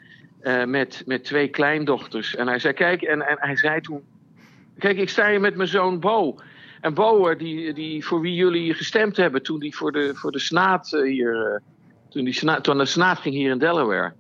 met, 0.66 1.04
met 1.06 1.24
twee 1.24 1.48
kleindochters. 1.48 2.36
En 2.36 2.48
hij 2.48 2.60
zei, 2.60 2.74
kijk, 2.74 3.02
en, 3.02 3.22
en 3.22 3.38
hij 3.40 3.58
zei 3.58 3.82
toen, 3.82 4.02
kijk, 4.78 4.98
ik 4.98 5.10
sta 5.10 5.30
hier 5.30 5.42
met 5.42 5.56
mijn 5.56 5.70
zoon 5.70 6.00
Bo. 6.00 6.40
En 6.88 6.94
Bo, 6.94 7.28
eh, 7.28 7.38
die, 7.38 7.74
die, 7.74 8.06
voor 8.06 8.22
wie 8.22 8.34
jullie 8.34 8.74
gestemd 8.74 9.18
hebben 9.18 9.44
toen 9.44 9.60
die 9.60 9.76
voor 9.76 9.92
de, 9.92 10.16
voor 10.16 10.32
de 10.32 10.40
Senaat 10.40 10.94
eh, 10.94 11.02
hier, 11.02 11.54
eh, 11.54 11.60
toen, 12.10 12.24
die 12.24 12.34
Senaat, 12.34 12.64
toen 12.64 12.78
de 12.78 12.86
Senaat 12.86 13.20
ging 13.20 13.36
hier 13.36 13.52
in 13.52 13.58
Delaware. 13.58 14.14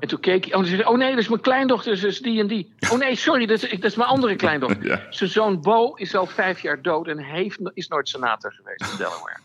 En 0.00 0.08
toen 0.08 0.20
keek 0.20 0.44
hij, 0.44 0.54
oh, 0.54 0.64
zei, 0.64 0.84
oh 0.84 0.98
nee, 0.98 1.10
dat 1.10 1.18
is 1.18 1.28
mijn 1.28 1.40
kleindochter, 1.40 2.04
is 2.04 2.20
die 2.20 2.40
en 2.40 2.46
die. 2.46 2.74
Oh 2.90 2.98
nee, 2.98 3.14
sorry, 3.14 3.46
dat 3.46 3.62
is, 3.62 3.70
dat 3.70 3.84
is 3.84 3.94
mijn 3.94 4.08
andere 4.08 4.36
kleindochter. 4.36 4.86
Ja. 4.92 5.06
Zijn 5.10 5.30
zoon 5.30 5.60
Bo 5.60 5.94
is 5.94 6.14
al 6.14 6.26
vijf 6.26 6.60
jaar 6.60 6.82
dood 6.82 7.08
en 7.08 7.18
heeft, 7.18 7.60
is 7.74 7.88
nooit 7.88 8.08
senator 8.08 8.52
geweest 8.52 8.92
in 8.92 8.96
Delaware. 8.96 9.40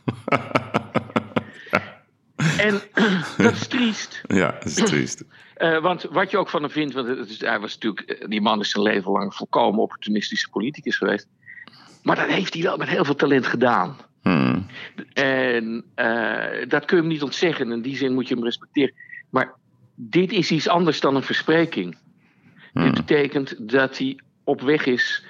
en 2.68 2.82
dat 3.46 3.54
is 3.54 3.68
triest. 3.68 4.22
Ja, 4.28 4.52
dat 4.52 4.66
is 4.66 4.76
triest. 4.76 5.24
Want 5.82 6.04
wat 6.04 6.32
je 6.32 6.38
ook 6.38 6.50
van 6.50 6.62
hem 6.62 6.72
vindt, 6.72 6.94
want 6.94 7.08
het 7.08 7.30
is, 7.30 7.40
hij 7.42 7.60
was 7.60 7.74
natuurlijk, 7.74 8.26
die 8.30 8.42
man 8.42 8.60
is 8.60 8.70
zijn 8.70 8.84
leven 8.84 9.12
lang 9.12 9.36
volkomen 9.36 9.82
opportunistische 9.82 10.50
politicus 10.50 10.98
geweest. 10.98 11.28
Maar 12.04 12.16
dat 12.16 12.28
heeft 12.28 12.54
hij 12.54 12.64
wel 12.64 12.78
met 12.78 12.88
heel 12.88 13.06
veel 13.06 13.16
talent 13.16 13.48
gedaan. 13.48 13.98
Hmm. 14.22 14.66
En 15.14 15.84
eh, 15.96 16.68
dat 16.68 16.86
kun 16.86 16.96
je 16.98 17.04
hem 17.04 17.12
niet 17.12 17.24
ontzeggen. 17.24 17.72
In 17.72 17.82
die 17.82 17.98
zin 17.98 18.14
moet 18.14 18.28
je 18.28 18.34
hem 18.34 18.44
respecteren. 18.44 18.94
Maar 19.30 19.54
dit 19.96 20.32
is 20.32 20.52
iets 20.52 20.68
anders 20.68 21.00
dan 21.00 21.16
een 21.16 21.24
verspreking. 21.24 21.98
Hmm. 22.74 22.84
Dit 22.84 22.94
betekent 22.94 23.56
dat 23.70 23.98
hij 23.98 24.20
op 24.44 24.62
weg 24.62 24.86
is 24.86 25.24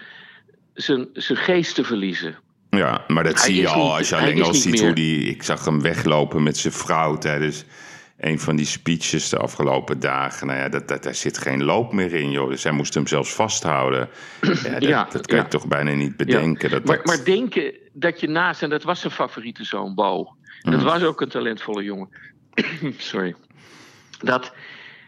zijn, 0.73 1.07
zijn 1.13 1.37
geest 1.37 1.75
te 1.75 1.83
verliezen. 1.83 2.35
Ja, 2.69 3.03
maar 3.07 3.23
dat 3.23 3.33
Hij 3.35 3.43
zie 3.45 3.61
je 3.61 3.67
al 3.67 3.83
niet- 3.83 3.97
als 3.97 4.09
je 4.09 4.15
alleen 4.15 4.43
al 4.43 4.53
ziet 4.53 4.73
meer- 4.73 4.83
hoe 4.83 4.93
die... 4.93 5.19
Ik 5.23 5.43
zag 5.43 5.65
hem 5.65 5.81
weglopen 5.81 6.43
met 6.43 6.57
zijn 6.57 6.73
vrouw 6.73 7.17
tijdens 7.17 7.63
een 8.19 8.39
van 8.39 8.55
die 8.55 8.65
speeches 8.65 9.29
de 9.29 9.37
afgelopen 9.37 9.99
dagen. 9.99 10.47
Nou 10.47 10.59
ja, 10.59 10.69
dat, 10.69 10.87
dat, 10.87 11.03
daar 11.03 11.15
zit 11.15 11.37
geen 11.37 11.63
loop 11.63 11.93
meer 11.93 12.13
in, 12.13 12.31
joh. 12.31 12.49
Dus 12.49 12.61
zij 12.61 12.71
moesten 12.71 12.99
hem 12.99 13.09
zelfs 13.09 13.33
vasthouden. 13.33 14.09
Ja, 14.41 14.69
dat, 14.71 14.83
Ja, 14.83 15.07
dat 15.11 15.27
kan 15.27 15.37
je 15.37 15.47
toch 15.47 15.67
bijna 15.67 15.91
niet 15.91 16.17
bedenken. 16.17 16.69
Dat, 16.69 16.85
Maar, 16.85 16.95
dat- 16.97 17.05
maar 17.05 17.23
denken 17.23 17.73
dat 17.93 18.19
je 18.19 18.27
naast, 18.27 18.61
en 18.63 18.69
dat 18.69 18.83
was 18.83 18.99
zijn 18.99 19.13
favoriete 19.13 19.63
zoon, 19.63 19.95
Bo. 19.95 20.35
Dat 20.61 20.73
Mhm. 20.73 20.83
was 20.83 21.03
ook 21.03 21.21
een 21.21 21.29
talentvolle 21.29 21.83
jongen. 21.83 22.09
Sorry. 22.97 23.35
Dat, 24.19 24.53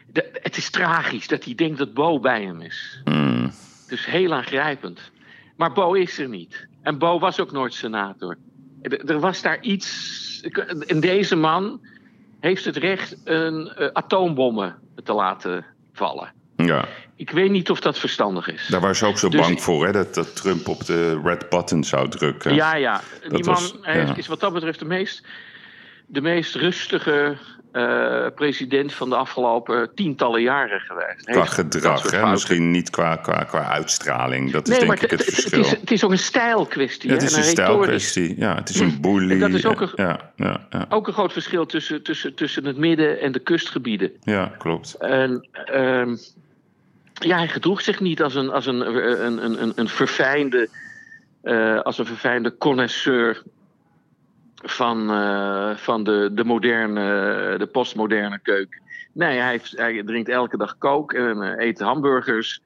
dat, 0.07 0.25
het 0.33 0.57
is 0.57 0.69
tragisch 0.69 1.27
dat 1.27 1.43
hij 1.43 1.55
denkt 1.55 1.77
dat 1.77 1.93
Bo 1.93 2.19
bij 2.19 2.43
hem 2.43 2.61
is. 2.61 3.01
Mm, 3.05 3.51
Dus 3.87 4.05
heel 4.05 4.33
aangrijpend. 4.33 5.11
Maar 5.57 5.71
Bo 5.73 5.93
is 5.93 6.19
er 6.19 6.29
niet. 6.29 6.67
En 6.81 6.97
Bo 6.97 7.19
was 7.19 7.39
ook 7.39 7.51
nooit 7.51 7.73
senator. 7.73 8.37
Er, 8.81 9.05
er 9.09 9.19
was 9.19 9.41
daar 9.41 9.61
iets. 9.61 10.19
En 10.87 10.99
deze 10.99 11.35
man 11.35 11.81
heeft 12.41 12.65
het 12.65 12.77
recht 12.77 13.17
een 13.23 13.67
eh, 13.67 13.87
atoombommen 13.93 14.75
te 15.03 15.13
laten 15.13 15.65
vallen. 15.93 16.31
ja, 16.55 16.85
Ik 17.15 17.29
weet 17.31 17.51
niet 17.51 17.69
of 17.69 17.79
dat 17.79 17.99
verstandig 17.99 18.47
is. 18.47 18.67
daar 18.67 18.81
waren 18.81 18.95
ze 18.95 19.05
ook 19.05 19.17
zo 19.17 19.29
Dus- 19.29 19.41
bang 19.41 19.61
voor, 19.61 19.85
hè? 19.85 19.91
Dat, 19.91 20.13
dat 20.13 20.35
Trump 20.35 20.67
op 20.67 20.85
de 20.85 21.21
red 21.23 21.49
button 21.49 21.83
zou 21.83 22.09
drukken. 22.09 22.53
Ja, 22.55 22.75
ja. 22.75 23.01
Die 23.21 23.31
man 23.31 23.53
was- 23.53 23.75
heeft- 23.81 24.17
is 24.17 24.27
wat 24.27 24.39
dat 24.39 24.53
betreft 24.53 24.79
de 24.79 24.85
meest, 24.85 25.25
de 26.11 26.21
meest 26.21 26.55
rustige 26.55 27.37
eh, 27.71 28.25
president 28.35 28.93
van 28.93 29.09
de 29.09 29.15
afgelopen 29.15 29.91
tientallen 29.95 30.41
jaren 30.41 30.79
geweest. 30.79 31.25
Qua 31.25 31.45
gedrag, 31.45 32.11
hè? 32.11 32.29
Misschien 32.31 32.71
niet 32.71 32.89
qua, 32.89 33.15
qua, 33.15 33.43
qua 33.43 33.69
uitstraling. 33.69 34.51
Dat 34.51 34.67
is 34.67 34.77
Nee, 34.77 34.87
denk 34.87 35.01
ik 35.01 35.09
het 35.11 35.11
het, 35.11 35.25
het, 35.25 35.35
verschil. 35.35 35.59
is, 35.59 35.69
het 35.71 35.91
is 35.91 36.03
ook 36.03 36.11
een 36.11 36.17
stijlkwestie. 36.17 37.09
Ja, 37.09 37.15
het 37.15 37.23
is 37.23 37.33
en 37.33 37.37
een 37.37 37.43
stijlkwestie. 37.43 38.37
Ja, 38.39 38.55
het 38.55 38.69
is 38.69 38.79
een 38.79 39.01
bully. 39.01 39.31
En 39.31 39.39
dat 39.39 39.49
is 39.53 39.65
ook 39.65 39.81
een- 39.81 39.91
ja, 39.95 40.31
ja, 40.35 40.67
ja, 40.69 40.85
Ook 40.89 41.07
een 41.07 41.13
groot 41.13 41.33
verschil 41.33 41.65
tussen, 41.65 42.03
tussen, 42.03 42.35
tussen 42.35 42.65
het 42.65 42.77
midden 42.77 43.19
en 43.19 43.31
de 43.31 43.39
kustgebieden. 43.39 44.11
ja, 44.23 44.51
klopt. 44.57 44.93
En 44.99 45.47
ehm, 45.65 46.15
ja, 47.13 47.37
hij 47.37 47.47
gedroeg 47.47 47.81
zich 47.81 47.99
niet 47.99 48.21
als 48.21 48.35
een, 48.35 48.49
als 48.49 48.65
een, 48.65 48.79
een, 49.25 49.43
een, 49.45 49.61
een, 49.61 49.71
een 49.75 49.87
verfijnde, 49.87 50.69
eh, 51.41 51.79
als 51.79 51.97
een 51.97 52.05
verfijnde 52.05 52.57
connoisseur 52.57 53.43
van, 54.63 55.11
eh, 55.11 55.75
van 55.75 56.03
de, 56.03 56.29
de 56.33 56.43
moderne, 56.43 57.55
de 57.57 57.67
postmoderne 57.67 58.39
keuken. 58.39 58.81
Nee, 59.13 59.39
hij, 59.39 59.49
heeft, 59.49 59.77
hij 59.77 60.03
drinkt 60.03 60.29
elke 60.29 60.57
dag 60.57 60.77
kook 60.77 61.13
en 61.13 61.41
eh, 61.41 61.65
eet 61.65 61.79
hamburgers. 61.79 62.61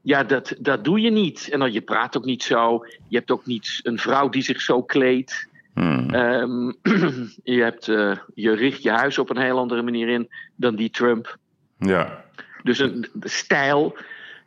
Ja, 0.00 0.24
dat, 0.24 0.54
dat 0.58 0.84
doe 0.84 1.00
je 1.00 1.10
niet. 1.10 1.48
En 1.50 1.58
dan, 1.58 1.72
je 1.72 1.80
praat 1.80 2.16
ook 2.16 2.24
niet 2.24 2.42
zo. 2.42 2.86
Je 3.08 3.16
hebt 3.16 3.30
ook 3.30 3.46
niet 3.46 3.80
een 3.82 3.98
vrouw 3.98 4.28
die 4.28 4.42
zich 4.42 4.60
zo 4.60 4.82
kleedt. 4.82 5.48
Hmm. 5.74 6.10
Ehm, 6.10 6.72
je, 7.56 7.62
hebt, 7.62 7.88
eh, 7.88 8.16
je 8.34 8.54
richt 8.54 8.82
je 8.82 8.90
huis 8.90 9.18
op 9.18 9.30
een 9.30 9.42
heel 9.42 9.58
andere 9.58 9.82
manier 9.82 10.08
in 10.08 10.28
dan 10.56 10.76
die 10.76 10.90
Trump. 10.90 11.36
Ja, 11.78 12.24
Dus 12.62 12.78
een, 12.78 13.06
stijl 13.20 13.96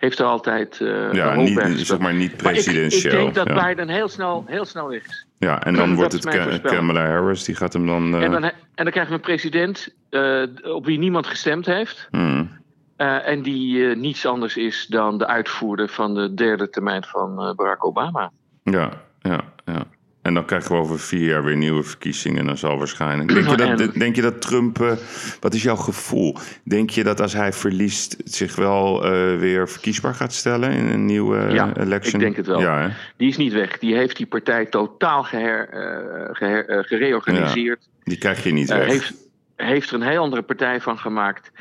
heeft 0.05 0.19
er 0.19 0.25
altijd 0.25 0.81
eh 0.81 1.11
ja 1.13 1.35
niet, 1.35 1.59
zeg 1.87 1.99
maar 1.99 2.13
niet 2.13 2.29
Maar 2.43 2.53
ik, 2.53 2.63
presidentieel. 2.63 3.13
ik 3.13 3.19
denk 3.19 3.35
dat 3.35 3.47
ja. 3.47 3.67
Biden 3.67 3.89
heel 3.89 4.07
snel, 4.07 4.43
heel 4.47 4.65
snel 4.65 4.89
weg 4.89 5.05
is. 5.05 5.25
ja, 5.37 5.63
en 5.63 5.73
dan 5.73 5.87
dat 5.89 5.97
wordt 5.97 6.13
het. 6.13 6.61
Kamala 6.61 7.05
Harris, 7.05 7.43
die 7.43 7.55
gaat 7.55 7.73
hem 7.73 7.87
dan... 7.87 8.15
eh, 8.15 8.23
En, 8.23 8.31
dan, 8.31 8.43
he- 8.43 8.49
en 8.75 8.83
dan 8.83 8.91
krijgen 8.91 9.07
we 9.11 9.17
een 9.17 9.25
president 9.25 9.93
eh, 10.09 10.43
op 10.75 10.85
wie 10.85 10.97
niemand 10.99 11.27
gestemd 11.27 11.65
heeft. 11.65 12.07
hmm. 12.11 12.49
eh, 12.95 13.27
en 13.27 13.41
die 13.41 13.89
eh, 13.89 13.95
niets 13.95 14.25
anders 14.25 14.57
is 14.57 14.85
dan 14.89 15.17
de 15.17 15.27
uitvoerder 15.27 15.89
van 15.89 16.13
de 16.15 16.33
derde 16.33 16.69
termijn 16.69 17.03
van 17.03 17.41
eh, 17.43 17.53
Barack 17.55 17.85
Obama. 17.85 18.31
Ja, 18.63 18.89
ja, 19.19 19.39
ja. 19.65 19.85
En 20.25 20.33
dan 20.33 20.45
krijgen 20.45 20.71
we 20.71 20.77
over 20.77 20.99
vier 20.99 21.27
jaar 21.29 21.43
weer 21.43 21.55
nieuwe 21.55 21.83
verkiezingen. 21.83 22.39
En 22.39 22.45
dan 22.45 22.57
zal 22.57 22.77
waarschijnlijk. 22.77 23.33
Denk 23.33 23.49
je 23.49 23.57
dat, 23.57 23.79
En- 23.79 23.99
denk 23.99 24.15
je 24.15 24.21
dat 24.21 24.41
Trump. 24.41 24.81
eh, 24.81 24.91
wat 25.39 25.53
is 25.53 25.63
jouw 25.63 25.75
gevoel? 25.75 26.37
Denk 26.63 26.89
je 26.89 27.03
dat 27.03 27.21
als 27.21 27.33
hij 27.33 27.53
verliest. 27.53 28.15
zich 28.23 28.55
wel 28.55 29.03
eh, 29.05 29.11
weer 29.39 29.69
verkiesbaar 29.69 30.13
gaat 30.13 30.33
stellen 30.33 30.71
in 30.71 30.85
een 30.87 31.05
nieuwe 31.05 31.53
Ja, 31.53 31.71
election? 31.77 32.13
ik 32.13 32.19
denk 32.19 32.35
het 32.35 32.47
wel. 32.47 32.59
Ja? 32.59 32.91
Die 33.17 33.27
is 33.27 33.37
niet 33.37 33.53
weg. 33.53 33.77
Die 33.79 33.95
heeft 33.95 34.17
die 34.17 34.25
partij 34.25 34.65
totaal 34.65 35.23
geher, 35.23 35.69
eh, 35.69 36.35
geher- 36.35 36.85
gereorganiseerd. 36.87 37.87
die 38.03 38.17
krijg 38.17 38.43
je 38.43 38.51
niet 38.51 38.69
weg. 38.69 38.87
heeft, 38.87 39.13
heeft 39.55 39.89
er 39.89 39.95
een 39.95 40.07
heel 40.07 40.21
andere 40.21 40.41
partij 40.41 40.81
van 40.81 40.97
gemaakt. 40.97 41.51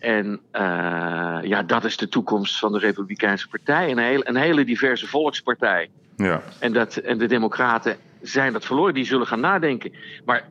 En 0.00 0.40
eh, 0.50 1.38
ja, 1.42 1.62
dat 1.62 1.84
is 1.84 1.96
de 1.96 2.08
toekomst 2.08 2.58
van 2.58 2.72
de 2.72 2.78
Republikeinse 2.78 3.48
Partij. 3.48 3.90
Een, 3.90 3.98
heel, 3.98 4.20
een 4.26 4.36
hele 4.36 4.64
diverse 4.64 5.06
volkspartij. 5.06 5.90
Ja, 6.16 6.42
En, 6.58 6.72
dat, 6.72 6.96
en 6.96 7.18
de 7.18 7.26
Democraten 7.26 7.96
zijn 8.22 8.52
dat 8.52 8.64
verloren. 8.64 8.94
Die 8.94 9.04
zullen 9.04 9.26
gaan 9.26 9.40
nadenken. 9.40 9.92
Maar 10.24 10.48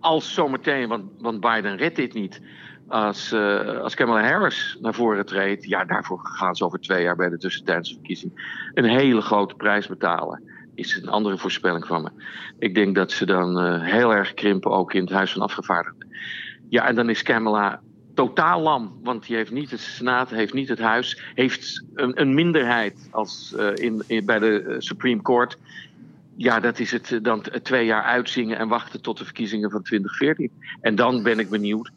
als 0.00 0.34
zometeen, 0.34 0.88
want, 0.88 1.04
want 1.18 1.40
Biden 1.40 1.76
redt 1.76 1.96
dit 1.96 2.14
niet. 2.14 2.40
Als, 2.88 3.32
eh, 3.32 3.80
als 3.80 3.94
Kamala 3.94 4.28
Harris 4.28 4.78
naar 4.80 4.94
voren 4.94 5.26
treedt. 5.26 5.64
Ja, 5.64 5.84
daarvoor 5.84 6.20
gaan 6.22 6.56
ze 6.56 6.64
over 6.64 6.80
twee 6.80 7.02
jaar 7.02 7.16
bij 7.16 7.28
de 7.28 7.38
tussentijdse 7.38 7.94
verkiezing. 7.94 8.60
een 8.74 8.84
hele 8.84 9.20
grote 9.20 9.54
prijs 9.54 9.86
betalen. 9.86 10.42
Is 10.74 10.96
een 10.96 11.08
andere 11.08 11.38
voorspelling 11.38 11.86
van 11.86 12.02
me. 12.02 12.10
Ik 12.58 12.74
denk 12.74 12.94
dat 12.94 13.12
ze 13.12 13.26
dan 13.26 13.58
eh, 13.58 13.82
heel 13.82 14.14
erg 14.14 14.34
krimpen, 14.34 14.70
ook 14.70 14.94
in 14.94 15.00
het 15.00 15.12
Huis 15.12 15.32
van 15.32 15.42
Afgevaardigden. 15.42 16.08
Ja, 16.68 16.86
en 16.86 16.94
dan 16.94 17.10
is 17.10 17.22
Kamala 17.22 17.80
totaal 18.26 18.60
lam. 18.60 18.98
Want 19.02 19.26
die 19.26 19.36
heeft 19.36 19.50
niet 19.50 19.70
het 19.70 19.80
Senaat, 19.80 20.30
heeft 20.30 20.52
niet 20.54 20.68
het 20.68 20.78
Huis. 20.78 21.22
Heeft 21.34 21.84
een, 21.94 22.20
een 22.20 22.34
minderheid 22.34 23.08
als, 23.10 23.54
eh, 23.56 23.70
in, 23.74 24.02
in, 24.06 24.24
bij 24.26 24.38
de 24.38 24.62
eh, 24.62 24.74
Supreme 24.78 25.22
Court. 25.22 25.58
Ja, 26.36 26.60
dat 26.60 26.78
is 26.78 26.90
het 26.92 27.12
eh, 27.12 27.18
dan 27.22 27.44
twee 27.62 27.86
jaar 27.86 28.02
uitzingen 28.02 28.58
en 28.58 28.68
wachten 28.68 29.02
tot 29.02 29.18
de 29.18 29.24
verkiezingen 29.24 29.70
van 29.70 29.82
2014. 29.82 30.50
En 30.80 30.94
dan 30.94 31.22
ben 31.22 31.38
ik 31.38 31.50
benieuwd 31.50 31.90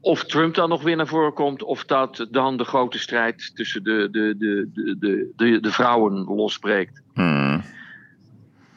of 0.00 0.24
Trump 0.24 0.54
dan 0.54 0.68
nog 0.68 0.82
weer 0.82 0.96
naar 0.96 1.06
voren 1.06 1.32
komt. 1.32 1.62
Of 1.62 1.84
dat 1.84 2.26
dan 2.30 2.56
de 2.56 2.64
grote 2.64 2.98
strijd 2.98 3.52
tussen 3.56 3.82
de, 3.84 4.08
de, 4.10 4.34
de, 4.38 4.68
de, 4.74 4.96
de, 4.98 5.30
de, 5.36 5.60
de 5.60 5.70
vrouwen 5.70 6.12
losbreekt. 6.24 7.02
Hmm. 7.14 7.62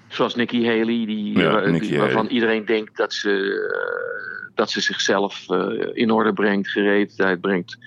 Zoals 0.07 0.35
Nikki 0.35 0.65
Haley, 0.65 1.05
die, 1.05 1.37
Ja, 1.37 1.59
Nikki 1.59 1.87
die- 1.87 1.97
waarvan 1.97 2.15
Haley. 2.17 2.31
iedereen 2.31 2.65
denkt 2.65 2.97
dat 2.97 3.13
ze, 3.13 3.31
dat 4.59 4.71
ze 4.71 4.81
zichzelf 4.81 5.43
eh, 5.49 5.67
in 5.93 6.11
orde 6.11 6.33
brengt, 6.33 6.69
gereedheid 6.69 7.41
brengt 7.41 7.77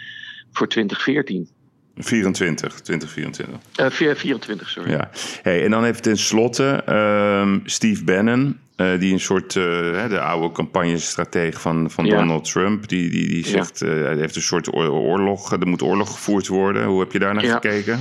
voor 0.53 0.69
2014. 0.69 1.49
24, 1.97 2.81
2024. 2.81 3.59
Eh 3.77 3.91
24, 3.91 4.69
sorry. 4.69 4.91
Ja. 4.91 5.11
Hey, 5.43 5.65
en 5.65 5.71
dan 5.71 5.85
even 5.85 6.03
tenslotte 6.03 6.83
ehm 6.87 7.59
Steve 7.65 8.05
Bannon. 8.05 8.59
eh, 8.77 8.99
die 8.99 9.13
een 9.13 9.21
soort, 9.21 9.57
eh, 9.57 9.63
de 10.09 10.21
oude 10.21 10.53
campagnestratege 10.53 11.61
van, 11.61 11.91
van 11.91 12.05
Ja. 12.05 12.17
Donald 12.17 12.53
Trump. 12.53 12.89
Die, 12.89 13.11
die, 13.11 13.29
die 13.29 13.47
zegt, 13.47 13.81
hij 13.81 14.17
heeft 14.17 14.37
een 14.37 14.43
soort 14.43 14.75
oor- 14.75 14.89
oorlog. 14.91 15.53
Er 15.53 15.67
moet 15.69 15.83
oorlog 15.83 16.11
gevoerd 16.11 16.47
worden. 16.47 16.85
Hoe 16.85 17.01
heb 17.01 17.13
je 17.13 17.19
daar 17.19 17.35
naar 17.35 17.45
Ja. 17.45 17.53
gekeken? 17.53 18.01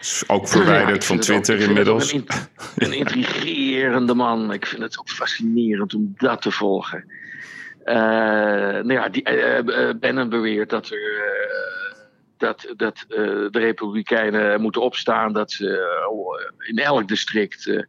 Is 0.00 0.24
ook 0.26 0.48
verwijderd 0.48 1.04
van 1.04 1.18
Twitter 1.18 1.54
ook 1.54 1.60
inmiddels. 1.60 2.12
Een, 2.12 2.26
in- 2.76 2.86
een 2.86 2.92
intrigerende 2.92 4.14
man. 4.14 4.52
Ik 4.52 4.66
vind 4.66 4.82
het 4.82 4.98
ook 4.98 5.08
fascinerend 5.08 5.94
om 5.94 6.14
dat 6.16 6.42
te 6.42 6.50
volgen. 6.50 7.04
Eh 7.84 7.94
nou 7.94 8.92
ja, 8.92 9.08
die, 9.08 9.22
eh, 9.22 9.88
eh, 9.88 9.96
Bannon 9.98 10.28
beweert 10.28 10.70
dat 10.70 10.90
er. 10.90 10.98
dat, 12.36 12.72
dat 12.76 13.04
de 13.08 13.48
Republikeinen 13.52 14.60
moeten 14.60 14.82
opstaan. 14.82 15.32
Dat 15.32 15.52
ze 15.52 16.46
in 16.58 16.76
elk 16.78 17.08
district 17.08 17.86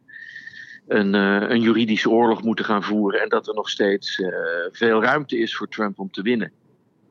een, 0.88 1.14
een 1.14 1.60
juridische 1.60 2.10
oorlog 2.10 2.42
moeten 2.42 2.64
gaan 2.64 2.82
voeren. 2.82 3.20
En 3.20 3.28
dat 3.28 3.48
er 3.48 3.54
nog 3.54 3.68
steeds 3.70 4.22
veel 4.72 5.02
ruimte 5.02 5.38
is 5.38 5.56
voor 5.56 5.68
Trump 5.68 5.98
om 5.98 6.10
te 6.10 6.22
winnen. 6.22 6.52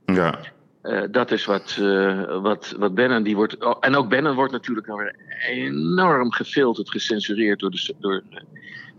Ja, 0.05 0.39
Eh, 0.81 1.01
dat 1.11 1.31
is 1.31 1.45
wat, 1.45 1.77
eh, 1.81 2.41
wat, 2.41 2.75
wat 2.77 2.95
Bannon 2.95 3.23
die 3.23 3.35
wordt. 3.35 3.63
oh, 3.63 3.77
en 3.79 3.95
ook 3.95 4.09
Bannon 4.09 4.35
wordt 4.35 4.51
natuurlijk 4.51 5.13
enorm 5.49 6.31
gefilterd, 6.31 6.89
gecensureerd 6.91 7.59
door 7.59 7.71
de, 7.71 7.93
door, 7.99 8.23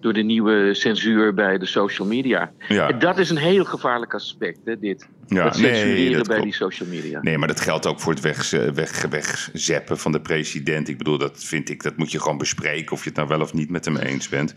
door 0.01 0.13
de 0.13 0.23
nieuwe 0.23 0.75
censuur 0.75 1.35
bij 1.35 1.59
de 1.59 1.67
social 1.67 2.09
media. 2.09 2.53
ja, 2.69 2.89
En 2.89 2.99
dat 2.99 3.19
is 3.19 3.31
een 3.31 3.37
heel 3.37 3.65
gevaarlijk 3.65 4.15
aspect, 4.15 4.59
hè, 4.65 4.79
dit. 4.79 5.09
ja. 5.27 5.45
dat 5.45 5.57
censureren 5.57 5.95
Nee, 5.95 6.17
dat 6.17 6.27
bij 6.27 6.37
klopt. 6.37 6.43
die 6.43 6.53
social 6.53 6.89
media. 6.89 7.19
Nee, 7.23 7.39
maar 7.39 7.49
dat 7.49 7.61
geldt 7.61 7.87
ook 7.87 8.01
voor 8.01 8.13
het 8.13 8.23
weg, 8.23 8.51
weg, 8.75 9.07
wegzeppen 9.11 9.99
van 9.99 10.13
de 10.13 10.21
president. 10.21 10.89
Ik 10.89 10.99
bedoel, 10.99 11.19
dat 11.19 11.45
vind 11.45 11.69
ik, 11.71 11.83
dat 11.83 11.97
moet 11.97 12.13
je 12.13 12.21
gewoon 12.21 12.39
bespreken 12.39 12.93
of 12.93 13.03
je 13.03 13.09
het 13.09 13.17
nou 13.19 13.29
wel 13.29 13.41
of 13.41 13.55
niet 13.55 13.71
met 13.71 13.85
hem 13.85 13.97
eens 13.97 14.29
bent. 14.29 14.55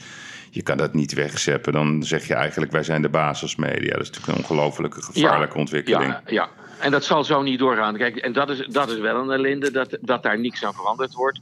Je 0.49 0.61
kan 0.63 0.77
dat 0.77 0.93
niet 0.93 1.13
wegzeppen. 1.13 1.73
Dan 1.73 2.03
zeg 2.03 2.27
je 2.27 2.33
eigenlijk, 2.33 2.71
wij 2.71 2.83
zijn 2.83 3.01
de 3.01 3.09
basismedia. 3.09 3.91
Dat 3.93 4.01
is 4.01 4.09
natuurlijk 4.09 4.27
een 4.37 4.43
ongelofelijke 4.43 5.01
gevaarlijke 5.01 5.57
ontwikkeling. 5.57 6.11
Ja, 6.11 6.21
ja, 6.25 6.49
en 6.83 6.91
dat 6.91 7.03
zal 7.03 7.23
zo 7.23 7.41
niet 7.41 7.59
doorgaan. 7.59 7.97
Kijk, 7.97 8.15
en 8.15 8.33
dat 8.33 8.49
is, 8.49 8.65
dat 8.67 8.89
is 8.89 8.99
wel 8.99 9.15
een 9.15 9.31
ellende, 9.31 9.71
dat, 9.71 9.97
dat 10.01 10.23
daar 10.23 10.39
niks 10.39 10.65
aan 10.65 10.73
veranderd 10.73 11.13
wordt. 11.13 11.39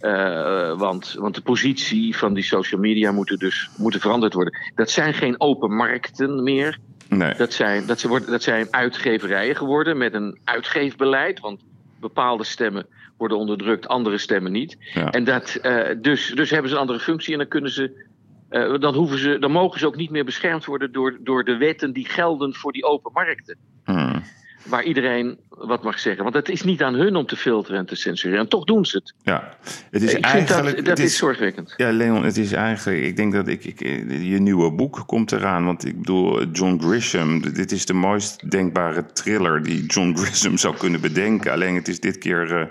Eh, 0.00 0.78
want, 0.78 1.16
want 1.18 1.34
de 1.34 1.40
positie 1.40 2.16
van 2.16 2.34
die 2.34 2.44
social 2.44 2.80
media 2.80 3.12
moeten 3.12 3.38
dus 3.38 3.70
moeten 3.76 4.00
veranderd 4.00 4.34
worden. 4.34 4.58
Dat 4.74 4.90
zijn 4.90 5.14
geen 5.14 5.40
open 5.40 5.74
markten 5.74 6.42
meer. 6.42 6.78
Nee, 7.08 7.34
Dat 7.34 7.52
zijn, 7.52 7.86
dat, 7.86 8.00
ze 8.00 8.08
worden, 8.08 8.30
dat 8.30 8.42
zijn 8.42 8.66
uitgeverijen 8.70 9.56
geworden 9.56 9.96
met 9.96 10.14
een 10.14 10.38
uitgeefbeleid. 10.44 11.40
Want 11.40 11.60
bepaalde 12.00 12.44
stemmen 12.44 12.86
worden 13.16 13.38
onderdrukt, 13.38 13.88
andere 13.88 14.18
stemmen 14.18 14.52
niet. 14.52 14.76
ja. 14.94 15.10
En 15.10 15.24
dat, 15.24 15.54
eh, 15.54 15.96
dus, 16.00 16.32
dus 16.34 16.50
hebben 16.50 16.68
ze 16.68 16.74
een 16.74 16.80
andere 16.80 17.00
functie 17.00 17.32
en 17.32 17.38
dan 17.38 17.48
kunnen 17.48 17.70
ze 17.70 18.04
eh, 18.48 18.78
dan, 18.78 18.94
hoeven 18.94 19.18
ze, 19.18 19.38
dan 19.38 19.50
mogen 19.50 19.80
ze 19.80 19.86
ook 19.86 19.96
niet 19.96 20.10
meer 20.10 20.24
beschermd 20.24 20.64
worden 20.64 20.92
door, 20.92 21.16
door 21.20 21.44
de 21.44 21.56
wetten 21.56 21.92
die 21.92 22.08
gelden 22.08 22.54
voor 22.54 22.72
die 22.72 22.84
open 22.84 23.12
markten. 23.12 23.56
Hmm. 23.84 24.22
Waar 24.68 24.84
iedereen 24.84 25.38
wat 25.48 25.82
mag 25.82 25.98
zeggen. 25.98 26.22
Want 26.22 26.34
het 26.34 26.48
is 26.48 26.62
niet 26.62 26.82
aan 26.82 26.94
hun 26.94 27.16
om 27.16 27.26
te 27.26 27.36
filteren 27.36 27.78
en 27.78 27.86
te 27.86 27.94
censureren. 27.94 28.42
En 28.42 28.48
toch 28.48 28.64
doen 28.64 28.86
ze 28.86 28.96
het. 28.96 29.14
Ja, 29.22 29.56
het 29.90 30.02
is 30.02 30.14
Ik 30.14 30.24
eigenlijk. 30.24 30.84
dat, 30.84 30.98
is 30.98 31.16
zorgwekkend. 31.16 31.74
Ja, 31.76 31.92
Leon, 31.92 32.24
het 32.24 32.36
is 32.36 32.52
eigenlijk. 32.52 33.02
Ik 33.02 33.16
denk 33.16 33.32
dat 33.32 33.48
ik, 33.48 33.64
ik. 33.64 33.80
Je 34.08 34.38
nieuwe 34.38 34.72
boek 34.72 35.02
komt 35.06 35.32
eraan. 35.32 35.64
Want 35.64 35.86
ik 35.86 35.98
bedoel, 35.98 36.46
John 36.46 36.80
Grisham. 36.80 37.52
Dit 37.52 37.72
is 37.72 37.86
de 37.86 37.92
mooist 37.92 38.50
denkbare 38.50 39.06
thriller 39.12 39.62
die 39.62 39.86
John 39.86 40.16
Grisham 40.18 40.56
zou 40.56 40.76
kunnen 40.76 41.00
bedenken. 41.00 41.52
Alleen 41.52 41.74
het 41.74 41.88
is 41.88 42.00
dit 42.00 42.18
keer 42.18 42.56
eh, 42.56 42.66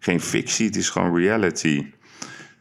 geen 0.00 0.20
fictie, 0.20 0.66
het 0.66 0.76
is 0.76 0.90
gewoon 0.90 1.16
reality. 1.16 1.86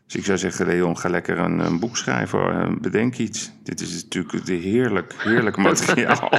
Dus 0.06 0.16
ik 0.16 0.26
zou 0.26 0.38
zeggen, 0.38 0.66
Leon, 0.66 0.98
ga 0.98 1.10
lekker 1.10 1.40
een, 1.40 1.60
een 1.60 1.80
boek 1.80 1.98
schrijven. 1.98 2.40
eh, 2.50 2.70
Bedenk 2.82 3.18
iets. 3.18 3.52
Dit 3.64 3.82
is 3.82 4.04
natuurlijk 4.04 4.46
de 4.46 4.54
heerlijk, 4.54 5.14
heerlijk 5.18 5.58
materiaal. 5.68 6.30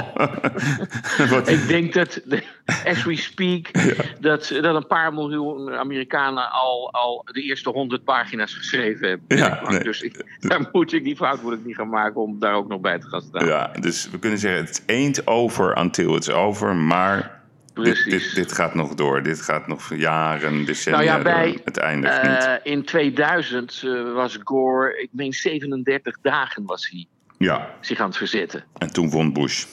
Wat, 1.29 1.47
Ik 1.49 1.67
denk 1.67 1.93
dat, 1.93 2.21
as 2.91 3.03
we 3.03 3.15
speak, 3.15 3.71
dat, 4.19 4.47
dat 4.61 4.75
een 4.75 4.87
paar 4.87 5.13
miljoen 5.13 5.73
Amerikanen 5.73 6.51
al, 6.51 6.91
al 6.91 7.25
de 7.31 7.41
eerste 7.41 7.69
honderd 7.69 8.03
pagina's 8.03 8.53
geschreven 8.53 9.07
hebben. 9.07 9.37
Ja, 9.37 9.69
nee. 9.69 9.79
Dus 9.79 10.01
ik, 10.01 10.25
daar 10.39 10.69
moet 10.71 10.93
ik 10.93 11.03
die 11.03 11.15
fout 11.15 11.41
moet 11.41 11.53
ik 11.53 11.65
niet 11.65 11.75
gaan 11.75 11.89
maken 11.89 12.21
om 12.21 12.39
daar 12.39 12.53
ook 12.53 12.67
nog 12.67 12.81
bij 12.81 12.99
te 12.99 13.07
gaan 13.07 13.21
staan. 13.21 13.45
ja, 13.45 13.71
dus 13.79 14.09
we 14.11 14.19
kunnen 14.19 14.39
zeggen, 14.39 14.65
het 14.65 14.83
ain't 14.87 15.27
over 15.27 15.77
until 15.79 16.15
it's 16.15 16.29
over. 16.29 16.75
Maar 16.75 17.34
Precies. 17.83 18.05
dit, 18.33 18.35
dit 18.35 18.51
gaat 18.51 18.73
nog 18.75 18.93
door. 18.93 19.23
Dit 19.23 19.41
gaat 19.41 19.67
nog 19.67 19.95
jaren, 19.95 20.65
decennia 20.65 20.99
Nou 21.03 21.17
ja, 21.17 21.23
bij, 21.23 21.51
door. 21.51 21.61
Het 21.65 21.77
eindigt 21.77 22.21
niet. 22.23 22.31
Eh, 22.31 22.53
in 22.63 22.83
2000 22.85 23.81
eh, 23.85 24.13
was 24.13 24.39
Gore, 24.43 25.01
ik 25.01 25.09
meen 25.11 25.33
37 25.33 26.17
dagen 26.21 26.65
was 26.65 26.89
hij 26.89 27.05
Ja, 27.37 27.69
zich 27.81 27.99
aan 27.99 28.07
het 28.07 28.17
verzetten. 28.17 28.63
en 28.77 28.93
toen 28.93 29.09
won 29.09 29.33
Bush. 29.33 29.65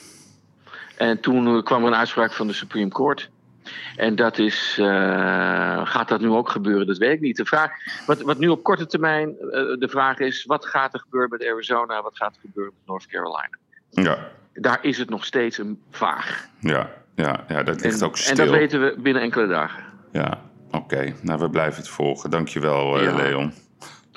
En 0.97 1.19
toen 1.19 1.55
eh, 1.57 1.63
kwam 1.63 1.81
er 1.81 1.87
een 1.87 1.95
uitspraak 1.95 2.33
van 2.33 2.47
de 2.47 2.53
Supreme 2.53 2.89
Court. 2.89 3.29
En 3.95 4.15
dat 4.15 4.37
is, 4.37 4.73
gaat 5.83 6.07
dat 6.09 6.21
nu 6.21 6.27
ook 6.27 6.49
gebeuren? 6.49 6.87
Dat 6.87 6.97
weet 6.97 7.11
ik 7.13 7.19
niet. 7.21 7.37
De 7.37 7.45
vraag, 7.45 7.71
wat, 8.05 8.21
wat 8.21 8.37
nu 8.37 8.47
op 8.47 8.63
korte 8.63 8.85
termijn 8.85 9.35
de 9.79 9.87
vraag 9.89 10.19
is: 10.19 10.45
wat 10.45 10.65
gaat 10.65 10.93
er 10.93 10.99
gebeuren 10.99 11.29
met 11.29 11.45
Arizona? 11.47 12.01
Wat 12.01 12.17
gaat 12.17 12.35
er 12.35 12.41
gebeuren 12.41 12.73
met 12.77 12.87
North 12.87 13.05
Carolina? 13.07 13.57
Ja, 13.89 14.31
Daar 14.53 14.79
is 14.81 14.97
het 14.97 15.09
nog 15.09 15.25
steeds 15.25 15.57
een 15.57 15.81
vaag. 15.91 16.47
ja, 16.59 17.02
ja, 17.15 17.43
ja 17.47 17.63
dat 17.63 17.81
ligt 17.83 17.99
En, 18.01 18.05
ook 18.07 18.15
en 18.15 18.21
stil. 18.21 18.35
dat 18.35 18.49
weten 18.49 18.81
we 18.81 18.95
binnen 19.01 19.21
enkele 19.21 19.47
dagen. 19.47 19.83
Ja, 20.11 20.41
oké. 20.71 21.13
Nou, 21.21 21.39
we 21.39 21.49
blijven 21.49 21.79
het 21.81 21.89
volgen. 21.89 22.29
Dankjewel, 22.29 22.97
eh 22.99 23.03
Ja. 23.03 23.15
Leon. 23.15 23.53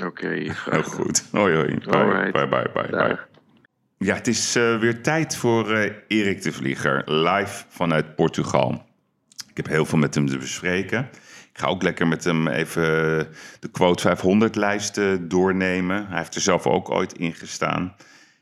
Oké, 0.05 0.29
Heel 0.71 0.83
goed. 0.83 1.25
Hoi, 1.33 1.55
hoi. 1.55 1.79
Bye, 1.79 1.91
Alright. 1.97 2.33
bye, 2.33 2.49
bye, 2.49 2.89
bye. 2.91 3.19
Ja, 3.99 4.15
het 4.15 4.27
is 4.27 4.57
eh, 4.57 4.79
weer 4.79 5.03
tijd 5.03 5.37
voor 5.37 5.73
eh, 5.73 5.93
Erik 6.09 6.43
de 6.43 6.53
Vlieger, 6.53 7.03
live 7.13 7.65
vanuit 7.69 8.15
Portugal. 8.15 8.85
Ik 9.51 9.57
heb 9.57 9.67
heel 9.67 9.85
veel 9.85 9.99
met 9.99 10.15
hem 10.15 10.27
te 10.27 10.39
bespreken. 10.39 11.09
Ik 11.53 11.63
ga 11.63 11.67
ook 11.67 11.83
lekker 11.83 12.07
met 12.07 12.25
hem 12.25 12.49
even 12.49 12.83
de 13.61 13.69
Quote 13.73 14.17
500-lijst 14.17 15.01
doornemen. 15.21 16.07
Hij 16.07 16.17
heeft 16.19 16.35
er 16.35 16.41
zelf 16.41 16.67
ook 16.67 16.91
ooit 16.91 17.13
in 17.13 17.35
gestaan. 17.35 17.95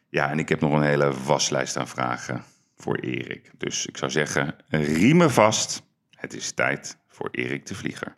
Ja, 0.08 0.30
en 0.30 0.38
ik 0.38 0.48
heb 0.48 0.60
nog 0.60 0.72
een 0.72 0.82
hele 0.82 1.12
waslijst 1.24 1.76
aan 1.76 1.88
vragen 1.88 2.44
voor 2.84 2.96
Erik. 2.96 3.50
Dus 3.58 3.86
ik 3.86 3.96
zou 3.96 4.10
zeggen, 4.10 4.54
riemen 4.68 5.30
vast. 5.30 5.82
Het 6.10 6.34
is 6.34 6.52
tijd 6.52 6.96
voor 7.08 7.28
Erik 7.30 7.66
de 7.66 7.74
Vlieger. 7.74 8.16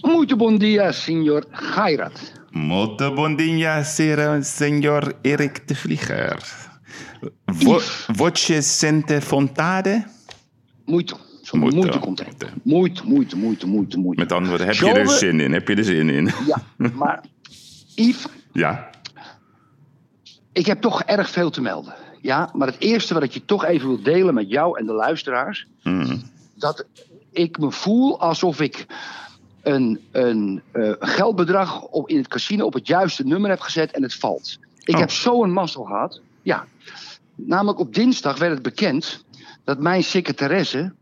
Muito 0.00 0.36
bom 0.36 0.58
dia, 0.58 0.92
senhor 0.92 1.44
Gairat. 1.50 2.32
Molto 2.50 3.14
bom 3.14 3.36
dia, 3.36 3.82
senhor 4.42 5.12
Erik 5.22 5.68
de 5.68 5.74
Vlieger. 5.74 6.38
Vo, 7.44 7.80
voce 8.06 8.62
sente 8.62 9.20
vontade? 9.20 10.04
Muito. 10.84 11.18
Muito. 11.52 11.76
moeite 11.76 12.24
er. 12.24 12.26
Muito. 12.26 12.52
Moeite, 12.62 13.04
moeite, 13.06 13.36
moeite, 13.36 13.66
moeite, 13.66 13.98
moeite. 13.98 14.22
Met 14.22 14.32
andere 14.32 14.56
woorden, 14.56 14.66
heb 14.66 14.76
je 14.76 15.00
er 15.00 15.08
zin 15.08 15.40
in? 15.40 15.52
Heb 15.52 15.68
je 15.68 15.74
er 15.74 15.84
zin 15.84 16.08
in? 16.08 16.30
Ja, 16.46 16.62
maar 16.94 17.24
Yves, 17.94 18.26
Ja? 18.52 18.90
ik 20.54 20.66
heb 20.66 20.80
toch 20.80 21.02
erg 21.02 21.30
veel 21.30 21.50
te 21.50 21.60
melden. 21.60 21.94
Ja, 22.24 22.50
maar 22.52 22.66
het 22.66 22.80
eerste 22.80 23.14
wat 23.14 23.22
ik 23.22 23.32
je 23.32 23.44
toch 23.44 23.64
even 23.64 23.88
wil 23.88 24.02
delen 24.02 24.34
met 24.34 24.48
jou 24.50 24.78
en 24.78 24.86
de 24.86 24.92
luisteraars... 24.92 25.66
Mm. 25.82 26.22
dat 26.54 26.84
ik 27.32 27.58
me 27.58 27.70
voel 27.70 28.20
alsof 28.20 28.60
ik 28.60 28.86
een, 29.62 30.00
een 30.12 30.62
eh, 30.72 30.92
geldbedrag 30.98 31.82
op, 31.82 32.08
in 32.08 32.16
het 32.16 32.28
casino 32.28 32.64
op 32.64 32.72
het 32.72 32.86
juiste 32.86 33.24
nummer 33.24 33.50
heb 33.50 33.60
gezet 33.60 33.90
en 33.90 34.02
het 34.02 34.14
valt. 34.14 34.58
Ik 34.78 34.94
Oh. 34.94 35.00
heb 35.00 35.10
zo'n 35.10 35.52
mazzel 35.52 35.84
gehad. 35.84 36.20
Ja. 36.42 36.66
Namelijk 37.34 37.78
op 37.78 37.94
dinsdag 37.94 38.38
werd 38.38 38.52
het 38.52 38.62
bekend 38.62 39.24
dat 39.64 39.78
mijn 39.78 40.02
secretaresse 40.02 40.92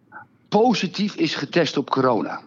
positief 0.49 1.15
is 1.15 1.35
getest 1.35 1.77
op 1.77 1.91
corona. 1.91 2.41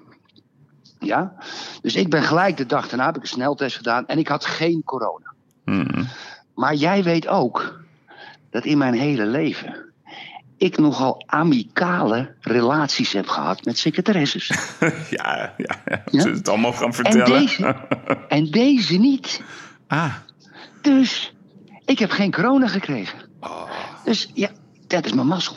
Ja? 0.99 1.35
Dus 1.81 1.95
ik 1.95 2.09
ben 2.09 2.23
gelijk 2.23 2.57
de 2.57 2.65
dag 2.65 2.87
daarna 2.87 3.05
heb 3.05 3.15
ik 3.15 3.21
een 3.21 3.27
sneltest 3.27 3.77
gedaan 3.77 4.07
en 4.07 4.17
ik 4.17 4.27
had 4.27 4.45
geen 4.45 4.83
corona. 4.83 5.33
Mm. 5.65 6.07
Maar 6.55 6.75
jij 6.75 7.03
weet 7.03 7.27
ook 7.27 7.83
dat 8.55 8.65
in 8.65 8.77
mijn 8.77 8.93
hele 8.93 9.25
leven 9.25 9.93
ik 10.57 10.77
nogal 10.77 11.23
amicale 11.25 12.35
relaties 12.41 13.13
heb 13.13 13.27
gehad 13.27 13.65
met 13.65 13.77
secretaresses. 13.77 14.47
ja, 15.09 15.53
ja, 15.57 15.81
ja. 15.85 16.03
We 16.23 16.29
het 16.29 16.49
allemaal 16.49 16.73
gaan 16.73 16.87
En 16.87 16.93
vertellen? 16.93 17.39
deze, 17.39 17.75
en 18.27 18.45
deze 18.51 18.97
niet. 18.97 19.41
ah, 19.87 20.13
Dus 20.81 21.33
ik 21.85 21.99
heb 21.99 22.09
geen 22.11 22.31
corona 22.31 22.67
gekregen. 22.67 23.19
Oh. 23.39 23.69
Dus 24.03 24.31
ja, 24.33 24.49
dat 24.87 25.05
is 25.05 25.13
mijn 25.13 25.27
mazzel. 25.27 25.55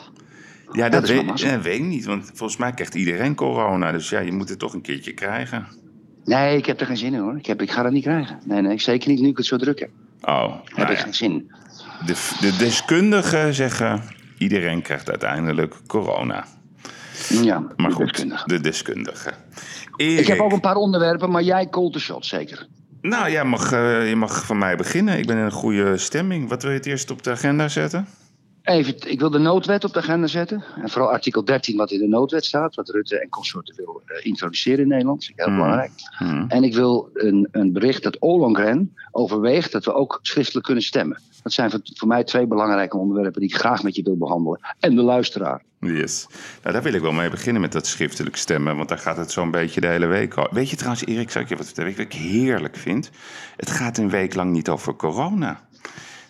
ja, 0.71 0.89
dat, 0.89 1.07
Dat 1.07 1.09
weet, 1.09 1.61
weet 1.61 1.79
ik 1.79 1.85
niet. 1.85 2.05
Want 2.05 2.25
volgens 2.33 2.59
mij 2.59 2.73
krijgt 2.73 2.95
iedereen 2.95 3.35
corona. 3.35 3.91
Dus 3.91 4.09
ja, 4.09 4.19
je 4.19 4.31
moet 4.31 4.49
het 4.49 4.59
toch 4.59 4.73
een 4.73 4.81
keertje 4.81 5.13
krijgen. 5.13 5.67
Nee, 6.25 6.57
ik 6.57 6.65
heb 6.65 6.79
er 6.79 6.85
geen 6.85 6.97
zin 6.97 7.13
in 7.13 7.19
hoor. 7.19 7.37
Ik, 7.37 7.45
heb, 7.45 7.61
ik 7.61 7.71
ga 7.71 7.83
dat 7.83 7.91
niet 7.91 8.03
krijgen. 8.03 8.39
Nee, 8.45 8.61
nee, 8.61 8.79
zeker 8.79 9.09
niet 9.09 9.21
nu 9.21 9.27
ik 9.27 9.37
het 9.37 9.45
zo 9.45 9.57
druk 9.57 9.79
heb. 9.79 9.89
Oh, 10.21 10.55
Heb 10.63 10.77
nou 10.77 10.91
ik 10.91 10.97
ja. 10.97 11.03
geen 11.03 11.13
zin. 11.13 11.51
De, 12.05 12.37
de 12.39 12.55
deskundigen 12.57 13.53
zeggen... 13.53 14.01
iedereen 14.37 14.81
krijgt 14.81 15.09
uiteindelijk 15.09 15.75
corona. 15.87 16.45
Ja, 17.29 17.59
Maar 17.75 17.89
de 17.89 17.95
goed, 17.95 18.07
deskundige. 18.07 18.47
de 18.47 18.59
deskundigen. 18.59 19.33
Ik 19.95 20.27
heb 20.27 20.39
ook 20.39 20.51
een 20.51 20.59
paar 20.59 20.75
onderwerpen, 20.75 21.31
maar 21.31 21.43
jij 21.43 21.69
called 21.69 21.93
the 21.93 21.99
shot 21.99 22.25
zeker. 22.25 22.67
Nou, 23.01 23.31
jij 23.31 23.43
mag, 23.43 23.71
eh, 23.71 24.09
je 24.09 24.15
mag 24.15 24.45
van 24.45 24.57
mij 24.57 24.75
beginnen. 24.75 25.17
Ik 25.17 25.25
ben 25.27 25.37
in 25.37 25.43
een 25.43 25.51
goede 25.51 25.97
stemming. 25.97 26.49
Wat 26.49 26.61
wil 26.61 26.71
je 26.71 26.77
het 26.77 26.85
eerst 26.85 27.11
op 27.11 27.23
de 27.23 27.31
agenda 27.31 27.67
zetten? 27.67 28.07
Even, 28.63 29.11
ik 29.11 29.19
wil 29.19 29.29
de 29.29 29.37
noodwet 29.37 29.83
op 29.83 29.93
de 29.93 29.99
agenda 29.99 30.27
zetten. 30.27 30.63
En 30.81 30.89
vooral 30.89 31.11
artikel 31.11 31.45
13 31.45 31.77
wat 31.77 31.91
in 31.91 31.99
de 31.99 32.07
noodwet 32.07 32.45
staat. 32.45 32.75
Wat 32.75 32.89
Rutte 32.89 33.19
en 33.19 33.29
consorten 33.29 33.75
wil 33.75 34.01
eh, 34.05 34.25
introduceren 34.25 34.79
in 34.79 34.87
Nederland. 34.87 35.19
Dat 35.19 35.29
is 35.29 35.33
heel 35.35 35.45
Hmm. 35.45 35.55
belangrijk. 35.55 35.91
Hm. 36.17 36.45
En 36.47 36.63
ik 36.63 36.73
wil 36.75 37.09
een, 37.13 37.47
een 37.51 37.73
bericht 37.73 38.03
dat 38.03 38.19
Ollongren 38.19 38.93
overweegt 39.11 39.71
dat 39.71 39.85
we 39.85 39.93
ook 39.93 40.19
schriftelijk 40.21 40.65
kunnen 40.65 40.83
stemmen. 40.83 41.21
Dat 41.43 41.53
zijn 41.53 41.71
voor, 41.71 41.79
voor 41.83 42.07
mij 42.07 42.23
twee 42.23 42.47
belangrijke 42.47 42.97
onderwerpen 42.97 43.41
die 43.41 43.49
ik 43.49 43.55
graag 43.55 43.83
met 43.83 43.95
je 43.95 44.03
wil 44.03 44.17
behandelen. 44.17 44.59
En 44.79 44.95
de 44.95 45.01
luisteraar. 45.01 45.63
Yes. 45.79 46.27
Nou, 46.61 46.73
daar 46.73 46.83
wil 46.83 46.93
ik 46.93 47.01
wel 47.01 47.11
mee 47.11 47.29
beginnen 47.29 47.61
met 47.61 47.71
dat 47.71 47.87
schriftelijk 47.87 48.35
stemmen. 48.35 48.75
Want 48.75 48.89
daar 48.89 48.97
gaat 48.97 49.17
het 49.17 49.31
zo'n 49.31 49.51
beetje 49.51 49.81
de 49.81 49.87
hele 49.87 50.05
week 50.05 50.33
al. 50.33 50.47
Weet 50.51 50.69
je 50.69 50.75
trouwens, 50.75 51.05
Erik, 51.05 51.31
zou 51.31 51.43
ik 51.43 51.49
je 51.49 51.55
wat 51.55 51.65
vertellen? 51.65 51.91
Wat 51.91 51.99
ik 51.99 52.13
heerlijk 52.13 52.75
vind? 52.75 53.09
Het 53.55 53.71
gaat 53.71 53.97
een 53.97 54.09
week 54.09 54.35
lang 54.35 54.51
niet 54.51 54.69
over 54.69 54.95
corona. 54.95 55.67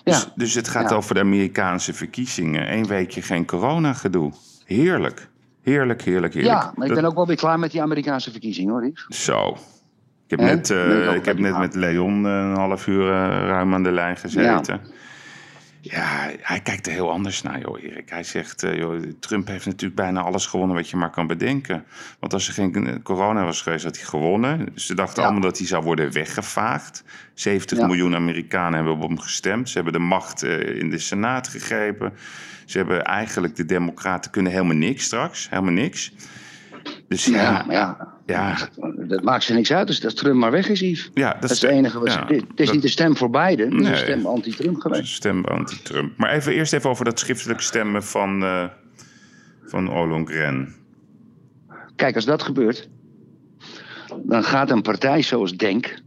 Dus, 0.10 0.22
Ja. 0.22 0.32
dus 0.36 0.54
het 0.54 0.68
gaat 0.68 0.90
Ja. 0.90 0.96
over 0.96 1.14
de 1.16 1.22
Amerikaanse 1.22 1.94
verkiezingen. 1.94 2.74
Eén 2.74 2.88
weekje 2.88 3.22
geen 3.22 3.46
corona-gedoe. 3.46 4.32
Heerlijk. 4.66 5.30
Heerlijk, 5.62 6.02
heerlijk, 6.02 6.34
heerlijk. 6.34 6.62
Ja, 6.62 6.72
maar 6.76 6.88
ik 6.88 6.94
ben 6.94 7.06
ook 7.06 7.16
wel 7.16 7.28
weer 7.28 7.36
klaar 7.36 7.60
met 7.60 7.72
die 7.72 7.82
Amerikaanse 7.82 8.32
verkiezingen 8.32 8.72
hoor. 8.74 8.92
Zo. 9.10 9.58
Ik 10.28 10.40
heb 10.40 10.40
net, 10.40 10.70
eh, 10.70 11.14
ik 11.16 11.26
heb 11.26 11.40
net 11.40 11.58
met 11.58 11.76
Leon 11.76 12.26
eh, 12.26 12.32
een 12.32 12.56
half 12.56 12.88
uur 12.88 13.02
eh, 13.02 13.28
ruim 13.48 13.74
aan 13.74 13.84
de 13.84 13.92
lijn 13.92 14.18
gezeten. 14.18 14.80
Ja. 14.84 14.90
Hij 15.82 16.60
kijkt 16.64 16.88
er 16.88 16.94
heel 16.94 17.12
anders 17.12 17.42
naar, 17.42 17.60
joh, 17.60 17.84
Erik. 17.84 18.10
Hij 18.10 18.24
zegt, 18.24 18.64
eh, 18.64 18.78
joh, 18.78 19.02
Trump 19.20 19.48
heeft 19.48 19.66
natuurlijk 19.66 19.96
bijna 19.96 20.22
alles 20.22 20.46
gewonnen 20.46 20.76
wat 20.76 20.90
je 20.90 20.98
maar 20.98 21.10
kan 21.10 21.28
bedenken. 21.28 21.84
Want 22.20 22.34
als 22.34 22.48
er 22.48 22.54
geen 22.54 22.88
eh, 22.88 22.94
corona 23.04 23.44
was 23.44 23.62
geweest, 23.62 23.84
had 23.84 23.96
hij 23.98 24.06
gewonnen. 24.06 24.68
Ze 24.76 24.94
dachten 24.96 25.22
Ja. 25.22 25.24
allemaal 25.30 25.50
dat 25.50 25.58
hij 25.58 25.68
zou 25.68 25.84
worden 25.84 26.12
weggevaagd. 26.14 27.04
70 27.34 27.78
Ja. 27.78 27.86
miljoen 27.86 28.16
Amerikanen 28.16 28.74
hebben 28.74 28.94
op 28.94 29.02
hem 29.02 29.20
gestemd. 29.20 29.70
Ze 29.70 29.76
hebben 29.76 29.94
de 29.94 30.00
macht 30.00 30.44
eh, 30.44 30.76
in 30.80 30.90
de 30.90 31.00
Senaat 31.00 31.48
gegrepen. 31.48 32.14
Ze 32.66 32.78
hebben 32.78 33.04
eigenlijk, 33.04 33.56
de 33.56 33.66
democraten 33.66 34.32
kunnen 34.32 34.52
helemaal 34.52 34.76
niks 34.76 35.04
straks. 35.04 35.50
Helemaal 35.50 35.74
niks. 35.74 36.12
Dus 37.08 37.26
ja, 37.26 37.66
Ja, 37.70 38.14
ja, 38.30 38.58
dat 39.08 39.24
maakt 39.24 39.44
ze 39.44 39.54
niks 39.54 39.72
uit. 39.72 39.88
Dus 39.88 40.00
dat 40.00 40.16
Trump 40.16 40.36
maar 40.36 40.52
weg 40.52 40.70
is, 40.70 40.80
Yves. 40.80 41.10
ja, 41.14 41.38
Dat 41.40 41.52
is 41.52 41.62
het 41.62 41.72
enige 41.72 42.00
wat 42.00 42.12
ja, 42.14 42.26
het 42.28 42.44
is 42.56 42.66
dat- 42.66 42.74
niet 42.74 42.82
de 42.84 42.88
stem 42.90 43.18
voor 43.18 43.30
Biden, 43.30 43.72
het 43.72 43.82
is 43.82 43.88
een 43.88 43.98
stem 43.98 44.26
anti-Trump 44.26 44.80
geweest. 44.82 45.14
Stem 45.16 45.46
anti-Trump. 45.46 46.18
Maar 46.18 46.30
even, 46.32 46.54
eerst 46.54 46.74
even 46.74 46.90
over 46.90 47.06
dat 47.06 47.20
schriftelijk 47.20 47.62
stemmen 47.62 48.04
van, 48.04 48.44
eh 48.44 48.66
van 49.66 49.92
Ollongren. 49.92 50.76
Kijk, 51.96 52.16
als 52.16 52.26
dat 52.26 52.44
gebeurt, 52.44 52.90
dan 54.24 54.44
gaat 54.44 54.72
een 54.72 54.82
partij 54.82 55.22
zoals 55.22 55.56
Denk, 55.58 56.02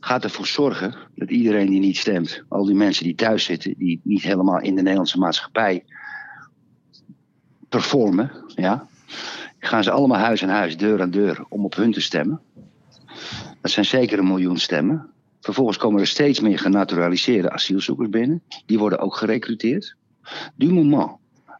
gaat 0.00 0.24
ervoor 0.24 0.46
zorgen 0.46 0.94
dat 1.14 1.30
iedereen 1.30 1.66
die 1.70 1.80
niet 1.80 1.96
stemt, 1.96 2.42
al 2.48 2.64
die 2.64 2.74
mensen 2.74 3.04
die 3.04 3.14
thuis 3.14 3.44
zitten, 3.44 3.74
die 3.78 4.00
niet 4.04 4.22
helemaal 4.22 4.60
in 4.60 4.74
de 4.74 4.80
Nederlandse 4.82 5.18
maatschappij 5.18 5.84
performen, 7.68 8.30
ja, 8.46 8.86
gaan 9.64 9.84
ze 9.84 9.90
allemaal 9.90 10.18
huis 10.18 10.42
aan 10.42 10.48
huis, 10.48 10.76
deur 10.76 11.00
aan 11.00 11.10
deur 11.10 11.44
om 11.48 11.64
op 11.64 11.74
hun 11.74 11.92
te 11.92 12.00
stemmen. 12.00 12.40
Dat 13.60 13.70
zijn 13.70 13.84
zeker 13.84 14.18
een 14.18 14.26
miljoen 14.26 14.58
stemmen. 14.58 15.10
Vervolgens 15.40 15.76
komen 15.76 16.00
er 16.00 16.06
steeds 16.06 16.40
meer 16.40 16.58
genaturaliseerde 16.58 17.50
asielzoekers 17.50 18.08
binnen. 18.08 18.42
Die 18.66 18.78
worden 18.78 18.98
ook 18.98 19.16
gerecruiteerd. 19.16 19.96
Du 20.54 20.72
moment 20.72 21.10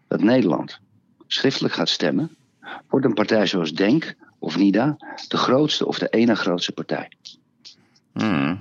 dat 0.09 0.21
Nederland 0.23 0.81
schriftelijk 1.27 1.75
gaat 1.75 1.89
stemmen, 1.89 2.37
wordt 2.89 3.07
een 3.07 3.15
partij 3.15 3.47
zoals 3.47 3.73
Denk 3.73 4.15
of 4.39 4.57
NIDA 4.57 4.97
de 5.29 5.37
grootste 5.37 5.87
of 5.87 5.99
de 5.99 6.09
ene 6.09 6.35
grootste 6.35 6.73
partij. 6.73 7.13
Hmm. 8.13 8.61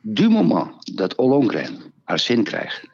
Du 0.00 0.28
moment 0.28 0.96
dat 0.96 1.14
Ollongren 1.14 1.78
haar 2.04 2.18
zin 2.18 2.44
krijgt, 2.44 2.88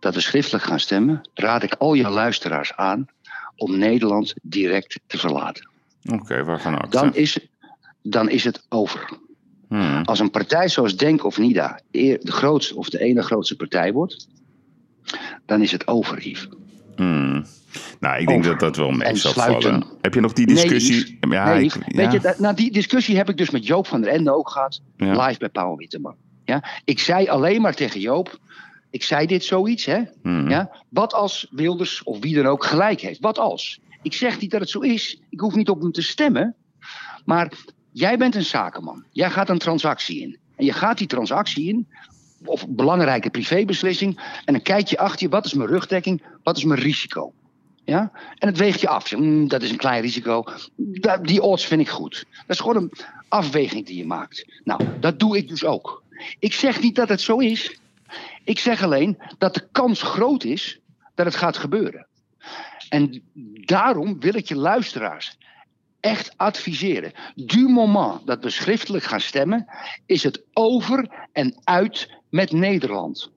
dat 0.00 0.14
we 0.14 0.20
schriftelijk 0.20 0.64
gaan 0.64 0.80
stemmen, 0.80 1.28
raad 1.34 1.62
ik 1.62 1.74
al 1.74 1.94
je 1.94 2.08
luisteraars 2.08 2.76
aan 2.76 3.08
om 3.58 3.78
Nederland 3.78 4.34
direct 4.42 5.00
te 5.06 5.18
verlaten. 5.18 5.68
Oké, 6.12 6.44
waarvan 6.44 6.74
acte? 6.78 6.88
Dan 7.00 7.14
is, 7.14 7.38
dan 8.02 8.28
is 8.30 8.44
het 8.44 8.66
over. 8.68 9.08
Hmm. 9.68 10.02
Als 10.04 10.18
een 10.18 10.30
partij 10.30 10.68
zoals 10.68 10.96
Denk 10.96 11.24
of 11.24 11.38
NIDA 11.38 11.80
de 11.90 12.18
grootste 12.22 12.76
of 12.76 12.88
de 12.88 12.98
ene 13.00 13.22
grootste 13.22 13.56
partij 13.56 13.92
wordt, 13.92 14.28
dan 15.46 15.62
is 15.62 15.72
het 15.72 15.86
over, 15.86 16.28
Yves. 16.28 16.48
Hmm. 16.96 17.44
Nou, 18.00 18.20
ik 18.20 18.26
denk 18.26 18.38
Over. 18.38 18.50
dat 18.50 18.60
dat 18.60 18.76
wel 18.76 18.90
mee 18.90 19.16
zal 19.16 19.32
vallen. 19.32 19.84
Heb 20.00 20.14
je 20.14 20.20
nog 20.20 20.32
die 20.32 20.46
Nee, 20.46 20.54
discussie? 20.54 20.94
Yves. 20.96 21.30
ja, 21.32 21.54
nee, 21.54 21.64
ik- 21.64 21.72
ja. 21.74 21.96
Weet 21.96 22.12
je, 22.12 22.20
dat- 22.20 22.38
nou, 22.38 22.54
die 22.54 22.72
discussie 22.72 23.16
heb 23.16 23.28
ik 23.28 23.36
dus 23.36 23.50
met 23.50 23.66
Joop 23.66 23.86
van 23.86 24.00
der 24.00 24.10
Ende 24.10 24.34
ook 24.34 24.50
gehad, 24.50 24.80
Ja. 24.96 25.26
live 25.26 25.38
bij 25.38 25.48
Paul 25.48 25.76
Witteman. 25.76 26.14
Ja? 26.44 26.64
Ik 26.84 26.98
zei 26.98 27.28
alleen 27.28 27.60
maar 27.60 27.74
tegen 27.74 28.00
Joop, 28.00 28.38
ik 28.90 29.02
zei 29.02 29.26
dit 29.26 29.44
zoiets, 29.44 29.84
hè? 29.84 30.02
Hmm. 30.22 30.48
Ja? 30.50 30.70
Wat 30.88 31.14
als 31.14 31.46
Wilders 31.50 32.02
of 32.02 32.18
wie 32.20 32.34
dan 32.34 32.46
ook 32.46 32.64
gelijk 32.64 33.00
heeft? 33.00 33.20
Wat 33.20 33.38
als? 33.38 33.80
Ik 34.02 34.14
zeg 34.14 34.40
niet 34.40 34.50
dat 34.50 34.60
het 34.60 34.70
zo 34.70 34.80
is. 34.80 35.20
Ik 35.30 35.40
hoef 35.40 35.54
niet 35.54 35.68
op 35.68 35.80
hem 35.80 35.92
te 35.92 36.02
stemmen. 36.02 36.54
Maar 37.24 37.52
jij 37.92 38.18
bent 38.18 38.34
een 38.34 38.44
zakenman. 38.44 39.04
Jij 39.10 39.30
gaat 39.30 39.48
een 39.48 39.58
transactie 39.58 40.20
in. 40.20 40.38
En 40.56 40.64
je 40.64 40.72
gaat 40.72 40.98
die 40.98 41.06
transactie 41.06 41.68
in, 41.68 41.88
of 42.44 42.68
belangrijke 42.68 43.30
privébeslissing. 43.30 44.20
En 44.44 44.52
dan 44.52 44.62
kijk 44.62 44.86
je 44.86 44.98
achter 44.98 45.22
je, 45.22 45.28
wat 45.28 45.44
is 45.44 45.54
mijn 45.54 45.68
rugdekking? 45.68 46.22
Wat 46.42 46.56
is 46.56 46.64
mijn 46.64 46.80
risico? 46.80 47.32
Ja? 47.84 48.10
En 48.38 48.48
het 48.48 48.58
weegt 48.58 48.80
je 48.80 48.88
af. 48.88 49.10
"Hmm, 49.10 49.48
dat 49.48 49.62
is 49.62 49.70
een 49.70 49.76
klein 49.76 50.00
risico. 50.02 50.44
Die 51.22 51.42
odds 51.42 51.66
vind 51.66 51.80
ik 51.80 51.88
goed. 51.88 52.24
Dat 52.36 52.56
is 52.56 52.60
gewoon 52.60 52.76
een 52.76 52.92
afweging 53.28 53.86
die 53.86 53.96
je 53.96 54.06
maakt. 54.06 54.46
Nou, 54.64 54.80
dat 55.00 55.18
doe 55.18 55.36
ik 55.36 55.48
dus 55.48 55.64
ook. 55.64 56.02
Ik 56.38 56.52
zeg 56.52 56.80
niet 56.80 56.94
dat 56.94 57.08
het 57.08 57.20
zo 57.20 57.38
is. 57.38 57.78
Ik 58.48 58.58
zeg 58.58 58.82
alleen 58.82 59.18
dat 59.38 59.54
de 59.54 59.68
kans 59.72 60.02
groot 60.02 60.44
is 60.44 60.80
dat 61.14 61.26
het 61.26 61.34
gaat 61.34 61.56
gebeuren. 61.56 62.06
En 62.88 63.22
daarom 63.64 64.20
wil 64.20 64.34
ik 64.34 64.48
je 64.48 64.56
luisteraars 64.56 65.38
echt 66.00 66.32
adviseren. 66.36 67.12
Du 67.34 67.68
moment 67.68 68.26
dat 68.26 68.42
we 68.42 68.50
schriftelijk 68.50 69.04
gaan 69.04 69.20
stemmen, 69.20 69.66
is 70.06 70.22
het 70.22 70.42
over 70.52 71.26
en 71.32 71.60
uit 71.64 72.10
met 72.30 72.52
Nederland. 72.52 73.30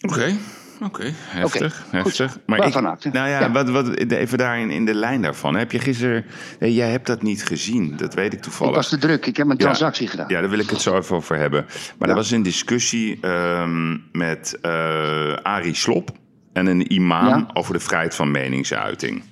Oké, 0.00 0.36
oké, 0.84 1.12
heftig, 1.16 1.82
goed. 1.84 1.92
heftig. 1.92 2.38
Maar 2.46 2.66
ik, 2.66 2.74
nou 2.80 2.96
ja, 3.12 3.26
Ja. 3.26 3.50
Wat, 3.50 3.68
wat, 3.70 3.88
even 3.96 4.38
daarin 4.38 4.70
in 4.70 4.84
de 4.84 4.94
lijn 4.94 5.22
daarvan. 5.22 5.54
Heb 5.56 5.72
je 5.72 5.78
gisteren, 5.78 6.24
nee, 6.58 6.74
jij 6.74 6.90
hebt 6.90 7.06
dat 7.06 7.22
niet 7.22 7.44
gezien, 7.44 7.96
dat 7.96 8.14
weet 8.14 8.26
ik 8.32 8.32
Ik 8.32 8.42
toevallig. 8.42 8.74
was 8.74 8.88
te 8.88 8.98
druk, 8.98 9.26
ik 9.26 9.36
heb 9.36 9.46
een 9.46 9.52
Ja. 9.52 9.58
transactie 9.58 10.08
gedaan. 10.08 10.26
Ja, 10.28 10.40
daar 10.40 10.50
wil 10.50 10.58
ik 10.58 10.70
het 10.70 10.80
zo 10.80 10.96
even 10.96 11.16
over 11.16 11.36
hebben. 11.36 11.64
Maar 11.98 12.08
Ja. 12.08 12.14
er 12.14 12.14
was 12.14 12.30
een 12.30 12.42
discussie 12.42 13.18
ehm, 13.20 13.96
met 14.12 14.58
eh 14.62 15.32
Arie 15.42 15.74
Slop 15.74 16.10
en 16.52 16.66
een 16.66 16.92
imam 16.92 17.46
over 17.52 17.72
de 17.72 17.80
vrijheid 17.80 18.14
van 18.14 18.30
meningsuiting. 18.30 19.22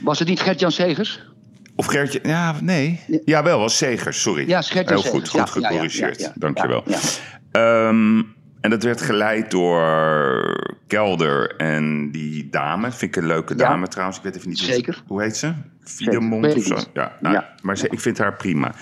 Was 0.00 0.18
het 0.18 0.28
niet 0.28 0.40
Gert-Jan 0.40 0.72
Segers? 0.72 1.24
Of 1.78 1.86
Gertje, 1.86 2.20
ja, 2.22 2.54
nee. 2.60 3.00
Ja, 3.24 3.42
wel, 3.42 3.58
was 3.58 3.76
Segers, 3.76 4.20
sorry. 4.20 4.48
Ja, 4.48 4.62
Heel 4.68 4.86
goed, 4.86 5.02
Segers. 5.02 5.30
goed 5.30 5.50
gecorrigeerd. 5.50 6.32
Dankjewel. 6.34 6.82
Ja, 6.86 6.98
Ehm, 7.52 8.22
en 8.66 8.72
dat 8.72 8.82
werd 8.82 9.00
geleid 9.00 9.50
door 9.50 10.76
Kelder 10.86 11.56
en 11.56 12.10
die 12.10 12.48
dame. 12.50 12.92
Vind 12.92 13.16
ik 13.16 13.22
een 13.22 13.26
leuke 13.28 13.52
Ja. 13.56 13.68
dame 13.68 13.88
trouwens. 13.88 14.18
Ik 14.18 14.24
weet 14.24 14.36
even 14.36 14.48
niet 14.48 14.60
hoe- 14.60 14.68
Zeker. 14.72 15.02
hoe 15.06 15.22
heet 15.22 15.36
ze? 15.36 15.52
Fiedemond 15.80 16.54
of 16.54 16.62
zo? 16.64 16.76
Ja, 16.94 17.16
nou, 17.20 17.34
Ja. 17.34 17.54
maar 17.62 17.76
ze, 17.78 17.88
ik 17.88 18.00
vind 18.00 18.18
haar 18.18 18.36
prima. 18.36 18.74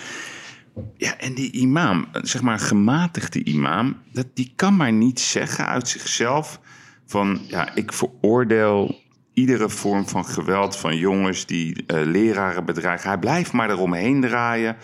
Ja, 0.97 1.19
en 1.19 1.35
die 1.35 1.51
imam, 1.53 2.07
zeg 2.13 2.43
maar 2.43 2.53
een 2.53 2.61
gematigde 2.67 3.45
imam, 3.45 3.97
dat, 4.13 4.27
die 4.35 4.53
kan 4.57 4.77
maar 4.77 4.93
niet 4.93 5.21
zeggen 5.21 5.67
uit 5.67 5.89
zichzelf 5.89 6.61
van, 7.07 7.41
ja, 7.49 7.75
ik 7.75 7.93
veroordeel 7.93 9.01
iedere 9.33 9.69
vorm 9.69 10.09
van 10.09 10.25
geweld 10.25 10.77
van 10.77 10.97
jongens 10.97 11.47
die 11.47 11.85
eh, 11.87 12.01
leraren 12.05 12.65
bedreigen. 12.65 13.09
Hij 13.09 13.19
blijft 13.19 13.53
maar 13.53 13.71
eromheen 13.71 14.21
draaien 14.21 14.77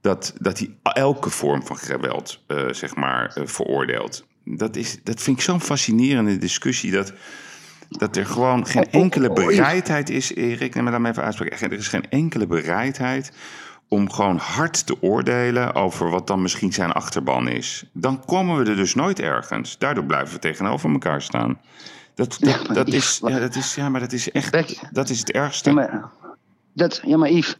dat, 0.00 0.34
dat 0.38 0.58
hij 0.58 0.70
elke 0.82 1.30
vorm 1.30 1.66
van 1.66 1.76
geweld, 1.76 2.44
eh, 2.46 2.68
zeg 2.70 2.94
maar, 2.96 3.32
eh, 3.34 3.46
veroordeelt. 3.46 4.28
Dat, 4.56 4.76
is, 4.76 4.98
dat 5.02 5.20
vind 5.22 5.36
ik 5.36 5.42
zo'n 5.42 5.60
fascinerende 5.60 6.38
discussie, 6.38 6.90
dat, 6.90 7.12
dat 7.88 8.16
er 8.16 8.26
gewoon 8.26 8.66
geen 8.66 8.86
Oh, 8.86 8.94
oh, 8.94 9.00
enkele 9.00 9.30
oh, 9.30 9.38
oh, 9.38 9.46
bereidheid 9.46 10.10
is, 10.10 10.34
Erik, 10.34 10.74
en 10.74 10.84
me 10.84 10.90
daarmee 10.90 11.10
even 11.10 11.24
uitspreken. 11.24 11.70
Er 11.70 11.78
is 11.78 11.88
geen 11.88 12.10
enkele 12.10 12.46
bereidheid 12.46 13.32
om 13.88 14.10
gewoon 14.10 14.36
hard 14.36 14.86
te 14.86 15.02
oordelen 15.02 15.74
over 15.74 16.10
wat 16.10 16.26
dan 16.26 16.42
misschien 16.42 16.72
zijn 16.72 16.92
achterban 16.92 17.48
is. 17.48 17.84
Dan 17.92 18.24
komen 18.24 18.58
we 18.64 18.70
er 18.70 18.76
dus 18.76 18.94
nooit 18.94 19.20
ergens. 19.20 19.78
Daardoor 19.78 20.04
blijven 20.04 20.34
we 20.34 20.40
tegenover 20.40 20.90
elkaar 20.90 21.22
staan. 21.22 21.60
Dat, 22.14 22.36
dat, 22.40 22.48
Ja, 22.48 22.56
maar 22.66 22.74
dat, 22.74 22.88
Yves, 22.88 23.20
is, 23.20 23.28
ja, 23.28 23.38
dat, 23.38 23.54
is, 23.54 23.74
ja, 23.74 23.88
maar 23.88 24.00
dat 24.00 24.12
is 24.12 24.30
echt, 24.30 24.92
dat 24.92 25.08
is 25.08 25.18
het 25.18 25.30
ergste. 25.30 25.68
Ja, 25.68 25.74
maar, 25.74 26.10
dat, 26.72 27.00
ja, 27.04 27.16
maar 27.16 27.30
Yves, 27.30 27.58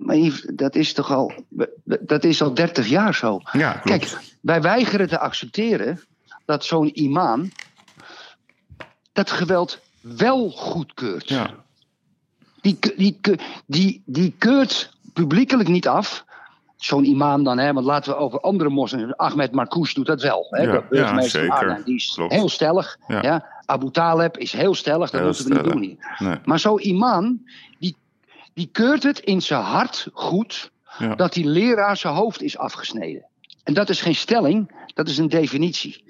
maar 0.00 0.40
dat 0.54 0.74
is 0.74 0.92
toch 0.92 1.10
al, 1.12 1.32
dat 1.84 2.24
is 2.24 2.42
al 2.42 2.54
30 2.54 2.86
jaar 2.88 3.14
zo. 3.14 3.40
Ja, 3.52 3.72
klopt. 3.72 3.88
Kijk, 4.10 4.22
wij 4.40 4.62
weigeren 4.62 5.08
te 5.08 5.18
accepteren 5.18 6.00
dat 6.44 6.64
zo'n 6.64 6.90
imam 7.00 7.50
dat 9.12 9.30
geweld 9.30 9.80
wel 10.00 10.50
goedkeurt. 10.50 11.28
ja. 11.28 11.50
Die, 12.60 12.78
die, 12.96 13.20
die, 13.66 14.02
die 14.06 14.34
keurt 14.38 14.90
publiekelijk 15.12 15.68
niet 15.68 15.88
af. 15.88 16.24
Zo'n 16.76 17.04
imam 17.04 17.44
dan, 17.44 17.58
hè, 17.58 17.72
want 17.72 17.86
laten 17.86 18.12
we 18.12 18.18
over 18.18 18.40
andere 18.40 18.70
moslims. 18.70 19.16
Ahmed 19.16 19.52
Marcouch 19.52 19.92
doet 19.92 20.06
dat 20.06 20.22
wel. 20.22 20.46
Hè, 20.50 20.62
Ja, 20.62 20.72
de 20.72 20.84
burgemeester 20.90 21.44
ja. 21.44 21.54
Arnhem, 21.54 21.82
Die 21.84 21.94
is 21.94 22.12
Klopt. 22.14 22.32
heel 22.32 22.48
stellig. 22.48 22.98
Ja. 23.06 23.22
Ja. 23.22 23.46
Abu 23.66 23.90
Taleb 23.90 24.38
is 24.38 24.52
heel 24.52 24.74
stellig, 24.74 25.10
dat 25.10 25.20
Heel 25.20 25.28
moeten 25.28 25.48
we 25.48 25.54
niet 25.54 25.72
doen 25.72 25.82
hier. 25.82 26.16
Nee. 26.28 26.36
Maar 26.44 26.58
zo'n 26.58 26.86
imam, 26.86 27.44
die, 27.78 27.96
die 28.60 28.68
keurt 28.72 29.02
het 29.02 29.18
in 29.18 29.42
zijn 29.42 29.62
hart 29.62 30.08
goed 30.12 30.70
Ja. 30.98 31.14
dat 31.14 31.32
die 31.32 31.46
leraar 31.46 31.96
zijn 31.96 32.14
hoofd 32.14 32.42
is 32.42 32.58
afgesneden. 32.58 33.26
En 33.64 33.74
dat 33.74 33.88
is 33.88 34.00
geen 34.00 34.14
stelling, 34.14 34.70
dat 34.94 35.08
is 35.08 35.18
een 35.18 35.28
definitie. 35.28 36.04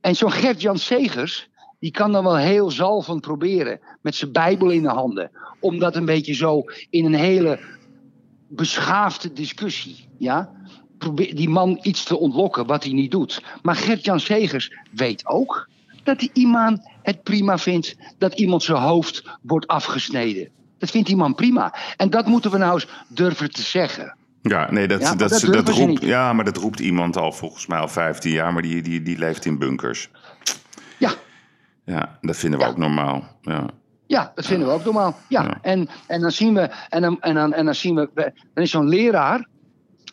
En 0.00 0.16
zo'n 0.16 0.32
Gert-Jan 0.32 0.78
Segers, 0.78 1.48
die 1.78 1.90
kan 1.90 2.12
dan 2.12 2.24
wel 2.24 2.36
heel 2.36 2.70
zalvend 2.70 3.20
proberen 3.20 3.80
met 4.02 4.14
zijn 4.14 4.32
Bijbel 4.32 4.70
in 4.70 4.82
de 4.82 4.88
handen. 4.88 5.30
Om 5.60 5.78
dat 5.78 5.96
een 5.96 6.04
beetje 6.04 6.34
zo 6.34 6.64
in 6.90 7.04
een 7.04 7.14
hele 7.14 7.58
beschaafde 8.48 9.32
discussie, 9.32 10.08
ja. 10.18 10.50
Probeer 10.98 11.34
die 11.34 11.48
man 11.48 11.78
iets 11.82 12.04
te 12.04 12.18
ontlokken 12.18 12.66
wat 12.66 12.84
hij 12.84 12.92
niet 12.92 13.10
doet. 13.10 13.42
Maar 13.62 13.76
Gert-Jan 13.76 14.20
Segers 14.20 14.70
weet 14.92 15.26
ook 15.26 15.68
dat 16.04 16.18
die 16.18 16.30
imam 16.32 16.78
het 17.02 17.22
prima 17.22 17.58
vindt 17.58 17.96
dat 18.18 18.34
iemand 18.38 18.62
zijn 18.62 18.82
hoofd 18.82 19.22
wordt 19.42 19.66
afgesneden. 19.66 20.50
Dat 20.78 20.90
vindt 20.90 21.06
die 21.06 21.16
man 21.16 21.34
prima. 21.34 21.74
En 21.96 22.10
dat 22.10 22.26
moeten 22.26 22.50
we 22.50 22.58
nou 22.58 22.72
eens 22.74 22.88
durven 23.08 23.50
te 23.52 23.62
zeggen. 23.62 24.16
Ja, 24.42 24.70
nee, 24.70 24.88
dat, 24.88 25.00
Ja, 25.00 25.14
dat, 25.14 25.30
dat 25.30 25.40
dat, 25.52 25.68
roept, 25.68 26.02
ja, 26.02 26.32
maar 26.32 26.44
dat 26.44 26.56
roept 26.56 26.80
iemand 26.80 27.16
al 27.16 27.32
volgens 27.32 27.66
mij 27.66 27.78
al 27.78 27.88
15 27.88 28.32
jaar, 28.32 28.52
maar 28.52 28.62
die, 28.62 28.82
die, 28.82 29.02
die 29.02 29.18
leeft 29.18 29.44
in 29.44 29.58
bunkers. 29.58 30.10
Ja, 30.98 31.10
Ja, 31.84 32.18
dat 32.20 32.36
vinden 32.36 32.58
we 32.58 32.64
Ja. 32.64 32.70
ook 32.70 32.76
normaal. 32.78 33.24
Ja. 33.42 33.64
Ja, 34.06 34.32
dat 34.34 34.46
vinden 34.46 34.68
we 34.68 34.74
ook 34.74 34.84
normaal. 34.84 35.16
Ja, 35.28 35.42
Ja. 35.42 35.58
En, 35.62 35.88
en 36.06 36.20
dan 36.20 36.30
zien 36.30 36.54
we, 36.54 36.70
en 36.88 37.02
dan, 37.02 37.20
en 37.20 37.34
dan, 37.34 37.52
en 37.52 37.64
dan 37.64 37.74
zien 37.74 37.94
we, 37.94 38.10
dan 38.54 38.64
is 38.64 38.70
zo'n 38.70 38.88
leraar 38.88 39.46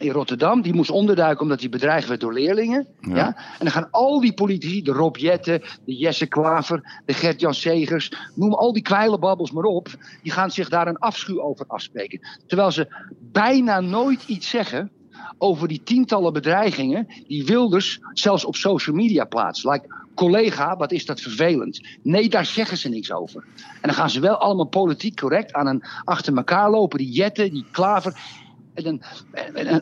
in 0.03 0.11
Rotterdam, 0.11 0.61
die 0.61 0.73
moest 0.73 0.89
onderduiken 0.89 1.41
omdat 1.41 1.59
hij 1.59 1.69
bedreigd 1.69 2.07
werd 2.07 2.21
door 2.21 2.33
leerlingen. 2.33 2.87
Ja. 2.99 3.15
Ja. 3.15 3.27
En 3.35 3.59
dan 3.59 3.71
gaan 3.71 3.91
al 3.91 4.19
die 4.19 4.33
politici, 4.33 4.81
de 4.81 4.91
Rob 4.91 5.15
Jetten, 5.15 5.61
de 5.85 5.95
Jesse 5.95 6.25
Klaver, 6.25 7.01
de 7.05 7.13
Gert-Jan 7.13 7.53
Segers, 7.53 8.11
noem 8.35 8.53
al 8.53 8.73
die 8.73 8.81
kwijlenbabbels 8.81 9.51
maar 9.51 9.63
op, 9.63 9.87
die 10.21 10.31
gaan 10.31 10.51
zich 10.51 10.69
daar 10.69 10.87
een 10.87 10.97
afschuw 10.97 11.41
over 11.41 11.65
afspreken. 11.67 12.21
Terwijl 12.47 12.71
ze 12.71 12.87
bijna 13.31 13.79
nooit 13.79 14.23
iets 14.27 14.49
zeggen 14.49 14.91
over 15.37 15.67
die 15.67 15.81
tientallen 15.83 16.33
bedreigingen 16.33 17.07
die 17.27 17.45
Wilders 17.45 17.99
zelfs 18.13 18.45
op 18.45 18.55
social 18.55 18.95
media 18.95 19.25
plaatst. 19.25 19.63
Like, 19.63 19.87
collega, 20.15 20.77
wat 20.77 20.91
is 20.91 21.05
dat 21.05 21.21
vervelend. 21.21 21.81
Nee, 22.01 22.29
daar 22.29 22.45
zeggen 22.45 22.77
ze 22.77 22.89
niks 22.89 23.11
over. 23.11 23.43
En 23.55 23.81
dan 23.81 23.93
gaan 23.93 24.09
ze 24.09 24.19
wel 24.19 24.37
allemaal 24.37 24.65
politiek 24.65 25.19
correct 25.19 25.53
aan 25.53 25.67
een 25.67 25.83
achter 26.03 26.37
elkaar 26.37 26.69
lopen. 26.69 26.97
Die 26.97 27.11
Jetten, 27.11 27.51
die 27.51 27.65
Klaver. 27.71 28.41
En 28.73 29.01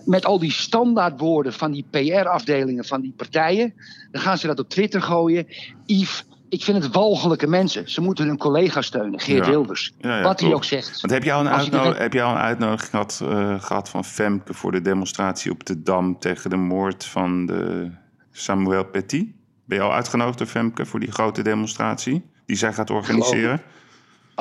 met 0.05 0.25
al 0.25 0.39
die 0.39 0.51
standaardwoorden 0.51 1.53
van 1.53 1.71
die 1.71 1.85
PR-afdelingen 1.89 2.85
van 2.85 3.01
die 3.01 3.13
partijen. 3.17 3.73
Dan 4.11 4.21
gaan 4.21 4.37
ze 4.37 4.47
dat 4.47 4.59
op 4.59 4.69
Twitter 4.69 5.01
gooien. 5.01 5.47
Yves, 5.85 6.25
ik 6.49 6.63
vind 6.63 6.83
het 6.83 6.93
walgelijke 6.93 7.47
mensen. 7.47 7.89
Ze 7.89 8.01
moeten 8.01 8.27
hun 8.27 8.37
collega 8.37 8.81
steunen, 8.81 9.19
Geert 9.19 9.45
Ja. 9.45 9.51
Wilders. 9.51 9.93
Ja, 9.97 10.17
ja, 10.17 10.23
wat 10.23 10.39
hij 10.39 10.53
ook 10.53 10.63
zegt. 10.63 11.01
Want 11.01 11.13
heb 11.13 11.23
je 11.23 11.33
al 11.33 11.45
een, 11.45 11.95
heb 11.95 12.15
al 12.15 12.35
uitnodiging 12.35 12.89
gehad, 12.89 13.21
eh, 13.23 13.61
gehad 13.61 13.89
van 13.89 14.05
Femke 14.05 14.53
voor 14.53 14.71
de 14.71 14.81
demonstratie 14.81 15.51
op 15.51 15.65
de 15.65 15.81
Dam 15.81 16.19
tegen 16.19 16.49
de 16.49 16.55
moord 16.55 17.05
van 17.05 17.45
de 17.45 17.91
Samuel 18.31 18.85
Paty? 18.85 19.33
Ben 19.65 19.77
je 19.77 19.83
al 19.83 19.93
uitgenodigd 19.93 20.37
door 20.37 20.47
Femke 20.47 20.85
voor 20.85 20.99
die 20.99 21.11
grote 21.11 21.41
demonstratie 21.41 22.29
die 22.45 22.57
zij 22.57 22.73
gaat 22.73 22.89
organiseren? 22.89 23.61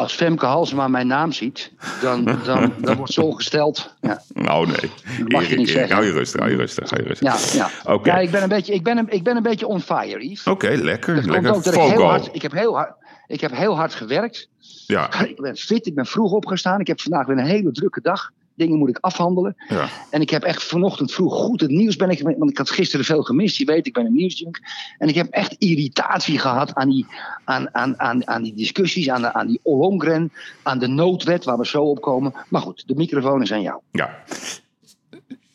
Als 0.01 0.15
Femke 0.15 0.47
Halsema 0.47 0.89
mijn 0.89 1.07
naam 1.07 1.33
ziet, 1.33 1.73
dan, 2.01 2.25
dan, 2.45 2.73
dan 2.81 2.97
wordt 2.97 3.13
ze 3.13 3.23
ongesteld. 3.23 3.95
Ja, 4.01 4.23
Nou 4.35 4.67
nee, 4.67 4.91
mag 5.27 5.43
je 5.43 5.47
Erik, 5.47 5.59
niet 5.59 5.69
Erik, 5.69 5.91
hou 5.91 6.05
je 6.05 6.13
rustig, 6.13 6.41
hou 6.41 6.53
je 6.53 6.57
rustig, 6.57 6.91
hou 6.91 7.03
je 7.03 7.09
rustig. 7.09 7.53
ja, 7.53 7.69
ja. 7.85 7.93
Oké. 7.93 8.11
ja 8.11 8.19
ik, 8.19 8.31
ben 8.31 8.43
een 8.43 8.49
beetje, 8.49 8.75
ik, 8.75 8.83
ben 8.83 8.99
een, 8.99 9.07
ik 9.09 9.23
ben 9.23 9.37
een 9.37 9.43
beetje 9.43 9.67
on 9.67 9.81
fire, 9.81 10.29
Yves. 10.29 10.47
Oké, 10.47 10.69
lekker, 10.69 11.15
Dat 11.15 11.25
lekker. 11.25 11.55
ook 11.55 11.65
dat 11.65 11.75
ik 11.75 11.81
heel 11.81 12.03
hard, 12.03 12.29
ik 12.33 12.43
heb 12.43 12.53
heel 12.53 12.75
hard, 12.75 12.93
ik 13.27 13.41
heb 13.41 13.51
heel 13.57 13.77
hard 13.77 13.95
gewerkt. 13.95 14.49
Ja, 14.87 15.25
Ik 15.25 15.41
ben 15.41 15.57
fit, 15.57 15.87
ik 15.87 15.95
ben 15.95 16.07
vroeg 16.07 16.33
opgestaan. 16.33 16.81
Ik 16.81 16.87
heb 16.87 17.01
vandaag 17.01 17.27
weer 17.27 17.39
een 17.39 17.45
hele 17.45 17.73
drukke 17.73 18.01
dag. 18.01 18.31
Dingen 18.61 18.79
moet 18.79 18.89
ik 18.89 18.99
afhandelen. 19.01 19.57
ja. 19.69 19.89
En 20.11 20.21
ik 20.21 20.31
heb 20.31 20.43
echt 20.43 20.65
vanochtend 20.65 21.13
vroeg 21.13 21.35
goed 21.35 21.61
het 21.61 21.71
nieuws 21.71 21.97
ben 21.97 22.11
ik, 22.11 22.23
want 22.23 22.51
ik 22.51 22.59
had 22.59 22.71
gisteren 22.71 23.05
veel 23.05 23.23
gemist. 23.23 23.57
Je 23.57 23.65
weet, 23.65 23.87
ik 23.87 23.93
ben 23.93 24.07
een 24.07 24.13
nieuwsjunk. 24.13 24.61
En 24.99 25.09
ik 25.09 25.15
heb 25.15 25.29
echt 25.31 25.55
irritatie 25.59 26.39
gehad 26.39 26.75
aan 26.75 26.89
die, 26.89 27.07
aan, 27.45 27.75
aan, 27.75 28.01
aan, 28.01 28.29
aan 28.29 28.43
die 28.43 28.55
discussies, 28.55 29.11
aan, 29.11 29.23
de, 29.23 29.33
aan 29.33 29.47
die 29.47 29.61
Ollongren, 29.63 30.33
aan 30.63 30.79
de 30.79 30.87
noodwet 30.87 31.45
waar 31.45 31.59
we 31.59 31.67
zo 31.67 31.83
op 31.83 32.01
komen. 32.01 32.35
Maar 32.49 32.61
goed, 32.61 32.83
de 32.87 32.95
microfoon 32.95 33.43
is 33.43 33.53
aan 33.53 33.63
jou. 33.63 33.81
Ja. 33.91 34.19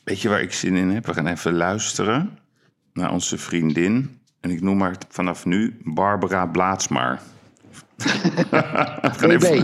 Weet 0.04 0.22
je 0.22 0.30
waar 0.30 0.42
ik 0.42 0.54
zin 0.54 0.76
in 0.76 0.90
heb? 0.90 1.06
We 1.06 1.14
gaan 1.14 1.28
even 1.28 1.54
luisteren 1.54 2.38
naar 2.94 3.12
onze 3.12 3.38
vriendin. 3.38 4.20
En 4.40 4.50
ik 4.50 4.62
noem 4.62 4.82
haar 4.82 4.96
vanaf 5.10 5.46
nu 5.46 5.78
Barbara 5.84 6.46
Blaatsmaar. 6.46 7.22
We, 7.96 9.12
gaan 9.18 9.30
even, 9.30 9.64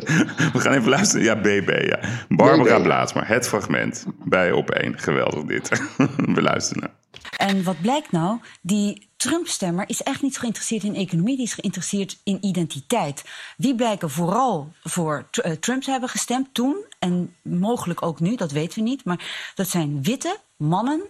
we 0.53 0.59
gaan 0.59 0.73
even 0.73 0.89
luisteren. 0.89 1.23
Ja, 1.25 1.35
BB, 1.35 1.85
ja. 1.87 1.99
Barbara 2.29 2.77
BB. 2.77 2.83
Blaatsmaar, 2.83 3.27
het 3.27 3.47
fragment 3.47 4.05
bij 4.23 4.51
Op1. 4.51 4.89
Geweldig 4.95 5.43
dit. 5.43 5.69
we 6.35 6.41
luisteren. 6.41 6.91
En 7.37 7.63
wat 7.63 7.81
blijkt 7.81 8.11
nou? 8.11 8.39
Die 8.61 9.09
Trump-stemmer 9.17 9.89
is 9.89 10.03
echt 10.03 10.21
niet 10.21 10.37
geïnteresseerd 10.37 10.83
in 10.83 10.95
economie, 10.95 11.35
die 11.35 11.45
is 11.45 11.53
geïnteresseerd 11.53 12.19
in 12.23 12.45
identiteit. 12.45 13.23
Die 13.57 13.75
blijken 13.75 14.09
vooral 14.09 14.73
voor 14.83 15.27
eh, 15.31 15.51
Trump 15.51 15.81
te 15.81 15.91
hebben 15.91 16.09
gestemd 16.09 16.53
toen 16.53 16.85
en 16.99 17.35
mogelijk 17.41 18.01
ook 18.01 18.19
nu, 18.19 18.35
dat 18.35 18.51
weten 18.51 18.83
we 18.83 18.89
niet. 18.89 19.05
Maar 19.05 19.51
dat 19.55 19.67
zijn 19.67 20.03
witte 20.03 20.37
mannen 20.57 21.01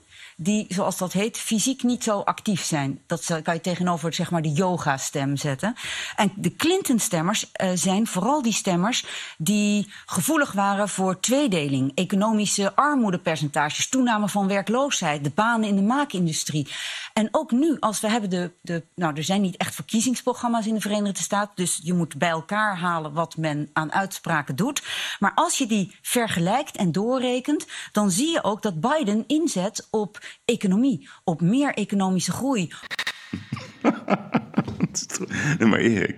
die, 0.43 0.65
zoals 0.69 0.97
dat 0.97 1.13
heet, 1.13 1.37
fysiek 1.37 1.83
niet 1.83 2.03
zo 2.03 2.19
actief 2.19 2.63
zijn. 2.63 3.01
Dat 3.05 3.39
kan 3.43 3.53
je 3.53 3.61
tegenover 3.61 4.13
zeg 4.13 4.31
maar, 4.31 4.41
de 4.41 4.51
yoga-stem 4.51 5.37
zetten. 5.37 5.75
En 6.15 6.31
de 6.35 6.55
Clinton-stemmers 6.55 7.51
eh, 7.51 7.69
zijn 7.73 8.07
vooral 8.07 8.41
die 8.41 8.53
stemmers 8.53 9.05
die 9.37 9.91
gevoelig 10.05 10.51
waren 10.51 10.89
voor 10.89 11.19
tweedeling, 11.19 11.91
economische 11.95 12.75
armoedepercentages, 12.75 13.89
toename 13.89 14.29
van 14.29 14.47
werkloosheid, 14.47 15.23
de 15.23 15.31
banen 15.35 15.69
in 15.69 15.75
de 15.75 15.81
maakindustrie. 15.81 16.67
En 17.13 17.27
ook 17.31 17.51
nu, 17.51 17.77
als 17.79 17.99
we 17.99 18.09
hebben 18.09 18.29
de, 18.29 18.51
de. 18.61 18.83
Nou, 18.95 19.15
er 19.15 19.23
zijn 19.23 19.41
niet 19.41 19.57
echt 19.57 19.75
verkiezingsprogramma's 19.75 20.65
in 20.65 20.73
de 20.73 20.81
Verenigde 20.81 21.23
Staten, 21.23 21.55
dus 21.55 21.79
je 21.83 21.93
moet 21.93 22.17
bij 22.17 22.29
elkaar 22.29 22.77
halen 22.77 23.13
wat 23.13 23.37
men 23.37 23.69
aan 23.73 23.93
uitspraken 23.93 24.55
doet. 24.55 24.83
Maar 25.19 25.31
als 25.35 25.57
je 25.57 25.65
die 25.65 25.95
vergelijkt 26.01 26.75
en 26.75 26.91
doorrekent, 26.91 27.67
dan 27.91 28.11
zie 28.11 28.31
je 28.31 28.43
ook 28.43 28.61
dat 28.61 28.79
Biden 28.79 29.23
inzet 29.27 29.87
op 29.89 30.19
economie, 30.45 31.09
op 31.23 31.41
meer 31.41 31.73
economische 31.73 32.31
groei, 32.31 32.69
Nee, 35.59 35.67
maar 35.69 35.79
Erik, 35.79 36.15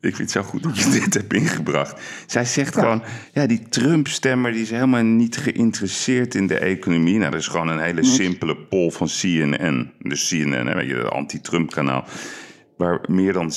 ik 0.00 0.16
vind 0.16 0.18
het 0.18 0.30
zo 0.30 0.42
goed 0.42 0.62
dat 0.62 0.78
je 0.78 0.90
dit 1.00 1.14
hebt 1.14 1.32
ingebracht. 1.32 2.00
Zij 2.26 2.44
zegt 2.44 2.74
gewoon, 2.74 3.02
ja, 3.32 3.46
die 3.46 3.68
Trump-stemmer 3.68 4.52
die 4.52 4.62
is 4.62 4.70
helemaal 4.70 5.02
niet 5.02 5.36
geïnteresseerd 5.36 6.34
in 6.34 6.46
de 6.46 6.58
economie. 6.58 7.18
Nou, 7.18 7.30
dat 7.30 7.40
is 7.40 7.46
gewoon 7.46 7.68
een 7.68 7.78
hele 7.80 8.04
simpele 8.04 8.56
poll 8.56 8.90
van 8.90 9.06
CNN. 9.06 9.92
Dus 9.98 10.28
CNN, 10.28 10.66
hè, 10.66 10.74
weet 10.74 10.88
je, 10.88 10.94
het 10.94 11.10
anti-Trump-kanaal. 11.10 12.04
Waar 12.76 13.00
meer 13.08 13.32
dan 13.32 13.52
60% 13.52 13.54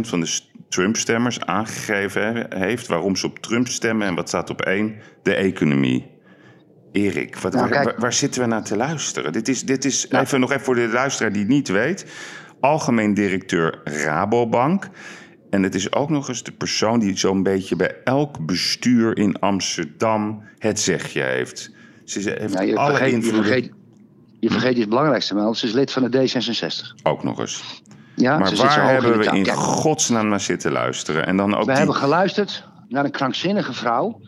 van 0.00 0.20
de 0.20 0.40
Trump-stemmers 0.68 1.40
aangegeven 1.40 2.22
he- 2.22 2.58
heeft 2.66 2.86
waarom 2.86 3.16
ze 3.16 3.26
op 3.26 3.38
Trump 3.38 3.68
stemmen. 3.68 4.06
En 4.06 4.14
wat 4.14 4.28
staat 4.28 4.50
op 4.50 4.62
één? 4.62 4.94
De 5.22 5.34
economie. 5.34 6.06
Erik, 6.92 7.36
wat, 7.36 7.52
Nou, 7.52 7.92
waar, 7.96 8.12
zitten 8.12 8.40
we 8.40 8.46
naar 8.46 8.62
te 8.62 8.76
luisteren? 8.76 9.32
Dit 9.32 9.48
is, 9.48 9.62
dit 9.62 9.84
is 9.84 10.10
even 10.10 10.40
nog 10.40 10.50
even 10.50 10.64
voor 10.64 10.74
de 10.74 10.88
luisteraar 10.88 11.32
die 11.32 11.42
het 11.42 11.50
niet 11.50 11.68
weet. 11.68 12.06
Algemeen 12.60 13.14
directeur 13.14 13.80
Rabobank. 13.84 14.88
En 15.50 15.62
het 15.62 15.74
is 15.74 15.92
ook 15.92 16.10
nog 16.10 16.28
eens 16.28 16.42
de 16.42 16.52
persoon 16.52 16.98
die 16.98 17.16
zo'n 17.16 17.42
beetje 17.42 17.76
bij 17.76 17.96
elk 18.04 18.46
bestuur 18.46 19.16
in 19.16 19.38
Amsterdam 19.38 20.42
het 20.58 20.80
zegje 20.80 21.22
heeft. 21.22 21.70
Ze 22.04 22.36
heeft 22.38 22.54
Nou, 22.54 22.66
je, 22.66 22.76
alle 22.76 22.96
vergeet, 22.96 23.24
je, 23.24 23.32
vergeet, 23.32 23.70
je 24.40 24.50
vergeet 24.50 24.76
iets 24.76 24.88
belangrijkste, 24.88 25.34
maar 25.34 25.56
ze 25.56 25.66
is 25.66 25.72
lid 25.72 25.92
van 25.92 26.10
de 26.10 26.28
D66. 26.28 27.02
Ook 27.02 27.24
nog 27.24 27.40
eens. 27.40 27.82
Ja, 28.14 28.38
Maar 28.38 28.56
waar 28.56 28.90
hebben 28.90 29.12
in 29.12 29.18
we 29.18 29.36
in 29.36 29.46
godsnaam 29.46 30.28
naar 30.28 30.40
zitten 30.40 30.72
luisteren? 30.72 31.26
En 31.26 31.36
dan 31.36 31.54
ook 31.54 31.60
We 31.60 31.66
die... 31.66 31.76
hebben 31.76 31.94
geluisterd 31.94 32.64
naar 32.88 33.04
een 33.04 33.10
krankzinnige 33.10 33.72
vrouw. 33.72 34.20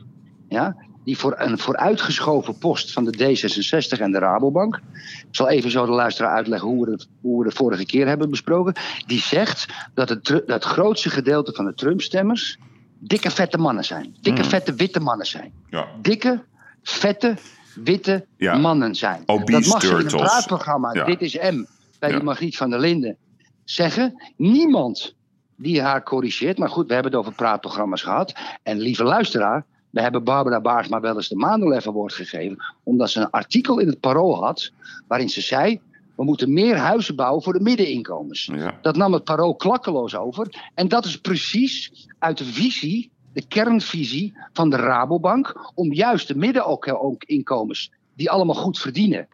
Ja, 0.49 0.77
die 1.05 1.19
voor 1.19 1.35
een 1.39 1.59
vooruitgeschoven 1.59 2.59
post 2.59 2.93
van 2.93 3.05
de 3.05 3.13
D66 3.19 4.01
en 4.01 4.13
de 4.13 4.19
Rabobank. 4.19 4.77
Ik 4.77 5.27
zal 5.31 5.49
even 5.49 5.71
zo 5.71 5.87
de 5.87 5.93
luisteraar 5.93 6.35
uitleggen 6.35 6.69
hoe 6.69 6.85
we 6.85 6.91
het, 6.93 7.09
hoe 7.21 7.43
we 7.43 7.49
de 7.49 7.55
vorige 7.57 7.87
keer 7.87 8.07
hebben 8.07 8.31
besproken. 8.31 8.75
Die 9.07 9.21
zegt 9.21 9.67
dat 9.95 10.09
het, 10.09 10.25
dat 10.25 10.43
het 10.47 10.65
grootste 10.65 11.11
gedeelte 11.11 11.53
van 11.53 11.65
de 11.65 11.75
Trump-stemmers. 11.75 12.59
dikke 13.03 13.31
vette 13.31 13.59
mannen 13.59 13.85
zijn. 13.85 14.15
Dikke 14.21 14.41
Hmm. 14.41 14.51
vette 14.51 14.75
witte 14.75 15.01
mannen 15.01 15.27
zijn. 15.27 15.53
Ja. 15.71 15.87
Dikke 16.03 16.43
vette 16.83 17.37
witte 17.75 18.27
Ja. 18.37 18.57
mannen 18.59 18.95
zijn. 18.95 19.23
Obese 19.27 19.61
dat 19.61 19.69
mag 19.73 19.83
ze 19.83 19.89
in 19.89 19.97
een 19.97 20.07
praatprogramma. 20.07 20.93
Ja. 20.95 21.05
Dit 21.05 21.21
is 21.21 21.35
M. 21.35 21.65
Bij 21.99 22.11
die 22.13 22.23
Margriet 22.23 22.57
van 22.57 22.71
der 22.71 22.81
Linden 22.81 23.17
zeggen. 23.65 24.23
Niemand 24.37 25.15
die 25.57 25.83
haar 25.83 26.03
corrigeert. 26.03 26.59
Maar 26.59 26.69
goed, 26.69 26.87
we 26.87 26.93
hebben 26.95 27.13
het 27.13 27.21
over 27.21 27.33
praatprogramma's 27.33 28.03
gehad. 28.03 28.33
En 28.63 28.79
lieve 28.79 29.05
luisteraar, 29.05 29.65
we 29.91 30.01
hebben 30.01 30.25
Barbara 30.25 30.61
Baarsma 30.61 31.01
wel 31.01 31.17
eens 31.17 31.29
de 31.29 31.37
Maandelef 31.37 31.87
Award 31.87 32.13
gegeven. 32.13 32.65
Omdat 32.83 33.11
ze 33.11 33.21
een 33.21 33.31
artikel 33.31 33.79
in 33.79 33.87
het 33.87 34.01
Parool 34.01 34.45
had. 34.45 34.71
waarin 35.09 35.29
ze 35.29 35.41
zei. 35.41 35.81
We 36.17 36.25
moeten 36.25 36.53
meer 36.53 36.77
huizen 36.77 37.17
bouwen 37.17 37.43
voor 37.43 37.53
de 37.53 37.61
middeninkomens. 37.61 38.49
Ja. 38.53 38.79
Dat 38.83 38.97
nam 38.97 39.13
het 39.13 39.25
Parool 39.25 39.55
klakkeloos 39.57 40.17
over. 40.17 40.71
En 40.75 40.89
dat 40.89 41.05
is 41.05 41.21
precies 41.21 42.07
uit 42.19 42.39
de 42.39 42.45
visie, 42.45 43.11
de 43.33 43.47
kernvisie 43.47 44.35
van 44.53 44.71
de 44.71 44.77
Rabobank. 44.77 45.71
om 45.75 45.93
juist 45.93 46.29
de 46.29 46.35
middeninkomens, 46.37 47.93
die 48.17 48.31
allemaal 48.31 48.55
goed 48.55 48.79
verdienen. 48.79 49.29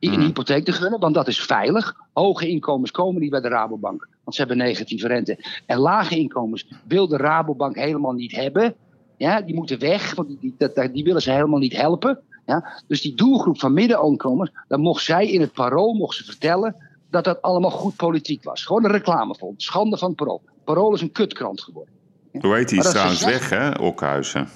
een 0.00 0.10
Mhm. 0.10 0.20
hypotheek 0.20 0.64
te 0.64 0.72
gunnen, 0.72 1.00
want 1.00 1.14
dat 1.14 1.28
is 1.28 1.40
veilig. 1.40 1.94
Hoge 2.12 2.48
inkomens 2.48 2.90
komen 2.90 3.20
niet 3.20 3.30
bij 3.30 3.40
de 3.40 3.48
Rabobank, 3.48 4.08
want 4.24 4.36
ze 4.36 4.40
hebben 4.40 4.56
negatieve 4.58 5.06
rente. 5.08 5.38
En 5.66 5.78
lage 5.78 6.18
inkomens 6.18 6.68
wil 6.86 7.08
de 7.08 7.16
Rabobank 7.16 7.76
helemaal 7.76 8.12
niet 8.12 8.32
hebben. 8.32 8.74
Ja, 9.16 9.40
die 9.40 9.54
moeten 9.54 9.78
weg, 9.78 10.14
want 10.14 10.28
die, 10.28 10.54
die, 10.58 10.90
die 10.92 11.04
willen 11.04 11.22
ze 11.22 11.30
helemaal 11.30 11.58
niet 11.58 11.76
helpen. 11.76 12.18
Ja, 12.46 12.82
dus 12.86 13.02
die 13.02 13.14
doelgroep 13.14 13.60
van 13.60 13.72
middeninkomens, 13.72 14.50
dan 14.68 14.80
mocht 14.80 15.04
zij 15.04 15.30
in 15.30 15.40
het 15.40 15.52
parool 15.52 15.94
mocht 15.94 16.16
ze 16.16 16.24
vertellen 16.24 16.76
dat 17.10 17.24
dat 17.24 17.42
allemaal 17.42 17.70
goed 17.70 17.96
politiek 17.96 18.44
was. 18.44 18.64
Gewoon 18.64 18.84
een 18.84 18.90
reclamefonds. 18.90 19.64
Schande 19.64 19.98
van 19.98 20.08
het 20.08 20.16
parool. 20.16 20.42
Parool 20.64 20.94
is 20.94 21.00
een 21.00 21.12
kutkrant 21.12 21.60
geworden. 21.60 21.94
Hoe 22.40 22.54
heet 22.54 22.68
die 22.68 22.78
is 22.78 22.90
trouwens 22.90 23.20
ze 23.20 23.26
weg, 23.26 23.50
hè? 23.50 23.78
Okhuizen. 23.78 24.48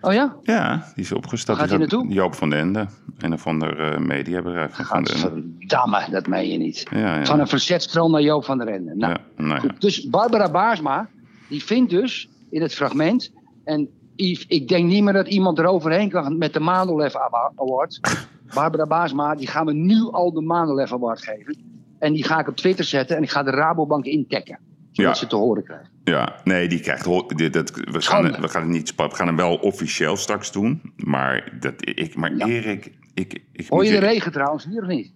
Oh 0.00 0.12
ja? 0.12 0.36
Ja, 0.42 0.86
die 0.94 1.04
is 1.04 1.12
opgestapt. 1.12 1.58
Gaat 1.58 1.68
hij 1.68 1.78
naartoe? 1.78 2.08
Joop 2.08 2.34
van 2.34 2.50
den 2.50 2.58
Ende. 2.58 2.86
Een 3.18 3.32
of 3.32 3.46
ander 3.46 3.80
eh, 3.80 3.98
mediabedrijf 3.98 4.74
van 4.74 4.84
Van. 4.84 5.06
Gadverdamme, 5.06 6.06
dat 6.10 6.26
meen 6.26 6.50
je 6.50 6.58
niet. 6.58 6.86
Ja, 6.90 7.16
ja. 7.16 7.24
Van 7.24 7.40
een 7.40 7.48
verzetstroom 7.48 8.10
naar 8.10 8.22
Joop 8.22 8.44
van 8.44 8.58
der 8.58 8.68
Ende. 8.68 8.96
Nou, 8.96 9.16
nou. 9.36 9.60
Goed, 9.60 9.80
dus 9.80 10.08
Barbara 10.08 10.50
Baarsma, 10.50 11.08
die 11.48 11.64
vindt 11.64 11.90
dus 11.90 12.28
in 12.50 12.62
het 12.62 12.74
fragment. 12.74 13.32
En 13.64 13.88
Yves, 14.16 14.46
ik 14.46 14.68
denk 14.68 14.86
niet 14.88 15.02
meer 15.02 15.12
dat 15.12 15.28
iemand 15.28 15.58
eroverheen 15.58 16.08
kan 16.10 16.38
met 16.38 16.52
de 16.52 16.60
Manolef 16.60 17.14
Award. 17.56 18.00
Barbara 18.54 18.86
Baarsma, 18.86 19.34
die 19.34 19.46
gaan 19.46 19.66
we 19.66 19.72
nu 19.72 20.08
al 20.10 20.32
de 20.32 20.40
Manolef 20.40 20.92
Award 20.92 21.22
geven. 21.22 21.56
En 21.98 22.12
die 22.12 22.24
ga 22.24 22.40
ik 22.40 22.48
op 22.48 22.56
Twitter 22.56 22.84
zetten 22.84 23.16
en 23.16 23.22
ik 23.22 23.30
ga 23.30 23.42
de 23.42 23.50
Rabobank 23.50 24.04
intekken. 24.04 24.58
Zodat 24.92 25.12
Ja. 25.12 25.18
ze 25.18 25.26
te 25.26 25.36
horen 25.36 25.64
krijgen. 25.64 25.88
Ja, 26.04 26.40
nee, 26.44 26.68
die 26.68 26.80
krijgt. 26.80 27.04
dat, 27.52 27.70
we, 27.70 28.00
gaan, 28.00 28.40
we 28.40 28.48
gaan 28.48 28.62
het 28.62 28.70
niet 28.70 28.94
We 28.94 29.08
gaan 29.10 29.26
hem 29.26 29.36
wel 29.36 29.56
officieel 29.56 30.16
straks 30.16 30.52
doen. 30.52 30.80
Maar, 30.96 31.56
dat, 31.60 31.74
ik, 31.78 32.16
maar 32.16 32.36
Ja. 32.36 32.46
Erik. 32.46 32.92
Ik, 33.14 33.42
ik 33.52 33.68
Hoor 33.68 33.84
je 33.84 33.90
de 33.90 33.98
regen 33.98 34.32
trouwens 34.32 34.64
hier 34.64 34.82
of 34.82 34.88
niet? 34.88 35.12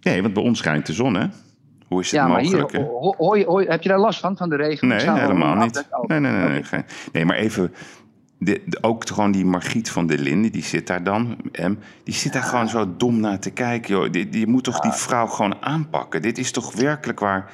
Nee, 0.00 0.22
want 0.22 0.34
bij 0.34 0.42
ons 0.42 0.58
schijnt 0.58 0.86
de 0.86 0.92
zon, 0.92 1.14
hè? 1.14 1.26
Hoe 1.88 2.00
is 2.00 2.10
het 2.10 2.20
Ja, 2.20 2.26
maar 2.28 2.40
hier, 2.40 2.50
mogelijk? 2.60 2.72
hè? 2.72 2.90
ho- 3.18 3.34
je- 3.60 3.70
heb 3.70 3.82
je 3.82 3.88
daar 3.88 3.98
last 3.98 4.20
van, 4.20 4.36
van 4.36 4.48
de 4.48 4.56
regen? 4.56 4.88
Nee, 4.88 5.10
helemaal 5.10 5.54
niet. 5.54 5.86
Nee, 6.06 6.20
nee, 6.20 6.32
nee. 6.32 6.48
Nee, 6.48 6.64
geen- 6.64 6.84
nee, 7.12 7.24
maar 7.24 7.36
even. 7.36 7.72
de, 8.38 8.62
de- 8.66 8.82
ook 8.82 9.08
gewoon 9.08 9.30
die 9.32 9.44
Margriet 9.44 9.90
van 9.90 10.06
der 10.06 10.18
Linden, 10.18 10.52
die 10.52 10.62
zit 10.62 10.86
daar 10.86 11.02
dan. 11.04 11.36
M, 11.52 11.74
die 12.04 12.14
zit 12.14 12.32
daar 12.32 12.42
gewoon 12.42 12.68
zo 12.68 12.96
dom 12.96 13.20
naar 13.20 13.38
te 13.38 13.50
kijken. 13.50 13.94
Joh. 13.94 14.12
Je 14.30 14.46
moet 14.46 14.64
toch 14.64 14.80
die 14.80 14.92
vrouw 14.92 15.26
gewoon 15.26 15.56
aanpakken. 15.62 16.22
Dit 16.22 16.38
is 16.38 16.50
toch 16.50 16.72
werkelijk 16.74 17.20
waar. 17.20 17.50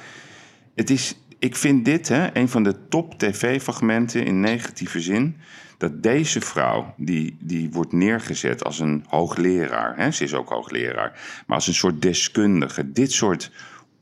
Het 0.75 0.89
is, 0.89 1.17
ik 1.39 1.55
vind 1.55 1.85
dit 1.85 2.07
hè, 2.07 2.35
een 2.37 2.49
van 2.49 2.63
de 2.63 2.87
top 2.89 3.19
tv-fragmenten 3.19 4.25
in 4.25 4.39
negatieve 4.39 4.99
zin. 4.99 5.37
Dat 5.77 6.03
deze 6.03 6.41
vrouw, 6.41 6.93
die, 6.97 7.37
die 7.41 7.69
wordt 7.71 7.91
neergezet 7.93 8.63
als 8.63 8.79
een 8.79 9.05
hoogleraar. 9.07 9.93
Hè, 9.97 10.11
ze 10.11 10.23
is 10.23 10.33
ook 10.33 10.49
hoogleraar. 10.49 11.43
Maar 11.47 11.55
als 11.55 11.67
een 11.67 11.73
soort 11.73 12.01
deskundige. 12.01 12.91
Dit 12.91 13.11
soort 13.11 13.51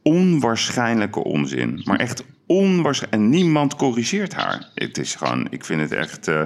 onwaarschijnlijke 0.04 1.24
onzin. 1.24 1.82
Maar 1.84 2.00
echt 2.00 2.24
onwaarschijnlijk. 2.46 3.24
En 3.24 3.30
niemand 3.30 3.76
corrigeert 3.76 4.34
haar. 4.34 4.70
Het 4.76 4.98
is 4.98 5.16
gewoon, 5.16 5.48
ik 5.50 5.66
vind 5.66 5.82
het 5.82 5.92
echt. 5.92 6.28
eh, 6.28 6.42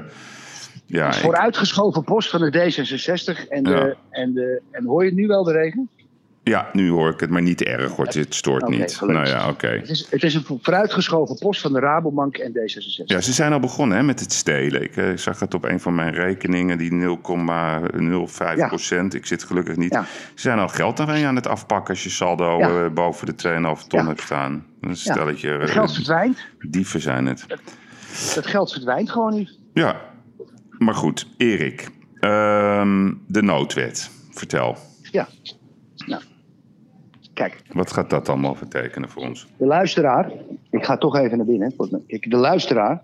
ja, 0.85 1.13
Vooruitgeschoven 1.13 2.03
post 2.03 2.29
van 2.29 2.39
de 2.39 2.51
D66. 2.51 3.47
En, 3.49 3.63
de, 3.63 3.69
Ja. 3.69 3.93
en, 4.09 4.33
de, 4.33 4.61
en 4.71 4.85
hoor 4.85 5.05
je 5.05 5.13
nu 5.13 5.27
wel 5.27 5.43
de 5.43 5.51
regen? 5.51 5.89
Ja, 6.47 6.69
nu 6.73 6.89
hoor 6.89 7.09
ik 7.09 7.19
het, 7.19 7.29
maar 7.29 7.41
niet 7.41 7.63
erg 7.63 7.91
hoor. 7.91 8.05
Het 8.05 8.25
stoort 8.35 8.67
niet. 8.67 8.95
gelukkig. 8.95 9.31
Nou 9.31 9.37
ja, 9.41 9.49
oké. 9.49 9.67
Het 9.67 9.89
is, 9.89 10.07
het 10.09 10.23
is 10.23 10.33
een 10.33 10.43
vooruitgeschoven 10.43 11.37
post 11.37 11.61
van 11.61 11.73
de 11.73 11.79
Rabobank 11.79 12.37
en 12.37 12.51
D66. 12.51 13.03
Ja, 13.05 13.21
ze 13.21 13.33
zijn 13.33 13.53
al 13.53 13.59
begonnen 13.59 13.97
hè, 13.97 14.03
met 14.03 14.19
het 14.19 14.33
stelen. 14.33 14.83
Ik 14.83 14.97
eh, 14.97 15.05
zag 15.15 15.39
het 15.39 15.53
op 15.53 15.63
een 15.63 15.79
van 15.79 15.95
mijn 15.95 16.13
rekeningen, 16.13 16.77
die 16.77 16.91
0,05 16.91 18.67
procent. 18.67 19.13
Ik 19.13 19.25
zit 19.25 19.43
gelukkig 19.43 19.75
niet. 19.75 19.93
Ja. 19.93 20.03
Ze 20.33 20.41
zijn 20.41 20.59
al 20.59 20.67
geld 20.67 20.99
aan 20.99 21.25
aan 21.25 21.35
het 21.35 21.47
afpakken 21.47 21.93
als 21.93 22.03
je 22.03 22.09
saldo 22.09 22.57
Ja. 22.57 22.69
eh, 22.85 22.91
boven 22.93 23.25
de 23.25 23.35
2,5 23.81 23.87
ton 23.87 24.07
hebt 24.07 24.21
staan. 24.21 24.65
Een 24.81 24.95
stelletje 24.95 25.49
Het 25.49 25.61
eh, 25.69 25.73
geld 25.75 25.93
verdwijnt. 25.93 26.45
dieven 26.59 27.01
zijn 27.01 27.25
het. 27.25 27.45
Dat 28.35 28.47
geld 28.47 28.71
verdwijnt 28.71 29.11
gewoon 29.11 29.33
niet. 29.33 29.57
Ja, 29.73 30.01
maar 30.77 30.93
goed. 30.95 31.27
Erik, 31.37 31.89
ehm, 32.19 33.13
de 33.27 33.41
noodwet. 33.41 34.09
Vertel, 34.31 34.77
Ja. 35.11 35.27
Kijk, 37.37 37.61
wat 37.71 37.93
gaat 37.93 38.09
dat 38.09 38.29
allemaal 38.29 38.55
betekenen 38.59 39.09
voor 39.09 39.23
ons? 39.23 39.47
de 39.57 39.65
luisteraar. 39.65 40.31
Ik 40.69 40.85
ga 40.85 40.97
toch 40.97 41.15
even 41.15 41.37
naar 41.37 41.45
binnen. 41.45 41.73
De 42.07 42.37
luisteraar. 42.37 43.03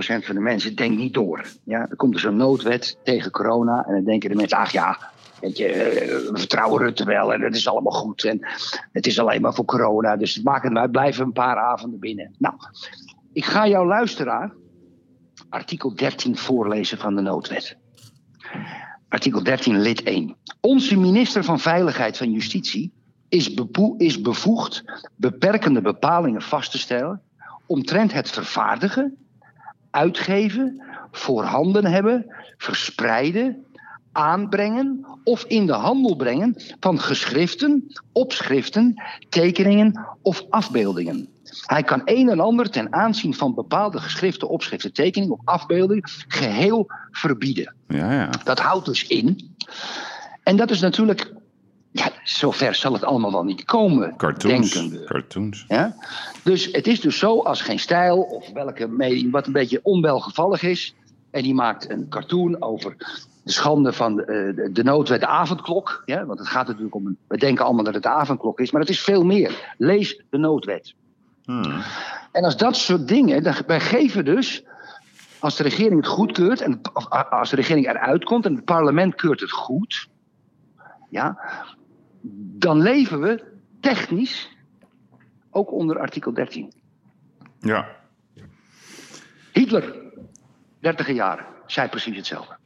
van 0.00 0.34
de 0.34 0.40
mensen 0.40 0.76
denkt 0.76 0.96
niet 0.96 1.14
door. 1.14 1.46
Ja, 1.64 1.88
er 1.90 1.96
komt 1.96 2.12
dus 2.12 2.22
een 2.22 2.36
noodwet 2.36 2.98
tegen 3.02 3.30
corona. 3.30 3.86
En 3.86 3.94
dan 3.94 4.04
denken 4.04 4.30
de 4.30 4.36
mensen, 4.36 4.58
ach 4.58 4.72
ja, 4.72 4.98
weet 5.40 5.56
je, 5.56 5.66
eh, 5.66 6.08
we 6.30 6.38
vertrouwen 6.38 6.82
Rutte 6.82 7.04
wel. 7.04 7.32
En 7.32 7.40
het 7.40 7.54
is 7.54 7.68
allemaal 7.68 7.92
goed. 7.92 8.24
En 8.24 8.40
het 8.92 9.06
is 9.06 9.18
alleen 9.18 9.40
maar 9.40 9.54
voor 9.54 9.64
corona. 9.64 10.16
Dus 10.16 10.34
het 10.34 10.44
maakt 10.44 10.68
het 10.68 10.76
uit. 10.76 10.90
Blijven 10.90 11.24
een 11.24 11.32
paar 11.32 11.56
avonden 11.56 12.00
binnen. 12.00 12.34
Nou, 12.38 12.54
ik 13.32 13.44
ga 13.44 13.68
jouw 13.68 13.86
luisteraar 13.86 14.52
artikel 15.48 15.94
13 15.94 16.36
voorlezen 16.36 16.98
van 16.98 17.14
de 17.14 17.22
noodwet. 17.22 17.76
Artikel 19.10 19.42
13, 19.42 19.80
lid 19.80 20.02
1. 20.02 20.36
Onze 20.60 20.98
minister 20.98 21.44
van 21.44 21.60
Veiligheid 21.60 22.16
van 22.16 22.30
Justitie 22.30 22.92
is, 23.28 23.54
is 23.96 24.20
bevoegd 24.20 24.84
beperkende 25.16 25.80
bepalingen 25.80 26.42
vast 26.42 26.70
te 26.70 26.78
stellen 26.78 27.22
omtrent 27.66 28.12
het 28.12 28.30
vervaardigen, 28.30 29.16
uitgeven, 29.90 30.82
voorhanden 31.10 31.84
hebben, 31.84 32.26
verspreiden, 32.56 33.64
aanbrengen 34.12 35.06
of 35.24 35.44
in 35.44 35.66
de 35.66 35.72
handel 35.72 36.16
brengen 36.16 36.54
van 36.80 37.00
geschriften, 37.00 37.86
opschriften, 38.12 39.02
tekeningen 39.28 40.06
of 40.22 40.44
afbeeldingen. 40.50 41.28
Hij 41.60 41.82
kan 41.82 42.02
een 42.04 42.28
en 42.28 42.40
ander 42.40 42.70
ten 42.70 42.92
aanzien 42.92 43.34
van 43.34 43.54
bepaalde 43.54 43.98
geschriften, 43.98 44.48
opschriften, 44.48 44.92
tekeningen 44.92 45.34
of 45.34 45.40
afbeeldingen 45.44 46.08
geheel 46.28 46.86
verbieden. 47.10 47.74
Ja, 47.88 48.12
ja. 48.12 48.30
Dat 48.44 48.58
houdt 48.58 48.86
dus 48.86 49.06
in. 49.06 49.56
En 50.42 50.56
dat 50.56 50.70
is 50.70 50.80
natuurlijk. 50.80 51.32
Ja, 51.92 52.10
zover 52.24 52.74
zal 52.74 52.92
het 52.92 53.04
allemaal 53.04 53.32
wel 53.32 53.44
niet 53.44 53.64
komen. 53.64 54.16
Cartoons. 54.16 54.72
Denken 54.72 54.98
we. 54.98 55.04
Cartoons. 55.04 55.64
Ja? 55.68 55.96
Dus 56.42 56.68
het 56.72 56.86
is 56.86 57.00
dus 57.00 57.18
zo 57.18 57.40
als 57.40 57.62
geen 57.62 57.78
stijl 57.78 58.20
of 58.20 58.50
welke 58.52 58.88
medium 58.88 59.30
wat 59.30 59.46
een 59.46 59.52
beetje 59.52 59.80
onwelgevallig 59.82 60.62
is. 60.62 60.94
En 61.30 61.42
die 61.42 61.54
maakt 61.54 61.90
een 61.90 62.08
cartoon 62.08 62.62
over 62.62 62.96
de 63.42 63.52
schande 63.52 63.92
van 63.92 64.16
de, 64.16 64.24
eh, 64.24 64.56
de, 64.56 64.72
de 64.72 64.82
noodwet 64.82 65.20
de 65.20 65.26
avondklok. 65.26 66.02
Ja? 66.06 66.26
Want 66.26 66.38
het 66.38 66.48
gaat 66.48 66.66
natuurlijk 66.66 66.94
om. 66.94 67.06
Een, 67.06 67.18
we 67.28 67.36
denken 67.36 67.64
allemaal 67.64 67.84
dat 67.84 67.94
het 67.94 68.02
de 68.02 68.08
avondklok 68.08 68.60
is, 68.60 68.70
maar 68.70 68.80
het 68.80 68.90
is 68.90 69.00
veel 69.00 69.24
meer. 69.24 69.74
Lees 69.78 70.22
de 70.30 70.38
noodwet. 70.38 70.94
Hmm. 71.50 71.82
En 72.32 72.44
als 72.44 72.56
dat 72.56 72.76
soort 72.76 73.08
dingen, 73.08 73.42
dan, 73.42 73.54
wij 73.66 73.80
geven 73.80 74.24
dus, 74.24 74.64
als 75.38 75.56
de 75.56 75.62
regering 75.62 75.96
het 75.96 76.06
goedkeurt, 76.06 76.60
en, 76.60 76.80
of 76.92 77.08
als 77.08 77.50
de 77.50 77.56
regering 77.56 77.88
eruit 77.88 78.24
komt 78.24 78.46
en 78.46 78.54
het 78.54 78.64
parlement 78.64 79.14
keurt 79.14 79.40
het 79.40 79.50
goed, 79.50 80.08
ja, 81.08 81.38
dan 82.58 82.80
leven 82.80 83.20
we 83.20 83.44
technisch 83.80 84.56
ook 85.50 85.72
onder 85.72 85.98
artikel 85.98 86.32
13. 86.32 86.72
Ja. 87.60 87.88
Hitler, 89.52 89.94
30 90.80 91.12
jaren, 91.12 91.46
zei 91.66 91.88
precies 91.88 92.16
hetzelfde. 92.16 92.56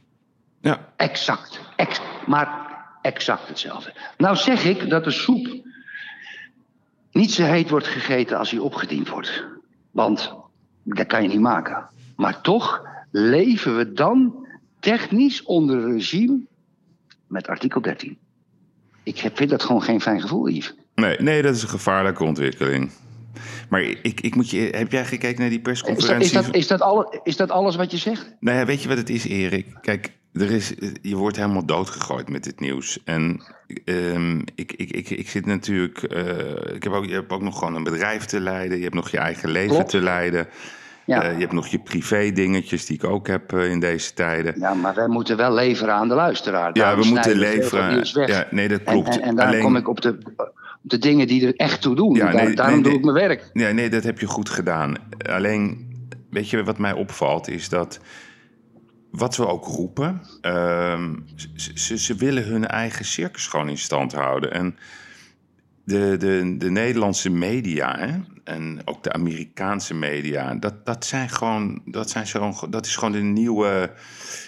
Ja. 0.61 0.93
Exact, 0.97 1.61
ex, 1.76 2.01
maar 2.26 2.76
exact 3.03 3.49
hetzelfde. 3.49 3.95
Nou 4.16 4.37
zeg 4.37 4.64
ik 4.64 4.91
dat 4.91 5.05
de 5.05 5.11
soep 5.11 5.62
niet 7.14 7.32
zo 7.32 7.42
heet 7.44 7.70
wordt 7.70 7.86
gegeten 7.86 8.38
als 8.38 8.50
hij 8.50 8.60
opgediend 8.60 9.08
wordt. 9.08 9.44
Want 9.90 10.32
dat 10.82 11.06
kan 11.06 11.22
je 11.22 11.28
niet 11.28 11.40
maken. 11.40 11.88
Maar 12.16 12.40
toch 12.40 12.82
leven 13.10 13.76
we 13.76 13.92
dan 13.92 14.46
technisch 14.80 15.42
onder 15.42 15.76
een 15.76 15.92
regime 15.92 16.40
met 17.26 17.48
artikel 17.48 17.80
13. 17.80 18.18
Ik 19.02 19.18
heb- 19.18 19.36
vind 19.36 19.50
dat 19.50 19.62
gewoon 19.62 19.82
geen 19.82 20.00
fijn 20.00 20.20
gevoel, 20.20 20.48
Yves. 20.48 20.74
Nee, 20.94 21.16
nee, 21.20 21.42
dat 21.42 21.54
is 21.54 21.62
een 21.62 21.68
gevaarlijke 21.68 22.24
ontwikkeling. 22.24 22.90
Maar 23.68 23.82
ik, 23.82 24.20
ik 24.20 24.34
moet 24.34 24.50
je, 24.50 24.58
heb 24.60 24.92
jij 24.92 25.04
gekeken 25.04 25.40
naar 25.40 25.48
die 25.48 25.58
Is 25.58 25.64
dat, 25.64 25.72
persconferentie? 25.72 26.26
is, 26.26 26.32
dat, 26.44 26.54
is, 26.54 26.66
dat 26.66 26.80
alle, 26.80 27.20
is 27.22 27.36
dat 27.36 27.50
alles 27.50 27.76
wat 27.76 27.90
je 27.90 27.96
zegt? 27.96 28.34
Nou 28.40 28.58
ja, 28.58 28.64
weet 28.64 28.82
je 28.82 28.88
wat 28.88 28.96
het 28.96 29.10
is, 29.10 29.24
Erik? 29.24 29.66
Kijk, 29.80 30.12
er 30.35 30.51
is, 30.51 30.74
je 31.03 31.16
wordt 31.16 31.37
helemaal 31.37 31.66
doodgegooid 31.66 32.28
met 32.28 32.45
dit 32.45 32.61
nieuws. 32.61 32.99
En 33.05 33.41
ehm, 33.85 34.39
ik, 34.55 34.72
ik, 34.72 34.91
ik, 34.91 35.11
ik 35.11 35.28
zit 35.28 35.47
natuurlijk... 35.47 36.03
eh, 36.03 36.74
ik 36.74 36.82
heb 36.82 36.93
ook, 36.93 37.05
je 37.05 37.14
hebt 37.14 37.32
ook 37.32 37.43
nog 37.43 37.59
gewoon 37.59 37.74
een 37.74 37.85
bedrijf 37.85 38.24
te 38.24 38.41
leiden. 38.41 38.76
Je 38.76 38.82
hebt 38.82 38.95
nog 38.95 39.09
je 39.11 39.18
eigen 39.18 39.51
leven 39.51 39.74
Klopt. 39.74 39.91
te 39.91 40.01
leiden. 40.01 40.47
Ja. 41.07 41.22
Eh, 41.22 41.32
je 41.35 41.41
hebt 41.41 41.53
nog 41.53 41.66
je 41.66 41.78
privé 41.78 42.30
dingetjes 42.32 42.87
die 42.87 42.97
ik 42.97 43.05
ook 43.05 43.26
heb 43.26 43.53
eh, 43.53 43.70
in 43.70 43.80
deze 43.80 44.12
tijden. 44.14 44.55
ja, 44.59 44.74
maar 44.74 44.95
wij 44.95 45.09
moeten 45.09 45.37
wel 45.37 45.53
leveren 45.55 45.95
aan 45.95 46.09
de 46.09 46.14
luisteraar. 46.14 46.70
Ja, 46.72 46.97
we 46.99 47.05
moeten 47.07 47.37
leveren. 47.37 48.26
Ja, 48.26 48.47
nee, 48.51 48.68
dat 48.68 48.82
klopt. 48.82 49.09
en, 49.09 49.20
en 49.22 49.35
daarom 49.37 49.53
Alleen- 49.55 49.64
kom 49.64 49.76
ik 49.76 49.89
op 49.89 50.01
de, 50.01 50.18
op 50.37 50.53
de 50.82 50.99
dingen 50.99 51.26
die 51.26 51.47
er 51.47 51.55
echt 51.57 51.82
toe 51.82 51.95
doen. 51.95 52.14
Ja, 52.14 52.30
Daar- 52.32 52.45
nee, 52.45 52.55
daarom 52.55 52.74
nee, 52.74 52.82
doe 52.82 52.91
nee. 52.93 53.01
ik 53.01 53.05
mijn 53.12 53.28
werk. 53.28 53.51
Ja, 53.53 53.70
nee, 53.70 53.91
dat 53.91 54.03
heb 54.05 54.18
je 54.18 54.26
goed 54.26 54.49
gedaan. 54.49 54.95
Alleen, 55.28 55.89
weet 56.30 56.51
je 56.51 56.64
wat 56.64 56.78
mij 56.78 56.93
opvalt, 56.93 57.49
is 57.49 57.68
dat 57.68 58.01
wat 59.16 59.36
we 59.36 59.46
ook 59.46 59.64
roepen, 59.64 60.22
ehm, 60.40 61.14
ze, 61.74 61.98
ze, 61.98 62.14
willen 62.14 62.44
hun 62.44 62.66
eigen 62.66 63.04
circus 63.04 63.46
gewoon 63.46 63.68
in 63.68 63.78
stand 63.78 64.12
houden. 64.12 64.52
En 64.52 64.76
de, 65.84 66.16
de, 66.16 66.54
de 66.58 66.70
Nederlandse 66.70 67.30
media 67.30 67.98
hè, 67.98 68.18
en 68.44 68.80
ook 68.84 69.02
de 69.02 69.12
Amerikaanse 69.12 69.94
media, 69.94 70.54
dat, 70.54 70.86
dat 70.86 71.04
zijn 71.04 71.28
gewoon, 71.28 71.82
dat, 71.84 72.10
zijn 72.10 72.26
zo, 72.26 72.52
dat 72.70 72.86
is 72.86 72.96
gewoon 72.96 73.12
de 73.12 73.22
nieuwe. 73.22 73.92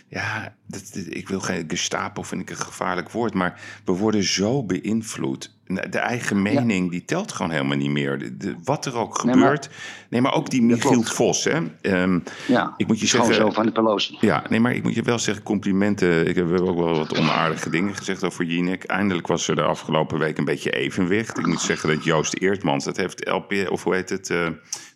Ja, 0.08 0.54
dat, 0.66 0.90
ik 1.08 1.28
wil 1.28 1.40
geen 1.40 1.64
Gestapo, 1.68 2.22
vind 2.22 2.42
ik 2.42 2.50
een 2.50 2.56
gevaarlijk 2.56 3.10
woord, 3.10 3.34
maar 3.34 3.60
we 3.84 3.92
worden 3.92 4.24
zo 4.24 4.64
beïnvloed. 4.64 5.55
De 5.68 5.98
eigen 5.98 6.42
mening, 6.42 6.90
die 6.90 7.04
telt 7.04 7.32
gewoon 7.32 7.50
helemaal 7.50 7.76
niet 7.76 7.90
meer. 7.90 8.18
De, 8.18 8.36
de- 8.36 8.54
wat 8.64 8.86
er 8.86 8.96
ook 8.96 9.24
Nee, 9.24 9.34
maar- 9.34 9.42
gebeurt. 9.44 9.68
Nee, 10.10 10.20
maar 10.20 10.34
ook 10.34 10.50
die 10.50 10.62
Michiel. 10.62 11.02
Vos, 11.02 11.44
hè. 11.44 11.58
Ehm, 11.80 12.18
Ja, 12.46 12.74
ik 12.76 12.86
moet 12.86 13.00
je 13.00 13.06
zeggen, 13.06 13.34
zo 13.34 13.50
van 13.50 13.66
de 13.66 13.72
Pelosi. 13.72 14.16
ja, 14.20 14.44
nee, 14.48 14.60
maar 14.60 14.74
ik 14.74 14.82
moet 14.82 14.94
je 14.94 15.02
wel 15.02 15.18
zeggen, 15.18 15.44
complimenten. 15.44 16.26
Ik 16.28 16.34
heb 16.34 16.60
ook 16.60 16.76
wel 16.78 16.96
wat 16.96 17.18
onaardige 17.18 17.70
dingen 17.70 17.94
gezegd 17.94 18.24
over 18.24 18.44
Jinek. 18.44 18.84
Eindelijk 18.84 19.26
was 19.26 19.48
er 19.48 19.54
de 19.56 19.62
afgelopen 19.62 20.18
week 20.18 20.38
een 20.38 20.44
beetje 20.44 20.70
evenwicht. 20.70 21.38
Ik 21.38 21.46
moet 21.46 21.60
zeggen 21.60 21.88
dat 21.88 22.04
Joost 22.04 22.34
Eertmans, 22.34 22.84
dat 22.84 22.96
heeft 22.96 23.28
LP, 23.28 23.52
of 23.70 23.84
hoe 23.84 23.94
heet 23.94 24.08
het, 24.10 24.30
eh, 24.30 24.46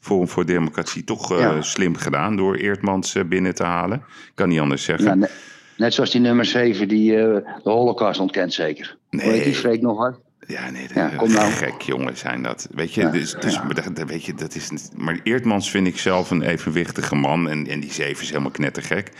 Forum 0.00 0.28
voor 0.28 0.46
Democratie, 0.46 1.04
toch 1.04 1.32
eh, 1.32 1.38
Ja. 1.40 1.62
slim 1.62 1.96
gedaan 1.96 2.36
door 2.36 2.54
Eertmans 2.54 3.14
eh, 3.14 3.24
binnen 3.24 3.54
te 3.54 3.64
halen. 3.64 4.02
Kan 4.34 4.48
niet 4.48 4.60
anders 4.60 4.84
zeggen. 4.84 5.06
Ja, 5.06 5.14
net, 5.14 5.32
net 5.76 5.94
zoals 5.94 6.10
die 6.10 6.20
nummer 6.20 6.44
7 6.44 6.88
die 6.88 7.10
de 7.12 7.42
holocaust 7.64 8.20
ontkent 8.20 8.52
zeker. 8.52 8.96
Nee. 9.10 9.24
Hoe 9.24 9.32
heet 9.32 9.62
die 9.62 9.82
nog 9.82 9.98
wat? 9.98 10.20
Ja, 10.46 10.70
nee, 10.70 10.82
dat 10.86 10.96
Ja, 10.96 11.08
kom 11.16 11.32
nou. 11.32 11.52
gek 11.52 11.80
jongen 11.82 12.16
zijn 12.16 12.42
dat. 12.42 12.68
Weet 12.70 12.94
je, 12.94 13.00
Ja, 13.00 13.10
dus, 13.10 13.34
dus, 13.40 13.54
ja. 13.54 13.90
dat, 13.90 14.08
weet 14.08 14.24
je 14.24 14.34
dat 14.34 14.54
is, 14.54 14.70
niet- 14.70 14.90
maar 14.96 15.20
Eertmans 15.22 15.70
vind 15.70 15.86
ik 15.86 15.98
zelf 15.98 16.30
een 16.30 16.42
evenwichtige 16.42 17.14
man. 17.14 17.48
En, 17.48 17.66
en 17.66 17.80
die 17.80 17.92
zeven 17.92 18.22
is 18.22 18.28
helemaal 18.28 18.50
knettergek. 18.50 19.10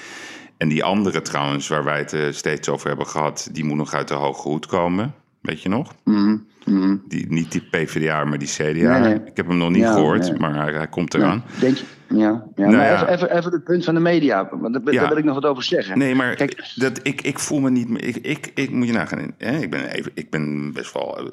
En 0.57 0.69
die 0.69 0.85
andere 0.85 1.23
trouwens, 1.23 1.69
waar 1.69 1.85
wij 1.85 1.99
het 1.99 2.13
eh, 2.13 2.23
steeds 2.31 2.69
over 2.69 2.89
hebben 2.89 3.07
gehad... 3.07 3.49
die 3.53 3.65
moet 3.65 3.77
nog 3.77 3.95
uit 3.95 4.09
de 4.09 4.15
hoge 4.15 4.49
hoed 4.49 4.67
komen. 4.67 5.15
Weet 5.41 5.63
je 5.63 5.69
nog? 5.69 5.95
Mhm, 6.05 6.37
mhm. 6.65 6.97
Die, 7.09 7.27
niet 7.29 7.53
die 7.53 7.63
PvdA, 7.71 8.25
maar 8.25 8.39
die 8.39 8.49
CDA. 8.49 8.99
Nee, 8.99 9.01
nee. 9.01 9.15
Ik 9.25 9.37
heb 9.37 9.47
hem 9.47 9.57
nog 9.57 9.71
niet 9.71 9.83
Ja, 9.83 9.93
gehoord, 9.93 10.31
nee. 10.31 10.39
maar 10.39 10.55
hij, 10.55 10.73
hij 10.73 10.89
komt 10.89 11.15
eraan. 11.15 11.45
Denk 11.61 11.77
je? 11.77 11.85
Ja, 12.09 12.17
ja. 12.17 12.65
Nou 12.65 12.77
maar. 12.77 12.93
Even, 12.93 13.09
even, 13.09 13.37
even 13.37 13.53
het 13.53 13.65
punt 13.65 13.85
van 13.85 13.95
de 13.95 14.01
media, 14.01 14.49
want 14.61 14.73
daar, 14.73 14.95
Ja. 14.95 15.01
daar 15.01 15.09
wil 15.09 15.19
ik 15.19 15.25
nog 15.25 15.35
wat 15.35 15.45
over 15.45 15.63
zeggen. 15.63 15.99
Nee, 15.99 16.15
maar 16.15 16.35
Kijk- 16.35 16.73
dat, 16.75 17.01
ik, 17.03 17.23
ik 17.23 17.39
voel 17.39 17.61
me 17.61 17.71
niet 17.71 17.89
meer. 17.89 18.05
Ik, 18.05 18.17
ik, 18.17 18.51
ik 18.55 18.71
moet 18.71 18.87
je 18.87 18.93
nagaan. 18.93 19.35
Hè? 19.39 19.59
Ik, 19.59 19.71
ben 19.71 19.85
even, 19.85 20.11
ik 20.15 20.31
ben 20.31 20.73
best 20.73 20.93
wel 20.93 21.19
eh, 21.19 21.25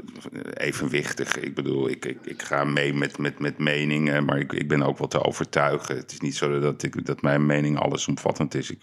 evenwichtig. 0.53 1.39
Ik 1.39 1.55
bedoel, 1.55 1.89
ik, 1.89 2.05
ik, 2.05 2.17
ik 2.23 2.41
ga 2.41 2.63
mee 2.63 2.93
met, 2.93 3.17
met, 3.17 3.39
met 3.39 3.57
meningen, 3.57 4.25
maar 4.25 4.37
ik, 4.37 4.53
ik 4.53 4.67
ben 4.67 4.83
ook 4.83 4.97
wel 4.97 5.07
te 5.07 5.23
overtuigen. 5.23 5.95
Het 5.95 6.11
is 6.11 6.19
niet 6.19 6.35
zo 6.35 6.59
dat, 6.59 6.83
ik, 6.83 7.05
dat 7.05 7.21
mijn 7.21 7.45
mening 7.45 7.79
allesomvattend 7.79 8.55
is. 8.55 8.71
Ik, 8.71 8.81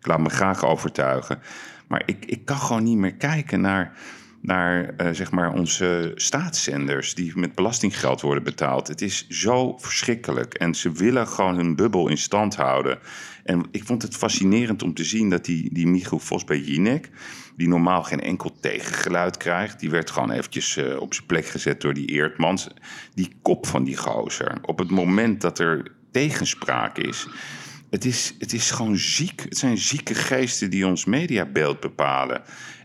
ik 0.00 0.06
laat 0.06 0.20
me 0.20 0.28
graag 0.28 0.64
overtuigen. 0.64 1.38
Maar 1.88 2.02
ik, 2.06 2.24
ik 2.24 2.44
kan 2.44 2.56
gewoon 2.56 2.82
niet 2.82 2.96
meer 2.98 3.14
kijken 3.14 3.60
naar, 3.60 3.92
naar 4.42 4.94
eh, 4.96 5.08
zeg 5.12 5.30
maar 5.30 5.52
onze 5.52 6.12
staatszenders 6.14 7.14
die 7.14 7.32
met 7.34 7.54
belastinggeld 7.54 8.20
worden 8.20 8.44
betaald. 8.44 8.88
Het 8.88 9.02
is 9.02 9.28
zo 9.28 9.76
verschrikkelijk. 9.78 10.54
En 10.54 10.74
ze 10.74 10.92
willen 10.92 11.28
gewoon 11.28 11.54
hun 11.54 11.76
bubbel 11.76 12.08
in 12.08 12.18
stand 12.18 12.56
houden. 12.56 12.98
En 13.44 13.66
ik 13.70 13.84
vond 13.84 14.02
het 14.02 14.16
fascinerend 14.16 14.82
om 14.82 14.94
te 14.94 15.04
zien 15.04 15.30
dat 15.30 15.44
die, 15.44 15.72
die 15.72 15.86
Michiel 15.86 16.18
Vos 16.18 16.44
bij 16.44 16.58
Jinek, 16.58 17.10
die 17.56 17.68
normaal 17.68 18.02
geen 18.02 18.20
enkel 18.20 18.56
tegengeluid 18.60 19.36
krijgt, 19.36 19.80
die 19.80 19.90
werd 19.90 20.10
gewoon 20.10 20.30
eventjes 20.30 20.76
eh, 20.76 21.00
op 21.00 21.14
zijn 21.14 21.26
plek 21.26 21.46
gezet 21.46 21.80
door 21.80 21.94
die 21.94 22.06
Eertmans. 22.06 22.68
Die 23.14 23.32
kop 23.42 23.66
van 23.66 23.84
die 23.84 23.96
gozer, 23.96 24.58
op 24.62 24.78
het 24.78 24.90
moment 24.90 25.40
dat 25.40 25.58
er 25.58 25.92
tegenspraak 26.10 26.98
is. 26.98 27.26
Het 27.90 28.04
is, 28.04 28.34
het 28.38 28.52
is 28.52 28.70
gewoon 28.70 28.96
ziek. 28.96 29.40
Het 29.40 29.58
zijn 29.58 29.78
zieke 29.78 30.14
geesten 30.14 30.70
die 30.70 30.86
ons 30.86 31.04
mediabeeld 31.04 31.80
bepalen. 31.80 32.42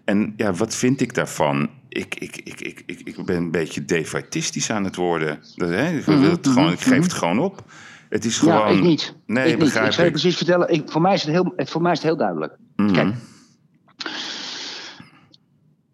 En 0.07 0.33
ja, 0.37 0.53
wat 0.53 0.75
vind 0.75 1.01
ik 1.01 1.13
daarvan? 1.13 1.69
Ik, 1.89 2.15
ik, 2.15 2.37
ik, 2.43 2.61
ik, 2.61 2.83
ik, 2.85 3.01
ik 3.03 3.25
ben 3.25 3.35
een 3.35 3.51
beetje 3.51 3.85
defaitistisch 3.85 4.71
aan 4.71 4.83
het 4.83 4.95
worden. 4.95 5.39
Dat, 5.55 5.69
hè, 5.69 5.97
ik, 5.97 6.05
wil 6.05 6.21
het 6.21 6.47
gewoon, 6.47 6.71
ik 6.71 6.79
geef 6.79 7.03
het 7.03 7.13
gewoon 7.13 7.39
op. 7.39 7.63
Het 8.09 8.25
is 8.25 8.37
gewoon... 8.37 8.55
Mhm, 8.55 8.67
Ja, 8.67 8.77
ik 8.77 8.83
niet. 8.83 9.15
Nee, 9.25 9.43
ik 9.43 9.49
niet. 9.49 9.59
begrijp 9.59 9.85
Ik 9.85 9.91
zal 9.91 10.03
je 10.03 10.11
precies 10.11 10.37
vertellen. 10.37 10.69
Ik, 10.69 10.89
voor, 10.89 11.01
mij 11.01 11.13
is 11.13 11.21
het 11.21 11.31
heel, 11.31 11.53
voor 11.55 11.81
mij 11.81 11.91
is 11.91 11.97
het 11.97 12.07
heel 12.07 12.17
duidelijk. 12.17 12.57
Mhm. 12.75 12.93
Kijk, 12.93 13.15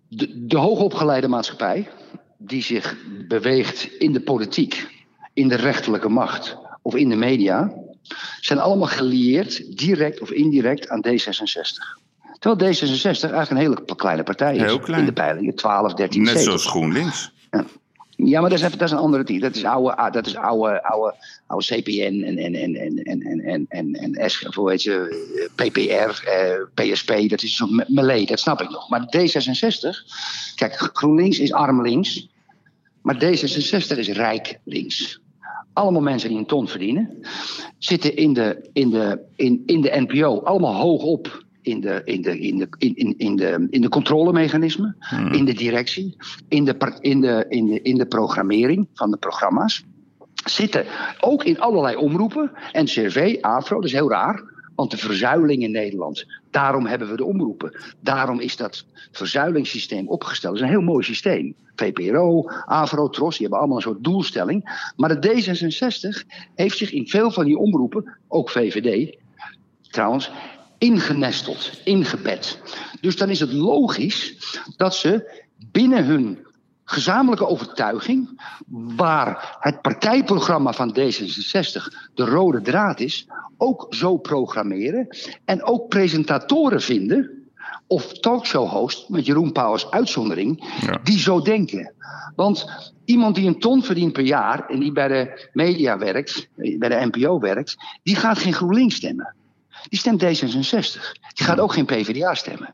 de, 0.08 0.46
de 0.46 0.58
hoogopgeleide 0.58 1.28
maatschappij 1.28 1.90
die 2.38 2.64
zich 2.64 2.98
beweegt 3.28 3.84
in 3.84 4.14
de 4.14 4.22
politiek, 4.22 4.88
in 5.34 5.48
de 5.48 5.56
rechterlijke 5.56 6.10
macht 6.10 6.58
of 6.82 6.96
in 6.96 7.10
de 7.10 7.16
media, 7.16 7.74
zijn 8.40 8.60
allemaal 8.60 8.88
gelieerd, 8.88 9.78
direct 9.78 10.22
of 10.22 10.32
indirect, 10.32 10.90
aan 10.90 11.06
D66. 11.08 12.02
Terwijl 12.44 12.74
D66 12.74 13.04
eigenlijk 13.04 13.50
een 13.50 13.58
hele 13.58 13.96
kleine 13.96 14.24
partij 14.24 14.56
is. 14.56 14.62
Heel 14.62 14.80
klein. 14.80 15.00
In 15.00 15.06
de 15.06 15.14
peilingen, 15.14 15.56
12, 15.56 15.94
13 15.94 16.24
Net 16.24 16.40
zoals 16.40 16.66
GroenLinks. 16.66 17.32
Ja. 18.16 18.42
maar 18.42 18.50
dat 18.50 18.60
is, 18.60 18.66
even, 18.66 18.78
dat 18.78 18.88
is 18.88 18.94
een 18.94 19.02
andere 19.02 19.24
team. 19.24 19.40
Dat 19.40 19.56
is 19.56 19.64
oude, 19.64 20.12
dat 20.12 20.26
is 20.26 20.36
oude, 20.36 20.84
oude, 20.84 21.16
oude 21.48 21.66
CPN 21.66 22.24
en, 22.24 22.38
en, 22.38 22.56
en, 22.56 22.76
en, 22.76 22.98
en, 23.04 23.40
en, 23.40 23.66
en, 23.70 23.94
en 23.94 24.30
S, 24.30 24.48
hoe 24.56 24.70
heet 24.70 24.84
je, 24.84 25.50
PPR, 25.56 26.28
eh, 26.28 26.94
PSP. 26.94 27.30
Dat 27.30 27.44
is 27.44 27.56
zo'n 27.56 27.84
melee, 27.88 28.26
dat 28.26 28.40
snap 28.40 28.62
ik 28.62 28.70
nog. 28.70 28.90
Maar 28.90 29.02
D66, 29.02 29.90
kijk, 30.56 30.90
GroenLinks 30.94 31.40
is 31.40 31.54
arm 31.54 31.82
links. 31.82 32.28
Maar 33.02 33.16
D66 33.16 33.98
is 33.98 34.10
rijk 34.10 34.60
links 34.64 35.22
allemaal 35.74 36.02
mensen 36.02 36.30
die 36.30 36.38
een 36.38 36.46
ton 36.46 36.68
verdienen, 36.68 37.24
zitten 37.78 38.16
in 38.16 38.34
de, 38.34 38.70
in 38.74 38.90
de, 38.90 39.20
in, 39.36 39.64
in 39.66 39.82
de 39.82 40.06
NPO, 40.08 40.40
allemaal 40.40 40.76
hoog 40.76 41.04
op 41.04 41.43
in 41.64 41.82
de, 41.82 42.02
in 42.06 42.22
de, 42.22 42.40
in 42.40 42.58
de, 42.58 42.68
in, 42.78 42.96
in, 42.96 43.14
in 43.18 43.36
de, 43.36 43.68
in 43.70 43.82
de 43.82 43.90
controlemechanismen. 43.90 44.98
In 45.32 45.46
de 45.46 45.54
directie. 45.54 46.16
In 46.48 46.66
de, 46.66 46.98
in, 47.00 47.22
de, 47.22 47.46
in, 47.50 47.66
de, 47.66 47.82
in 47.82 47.98
de 47.98 48.06
programmering 48.06 48.88
van 48.94 49.12
de 49.12 49.18
programma's. 49.18 49.84
Zitten 50.46 50.86
ook 51.20 51.44
in 51.44 51.60
allerlei 51.60 51.96
omroepen. 51.96 52.52
NCRV, 52.72 53.38
AFRO, 53.42 53.76
dat 53.76 53.86
is 53.86 53.92
heel 53.92 54.10
raar. 54.10 54.52
Want 54.76 54.92
de 54.92 54.98
verzuiling 54.98 55.64
in 55.64 55.72
Nederland, 55.72 56.26
daarom 56.52 56.86
hebben 56.86 57.10
we 57.10 57.16
de 57.16 57.26
omroepen. 57.26 57.78
Daarom 58.00 58.40
is 58.40 58.58
dat 58.58 58.86
verzuilingssysteem 59.12 60.08
opgesteld. 60.08 60.54
Dat 60.54 60.64
is 60.64 60.70
een 60.70 60.76
heel 60.76 60.92
mooi 60.92 61.04
systeem. 61.04 61.56
VPRO, 61.76 62.44
AVRO, 62.66 63.10
TROS, 63.10 63.32
die 63.32 63.42
hebben 63.42 63.60
allemaal 63.60 63.78
een 63.78 63.84
soort 63.84 64.04
doelstelling. 64.04 64.92
Maar 64.96 65.22
de 65.22 65.28
D66 65.28 66.28
heeft 66.56 66.78
zich 66.78 66.92
in 66.92 67.08
veel 67.08 67.32
van 67.32 67.46
die 67.46 67.58
omroepen, 67.58 68.18
ook 68.28 68.50
VVD 68.50 69.16
trouwens, 69.94 70.32
ingenesteld, 70.84 71.72
ingebed. 71.84 72.60
Dus 73.02 73.18
dan 73.18 73.30
is 73.30 73.40
het 73.40 73.54
logisch 73.54 74.36
dat 74.78 74.96
ze 74.96 75.42
binnen 75.72 76.06
hun 76.06 76.46
gezamenlijke 76.86 77.48
overtuiging, 77.48 78.42
waar 78.96 79.58
het 79.60 79.82
partijprogramma 79.82 80.74
van 80.74 80.98
D66 81.00 82.12
de 82.14 82.26
rode 82.26 82.62
draad 82.62 83.00
is, 83.00 83.28
ook 83.58 83.86
zo 83.90 84.18
programmeren 84.18 85.08
en 85.46 85.64
ook 85.64 85.90
presentatoren 85.90 86.82
vinden 86.82 87.48
of 87.88 88.14
talkshow-host, 88.14 89.10
met 89.10 89.26
Jeroen 89.26 89.52
Pauw 89.52 89.72
als 89.72 89.92
uitzondering, 89.92 90.64
Ja. 90.82 91.00
die 91.04 91.20
zo 91.20 91.42
denken. 91.42 91.94
Want 92.36 92.66
iemand 93.06 93.36
die 93.36 93.48
een 93.48 93.60
ton 93.60 93.84
verdient 93.84 94.14
per 94.14 94.24
jaar 94.24 94.66
en 94.68 94.80
die 94.80 94.92
bij 94.92 95.08
de 95.08 95.50
media 95.54 95.98
werkt, 95.98 96.48
bij 96.56 96.90
de 96.90 97.10
NPO 97.12 97.40
werkt, 97.40 97.76
die 98.04 98.16
gaat 98.16 98.38
geen 98.38 98.54
GroenLinks 98.54 98.96
stemmen. 98.96 99.36
Die 99.90 100.00
stemt 100.00 100.24
D66. 100.24 101.02
Die 101.34 101.46
gaat 101.46 101.60
ook 101.60 101.74
geen 101.74 101.86
PvdA 101.86 102.34
stemmen. 102.34 102.74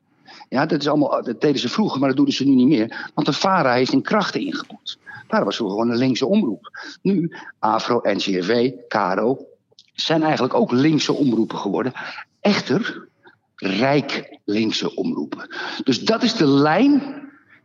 Ja, 0.50 0.66
dat, 0.66 0.82
is 0.82 0.88
allemaal, 0.88 1.24
dat 1.24 1.42
deden 1.42 1.60
ze 1.60 1.70
vroeger, 1.70 2.00
maar 2.00 2.10
dat 2.10 2.18
doen 2.18 2.32
ze 2.32 2.46
nu 2.46 2.56
niet 2.56 2.68
meer. 2.68 3.10
Want 3.14 3.28
de 3.28 3.34
VARA 3.34 3.74
heeft 3.74 3.92
in 3.92 4.02
krachten 4.02 4.42
ingeboet. 4.42 4.98
VARA 5.28 5.44
was 5.44 5.58
gewoon 5.58 5.90
een 5.90 5.98
linkse 5.98 6.26
omroep. 6.26 6.72
Nu, 7.02 7.36
AFRO, 7.60 8.00
NCRV, 8.04 8.72
KRO 8.88 9.46
zijn 9.94 10.24
eigenlijk 10.24 10.54
ook 10.54 10.72
linkse 10.72 11.14
omroepen 11.14 11.58
geworden. 11.58 11.94
Echter, 12.42 13.08
rijk 13.56 14.40
linkse 14.46 14.96
omroepen. 14.96 15.56
Dus 15.84 16.00
dat 16.00 16.24
is 16.24 16.36
de 16.36 16.48
lijn 16.48 17.02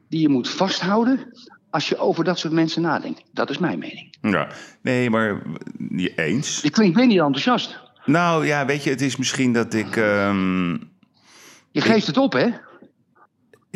die 0.09 0.21
je 0.21 0.29
moet 0.29 0.49
vasthouden 0.49 1.33
als 1.71 1.89
je 1.89 1.99
over 1.99 2.25
dat 2.25 2.39
soort 2.39 2.53
mensen 2.53 2.83
nadenkt. 2.83 3.23
Dat 3.33 3.51
is 3.51 3.59
mijn 3.59 3.79
mening. 3.79 4.17
Ja, 4.21 4.49
nee, 4.81 5.11
maar 5.11 5.43
je 5.89 6.13
eens. 6.15 6.61
Je 6.63 6.71
klinkt 6.71 6.97
weer 6.97 7.07
niet 7.07 7.19
enthousiast. 7.19 7.79
Nou 8.05 8.47
ja, 8.47 8.67
weet 8.67 8.85
je, 8.85 8.91
het 8.91 9.01
is 9.01 9.17
misschien 9.17 9.53
dat 9.53 9.75
ik. 9.75 9.97
ehm, 9.97 10.71
Je 11.71 11.81
geeft 11.81 12.07
het 12.07 12.17
op, 12.17 12.33
hè? 12.33 12.49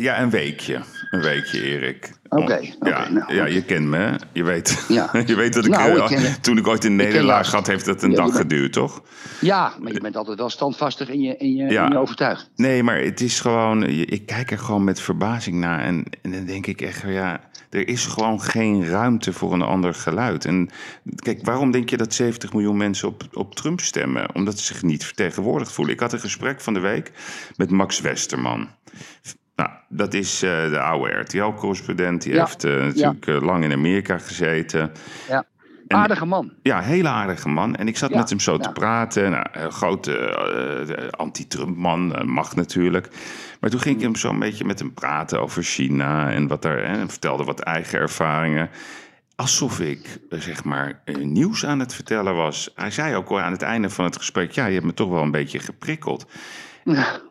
Ja, 0.01 0.21
een 0.21 0.29
weekje. 0.29 0.81
Een 1.11 1.21
weekje, 1.21 1.61
Erik. 1.61 2.11
Oké, 2.29 2.59
ja, 2.79 3.09
nou, 3.09 3.33
ja, 3.35 3.45
je 3.45 3.63
kent 3.63 3.85
me? 3.87 4.19
Je 4.33 4.43
weet, 4.43 4.85
Ja. 4.87 5.09
je 5.25 5.35
weet 5.35 5.53
dat 5.53 5.65
ik. 5.65 5.71
Nou, 5.71 5.99
eh, 6.15 6.23
ik 6.29 6.35
toen 6.35 6.57
ik 6.57 6.67
ooit 6.67 6.89
nederlaag 6.89 7.37
als- 7.37 7.51
had, 7.53 7.67
heeft 7.67 7.85
dat 7.85 8.03
een 8.03 8.09
Ja, 8.09 8.15
dag 8.15 8.25
bent- 8.25 8.37
geduurd, 8.37 8.73
toch? 8.73 9.03
Ja, 9.41 9.73
maar 9.81 9.93
je 9.93 9.99
bent 9.99 10.15
altijd 10.15 10.37
wel 10.37 10.49
standvastig 10.49 11.09
in 11.09 11.21
je, 11.21 11.37
in 11.37 11.55
je, 11.55 11.63
Ja. 11.71 11.85
in 11.85 11.91
je 11.91 11.97
overtuiging. 11.97 12.49
Nee, 12.55 12.83
maar 12.83 12.99
het 13.01 13.21
is 13.21 13.39
gewoon. 13.39 13.83
Ik 13.87 14.25
kijk 14.25 14.51
er 14.51 14.59
gewoon 14.59 14.83
met 14.83 15.01
verbazing 15.01 15.55
naar. 15.57 15.79
En, 15.83 16.05
en 16.21 16.31
dan 16.31 16.45
denk 16.45 16.67
ik 16.67 16.81
echt, 16.81 17.03
ja. 17.07 17.47
Er 17.69 17.87
is 17.87 18.05
gewoon 18.05 18.41
geen 18.41 18.85
ruimte 18.85 19.33
voor 19.33 19.53
een 19.53 19.61
ander 19.61 19.93
geluid. 19.93 20.45
En 20.45 20.69
kijk, 21.15 21.45
waarom 21.45 21.71
denk 21.71 21.89
je 21.89 21.97
dat 21.97 22.13
70 22.13 22.53
miljoen 22.53 22.77
mensen 22.77 23.07
op, 23.07 23.23
op 23.33 23.55
Trump 23.55 23.79
stemmen? 23.81 24.35
Omdat 24.35 24.59
ze 24.59 24.65
zich 24.65 24.83
niet 24.83 25.05
vertegenwoordigd 25.05 25.71
voelen. 25.71 25.93
Ik 25.93 25.99
had 25.99 26.13
een 26.13 26.19
gesprek 26.19 26.61
van 26.61 26.73
de 26.73 26.79
week 26.79 27.11
met 27.55 27.69
Max 27.71 28.01
Westerman. 28.01 28.69
Nou, 29.59 29.69
dat 29.89 30.13
is 30.13 30.43
eh, 30.43 30.69
de 30.69 30.79
oude 30.79 31.19
RTL-correspondent. 31.19 32.21
Die 32.21 32.33
Ja, 32.33 32.39
heeft 32.45 32.63
eh, 32.63 32.75
natuurlijk 32.75 33.27
eh, 33.27 33.41
lang 33.41 33.63
in 33.63 33.71
Amerika 33.71 34.17
gezeten. 34.17 34.91
Ja. 35.27 35.45
En- 35.87 35.97
Aardige 35.97 36.25
man. 36.25 36.51
Ja, 36.63 36.81
hele 36.81 37.07
aardige 37.07 37.49
man. 37.49 37.75
En 37.75 37.87
ik 37.87 37.97
zat 37.97 38.09
Ja, 38.09 38.17
met 38.17 38.29
hem 38.29 38.39
zo 38.39 38.57
te 38.57 38.71
praten. 38.71 39.31
Nou, 39.31 39.45
een 39.51 39.71
grote 39.71 40.17
eh, 40.17 41.07
anti-Trump-man, 41.09 42.15
eh, 42.15 42.23
mag 42.23 42.55
natuurlijk. 42.55 43.09
Maar 43.59 43.69
toen 43.69 43.79
ging 43.79 43.95
ik 43.95 44.01
hem 44.01 44.15
zo 44.15 44.29
een 44.29 44.39
beetje 44.39 44.65
met 44.65 44.79
hem 44.79 44.93
praten 44.93 45.41
over 45.41 45.63
China 45.63 46.31
en 46.31 46.47
wat 46.47 46.61
daar. 46.61 46.77
En 46.83 47.09
vertelde 47.09 47.43
wat 47.43 47.59
eigen 47.59 47.99
ervaringen. 47.99 48.69
Alsof 49.35 49.79
ik, 49.79 50.19
zeg 50.29 50.63
maar, 50.63 51.01
nieuws 51.21 51.65
aan 51.65 51.79
het 51.79 51.93
vertellen 51.93 52.35
was. 52.35 52.71
Hij 52.75 52.91
zei 52.91 53.15
ook 53.15 53.29
al 53.29 53.39
aan 53.39 53.51
het 53.51 53.61
einde 53.61 53.89
van 53.89 54.05
het 54.05 54.17
gesprek: 54.17 54.51
Ja, 54.51 54.65
je 54.65 54.73
hebt 54.73 54.85
me 54.85 54.93
toch 54.93 55.09
wel 55.09 55.21
een 55.21 55.31
beetje 55.31 55.59
geprikkeld. 55.59 56.25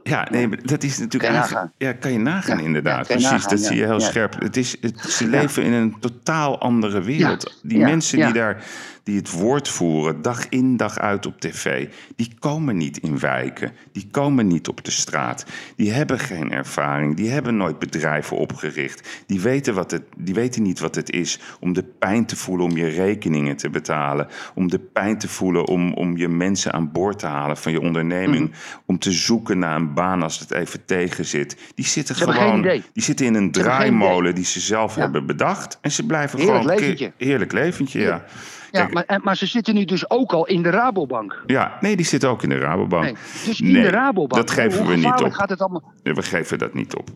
Ja, 0.02 0.28
nee, 0.30 0.48
dat 0.48 0.82
is 0.82 0.98
natuurlijk 0.98 1.32
Kan 1.32 1.42
je 1.42 1.48
nagaan. 1.48 1.72
Ja, 1.76 1.92
kan 1.92 2.12
je 2.12 2.18
nagaan 2.18 2.58
Ja, 2.58 2.64
inderdaad. 2.64 3.08
ja, 3.08 3.14
kan 3.14 3.22
je 3.22 3.28
Precies, 3.28 3.44
nagaan, 3.44 3.56
dat 3.58 3.66
zie 3.66 3.76
je 3.76 3.84
heel 3.84 4.00
scherp. 4.00 4.40
Het 4.40 4.56
is, 4.56 4.76
het, 4.80 5.00
ze 5.00 5.26
leven 5.26 5.62
in 5.62 5.72
een 5.72 5.96
totaal 6.00 6.60
andere 6.60 7.02
wereld. 7.02 7.58
Die 7.62 7.78
mensen 7.78 8.18
die 8.18 8.32
daar 8.32 8.64
die 9.08 9.16
het 9.16 9.30
woord 9.30 9.68
voeren, 9.68 10.22
dag 10.22 10.48
in 10.48 10.76
dag 10.76 10.98
uit 10.98 11.26
op 11.26 11.40
tv, 11.40 11.88
die 12.16 12.30
komen 12.38 12.76
niet 12.76 12.98
in 12.98 13.18
wijken. 13.18 13.72
Die 13.92 14.08
komen 14.10 14.46
niet 14.46 14.68
op 14.68 14.84
de 14.84 14.90
straat. 14.90 15.46
Die 15.76 15.92
hebben 15.92 16.18
geen 16.18 16.52
ervaring. 16.52 17.16
Die 17.16 17.30
hebben 17.30 17.56
nooit 17.56 17.78
bedrijven 17.78 18.36
opgericht. 18.36 19.08
Die 19.26 19.40
weten, 19.40 19.74
wat 19.74 19.90
het, 19.90 20.02
die 20.16 20.34
weten 20.34 20.62
niet 20.62 20.78
wat 20.78 20.94
het 20.94 21.10
is 21.10 21.40
om 21.60 21.72
de 21.72 21.82
pijn 21.82 22.26
te 22.26 22.36
voelen 22.36 22.66
om 22.66 22.76
je 22.76 22.86
rekeningen 22.86 23.56
te 23.56 23.70
betalen. 23.70 24.26
Om 24.54 24.68
de 24.68 24.78
pijn 24.78 25.18
te 25.18 25.28
voelen 25.28 25.66
om, 25.66 25.92
om 25.94 26.16
je 26.16 26.28
mensen 26.28 26.72
aan 26.72 26.92
boord 26.92 27.18
te 27.18 27.26
halen 27.26 27.56
van 27.56 27.72
je 27.72 27.80
onderneming. 27.80 28.52
Om 28.86 28.98
te 28.98 29.12
zoeken 29.12 29.58
naar 29.58 29.76
een 29.76 29.94
baan 29.94 30.22
als 30.22 30.38
het 30.38 30.50
even 30.50 30.84
tegen 30.84 31.24
zit. 31.24 31.56
Die 31.74 31.86
zitten 31.86 32.14
Ze 32.14 32.32
gewoon. 32.32 32.62
Die 32.62 33.02
zitten 33.02 33.26
in 33.26 33.34
een 33.34 33.50
draaimolen 33.50 34.34
die 34.34 34.44
ze 34.44 34.60
zelf 34.60 34.94
Ja. 34.94 35.00
hebben 35.00 35.26
bedacht. 35.26 35.78
En 35.80 35.90
ze 35.90 36.06
blijven 36.06 36.38
Heerlijk 36.38 36.62
gewoon. 36.62 36.78
leventje. 36.78 37.12
Heerlijk 37.16 37.52
leventje, 37.52 38.00
ja. 38.00 38.06
Ja, 38.06 38.24
Kijk, 38.70 38.92
maar, 38.92 39.04
en- 39.04 39.20
maar 39.24 39.36
ze 39.36 39.46
zitten 39.46 39.74
nu 39.74 39.84
dus 39.84 40.10
ook 40.10 40.32
al 40.32 40.46
in 40.46 40.62
de 40.62 40.70
Rabobank. 40.70 41.42
ja, 41.46 41.76
nee, 41.80 41.96
die 41.96 42.06
zitten 42.06 42.28
ook 42.28 42.42
in 42.42 42.48
de 42.48 42.58
Rabobank. 42.58 43.04
Nee, 43.04 43.14
dus 43.44 43.60
in 43.60 43.72
Nee, 43.72 43.82
de 43.82 43.88
Rabobank. 43.90 44.46
dat 44.46 44.50
geven 44.50 44.86
we 44.86 44.96
niet 44.96 45.22
op. 45.22 45.32
gaat 45.32 45.48
het 45.50 45.60
allemaal? 45.60 45.92
We 46.02 46.22
geven 46.22 46.58
dat 46.58 46.74
niet 46.74 46.94
op. 46.96 47.08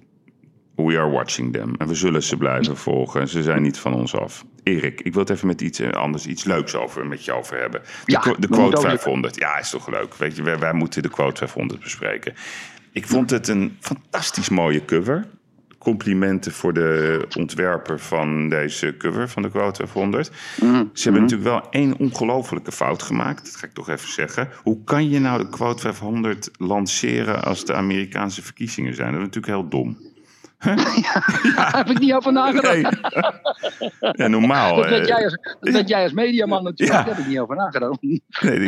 We 0.76 0.98
are 0.98 1.10
watching 1.10 1.52
them. 1.52 1.74
En 1.78 1.88
we 1.88 1.94
zullen 1.94 2.22
ze 2.22 2.36
blijven 2.36 2.76
volgen. 2.76 3.28
Ze 3.28 3.42
zijn 3.42 3.62
niet 3.62 3.78
van 3.78 3.94
ons 3.94 4.14
af. 4.16 4.44
Erik, 4.62 5.00
ik 5.00 5.12
wil 5.12 5.22
het 5.22 5.30
even 5.30 5.46
met 5.46 5.60
iets 5.60 5.78
eh, 5.80 5.90
anders, 5.90 6.26
iets 6.26 6.44
leuks 6.44 6.74
over, 6.74 7.06
met 7.06 7.24
je 7.24 7.32
over 7.32 7.60
hebben. 7.60 7.80
De, 7.80 8.12
Ja, 8.12 8.18
qu- 8.20 8.34
de 8.38 8.46
quote 8.46 8.62
moet 8.62 8.76
ook 8.76 8.82
500. 8.82 9.36
Ja, 9.38 9.58
is 9.58 9.70
toch 9.70 9.88
leuk. 9.90 10.14
Weet 10.14 10.36
je, 10.36 10.42
wij, 10.42 10.58
wij 10.58 10.72
moeten 10.72 11.02
de 11.02 11.08
quote 11.08 11.36
500 11.38 11.80
bespreken. 11.80 12.34
Ik 12.92 13.06
vond 13.06 13.30
het 13.30 13.48
een 13.48 13.76
fantastisch 13.80 14.48
mooie 14.48 14.84
cover. 14.84 15.26
Complimenten 15.82 16.52
voor 16.52 16.72
de 16.72 17.24
ontwerper 17.38 17.98
van 17.98 18.48
deze 18.48 18.96
cover 18.96 19.28
van 19.28 19.42
de 19.42 19.50
quote 19.50 19.76
500. 19.76 20.30
Mhm. 20.60 20.84
Ze 20.92 21.02
hebben 21.02 21.22
natuurlijk 21.22 21.50
wel 21.50 21.70
één 21.70 21.98
ongelofelijke 21.98 22.72
fout 22.72 23.02
gemaakt. 23.02 23.44
Dat 23.44 23.56
ga 23.56 23.66
ik 23.66 23.72
toch 23.72 23.88
even 23.88 24.08
zeggen. 24.08 24.48
Hoe 24.62 24.84
kan 24.84 25.08
je 25.08 25.20
nou 25.20 25.38
de 25.38 25.48
quote 25.48 25.82
500 25.82 26.50
lanceren 26.58 27.44
als 27.44 27.64
de 27.64 27.74
Amerikaanse 27.74 28.42
verkiezingen 28.42 28.94
zijn? 28.94 29.12
Dat 29.12 29.20
is 29.20 29.26
natuurlijk 29.26 29.54
heel 29.54 29.68
dom. 29.68 30.11
Daar 31.56 31.76
heb 31.76 31.88
ik 31.90 31.98
niet 31.98 32.12
over 32.12 32.32
nagedacht. 32.32 32.72
Nee. 32.74 32.86
ja, 34.22 34.28
normaal. 34.28 34.76
Dat 34.76 34.88
weet 34.88 35.00
eh, 35.00 35.06
jij 35.06 35.24
als, 35.24 35.38
dat 35.60 35.88
jij 35.88 36.02
als 36.02 36.12
mediaman 36.12 36.62
natuurlijk. 36.64 36.98
Ja. 36.98 37.04
Daar 37.04 37.14
heb 37.14 37.24
ik 37.24 37.30
niet 37.30 37.38
over 37.38 37.56
nagedacht. 37.56 38.02
Nee, 38.02 38.20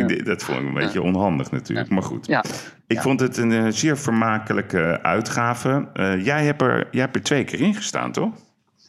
ik- 0.07 0.25
dat 0.25 0.43
vond 0.43 0.59
ik 0.61 0.67
een 0.67 0.75
beetje 0.75 1.03
onhandig 1.03 1.51
natuurlijk. 1.51 1.89
Maar 1.89 2.03
goed. 2.03 2.27
Ja. 2.27 2.45
Ik 2.87 3.01
vond 3.01 3.21
het 3.21 3.37
een 3.37 3.53
eh, 3.53 3.67
zeer 3.69 3.99
vermakelijke 3.99 4.99
uitgave. 5.03 5.89
Eh, 5.93 6.25
jij, 6.25 6.45
hebt 6.45 6.63
er, 6.63 6.89
jij 6.91 7.01
hebt 7.01 7.17
er 7.17 7.23
twee 7.23 7.45
keer 7.45 7.61
in 7.61 7.75
gestaan, 7.75 8.13
toch? 8.13 8.33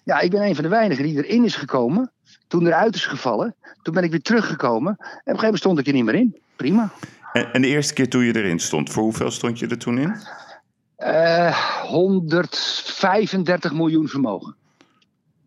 ja, 0.03 0.19
ik 0.19 0.31
ben 0.31 0.41
een 0.43 0.55
van 0.55 0.63
de 0.63 0.69
weinigen 0.69 1.03
die 1.03 1.25
erin 1.25 1.43
is 1.45 1.55
gekomen. 1.55 2.11
Toen 2.47 2.65
eruit 2.67 2.95
is 2.95 3.05
gevallen. 3.05 3.55
Toen 3.81 3.93
ben 3.93 4.03
ik 4.03 4.11
weer 4.11 4.21
teruggekomen. 4.21 4.95
En 4.97 5.03
op 5.03 5.07
een 5.07 5.15
gegeven 5.23 5.43
moment 5.43 5.57
stond 5.57 5.79
ik 5.79 5.87
er 5.87 5.93
niet 5.93 6.03
meer 6.05 6.15
in. 6.15 6.35
Prima. 6.55 6.89
En, 7.33 7.53
en 7.53 7.61
de 7.61 7.67
eerste 7.67 7.93
keer 7.93 8.09
toen 8.09 8.23
je 8.23 8.35
erin 8.35 8.59
stond, 8.59 8.89
voor 8.91 9.03
hoeveel 9.03 9.31
stond 9.31 9.59
je 9.59 9.67
er 9.67 9.77
toen 9.77 9.97
in? 9.97 10.15
Eh 10.95 11.81
135 11.81 13.73
miljoen 13.73 14.07
vermogen. 14.07 14.55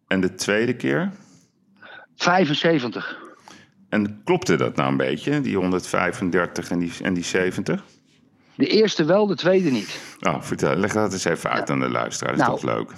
En 0.06 0.20
de 0.20 0.34
tweede 0.34 0.76
keer? 0.76 1.12
75. 2.16 3.18
En 3.88 4.20
klopte 4.24 4.56
dat 4.56 4.76
nou 4.76 4.90
een 4.90 4.96
beetje, 4.96 5.40
die 5.40 5.56
135 5.56 6.70
en 6.70 6.78
die, 6.78 6.92
en 7.02 7.14
die 7.14 7.24
70? 7.24 7.84
De 8.54 8.66
eerste 8.66 9.04
wel, 9.04 9.26
de 9.26 9.36
tweede 9.36 9.70
niet. 9.70 10.00
Nou, 10.20 10.42
vertel, 10.42 10.76
leg 10.76 10.92
dat 10.92 11.12
eens 11.12 11.24
even 11.24 11.50
uit 11.50 11.70
aan 11.70 11.80
de 11.80 11.88
luisteraar. 11.88 12.36
Dat 12.36 12.40
is 12.40 12.46
Nou, 12.46 12.60
toch 12.60 12.76
leuk? 12.76 12.92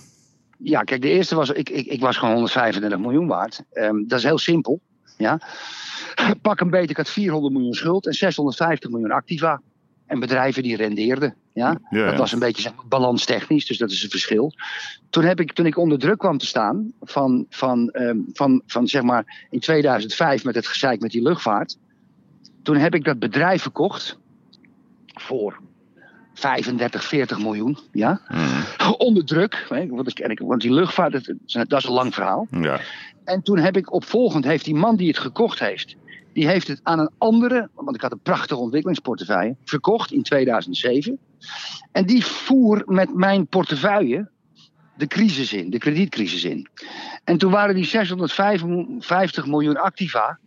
Ja, 0.58 0.82
kijk, 0.82 1.02
de 1.02 1.08
eerste 1.08 1.34
was, 1.34 1.50
ik, 1.50 1.68
ik, 1.68 1.86
ik 1.86 2.00
was 2.00 2.16
gewoon 2.16 2.34
135 2.34 2.98
miljoen 2.98 3.26
waard. 3.26 3.62
Ehm, 3.72 4.06
dat 4.06 4.18
is 4.18 4.24
heel 4.24 4.38
simpel. 4.38 4.80
Ja. 5.16 5.40
Pak 6.42 6.60
een 6.60 6.70
beetje, 6.70 6.90
ik 6.90 6.96
had 6.96 7.10
400 7.10 7.54
miljoen 7.54 7.74
schuld 7.74 8.06
en 8.06 8.12
650 8.12 8.90
miljoen 8.90 9.10
activa. 9.10 9.60
En 10.06 10.20
bedrijven 10.20 10.62
die 10.62 10.76
rendeerden. 10.76 11.34
Ja. 11.52 11.78
Ja, 11.90 12.04
Dat 12.04 12.12
ja. 12.12 12.18
was 12.18 12.32
een 12.32 12.38
beetje 12.38 12.70
balanstechnisch, 12.88 13.66
dus 13.66 13.78
dat 13.78 13.90
is 13.90 14.02
een 14.02 14.10
verschil. 14.10 14.52
Toen, 15.10 15.24
heb 15.24 15.40
ik, 15.40 15.52
toen 15.52 15.66
ik 15.66 15.76
onder 15.76 15.98
druk 15.98 16.18
kwam 16.18 16.38
te 16.38 16.46
staan, 16.46 16.92
van, 17.00 17.46
van, 17.48 17.88
ehm, 17.88 18.18
van, 18.32 18.62
van 18.66 18.86
zeg 18.86 19.02
maar 19.02 19.46
in 19.50 19.60
2005 19.60 20.44
met 20.44 20.54
het 20.54 20.66
gezeik 20.66 21.00
met 21.00 21.10
die 21.10 21.22
luchtvaart. 21.22 21.78
Toen 22.62 22.76
heb 22.76 22.94
ik 22.94 23.04
dat 23.04 23.18
bedrijf 23.18 23.62
verkocht 23.62 24.18
voor 25.06 25.60
35, 26.34 27.04
40 27.04 27.38
miljoen. 27.38 27.78
Ja 27.92 28.20
Mhm. 28.28 28.92
onder 29.06 29.24
druk. 29.24 29.66
Want, 30.38 30.60
die 30.60 30.72
luchtvaart, 30.72 31.12
dat, 31.12 31.68
dat 31.68 31.78
is 31.78 31.84
een 31.84 31.92
lang 31.92 32.14
verhaal. 32.14 32.46
Ja. 32.50 32.80
En 33.24 33.42
toen 33.42 33.58
heb 33.58 33.76
ik 33.76 33.92
opvolgend, 33.92 34.44
heeft 34.44 34.64
die 34.64 34.74
man 34.74 34.96
die 34.96 35.08
het 35.08 35.18
gekocht 35.18 35.58
heeft, 35.58 35.96
die 36.32 36.46
heeft 36.46 36.68
het 36.68 36.80
aan 36.82 36.98
een 36.98 37.10
andere, 37.18 37.68
want 37.74 37.96
ik 37.96 38.02
had 38.02 38.12
een 38.12 38.20
prachtige 38.20 38.60
ontwikkelingsportefeuille, 38.60 39.56
verkocht 39.64 40.12
in 40.12 40.22
2007. 40.22 41.18
En 41.92 42.06
die 42.06 42.24
voer 42.24 42.82
met 42.86 43.14
mijn 43.14 43.46
portefeuille 43.46 44.30
de 44.96 45.06
crisis 45.06 45.52
in, 45.52 45.70
de 45.70 45.78
kredietcrisis 45.78 46.44
in. 46.44 46.68
En 47.24 47.38
toen 47.38 47.50
waren 47.50 47.74
die 47.74 47.84
650 47.84 49.46
miljoen 49.46 49.76
activa, 49.76 50.38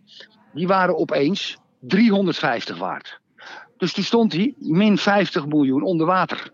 die 0.52 0.66
waren 0.66 0.98
opeens 0.98 1.58
350 1.80 2.78
waard. 2.78 3.20
Dus 3.76 3.92
toen 3.92 4.04
stond 4.04 4.32
hij 4.32 4.54
min 4.58 4.98
50 4.98 5.46
miljoen 5.46 5.82
onder 5.82 6.06
water. 6.06 6.50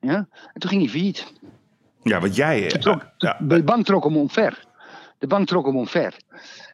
Ja? 0.00 0.28
En 0.52 0.60
toen 0.60 0.70
ging 0.70 0.82
hij 0.82 0.90
failliet. 0.90 1.32
ja, 2.02 2.20
wat 2.20 2.36
jij... 2.36 2.66
Trok- 2.66 3.10
ja, 3.18 3.38
De 3.40 3.62
bank 3.62 3.84
trok 3.84 4.04
hem 4.04 4.16
omver. 4.16 4.66
De 5.18 5.26
bank 5.26 5.46
trok 5.46 5.66
hem 5.66 5.76
omver. 5.76 6.16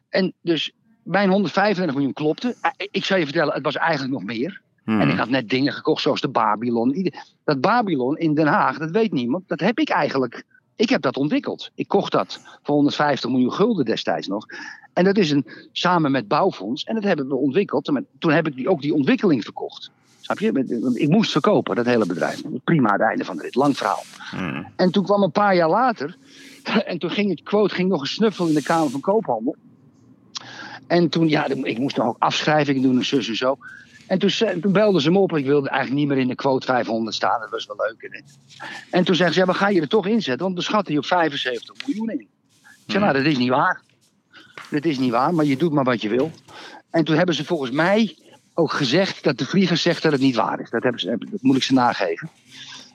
En 0.09 0.33
dus 0.41 0.71
mijn 1.05 1.29
135 1.29 1.95
miljoen 1.95 2.13
klopte. 2.13 2.55
Eh, 2.61 2.71
Ik 2.91 3.05
zou 3.05 3.19
je 3.19 3.25
vertellen, 3.25 3.53
het 3.53 3.63
was 3.63 3.75
eigenlijk 3.75 4.13
nog 4.13 4.23
meer. 4.23 4.61
mhm. 4.85 5.01
En 5.01 5.09
ik 5.09 5.17
had 5.17 5.29
net 5.29 5.49
dingen 5.49 5.73
gekocht 5.73 6.01
zoals 6.01 6.21
de 6.21 6.29
Babylon. 6.29 7.11
Dat 7.43 7.61
Babylon 7.61 8.17
in 8.17 8.33
Den 8.33 8.47
Haag, 8.47 8.77
dat 8.77 8.91
weet 8.91 9.11
niemand. 9.11 9.47
Dat 9.47 9.59
heb 9.59 9.79
ik 9.79 9.89
eigenlijk. 9.89 10.43
Ik 10.75 10.89
heb 10.89 11.01
dat 11.01 11.17
ontwikkeld. 11.17 11.71
Ik 11.75 11.87
kocht 11.87 12.11
dat 12.11 12.39
voor 12.63 12.75
150 12.75 13.29
miljoen 13.29 13.51
gulden 13.53 13.85
destijds 13.85 14.27
nog. 14.27 14.45
En 14.93 15.03
dat 15.03 15.17
is 15.17 15.31
een, 15.31 15.45
samen 15.71 16.11
met 16.11 16.27
Bouwfonds. 16.27 16.83
En 16.83 16.95
dat 16.95 17.03
hebben 17.03 17.27
we 17.27 17.35
ontwikkeld. 17.35 17.87
En 17.87 18.05
toen 18.19 18.31
heb 18.31 18.47
ik 18.47 18.55
die, 18.55 18.69
ook 18.69 18.81
die 18.81 18.93
ontwikkeling 18.93 19.43
verkocht. 19.43 19.91
Snap 20.21 20.39
je? 20.39 20.91
Ik 20.93 21.09
moest 21.09 21.31
verkopen, 21.31 21.75
dat 21.75 21.85
hele 21.85 22.05
bedrijf. 22.05 22.41
Prima 22.63 22.91
het 22.91 23.01
einde 23.01 23.25
van 23.25 23.35
de 23.35 23.41
rit. 23.41 23.55
Lang 23.55 23.77
verhaal. 23.77 24.03
Mhm. 24.35 24.63
En 24.75 24.91
toen 24.91 25.03
kwam 25.03 25.23
een 25.23 25.31
paar 25.31 25.55
jaar 25.55 25.69
later. 25.69 26.17
En 26.85 26.97
toen 26.99 27.09
ging 27.09 27.29
het 27.29 27.43
quote 27.43 27.75
ging 27.75 27.89
nog 27.89 28.01
een 28.01 28.07
snuffel 28.07 28.47
in 28.47 28.53
de 28.53 28.63
Kamer 28.63 28.89
van 28.89 28.99
Koophandel. 29.01 29.55
En 30.87 31.09
toen, 31.09 31.29
ja, 31.29 31.47
ik 31.47 31.77
moest 31.77 31.97
nog 31.97 32.07
ook 32.07 32.15
afschrijvingen 32.19 32.81
doen 32.81 32.97
en 32.97 33.05
zus 33.05 33.27
en 33.27 33.35
zo. 33.35 33.57
En 34.07 34.19
toen, 34.19 34.71
belden 34.71 35.01
ze 35.01 35.11
me 35.11 35.19
op. 35.19 35.37
Ik 35.37 35.45
wilde 35.45 35.69
eigenlijk 35.69 35.99
niet 35.99 36.09
meer 36.09 36.17
in 36.17 36.27
de 36.27 36.35
quote 36.35 36.65
500 36.65 37.15
staan. 37.15 37.39
Dat 37.39 37.49
was 37.49 37.65
wel 37.65 37.75
leuk. 37.75 38.23
En 38.89 39.03
toen 39.03 39.15
zeggen 39.15 39.33
ze, 39.33 39.39
ja, 39.39 39.45
maar 39.45 39.55
ga 39.55 39.69
je 39.69 39.81
er 39.81 39.87
toch 39.87 40.07
inzetten? 40.07 40.45
Want 40.45 40.57
we 40.57 40.63
schatten 40.63 40.93
je 40.93 40.99
op 40.99 41.05
75 41.05 41.87
miljoen 41.87 42.09
in. 42.09 42.19
Ik 42.19 42.91
zei, 42.91 43.03
nou, 43.03 43.15
dat 43.17 43.25
is 43.25 43.37
niet 43.37 43.49
waar. 43.49 43.81
Dat 44.69 44.85
is 44.85 44.97
niet 44.97 45.11
waar, 45.11 45.33
maar 45.33 45.45
je 45.45 45.57
doet 45.57 45.71
maar 45.71 45.83
wat 45.83 46.01
je 46.01 46.09
wil. 46.09 46.31
En 46.89 47.03
toen 47.03 47.15
hebben 47.15 47.35
ze 47.35 47.45
volgens 47.45 47.71
mij 47.71 48.17
ook 48.53 48.71
gezegd 48.71 49.23
dat 49.23 49.37
de 49.37 49.45
vlieger 49.45 49.77
zegt 49.77 50.03
dat 50.03 50.11
het 50.11 50.21
niet 50.21 50.35
waar 50.35 50.59
is. 50.59 50.69
Dat, 50.69 50.83
hebben 50.83 51.01
ze, 51.01 51.17
dat 51.19 51.41
moet 51.41 51.55
ik 51.55 51.63
ze 51.63 51.73
nageven. 51.73 52.29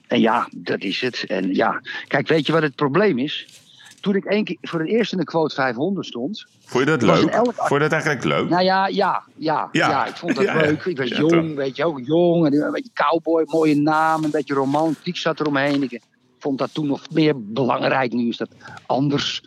En 0.07 0.21
ja, 0.21 0.49
dat 0.57 0.81
is 0.81 1.01
het. 1.01 1.25
En 1.27 1.55
ja, 1.55 1.81
kijk, 2.07 2.29
weet 2.29 2.47
je 2.47 2.53
wat 2.53 2.63
het 2.63 2.75
probleem 2.75 3.19
is? 3.19 3.60
Toen 4.01 4.15
ik 4.15 4.25
één 4.25 4.45
keer 4.45 4.57
voor 4.61 4.81
het 4.81 4.89
eerst 4.89 5.13
in 5.13 5.19
de 5.19 5.25
quote 5.25 5.55
500 5.55 6.07
stond. 6.07 6.47
Vond 6.65 6.85
je 6.85 6.91
dat 6.91 7.03
leuk? 7.03 7.25
elk- 7.31 7.55
Vond 7.55 7.69
je 7.71 7.79
dat 7.79 7.93
eigenlijk 7.93 8.25
leuk? 8.25 8.49
Nou 8.49 8.63
ja, 8.65 8.87
ja, 8.87 9.23
ja, 9.37 9.69
Ja. 9.73 9.89
ja. 9.89 10.07
ik 10.07 10.17
vond 10.17 10.35
dat 10.37 10.45
Ja, 10.51 10.55
leuk. 10.57 10.85
Ik 10.85 10.97
was 10.99 11.09
Ja, 11.09 11.17
jong, 11.19 11.31
toch. 11.31 11.55
weet 11.55 11.77
je 11.77 11.85
ook, 11.85 12.01
jong. 12.05 12.47
En 12.47 12.53
een 12.63 12.73
beetje 12.73 12.91
cowboy, 12.95 13.43
mooie 13.47 13.77
naam, 13.77 14.25
een 14.25 14.31
beetje 14.31 14.55
romantiek 14.55 15.17
zat 15.17 15.41
eromheen. 15.41 15.83
Ik 15.83 16.01
vond 16.39 16.59
dat 16.59 16.75
toen 16.75 16.87
nog 16.87 17.11
meer 17.11 17.35
belangrijk. 17.53 18.13
Nu 18.13 18.29
is 18.29 18.37
dat 18.37 18.49
anders. 18.87 19.43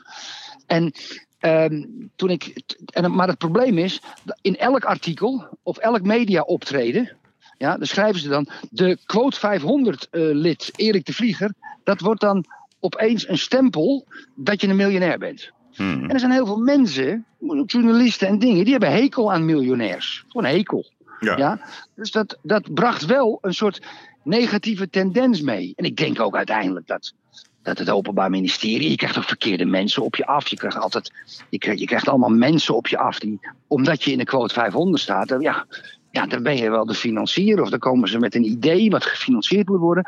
En 0.67 0.91
ehm, 1.39 1.83
toen 2.15 2.29
ik. 2.29 2.61
En, 2.85 3.15
maar 3.15 3.27
het 3.27 3.38
probleem 3.38 3.77
is, 3.77 4.01
in 4.41 4.57
elk 4.57 4.84
artikel 4.85 5.47
of 5.63 5.77
elk 5.77 6.01
media 6.01 6.41
optreden. 6.41 7.15
Ja, 7.57 7.77
dan 7.77 7.88
schrijven 7.88 8.21
ze 8.21 8.27
dan 8.30 8.47
de 8.69 8.97
quote 9.05 9.39
500 9.39 10.07
eh, 10.11 10.21
lid 10.21 10.71
Erik 10.75 11.05
de 11.05 11.13
Vlieger. 11.13 11.53
Dat 11.84 11.99
wordt 11.99 12.21
dan 12.21 12.45
opeens 12.84 13.27
een 13.27 13.38
stempel 13.38 14.05
dat 14.35 14.61
je 14.61 14.68
een 14.68 14.76
miljonair 14.76 15.18
bent. 15.18 15.51
Mhm. 15.77 16.03
En 16.03 16.10
er 16.10 16.19
zijn 16.19 16.31
heel 16.31 16.45
veel 16.45 16.57
mensen, 16.57 17.26
journalisten 17.65 18.27
en 18.27 18.39
dingen, 18.39 18.64
die 18.64 18.72
hebben 18.72 18.91
hekel 18.91 19.34
aan 19.34 19.45
miljonairs. 19.45 20.26
Gewoon 20.27 20.51
hekel. 20.51 20.91
Ja. 21.19 21.38
Ja? 21.38 21.60
Dus 21.95 22.11
dat, 22.11 22.38
dat 22.41 22.73
bracht 22.73 23.05
wel 23.05 23.38
een 23.41 23.53
soort 23.53 23.81
negatieve 24.23 24.89
tendens 24.89 25.41
mee. 25.41 25.73
En 25.76 25.85
ik 25.85 25.95
denk 25.95 26.19
ook 26.19 26.35
uiteindelijk 26.35 26.88
dat, 26.88 27.14
dat 27.61 27.77
het 27.77 27.89
Openbaar 27.89 28.30
Ministerie, 28.30 28.89
je 28.89 28.95
krijgt 28.95 29.18
ook 29.18 29.23
verkeerde 29.23 29.65
mensen 29.65 30.03
op 30.03 30.15
je 30.15 30.26
af. 30.26 30.47
Je 30.47 30.55
krijgt 30.55 30.77
altijd, 30.77 31.11
je 31.49 31.57
krijgt, 31.57 31.80
je 31.80 31.85
krijgt 31.85 32.07
allemaal 32.07 32.30
mensen 32.30 32.76
op 32.76 32.88
je 32.88 32.97
af 32.97 33.19
die, 33.19 33.39
omdat 33.68 34.03
je 34.03 34.11
in 34.11 34.18
de 34.18 34.23
quote 34.23 34.53
500 34.53 35.01
staat, 35.01 35.27
dan, 35.27 35.41
ja, 35.41 35.65
ja, 36.14 36.26
dan 36.27 36.44
ben 36.44 36.57
je 36.57 36.69
wel 36.69 36.85
de 36.85 36.94
financier 36.94 37.61
of 37.61 37.69
dan 37.69 37.80
komen 37.80 38.10
ze 38.10 38.19
met 38.19 38.35
een 38.35 38.44
idee 38.45 38.90
wat 38.90 39.06
gefinancierd 39.06 39.68
moet 39.69 39.80
worden. 39.80 40.03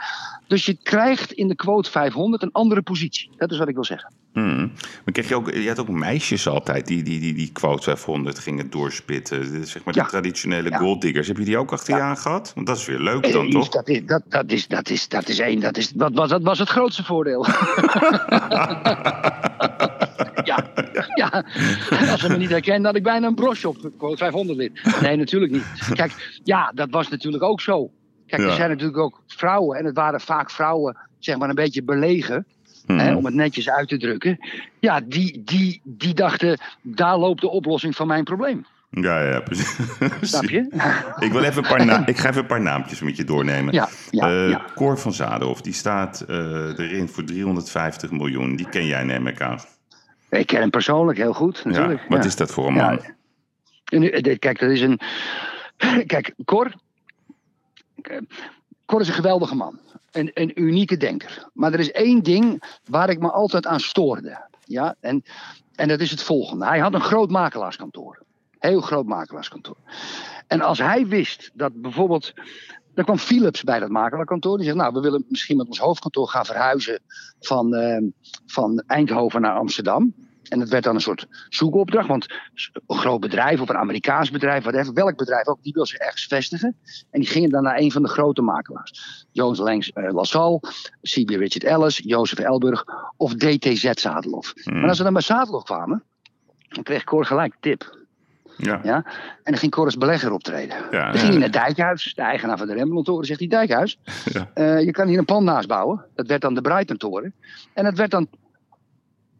Dus 0.48 0.65
je 0.65 0.77
krijgt 0.84 1.32
in 1.32 1.48
de 1.48 1.56
quote 1.56 1.91
500 1.91 2.44
een 2.44 2.52
andere 2.52 2.82
positie. 2.82 3.30
Dat 3.38 3.52
is 3.52 3.57
wat 3.57 3.68
ik 3.68 3.73
wil 3.73 3.84
zeggen. 3.84 4.14
Mhm. 4.34 4.57
Maar 5.06 5.14
kreeg 5.14 5.27
je, 5.30 5.36
ook, 5.36 5.52
je 5.53 5.68
had 5.68 5.80
ook 5.80 5.90
meisjes 5.90 6.48
altijd 6.48 6.88
die 6.88 7.03
die, 7.03 7.19
die, 7.19 7.34
die 7.34 7.52
quote 7.52 7.84
500 7.84 8.40
gingen 8.40 8.69
doorspitten. 8.69 9.65
Zeg 9.68 9.84
maar 9.84 9.94
de 9.94 9.99
Ja. 9.99 10.06
traditionele 10.06 10.69
Ja. 10.69 10.77
golddiggers. 10.77 11.27
Heb 11.27 11.38
je 11.38 11.44
die 11.45 11.57
ook 11.57 11.72
achter 11.72 11.95
je 11.95 12.02
aan 12.02 12.18
gehad? 12.18 12.52
Want 12.56 12.68
dat 12.68 12.77
is 12.77 12.86
weer 12.86 12.99
leuk 12.99 13.32
dan, 13.32 13.45
Eh, 13.45 13.52
toch? 13.52 13.69
Dat 13.69 13.88
is, 13.90 14.06
dat, 14.06 14.22
dat 14.30 14.52
is, 14.52 14.68
dat 14.68 14.90
is, 14.90 15.07
dat 15.07 15.27
is 15.30 15.40
één. 15.40 15.60
Dat, 15.60 15.77
is, 15.77 15.90
dat, 15.90 16.11
was, 16.14 16.30
dat 16.30 16.44
was 16.44 16.60
het 16.60 16.69
grootste 16.69 17.03
voordeel. 17.03 17.45
ja, 20.44 20.72
ja, 21.22 21.44
als 22.12 22.22
ze 22.22 22.30
me 22.30 22.38
niet 22.38 22.49
herkenden, 22.49 22.86
had 22.86 22.95
ik 22.95 23.03
bijna 23.03 23.28
een 23.28 23.36
brosje 23.36 23.68
op. 23.68 23.91
Quote 23.98 24.18
500 24.18 24.57
lid. 24.57 25.02
Nee, 25.02 25.16
natuurlijk 25.18 25.52
niet. 25.52 25.66
Kijk, 25.94 26.40
ja, 26.44 26.72
dat 26.76 26.90
was 26.90 27.10
natuurlijk 27.10 27.44
ook 27.44 27.62
zo. 27.62 27.91
Kijk, 28.28 28.41
er 28.41 28.52
zijn 28.56 28.70
natuurlijk 28.70 28.98
ook 28.98 29.22
vrouwen, 29.28 29.78
en 29.78 29.86
het 29.86 29.95
waren 29.95 30.22
vaak 30.22 30.52
vrouwen, 30.52 30.98
zeg 31.20 31.38
maar 31.38 31.49
een 31.49 31.56
beetje 31.56 31.84
belegen, 31.84 32.45
hè, 32.86 32.94
Mhm. 32.94 33.16
om 33.16 33.26
het 33.26 33.34
netjes 33.34 33.70
uit 33.70 33.88
te 33.88 33.98
drukken. 33.98 34.38
Ja, 34.80 35.02
die, 35.02 35.41
die, 35.45 35.82
die 35.84 36.14
dachten, 36.14 36.60
daar 36.82 37.18
loopt 37.18 37.41
de 37.41 37.49
oplossing 37.49 37.95
van 37.95 38.07
mijn 38.07 38.24
probleem. 38.24 38.66
Ja, 38.90 39.22
ja, 39.30 39.40
precies. 39.40 39.78
Snap 40.22 40.44
je? 40.44 40.68
Ik, 41.20 41.32
wil 41.32 41.44
even 41.44 41.64
een 41.64 41.88
paar 41.88 42.10
ik 42.10 42.18
ga 42.18 42.30
even 42.30 42.41
een 42.41 42.48
paar 42.48 42.62
naampjes 42.62 43.02
met 43.02 43.18
je 43.18 43.24
doornemen. 43.24 43.74
Ja, 43.74 43.90
ja, 44.12 44.28
Eh, 44.30 44.49
ja. 44.49 44.66
Cor 44.76 44.98
van 44.99 45.14
Zadenhof, 45.14 45.62
die 45.62 45.74
staat 45.74 46.22
eh, 46.22 46.36
erin 46.80 47.07
voor 47.07 47.24
350 47.24 48.12
miljoen. 48.12 48.56
Die 48.56 48.70
ken 48.70 48.86
jij, 48.86 49.03
neem 49.03 49.28
ik 49.28 49.41
aan. 49.41 49.60
Ik 50.40 50.48
ken 50.48 50.60
hem 50.60 50.70
persoonlijk 50.70 51.18
heel 51.18 51.34
goed, 51.34 51.66
natuurlijk. 51.66 52.02
Ja, 52.02 52.07
wat 52.07 52.18
ja. 52.24 52.26
is 52.26 52.36
dat 52.36 52.52
voor 52.52 52.68
een 52.68 52.76
Ja. 52.76 52.90
man? 52.90 52.99
Eh, 54.03 54.40
Kijk, 54.40 54.60
dat 54.60 54.70
is 54.70 54.82
een. 54.82 54.99
Kijk, 56.07 56.34
Cor. 56.45 56.74
Cor 58.86 59.02
is 59.02 59.07
een 59.07 59.14
geweldige 59.14 59.56
man. 59.56 59.80
Een, 60.12 60.32
een 60.34 60.62
unieke 60.62 60.98
denker. 60.98 61.48
Maar 61.53 61.74
er 61.74 61.80
is 61.80 61.91
één 61.91 62.24
ding 62.24 62.64
waar 62.90 63.10
ik 63.10 63.20
me 63.20 63.32
altijd 63.32 63.66
aan 63.66 63.80
stoorde. 63.80 64.48
Ja, 64.66 64.95
en, 64.99 65.24
en 65.76 65.88
dat 65.88 65.99
is 65.99 66.12
het 66.12 66.24
volgende. 66.24 66.66
Hij 66.66 66.80
had 66.80 66.94
een 66.94 67.02
groot 67.02 67.30
makelaarskantoor. 67.30 68.24
Heel 68.60 68.82
groot 68.82 69.06
makelaarskantoor. 69.06 69.78
En 70.48 70.62
als 70.62 70.78
hij 70.78 71.07
wist 71.07 71.52
dat 71.53 71.82
bijvoorbeeld. 71.82 72.34
Er 72.94 73.03
kwam 73.03 73.18
Philips 73.18 73.64
bij 73.64 73.80
dat 73.80 73.90
makelaarkantoor. 73.90 74.56
Die 74.57 74.66
zegt: 74.66 74.78
Nou, 74.78 74.94
we 74.94 74.99
willen 74.99 75.26
misschien 75.28 75.57
met 75.57 75.68
ons 75.68 75.80
hoofdkantoor 75.80 76.28
gaan 76.28 76.45
verhuizen 76.45 76.99
van, 77.40 77.74
eh, 77.76 78.03
van 78.45 78.84
Eindhoven 78.88 79.41
naar 79.41 79.56
Amsterdam. 79.56 80.14
En 80.49 80.59
dat 80.59 80.69
werd 80.69 80.84
dan 80.84 80.95
een 80.95 81.01
soort 81.01 81.27
zoekopdracht. 81.49 82.07
Want 82.07 82.34
een 82.88 82.97
groot 82.97 83.19
bedrijf 83.19 83.61
of 83.61 83.69
een 83.69 83.77
Amerikaans 83.77 84.31
bedrijf, 84.31 84.63
whatever, 84.63 84.93
welk 84.93 85.17
bedrijf 85.17 85.47
ook, 85.47 85.63
die 85.63 85.73
wil 85.73 85.85
zich 85.85 85.97
ergens 85.97 86.26
vestigen. 86.26 86.76
En 87.11 87.19
die 87.19 87.30
gingen 87.30 87.49
dan 87.49 87.63
naar 87.63 87.77
een 87.77 87.91
van 87.91 88.01
de 88.01 88.09
grote 88.09 88.41
makelaars. 88.41 89.26
Jones 89.31 89.59
Langs 89.59 89.91
uh, 89.93 90.13
LaSalle, 90.13 90.59
CB 91.01 91.30
Richard 91.30 91.63
Ellis, 91.63 92.01
Jozef 92.03 92.39
Elburg 92.39 92.85
of 93.17 93.34
DTZ 93.34 93.89
Zadelhoff. 93.91 94.53
Hmm. 94.63 94.80
Maar 94.80 94.88
als 94.88 94.97
ze 94.97 95.03
dan 95.03 95.13
bij 95.13 95.22
Zadelhoff 95.22 95.65
kwamen, 95.65 96.03
dan 96.69 96.84
kreeg 96.84 97.03
Cor 97.03 97.26
gelijk 97.26 97.55
tip. 97.59 98.03
Ja. 98.57 98.80
Ja? 98.84 98.95
En 98.95 99.51
dan 99.51 99.57
ging 99.57 99.72
Cor 99.72 99.85
als 99.85 99.97
belegger 99.97 100.31
optreden. 100.31 100.77
Ja, 100.91 101.11
dan 101.11 101.19
ging 101.19 101.30
hij 101.31 101.39
naar 101.39 101.51
Dijkhuis, 101.51 102.13
de 102.15 102.22
eigenaar 102.22 102.57
van 102.57 102.67
de 102.67 102.73
Rembrandtoren, 102.73 103.26
zegt 103.26 103.39
hij: 103.39 103.47
Dijkhuis, 103.47 103.99
Ja. 104.34 104.51
eh, 104.53 104.81
je 104.84 104.91
kan 104.91 105.07
hier 105.07 105.17
een 105.17 105.26
pand 105.26 105.45
naast 105.45 105.67
bouwen. 105.67 106.05
Dat 106.15 106.27
werd 106.27 106.41
dan 106.41 106.53
de 106.53 106.61
Brighton-toren. 106.61 107.34
En 107.73 107.84
dat 107.84 107.97
werd 107.97 108.11
dan, 108.11 108.27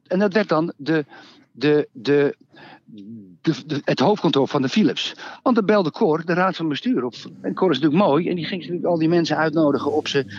en 0.08 0.20
dat 0.20 0.34
werd 0.34 0.50
dan 0.50 0.74
de, 0.78 1.06
de, 1.52 1.88
de, 1.92 2.36
de, 3.42 3.82
het 3.84 4.00
hoofdkantoor 4.00 4.48
van 4.48 4.62
de 4.62 4.70
Philips. 4.70 5.16
Want 5.44 5.56
dan 5.56 5.66
belde 5.66 5.92
Cor, 5.92 6.26
de 6.26 6.34
raad 6.34 6.56
van 6.56 6.68
bestuur, 6.68 7.04
op. 7.04 7.14
En 7.42 7.54
Cor 7.54 7.72
is 7.72 7.80
natuurlijk 7.80 8.08
mooi. 8.08 8.30
En 8.30 8.36
die 8.36 8.46
ging 8.46 8.62
natuurlijk 8.62 8.88
al 8.88 8.98
die 8.98 9.10
mensen 9.10 9.38
uitnodigen 9.38 9.94
op 9.94 10.08
zijn 10.08 10.32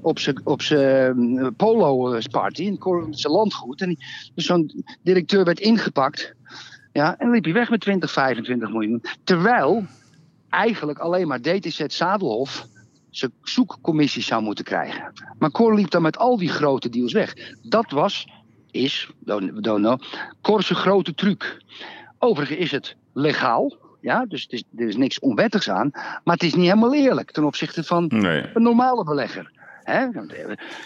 op 0.00 0.18
zijn 0.18 0.40
op 0.44 0.62
zijn 0.62 1.38
eh, 1.38 1.46
polo 1.56 2.18
party. 2.30 2.66
En 2.66 2.78
Cor 2.78 3.06
zijn 3.10 3.32
landgoed. 3.32 3.80
En 3.80 3.96
dus 4.34 4.46
zo'n 4.46 4.84
directeur 5.02 5.44
werd 5.44 5.60
ingepakt. 5.60 6.34
Ja, 6.92 7.18
en 7.18 7.30
liep 7.30 7.44
hij 7.44 7.52
weg 7.52 7.70
met 7.70 7.80
20, 7.80 8.10
25 8.10 8.70
miljoen. 8.70 9.02
Terwijl 9.24 9.84
eigenlijk 10.48 10.98
alleen 10.98 11.28
maar 11.28 11.40
DTZ 11.40 11.84
Zadelhof 11.86 12.66
zijn 13.10 13.32
zoekcommissies 13.42 14.26
zou 14.26 14.42
moeten 14.42 14.64
krijgen. 14.64 15.12
Maar 15.38 15.50
Cor 15.50 15.74
liep 15.74 15.90
dan 15.90 16.02
met 16.02 16.18
al 16.18 16.36
die 16.36 16.48
grote 16.48 16.88
deals 16.88 17.12
weg. 17.12 17.34
Dat 17.62 17.90
was, 17.90 18.28
is, 18.74 19.10
don't, 19.18 19.62
don't 19.64 19.80
know, 19.84 20.00
Cor's 20.42 20.70
grote 20.70 21.14
truc. 21.14 21.62
Overigens 22.18 22.58
is 22.58 22.70
het 22.70 22.96
legaal. 23.12 23.76
Ja, 24.00 24.24
dus 24.26 24.42
het 24.42 24.52
is, 24.52 24.64
er 24.76 24.88
is 24.88 24.96
niks 24.96 25.18
onwettigs 25.18 25.70
aan. 25.70 25.90
Maar 25.92 26.34
het 26.34 26.42
is 26.42 26.54
niet 26.54 26.64
helemaal 26.66 26.94
eerlijk 26.94 27.30
ten 27.30 27.44
opzichte 27.44 27.84
van 27.84 28.06
Nee. 28.14 28.44
een 28.54 28.62
normale 28.62 29.04
belegger. 29.04 29.50
Hè? 29.82 30.06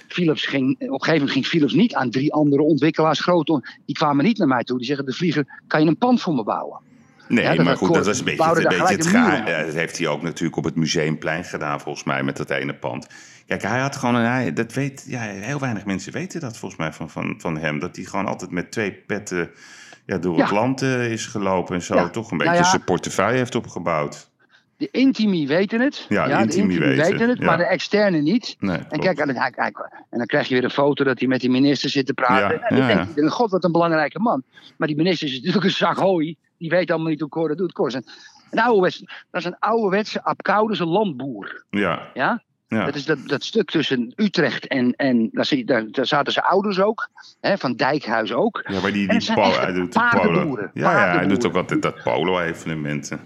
Philips 0.09 0.47
ging, 0.47 0.71
op 0.71 0.81
een 0.81 0.89
gegeven 0.89 1.13
moment 1.13 1.31
ging 1.31 1.47
Philips 1.47 1.73
niet 1.73 1.95
aan 1.95 2.11
drie 2.11 2.33
andere 2.33 2.63
ontwikkelaars 2.63 3.21
groot. 3.21 3.47
Die 3.87 3.95
kwamen 3.97 4.25
niet 4.25 4.39
naar 4.39 4.49
mij 4.49 4.65
toe. 4.65 4.77
Die 4.79 4.87
zeggen: 4.87 5.05
De 5.07 5.13
vlieger, 5.13 5.63
kan 5.67 5.83
je 5.83 5.89
een 5.89 5.97
pand 5.97 6.21
voor 6.21 6.35
me 6.35 6.43
bouwen? 6.45 6.81
Nee, 7.29 7.45
Ja, 7.45 7.63
maar 7.63 7.77
goed, 7.77 7.95
dat 7.95 8.07
was 8.07 8.19
een 8.19 8.25
beetje, 8.25 8.45
een 8.45 8.69
beetje 8.69 9.19
het 9.19 9.67
dat 9.67 9.75
heeft 9.75 9.99
hij 9.99 10.07
ook 10.07 10.23
natuurlijk 10.23 10.57
op 10.57 10.65
het 10.65 10.77
Museumplein 10.77 11.45
gedaan, 11.45 11.81
volgens 11.81 12.05
mij, 12.05 12.23
met 12.23 12.37
dat 12.37 12.51
ene 12.51 12.75
pand. 12.75 13.07
Kijk, 13.47 13.63
hij 13.63 13.81
had 13.81 13.97
gewoon 13.97 14.15
een. 14.15 14.25
Hij, 14.25 14.53
dat 14.53 14.73
weet, 14.73 15.05
ja, 15.07 15.21
heel 15.21 15.59
weinig 15.59 15.85
mensen 15.85 16.13
weten 16.13 16.41
dat 16.41 16.57
volgens 16.57 16.81
mij 16.81 16.93
van, 16.93 17.11
van, 17.11 17.35
van 17.39 17.59
hem. 17.59 17.79
Dat 17.79 17.97
hij 17.97 18.05
gewoon 18.05 18.27
altijd 18.27 18.51
met 18.51 18.71
twee 18.71 18.93
petten 18.93 19.51
ja, 20.07 20.19
door 20.19 20.39
het 20.39 20.51
land 20.51 20.83
eh, 20.83 21.13
is 21.13 21.27
gelopen 21.27 21.75
en 21.75 21.83
zo. 21.83 21.95
Ja. 21.95 22.09
Toch 22.09 22.31
een 22.31 22.37
Nou 22.37 22.51
beetje 22.51 22.67
zijn 22.67 22.85
portefeuille 22.85 23.37
heeft 23.37 23.55
opgebouwd. 23.55 24.31
De 24.77 24.89
intimi 24.91 25.47
weten 25.47 25.81
het. 25.81 26.07
Ja, 26.09 26.27
de 26.27 26.43
intimi 26.43 26.79
weten, 26.79 27.29
het, 27.29 27.39
ja. 27.39 27.45
maar 27.45 27.57
de 27.57 27.67
externe 27.67 28.19
niet. 28.19 28.57
Nee, 28.59 28.79
En 28.89 29.01
kijk, 29.01 29.19
en, 29.19 29.35
en 29.37 30.19
dan 30.19 30.27
krijg 30.27 30.49
je 30.49 30.55
weer 30.55 30.65
een 30.65 30.71
foto 30.71 31.05
dat 31.05 31.19
hij 31.19 31.29
met 31.29 31.41
die 31.41 31.51
minister 31.51 31.91
zit 31.91 32.07
te 32.07 32.15
praten. 32.15 32.59
Ja, 32.59 32.63
en 32.63 32.77
dan 32.77 32.87
denk 32.87 33.09
iedereen, 33.09 33.31
god, 33.31 33.51
wat 33.51 33.65
een 33.65 33.73
belangrijke 33.73 34.19
man. 34.19 34.43
Maar 34.77 34.89
die 34.89 34.97
minister 34.97 35.29
is 35.29 35.35
natuurlijk 35.35 35.65
een 35.65 35.71
zak 35.71 35.97
hooi. 35.97 36.37
Die 36.59 36.71
weet 36.71 36.91
allemaal 36.91 37.09
niet 37.11 37.21
hoe 37.21 37.29
Cor 37.29 37.49
dat 37.49 37.59
doet. 37.59 37.73
Cor 37.73 37.87
is 37.87 37.95
een, 37.95 38.07
dat 39.31 39.41
is 39.41 39.45
een 39.45 39.59
ouderwetse, 39.59 40.23
Apkoudense 40.25 40.85
landboer. 40.85 41.65
Ja, 41.71 42.11
Ja? 42.15 42.43
ja. 42.69 42.85
Dat 42.85 42.95
is 42.95 43.05
dat, 43.05 43.19
dat 43.27 43.43
stuk 43.45 43.71
tussen 43.71 44.13
Utrecht 44.17 44.67
en, 44.67 44.93
en 44.97 45.29
daar, 45.33 45.45
zie- 45.45 45.65
daar, 45.65 45.85
daar 45.91 46.07
zaten 46.07 46.33
zijn 46.33 46.45
ouders 46.45 46.81
ook. 46.81 47.09
Hè, 47.41 47.59
van 47.59 47.75
Dijkhuis 47.77 48.33
ook. 48.33 48.65
ja, 48.69 48.81
maar 48.81 48.93
die, 48.93 49.09
die 49.09 49.33
hij 49.33 49.73
doet 49.73 49.91
polo. 50.11 50.59
Ja, 50.75 50.93
ja, 50.93 51.17
hij 51.17 51.27
doet 51.27 51.47
ook 51.47 51.57
altijd 51.57 51.83
dat 51.83 52.03
polo-evenementen. 52.03 53.21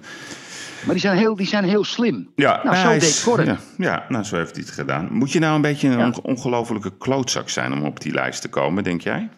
Maar 0.85 0.95
die 0.95 1.01
zijn 1.03 1.17
heel, 1.17 1.37
die 1.37 1.47
zijn 1.47 1.65
heel 1.65 1.85
slim. 1.85 2.31
Ja, 2.37 2.61
Nou, 2.65 2.77
zo 2.77 2.89
deed 2.99 3.23
Cor 3.25 3.45
ja, 3.45 3.57
ja, 3.77 4.05
nou, 4.09 4.25
zo 4.25 4.37
heeft 4.37 4.55
hij 4.57 4.65
het 4.65 4.75
gedaan. 4.75 5.09
Moet 5.13 5.33
je 5.33 5.39
nou 5.39 5.55
een 5.55 5.61
beetje 5.61 5.89
een 5.89 5.99
Ja. 5.99 6.13
ongelofelijke 6.23 6.97
klootzak 6.99 7.49
zijn 7.49 7.73
om 7.73 7.85
op 7.85 8.01
die 8.01 8.13
lijst 8.13 8.41
te 8.43 8.49
komen, 8.49 8.85
denk 8.85 9.01
jij? 9.01 9.29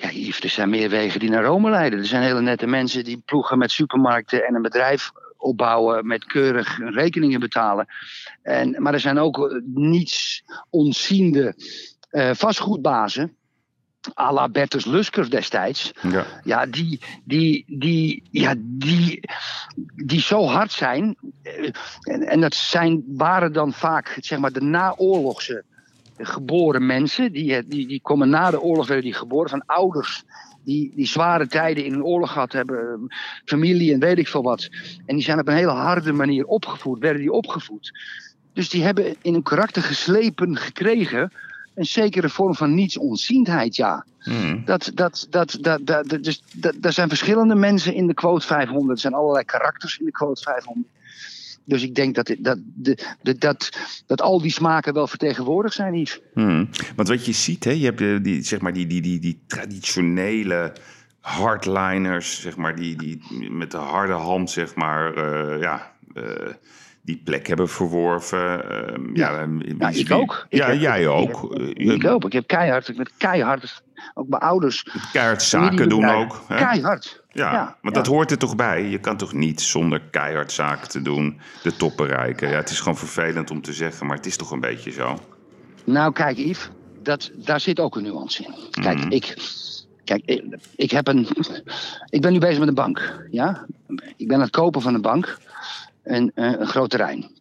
Ja, 0.00 0.10
Yves, 0.10 0.40
er 0.40 0.48
zijn 0.48 0.70
meer 0.70 0.88
wegen 0.90 1.20
die 1.20 1.30
naar 1.30 1.44
Rome 1.44 1.70
leiden. 1.70 1.98
Er 1.98 2.06
zijn 2.06 2.22
hele 2.22 2.40
nette 2.40 2.66
mensen 2.66 3.04
die 3.04 3.22
ploegen 3.24 3.58
met 3.58 3.70
supermarkten 3.70 4.46
en 4.46 4.54
een 4.54 4.62
bedrijf 4.62 5.10
opbouwen 5.36 6.06
met 6.06 6.24
keurig 6.24 6.78
rekeningen 6.78 7.40
betalen. 7.40 7.86
En, 8.42 8.82
maar 8.82 8.92
er 8.94 9.00
zijn 9.00 9.18
ook 9.18 9.38
eh, 9.50 9.56
niets 9.74 10.42
onziende 10.70 11.54
eh, 12.10 12.30
vastgoedbazen. 12.34 13.34
à 14.18 14.32
la 14.32 14.48
Bertus 14.48 14.84
Lusker 14.84 15.30
destijds. 15.30 15.92
Ja. 16.02 16.24
Ja, 16.44 16.66
die, 16.66 17.00
die, 17.24 17.64
die, 17.66 18.22
ja, 18.30 18.54
die, 18.58 19.20
die 20.04 20.20
zo 20.20 20.44
hard 20.46 20.72
zijn. 20.72 21.16
eh, 21.42 21.70
En, 22.00 22.22
en 22.22 22.40
dat 22.40 22.54
zijn, 22.54 23.04
waren 23.06 23.52
dan 23.52 23.72
vaak 23.72 24.16
zeg 24.20 24.38
maar, 24.38 24.52
de 24.52 24.62
naoorlogse 24.62 25.64
geboren 26.20 26.86
mensen. 26.86 27.32
Die, 27.32 27.56
eh, 27.56 27.62
die, 27.66 27.86
die 27.86 28.00
komen 28.00 28.28
na 28.28 28.50
de 28.50 28.60
oorlog 28.60 28.86
werden 28.86 29.04
die 29.04 29.14
geboren 29.14 29.50
van 29.50 29.62
ouders. 29.66 30.22
Die, 30.64 30.92
die 30.94 31.06
zware 31.06 31.46
tijden 31.46 31.84
in 31.84 31.92
een 31.92 32.04
oorlog 32.04 32.32
gehad 32.32 32.52
hebben, 32.52 32.78
eh, 32.78 33.16
familie 33.44 33.92
en 33.92 34.00
weet 34.00 34.18
ik 34.18 34.28
veel 34.28 34.42
wat. 34.42 34.68
En 35.06 35.14
die 35.14 35.24
zijn 35.24 35.38
op 35.38 35.48
een 35.48 35.54
hele 35.54 35.70
harde 35.70 36.12
manier 36.12 36.44
opgevoed, 36.44 36.98
werden 36.98 37.20
die 37.20 37.32
opgevoed. 37.32 37.92
Dus 38.52 38.68
die 38.68 38.82
hebben 38.82 39.14
in 39.22 39.32
hun 39.32 39.42
karakter 39.42 39.82
geslepen 39.82 40.56
gekregen 40.56 41.32
een 41.74 41.86
zekere 41.86 42.28
vorm 42.28 42.54
van 42.54 42.74
nietsontziendheid, 42.74 43.76
ja. 43.76 44.04
Mhm. 44.24 44.64
Dat, 44.64 44.90
dat, 44.94 45.26
dat, 45.30 45.58
dat, 45.60 45.86
dat, 45.86 46.08
dat, 46.08 46.22
dus, 46.22 46.42
dat, 46.54 46.74
er 46.80 46.92
zijn 46.92 47.08
verschillende 47.08 47.54
mensen 47.54 47.94
in 47.94 48.06
de 48.06 48.14
quote 48.14 48.46
500. 48.46 48.90
Er 48.90 48.98
zijn 48.98 49.14
allerlei 49.14 49.44
karakters 49.44 49.98
in 49.98 50.04
de 50.04 50.10
quote 50.10 50.42
500. 50.42 50.86
Dus 51.70 51.82
ik 51.82 51.94
denk 51.94 52.14
dat, 52.14 52.34
dat, 52.38 52.58
de- 52.74 53.38
dat, 53.38 53.70
dat 54.06 54.20
al 54.22 54.40
die 54.40 54.50
smaken 54.50 54.94
wel 54.94 55.06
vertegenwoordigd 55.06 55.74
zijn, 55.74 55.94
Yves. 55.94 56.20
Hmm. 56.34 56.68
Want 56.96 57.08
wat 57.08 57.26
je 57.26 57.32
ziet, 57.32 57.64
hè, 57.64 57.70
je 57.70 57.84
hebt 57.84 58.00
eh, 58.00 58.16
die, 58.22 58.42
zeg 58.42 58.60
maar 58.60 58.72
die, 58.72 58.86
die, 58.86 59.00
die, 59.00 59.18
die 59.18 59.40
traditionele 59.46 60.72
hardliners, 61.20 62.40
zeg 62.40 62.56
maar, 62.56 62.76
die, 62.76 62.96
die 62.96 63.22
met 63.50 63.70
de 63.70 63.76
harde 63.76 64.12
hand, 64.12 64.50
zeg 64.50 64.74
maar, 64.74 65.14
eh, 65.14 65.60
ja, 65.60 65.92
eh, 66.14 66.24
die 67.10 67.20
plek 67.24 67.46
hebben 67.46 67.68
verworven. 67.68 68.70
Ehm, 68.70 69.16
ja, 69.16 69.46
ik 69.90 70.10
ook. 70.10 70.46
Ik 70.48 70.58
Ja, 70.58 70.66
heb- 70.66 70.80
jij 70.80 71.02
ik 71.02 71.08
ook. 71.08 71.40
heb- 71.52 71.60
Eh, 71.76 71.94
Ik 71.94 72.06
ook. 72.06 72.24
Ik 72.24 72.32
heb 72.32 72.46
keihard, 72.46 72.88
ik 72.88 72.96
ben 72.96 73.08
keihard, 73.18 73.82
ook 74.14 74.28
mijn 74.28 74.42
ouders. 74.42 74.86
Keihard 75.12 75.42
zaken 75.42 75.88
doen 75.88 76.08
ook. 76.08 76.42
Hè? 76.48 76.56
Keihard. 76.56 77.22
Ja, 77.32 77.52
ja. 77.82 77.90
dat 77.90 78.06
hoort 78.06 78.30
er 78.30 78.38
toch 78.38 78.56
bij. 78.56 78.88
Je 78.88 78.98
kan 78.98 79.16
toch 79.16 79.32
niet 79.32 79.60
zonder 79.60 80.00
keihard 80.10 80.52
zaken 80.52 80.88
te 80.88 81.02
doen 81.02 81.40
de 81.62 81.76
top 81.76 81.96
bereiken. 81.96 82.48
Ja, 82.48 82.56
het 82.56 82.70
is 82.70 82.78
gewoon 82.78 82.96
vervelend 82.98 83.50
om 83.50 83.62
te 83.62 83.72
zeggen, 83.72 84.06
maar 84.06 84.16
het 84.16 84.26
is 84.26 84.36
toch 84.36 84.50
een 84.50 84.60
beetje 84.60 84.90
zo. 84.90 85.18
Nou, 85.84 86.12
kijk, 86.12 86.36
Yves, 86.36 86.70
dat, 87.02 87.30
daar 87.34 87.60
zit 87.60 87.80
ook 87.80 87.96
een 87.96 88.02
nuance 88.02 88.42
in. 88.44 88.54
Kijk, 88.82 88.98
Mhm. 88.98 89.10
ik, 89.10 89.34
kijk 90.04 90.22
ik, 90.24 90.42
ik, 90.76 90.90
heb 90.90 91.08
een, 91.08 91.28
ik 92.08 92.20
ben 92.20 92.32
nu 92.32 92.38
bezig 92.38 92.58
met 92.58 92.68
een 92.68 92.74
bank. 92.74 93.26
Ja? 93.30 93.66
Ik 94.16 94.26
ben 94.28 94.36
aan 94.36 94.42
het 94.42 94.50
kopen 94.50 94.80
van 94.80 94.94
een 94.94 95.00
bank. 95.02 95.38
Een, 96.02 96.32
eh, 96.34 96.52
een 96.52 96.66
groot 96.66 96.90
terrein. 96.90 97.38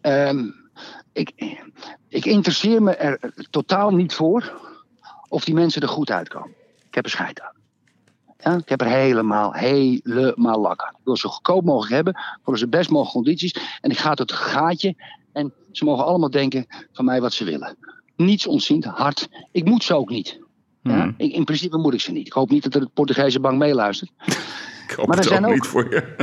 Ehm, 0.00 0.50
ik, 1.12 1.32
ik 2.08 2.24
interesseer 2.24 2.82
me 2.82 2.94
er 2.94 3.46
totaal 3.50 3.90
niet 3.90 4.14
voor 4.14 4.60
of 5.28 5.44
die 5.44 5.54
mensen 5.54 5.82
er 5.82 5.88
goed 5.88 6.10
uitkomen. 6.10 6.54
Ik 6.88 6.94
heb 6.94 7.04
er 7.04 7.10
scheid 7.10 7.40
aan. 7.40 7.56
Ja, 8.38 8.56
ik 8.56 8.68
heb 8.68 8.80
er 8.80 8.86
helemaal, 8.86 9.52
helemaal 9.52 10.60
lak 10.60 10.82
aan. 10.82 10.94
Ik 10.98 11.04
wil 11.04 11.16
ze 11.16 11.20
zo 11.20 11.28
goedkoop 11.28 11.64
mogelijk 11.64 11.94
hebben, 11.94 12.20
voor 12.42 12.58
ze 12.58 12.68
best 12.68 12.90
mogelijke 12.90 13.16
condities. 13.16 13.78
En 13.80 13.90
ik 13.90 13.98
ga 13.98 14.14
tot 14.14 14.30
het 14.30 14.38
gaatje. 14.38 14.94
En 15.32 15.52
ze 15.72 15.84
mogen 15.84 16.04
allemaal 16.04 16.30
denken 16.30 16.66
van 16.92 17.04
mij 17.04 17.20
wat 17.20 17.32
ze 17.32 17.44
willen. 17.44 17.76
Niets 18.16 18.46
ontziend, 18.46 18.84
hard. 18.84 19.28
Ik 19.52 19.64
moet 19.64 19.84
ze 19.84 19.94
ook 19.94 20.10
niet. 20.10 20.40
Ja? 20.82 21.02
Hmm. 21.02 21.14
In 21.16 21.44
principe 21.44 21.76
moet 21.76 21.94
ik 21.94 22.00
ze 22.00 22.12
niet. 22.12 22.26
Ik 22.26 22.32
hoop 22.32 22.50
niet 22.50 22.62
dat 22.62 22.74
er 22.74 22.80
de 22.80 22.90
Portugese 22.94 23.40
bank 23.40 23.58
meeluistert. 23.58 24.10
Ik 24.88 24.94
hoop 24.94 25.06
Maar 25.06 25.16
er 25.16 25.22
het 25.22 25.32
zijn 25.32 25.46
ook 25.46 25.52
niet 25.52 25.66
voor 25.66 25.90
je. 25.90 26.16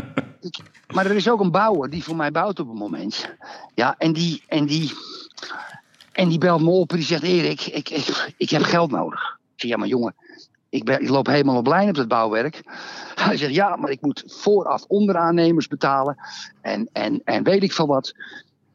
Maar 0.93 1.05
er 1.05 1.15
is 1.15 1.29
ook 1.29 1.39
een 1.39 1.51
bouwer 1.51 1.89
die 1.89 2.03
voor 2.03 2.15
mij 2.15 2.31
bouwt 2.31 2.59
op 2.59 2.67
het 2.67 2.77
moment. 2.77 3.29
Ja, 3.73 3.95
en 3.97 4.13
die, 4.13 4.43
en 4.47 4.65
die, 4.65 4.91
en 6.11 6.29
die 6.29 6.37
belt 6.37 6.61
me 6.61 6.69
op 6.69 6.91
en 6.91 6.97
die 6.97 7.05
zegt: 7.05 7.23
Erik, 7.23 7.61
ik, 7.61 7.89
ik, 7.89 8.33
ik 8.37 8.49
heb 8.49 8.61
geld 8.61 8.91
nodig. 8.91 9.39
Ik 9.55 9.61
zeg: 9.61 9.69
Ja, 9.69 9.77
maar 9.77 9.87
jongen, 9.87 10.15
ik, 10.69 10.83
ben, 10.83 11.01
ik 11.01 11.09
loop 11.09 11.27
helemaal 11.27 11.57
op 11.57 11.67
lijn 11.67 11.89
op 11.89 11.95
het 11.95 12.07
bouwwerk. 12.07 12.61
Hij 13.25 13.37
zegt: 13.37 13.53
Ja, 13.53 13.75
maar 13.75 13.89
ik 13.89 14.01
moet 14.01 14.23
vooraf 14.27 14.83
onderaannemers 14.87 15.67
betalen. 15.67 16.17
En, 16.61 16.89
en, 16.91 17.21
en 17.23 17.43
weet 17.43 17.63
ik 17.63 17.73
veel 17.73 17.87
wat. 17.87 18.13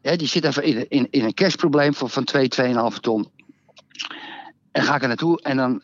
Die 0.01 0.27
zit 0.27 0.45
even 0.45 0.63
in, 0.63 0.89
in, 0.89 1.07
in 1.09 1.23
een 1.23 1.33
cashprobleem 1.33 1.93
van, 1.93 2.09
van 2.09 2.23
2, 2.23 2.47
2,5 2.61 2.99
ton. 3.01 3.29
En 4.71 4.83
ga 4.83 4.95
ik 4.95 5.01
er 5.01 5.07
naartoe 5.07 5.41
en 5.41 5.57
dan, 5.57 5.83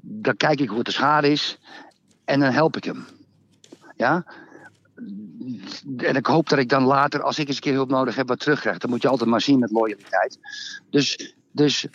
dan 0.00 0.36
kijk 0.36 0.60
ik 0.60 0.68
hoe 0.68 0.82
de 0.82 0.90
schade 0.90 1.30
is. 1.30 1.58
En 2.24 2.40
dan 2.40 2.52
help 2.52 2.76
ik 2.76 2.84
hem. 2.84 3.06
Ja, 3.96 4.24
en 5.96 6.16
ik 6.16 6.26
hoop 6.26 6.48
dat 6.48 6.58
ik 6.58 6.68
dan 6.68 6.82
later, 6.84 7.22
als 7.22 7.38
ik 7.38 7.46
eens 7.46 7.56
een 7.56 7.62
keer 7.62 7.72
hulp 7.72 7.90
nodig 7.90 8.14
heb, 8.14 8.28
wat 8.28 8.38
terugkrijg. 8.38 8.78
Dan 8.78 8.90
moet 8.90 9.02
je 9.02 9.08
altijd 9.08 9.30
maar 9.30 9.40
zien 9.40 9.58
met 9.58 9.70
loyaliteit. 9.70 10.38
Dus, 10.90 11.34
dus, 11.52 11.86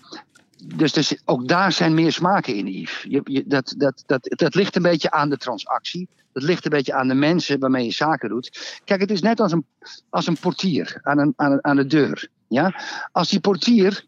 dus, 0.65 0.93
dus 0.93 1.21
ook 1.25 1.47
daar 1.47 1.71
zijn 1.71 1.93
meer 1.93 2.11
smaken 2.11 2.55
in, 2.55 2.67
Yves. 2.67 3.05
Je, 3.09 3.21
je, 3.23 3.43
dat, 3.47 3.73
dat, 3.77 4.03
dat, 4.05 4.33
dat 4.35 4.55
ligt 4.55 4.75
een 4.75 4.81
beetje 4.81 5.11
aan 5.11 5.29
de 5.29 5.37
transactie. 5.37 6.07
Dat 6.33 6.43
ligt 6.43 6.65
een 6.65 6.71
beetje 6.71 6.93
aan 6.93 7.07
de 7.07 7.13
mensen 7.13 7.59
waarmee 7.59 7.85
je 7.85 7.91
zaken 7.91 8.29
doet. 8.29 8.79
Kijk, 8.83 9.01
het 9.01 9.11
is 9.11 9.21
net 9.21 9.39
als 9.39 9.51
een, 9.51 9.65
als 10.09 10.27
een 10.27 10.37
portier 10.39 10.99
aan, 11.01 11.19
een, 11.19 11.33
aan, 11.35 11.51
een- 11.51 11.63
aan 11.65 11.75
de 11.75 11.85
deur. 11.85 12.29
Ja? 12.47 12.81
Als 13.11 13.29
die 13.29 13.39
portier 13.39 14.05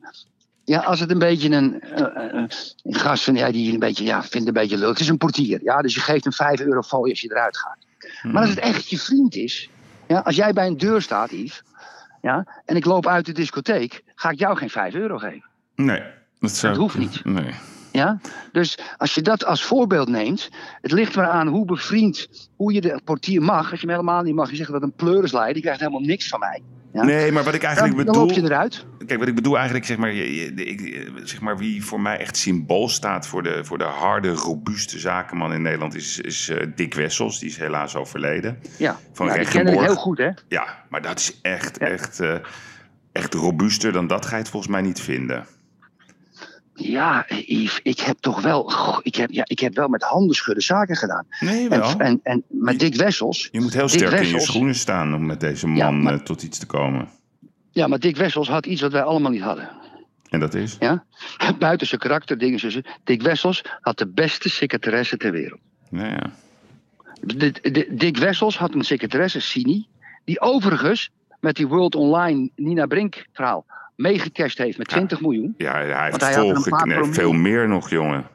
ja, 0.65 0.79
als 0.79 0.99
het 0.99 1.11
een 1.11 1.19
beetje 1.19 1.49
een, 1.49 1.81
eh, 1.81 2.25
eh, 2.25 2.47
een 2.83 2.95
gast 2.95 3.23
van, 3.23 3.35
ja, 3.35 3.51
die 3.51 3.73
een 3.73 3.79
beetje, 3.79 4.03
ja, 4.03 4.23
vindt 4.23 4.47
een 4.47 4.53
beetje 4.53 4.77
leuk. 4.77 4.89
Het 4.89 4.99
is 4.99 5.07
een 5.07 5.17
portier, 5.17 5.63
ja, 5.63 5.81
dus 5.81 5.93
je 5.93 5.99
geeft 5.99 6.23
hem 6.23 6.33
5 6.33 6.59
euro 6.59 6.81
fooi 6.81 7.11
als 7.11 7.21
je 7.21 7.31
eruit 7.31 7.57
gaat. 7.57 7.82
Maar 8.23 8.41
als 8.41 8.49
het 8.49 8.59
echt 8.59 8.89
je 8.89 8.99
vriend 8.99 9.35
is, 9.35 9.69
ja, 10.07 10.19
als 10.19 10.35
jij 10.35 10.53
bij 10.53 10.67
een 10.67 10.77
deur 10.77 11.01
staat, 11.01 11.31
Yves, 11.31 11.63
ja, 12.21 12.61
en 12.65 12.75
ik 12.75 12.85
loop 12.85 13.07
uit 13.07 13.25
de 13.25 13.31
discotheek, 13.31 14.03
ga 14.15 14.29
ik 14.29 14.39
jou 14.39 14.57
geen 14.57 14.69
5 14.69 14.93
euro 14.93 15.17
geven. 15.17 15.49
Nee, 15.75 16.03
dat, 16.39 16.51
zou 16.51 16.77
hoeft 16.77 16.97
niet. 16.97 17.25
Nee. 17.25 17.53
Ja? 17.93 18.19
Dus 18.51 18.79
als 18.97 19.13
je 19.15 19.21
dat 19.21 19.45
als 19.45 19.63
voorbeeld 19.63 20.07
neemt, 20.09 20.49
het 20.81 20.91
ligt 20.91 21.15
maar 21.15 21.27
aan 21.27 21.47
hoe 21.47 21.65
bevriend, 21.65 22.27
hoe 22.55 22.73
je 22.73 22.81
de 22.81 23.01
portier 23.03 23.41
mag. 23.41 23.71
Als 23.71 23.79
je 23.81 23.87
hem 23.87 23.95
helemaal 23.95 24.23
niet 24.23 24.35
mag, 24.35 24.49
je 24.49 24.55
zegt 24.55 24.71
dat 24.71 24.81
een 24.83 24.93
pleurisleider, 24.95 25.53
die 25.53 25.61
krijgt 25.61 25.79
helemaal 25.79 26.01
niks 26.01 26.27
van 26.27 26.39
mij. 26.39 26.61
Ja? 26.93 27.03
nee, 27.03 27.31
maar 27.31 27.43
wat 27.43 27.53
ik 27.53 27.61
dan, 27.61 27.69
eigenlijk 27.69 27.97
dan 27.97 28.05
bedoel... 28.05 28.25
loop 28.27 28.35
je 28.35 28.43
eruit. 28.43 28.85
Kijk, 29.05 29.19
wat 29.19 29.27
ik 29.27 29.35
bedoel 29.35 29.55
eigenlijk, 29.55 29.85
zeg 29.85 29.97
maar, 29.97 30.11
je- 30.13 30.53
ik, 30.53 31.09
zeg 31.23 31.41
maar 31.41 31.57
wie 31.57 31.83
voor 31.85 32.01
mij 32.01 32.17
echt 32.17 32.37
symbool 32.37 32.89
staat 32.89 33.27
voor 33.27 33.43
de, 33.43 33.59
voor 33.65 33.77
de 33.77 33.83
harde, 33.83 34.29
robuuste 34.29 34.99
zakenman 34.99 35.53
in 35.53 35.61
Nederland 35.61 35.95
is, 35.95 36.19
is 36.19 36.49
eh, 36.49 36.67
Dick 36.75 36.93
Wessels. 36.93 37.39
Die 37.39 37.49
is 37.49 37.57
helaas 37.57 37.95
overleden. 37.95 38.59
Ja, 38.77 38.97
Van 39.13 39.27
ja 39.27 39.33
die 39.63 39.79
heel 39.81 39.95
goed, 39.95 40.17
hè? 40.17 40.29
Ja, 40.47 40.83
maar 40.89 41.01
dat 41.01 41.19
is 41.19 41.39
echt, 41.41 41.79
Ja. 41.79 41.85
echt, 41.87 42.19
eh, 42.19 42.35
echt 43.11 43.33
robuuster 43.33 43.91
dan 43.91 44.07
dat 44.07 44.25
ga 44.25 44.35
je 44.35 44.41
het 44.41 44.49
volgens 44.51 44.71
mij 44.71 44.81
niet 44.81 45.01
vinden. 45.01 45.45
Ja, 46.75 47.25
Yves, 47.27 47.79
ik 47.83 47.99
heb 47.99 48.17
toch 48.19 48.41
wel, 48.41 48.71
ik 49.03 49.15
heb, 49.15 49.31
ja, 49.31 49.43
ik 49.45 49.59
heb 49.59 49.75
wel 49.75 49.87
met 49.87 50.03
handen 50.03 50.35
schudden 50.35 50.63
zaken 50.63 50.95
gedaan. 50.95 51.25
Nee, 51.39 51.69
wel. 51.69 51.97
en, 51.99 52.19
en 52.23 52.43
met 52.47 52.79
Dick 52.79 52.95
Wessels, 52.95 53.49
Je 53.51 53.61
moet 53.61 53.73
heel 53.73 53.87
sterk 53.87 54.21
in 54.21 54.27
je 54.29 54.39
schoenen 54.39 54.75
staan 54.75 55.13
om 55.15 55.25
met 55.25 55.39
deze 55.39 55.67
man 55.67 55.75
Ja, 55.77 55.91
maar- 55.91 56.13
eh, 56.13 56.19
tot 56.19 56.43
iets 56.43 56.57
te 56.59 56.65
komen. 56.65 57.07
ja, 57.71 57.87
maar 57.87 57.99
Dick 57.99 58.17
Wessels 58.17 58.47
had 58.47 58.65
iets 58.65 58.81
wat 58.81 58.91
wij 58.91 59.03
allemaal 59.03 59.31
niet 59.31 59.41
hadden. 59.41 59.69
En 60.29 60.39
dat 60.39 60.53
is? 60.53 60.75
Ja? 60.79 61.03
Buiten 61.59 61.87
zijn 61.87 61.99
karakter, 61.99 62.37
dingen 62.37 62.59
tussen. 62.59 62.83
Dick 63.03 63.21
Wessels 63.21 63.61
had 63.81 63.97
de 63.97 64.07
beste 64.07 64.49
secretaresse 64.49 65.17
ter 65.17 65.31
wereld. 65.31 65.59
Nou 65.89 66.07
ja. 66.07 66.31
Dick 67.91 68.17
Wessels 68.17 68.57
had 68.57 68.73
een 68.73 68.83
secretaresse, 68.83 69.39
Sini, 69.41 69.87
die 70.25 70.41
overigens 70.41 71.09
met 71.39 71.55
die 71.55 71.67
World 71.67 71.95
Online 71.95 72.49
Nina 72.55 72.85
Brink 72.85 73.25
verhaal 73.33 73.65
meegecashed 73.95 74.57
heeft 74.57 74.77
met 74.77 74.87
20 74.87 75.21
miljoen. 75.21 75.53
Ja, 75.57 75.71
hij 75.73 76.03
heeft 76.03 76.21
hij 76.21 76.33
volge- 76.33 76.85
nee, 76.85 77.03
veel 77.03 77.31
meer 77.31 77.67
nog, 77.67 77.89
jongen. 77.89 78.27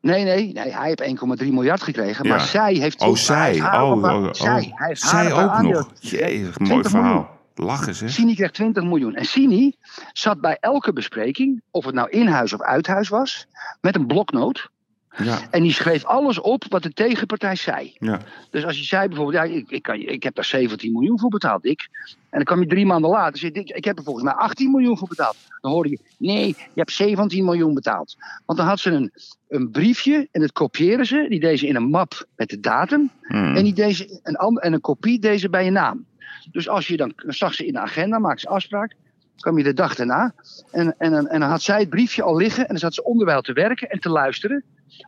Nee, 0.00 0.24
nee, 0.24 0.52
nee 0.52 0.72
hij 0.72 0.86
heeft 0.86 1.00
1,3 1.42 1.52
miljard 1.52 1.82
gekregen. 1.82 2.24
Ja. 2.24 2.30
Maar 2.30 2.40
zij 2.40 2.74
heeft... 2.74 3.00
Oh, 3.00 3.16
zij. 3.16 3.58
haar 3.58 3.84
Oh, 3.84 4.02
haar- 4.04 4.14
oh, 4.16 4.22
oh. 4.24 4.32
zij, 4.32 4.72
hij 4.74 4.86
heeft 4.88 5.00
Zij 5.00 5.32
ook 5.32 5.60
nog. 5.62 5.90
Jee, 6.00 6.40
mooi 6.40 6.52
20 6.52 6.90
verhaal. 6.90 7.40
Lachen 7.54 7.94
ze. 7.94 8.08
Sini 8.08 8.34
kreeg 8.34 8.50
20 8.50 8.82
miljoen. 8.84 9.14
En 9.14 9.24
Sini 9.24 9.76
zat 10.12 10.40
bij 10.40 10.56
elke 10.60 10.92
bespreking, 10.92 11.62
of 11.70 11.84
het 11.84 11.94
nou 11.94 12.10
in 12.10 12.26
huis 12.26 12.52
of 12.52 12.60
uit 12.60 12.86
huis 12.86 13.08
was, 13.08 13.46
met 13.80 13.94
een 13.94 14.06
bloknoot. 14.06 14.70
Ja, 15.16 15.38
En 15.50 15.62
die 15.62 15.72
schreef 15.72 16.04
alles 16.04 16.40
op 16.40 16.64
wat 16.68 16.82
de 16.82 16.92
tegenpartij 16.92 17.56
zei. 17.56 17.96
ja. 17.98 18.20
Dus 18.50 18.64
als 18.64 18.78
je 18.78 18.84
zei 18.84 19.08
bijvoorbeeld, 19.08 19.44
ja, 19.44 19.54
ik, 19.54 19.70
ik, 19.70 19.82
kan, 19.82 19.94
ik 19.94 20.22
heb 20.22 20.34
daar 20.34 20.44
17 20.44 20.92
miljoen 20.92 21.18
voor 21.18 21.30
betaald, 21.30 21.62
Dick. 21.62 21.88
En 22.04 22.38
dan 22.38 22.44
kwam 22.44 22.60
je 22.60 22.66
drie 22.66 22.86
maanden 22.86 23.10
later, 23.10 23.38
zei 23.38 23.52
Dick, 23.52 23.70
ik 23.70 23.84
heb 23.84 23.98
er 23.98 24.04
volgens 24.04 24.24
mij 24.24 24.34
18 24.34 24.70
miljoen 24.70 24.98
voor 24.98 25.08
betaald. 25.08 25.36
Dan 25.60 25.70
hoorde 25.72 25.90
je, 25.90 25.98
nee, 26.18 26.46
je 26.46 26.54
hebt 26.74 26.92
17 26.92 27.44
miljoen 27.44 27.74
betaald. 27.74 28.16
Want 28.46 28.58
dan 28.58 28.68
had 28.68 28.80
ze 28.80 28.90
een, 28.90 29.12
een 29.48 29.70
briefje 29.70 30.28
en 30.30 30.40
dat 30.40 30.52
kopieerden 30.52 31.06
ze. 31.06 31.26
Die 31.28 31.40
deed 31.40 31.58
ze 31.58 31.66
in 31.66 31.76
een 31.76 31.88
map 31.88 32.26
met 32.36 32.48
de 32.48 32.60
datum. 32.60 33.10
Hmm. 33.22 33.56
En, 33.56 33.64
die 33.64 33.74
deed 33.74 33.96
ze 33.96 34.20
een, 34.22 34.58
en 34.58 34.72
een 34.72 34.80
kopie 34.80 35.18
deed 35.18 35.40
ze 35.40 35.50
bij 35.50 35.64
je 35.64 35.70
naam. 35.70 36.06
Dus 36.50 36.68
als 36.68 36.86
je 36.86 36.96
dan, 36.96 37.12
dan 37.16 37.32
zag 37.32 37.54
ze 37.54 37.66
in 37.66 37.72
de 37.72 37.78
agenda, 37.78 38.18
maakte 38.18 38.40
ze 38.40 38.48
afspraak. 38.48 38.94
kwam 39.36 39.58
je 39.58 39.64
de 39.64 39.74
dag 39.74 39.94
daarna. 39.94 40.34
En, 40.70 40.94
en, 40.98 41.28
en 41.28 41.40
dan 41.40 41.50
had 41.50 41.62
zij 41.62 41.78
het 41.80 41.88
briefje 41.88 42.22
al 42.22 42.36
liggen. 42.36 42.62
En 42.62 42.68
dan 42.68 42.78
zat 42.78 42.94
ze 42.94 43.04
onderwijl 43.04 43.40
te 43.40 43.52
werken 43.52 43.88
en 43.88 44.00
te 44.00 44.08
luisteren. 44.08 44.64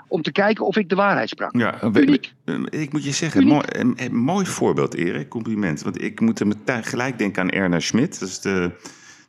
Om 0.09 0.23
te 0.23 0.33
kijken 0.33 0.67
of 0.67 0.77
ik 0.77 0.89
de 0.89 0.95
waarheid 0.95 1.29
sprak. 1.29 1.57
Ja, 1.57 1.83
Uniek. 1.95 2.33
we- 2.45 2.67
ik 2.71 2.93
moet 2.93 3.05
je 3.05 3.13
zeggen, 3.13 3.47
mooi, 3.47 3.65
een, 3.67 4.17
mooi 4.17 4.47
voorbeeld, 4.47 4.95
Erik. 4.95 5.29
Compliment. 5.29 5.83
Want 5.83 6.03
ik 6.03 6.21
moet 6.21 6.41
er 6.41 6.47
meteen 6.47 6.85
gelijk 6.85 7.19
denken 7.19 7.43
aan 7.43 7.51
Erna 7.51 7.81
Schmidt. 7.81 8.21
Dat 8.21 8.29
is 8.29 8.41
de, 8.41 8.71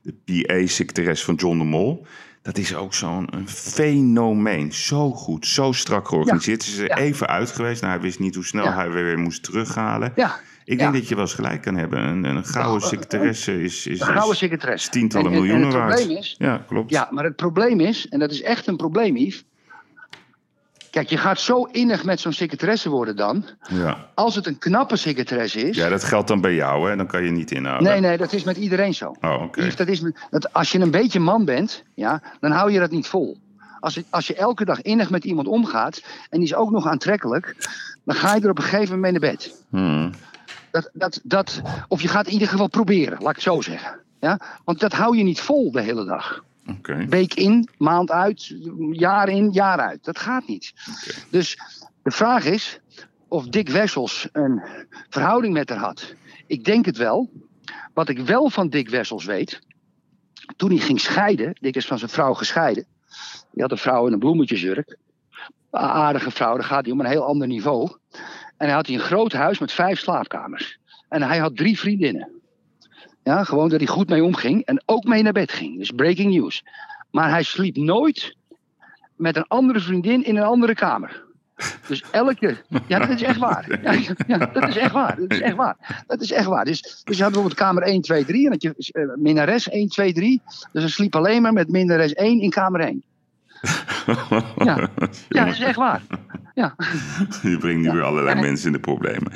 de 0.01 0.13
PA-secretaris 0.43 1.23
van 1.23 1.35
John 1.35 1.57
de 1.57 1.63
Mol. 1.63 2.05
Dat 2.41 2.57
is 2.57 2.75
ook 2.75 2.93
zo'n 2.93 3.27
een 3.35 3.47
fenomeen. 3.49 4.73
Zo 4.73 5.11
goed, 5.11 5.47
zo 5.47 5.71
strak 5.71 6.07
georganiseerd. 6.07 6.63
Ze 6.63 6.71
is 6.71 6.77
er 6.77 6.87
Ja. 6.87 6.97
even 6.97 7.27
uit 7.27 7.51
geweest. 7.51 7.81
Nou, 7.81 7.93
hij 7.93 8.01
wist 8.01 8.19
niet 8.19 8.35
hoe 8.35 8.45
snel 8.45 8.63
Ja. 8.63 8.73
hij 8.75 8.91
weer 8.91 9.19
moest 9.19 9.43
terughalen. 9.43 10.11
Ja, 10.15 10.39
Ik 10.65 10.77
denk 10.79 10.93
dat 10.93 11.07
je 11.07 11.15
wel 11.15 11.23
eens 11.23 11.33
gelijk 11.33 11.61
kan 11.61 11.75
hebben. 11.75 11.99
Een, 11.99 12.23
een 12.23 12.45
gouden 12.45 12.87
secretaresse 12.87 13.61
is, 13.63 13.87
is, 13.87 14.01
gouden 14.01 14.35
secretaresse. 14.37 14.89
tientallen 14.89 15.25
En- 15.27 15.31
en- 15.31 15.37
en 15.37 15.45
miljoenen 15.47 15.81
het 15.81 15.89
waard. 15.89 16.09
is- 16.09 16.35
ja, 16.37 16.63
klopt. 16.67 16.89
Ja, 16.91 17.07
maar 17.11 17.23
het 17.23 17.35
probleem 17.35 17.79
is, 17.79 18.07
en 18.09 18.19
dat 18.19 18.31
is 18.31 18.41
echt 18.41 18.67
een 18.67 18.75
probleem, 18.77 19.17
Yves. 19.17 19.45
Kijk, 20.95 21.09
je 21.09 21.17
gaat 21.17 21.39
zo 21.39 21.63
innig 21.63 22.03
met 22.03 22.19
zo'n 22.19 22.33
secretaresse 22.33 22.89
worden 22.89 23.15
dan. 23.15 23.45
Ja. 23.69 24.09
Als 24.13 24.35
het 24.35 24.45
een 24.47 24.57
knappe 24.57 24.95
secretaresse 24.95 25.59
is. 25.69 25.75
ja, 25.75 25.89
dat 25.89 26.03
geldt 26.03 26.27
dan 26.27 26.41
bij 26.41 26.55
jou, 26.55 26.89
hè? 26.89 26.95
Dan 26.95 27.07
kan 27.07 27.23
je 27.23 27.31
niet 27.31 27.51
inhouden. 27.51 27.89
nee, 27.91 27.99
nee, 27.99 28.17
dat 28.17 28.33
is 28.33 28.43
met 28.43 28.57
iedereen 28.57 28.93
zo. 28.93 29.15
Oh, 29.21 29.41
oké. 29.43 29.75
Dat 29.75 29.87
is 29.87 30.03
dat, 30.29 30.53
als 30.53 30.71
je 30.71 30.79
een 30.79 30.91
beetje 30.91 31.19
man 31.19 31.45
bent, 31.45 31.83
ja, 31.93 32.21
dan 32.39 32.51
hou 32.51 32.71
je 32.71 32.79
dat 32.79 32.91
niet 32.91 33.07
vol. 33.07 33.37
Als, 33.79 33.95
het- 33.95 34.05
als 34.09 34.27
je 34.27 34.35
elke 34.35 34.65
dag 34.65 34.81
innig 34.81 35.09
met 35.09 35.23
iemand 35.25 35.47
omgaat 35.47 36.03
en 36.29 36.39
die 36.39 36.47
is 36.47 36.55
ook 36.55 36.71
nog 36.71 36.87
aantrekkelijk, 36.87 37.55
dan 38.05 38.15
ga 38.15 38.35
je 38.35 38.41
er 38.41 38.49
op 38.49 38.57
een 38.57 38.63
gegeven 38.63 38.95
moment 38.95 39.01
mee 39.01 39.11
naar 39.21 39.31
bed. 39.31 39.61
Hmm. 39.69 40.11
Dat, 40.71 40.89
dat, 40.93 41.19
dat, 41.23 41.61
of 41.87 42.01
je 42.01 42.07
gaat 42.07 42.27
in 42.27 42.33
ieder 42.33 42.47
geval 42.47 42.67
proberen, 42.67 43.17
laat 43.19 43.29
ik 43.29 43.35
het 43.35 43.41
zo 43.53 43.61
zeggen. 43.61 43.99
Ja? 44.19 44.39
Want 44.63 44.79
dat 44.79 44.93
hou 44.93 45.17
je 45.17 45.23
niet 45.23 45.41
vol 45.41 45.71
de 45.71 45.81
hele 45.81 46.05
dag. 46.05 46.43
Week 47.09 47.33
in, 47.33 47.69
maand 47.77 48.11
uit, 48.11 48.55
jaar 48.91 49.29
in, 49.29 49.51
jaar 49.51 49.79
uit. 49.79 50.03
Dat 50.03 50.19
gaat 50.19 50.47
niet. 50.47 50.73
Dus 51.29 51.57
de 52.03 52.11
vraag 52.11 52.45
is 52.45 52.79
of 53.27 53.47
Dick 53.47 53.69
Wessels 53.69 54.29
een 54.31 54.63
verhouding 55.09 55.53
met 55.53 55.69
haar 55.69 55.77
had. 55.77 56.13
Ik 56.47 56.63
denk 56.63 56.85
het 56.85 56.97
wel. 56.97 57.29
Wat 57.93 58.09
ik 58.09 58.19
wel 58.19 58.49
van 58.49 58.69
Dick 58.69 58.89
Wessels 58.89 59.25
weet. 59.25 59.59
Toen 60.55 60.69
hij 60.69 60.79
ging 60.79 60.99
scheiden. 60.99 61.57
Dick 61.59 61.75
is 61.75 61.85
van 61.85 61.97
zijn 61.97 62.11
vrouw 62.11 62.33
gescheiden. 62.33 62.85
Die 63.51 63.61
had 63.61 63.71
een 63.71 63.77
vrouw 63.77 64.07
in 64.07 64.13
een 64.13 64.19
bloemetjesjurk. 64.19 64.97
Een 65.71 65.81
aardige 65.81 66.31
vrouw, 66.31 66.55
daar 66.55 66.63
gaat 66.63 66.83
hij 66.83 66.93
om 66.93 66.99
een 66.99 67.05
heel 67.05 67.25
ander 67.25 67.47
niveau. 67.47 67.97
En 68.57 68.65
hij 68.65 68.73
had 68.73 68.85
hij 68.85 68.95
een 68.95 69.01
groot 69.01 69.33
huis 69.33 69.59
met 69.59 69.71
vijf 69.71 69.99
slaapkamers. 69.99 70.79
En 71.09 71.21
hij 71.21 71.37
had 71.37 71.57
drie 71.57 71.79
vriendinnen. 71.79 72.34
Ja, 73.25 73.43
gewoon 73.43 73.69
dat 73.69 73.79
hij 73.79 73.87
goed 73.87 74.09
mee 74.09 74.23
omging 74.23 74.65
en 74.65 74.83
ook 74.85 75.03
mee 75.03 75.23
naar 75.23 75.33
bed 75.33 75.51
ging. 75.51 75.77
Dus 75.77 75.91
breaking 75.91 76.33
news. 76.33 76.63
Maar 77.11 77.29
hij 77.29 77.43
sliep 77.43 77.75
nooit 77.75 78.35
met 79.15 79.35
een 79.35 79.47
andere 79.47 79.79
vriendin 79.79 80.23
in 80.23 80.37
een 80.37 80.43
andere 80.43 80.73
kamer. 80.73 81.23
Dus 81.87 82.03
elke. 82.11 82.57
Ja, 82.87 82.99
dat 82.99 83.09
is 83.09 83.21
echt 83.21 83.37
waar. 83.37 83.67
Ja, 83.83 83.91
ja, 84.27 84.37
dat 84.37 84.67
is 84.67 84.77
echt 84.77 84.91
waar. 84.91 85.15
Dat 85.19 85.31
is 85.31 85.39
echt 85.39 85.55
waar. 85.55 86.03
Dat 86.07 86.21
is 86.21 86.31
echt 86.31 86.45
waar. 86.45 86.65
Dus, 86.65 86.81
dus 86.81 87.17
je 87.17 87.23
had 87.23 87.31
bijvoorbeeld 87.31 87.59
kamer 87.59 87.83
1, 87.83 88.01
2, 88.01 88.25
3. 88.25 88.45
En 88.45 88.51
had 88.51 88.61
je 88.61 88.73
eh, 88.91 89.03
minnares 89.15 89.69
1, 89.69 89.87
2, 89.87 90.13
3. 90.13 90.41
Dus 90.71 90.81
hij 90.81 90.91
sliep 90.91 91.15
alleen 91.15 91.41
maar 91.41 91.53
met 91.53 91.69
minnares 91.69 92.13
1 92.13 92.39
in 92.39 92.49
kamer 92.49 92.79
1. 92.79 93.03
Ja. 94.57 94.89
Ja, 95.29 95.45
dat 95.45 95.53
is 95.53 95.59
echt 95.59 95.75
waar. 95.75 96.01
Ja. 96.53 96.75
Je 97.41 97.57
brengt 97.57 97.81
nu 97.81 97.91
weer 97.91 98.03
allerlei 98.03 98.41
mensen 98.41 98.67
in 98.67 98.73
de 98.73 98.79
problemen. 98.79 99.31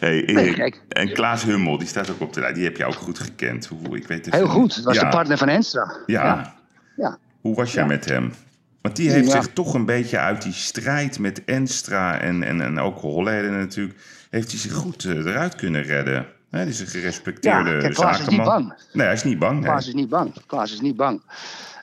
Hey, 0.00 0.24
Erik, 0.24 0.82
en 0.88 1.12
Klaas 1.12 1.42
Hummel, 1.42 1.78
die 1.78 1.88
staat 1.88 2.10
ook 2.10 2.20
op 2.20 2.32
de 2.32 2.40
lijst. 2.40 2.54
Die 2.54 2.64
heb 2.64 2.76
je 2.76 2.84
ook 2.84 2.94
goed 2.94 3.18
gekend. 3.18 3.66
Hoe, 3.66 3.96
ik 3.96 4.06
weet 4.06 4.34
Heel 4.34 4.46
goed. 4.46 4.74
Dat 4.74 4.84
was 4.84 4.98
de 4.98 5.08
partner 5.08 5.38
van 5.38 5.48
Enstra. 5.48 5.96
Ja. 6.06 6.54
Ja. 6.96 7.18
Hoe 7.40 7.54
was 7.54 7.72
jij 7.72 7.86
met 7.86 8.04
hem? 8.04 8.32
Want 8.80 8.96
die 8.96 9.10
heeft 9.10 9.30
zich 9.30 9.48
toch 9.52 9.74
een 9.74 9.84
beetje 9.84 10.18
uit 10.18 10.42
die 10.42 10.52
strijd 10.52 11.18
met 11.18 11.44
Enstra 11.44 12.18
en, 12.20 12.42
en, 12.42 12.60
en 12.60 12.78
ook 12.78 12.98
Holleden 12.98 13.58
natuurlijk... 13.58 13.98
heeft 14.30 14.50
hij 14.50 14.60
zich 14.60 14.72
goed 14.72 15.04
eh, 15.04 15.16
eruit 15.16 15.54
kunnen 15.54 15.82
redden. 15.82 16.26
Hij 16.50 16.66
is 16.66 16.80
een 16.80 16.86
gerespecteerde 16.86 17.70
Ja, 17.70 17.78
kijk, 17.78 17.94
Klaas 17.94 18.20
is 18.20 18.28
niet 18.28 18.42
bang. 18.42 18.74
Nee, 18.92 19.06
hij 19.06 19.14
is 19.14 19.24
niet 19.24 19.38
bang. 19.38 19.60
nee. 19.60 19.62
Klaas 19.62 19.86
is 19.86 19.94
niet 19.94 20.08
bang. 20.08 20.32
Klaas 20.46 20.72
is 20.72 20.80
niet 20.80 20.96
bang. 20.96 21.22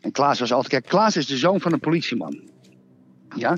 En 0.05 0.11
Klaas 0.11 0.39
was 0.39 0.53
altijd. 0.53 0.71
Kijk, 0.71 0.85
Klaas 0.85 1.17
is 1.17 1.27
de 1.27 1.37
zoon 1.37 1.61
van 1.61 1.73
een 1.73 1.79
politieman. 1.79 2.39
Ja. 3.35 3.57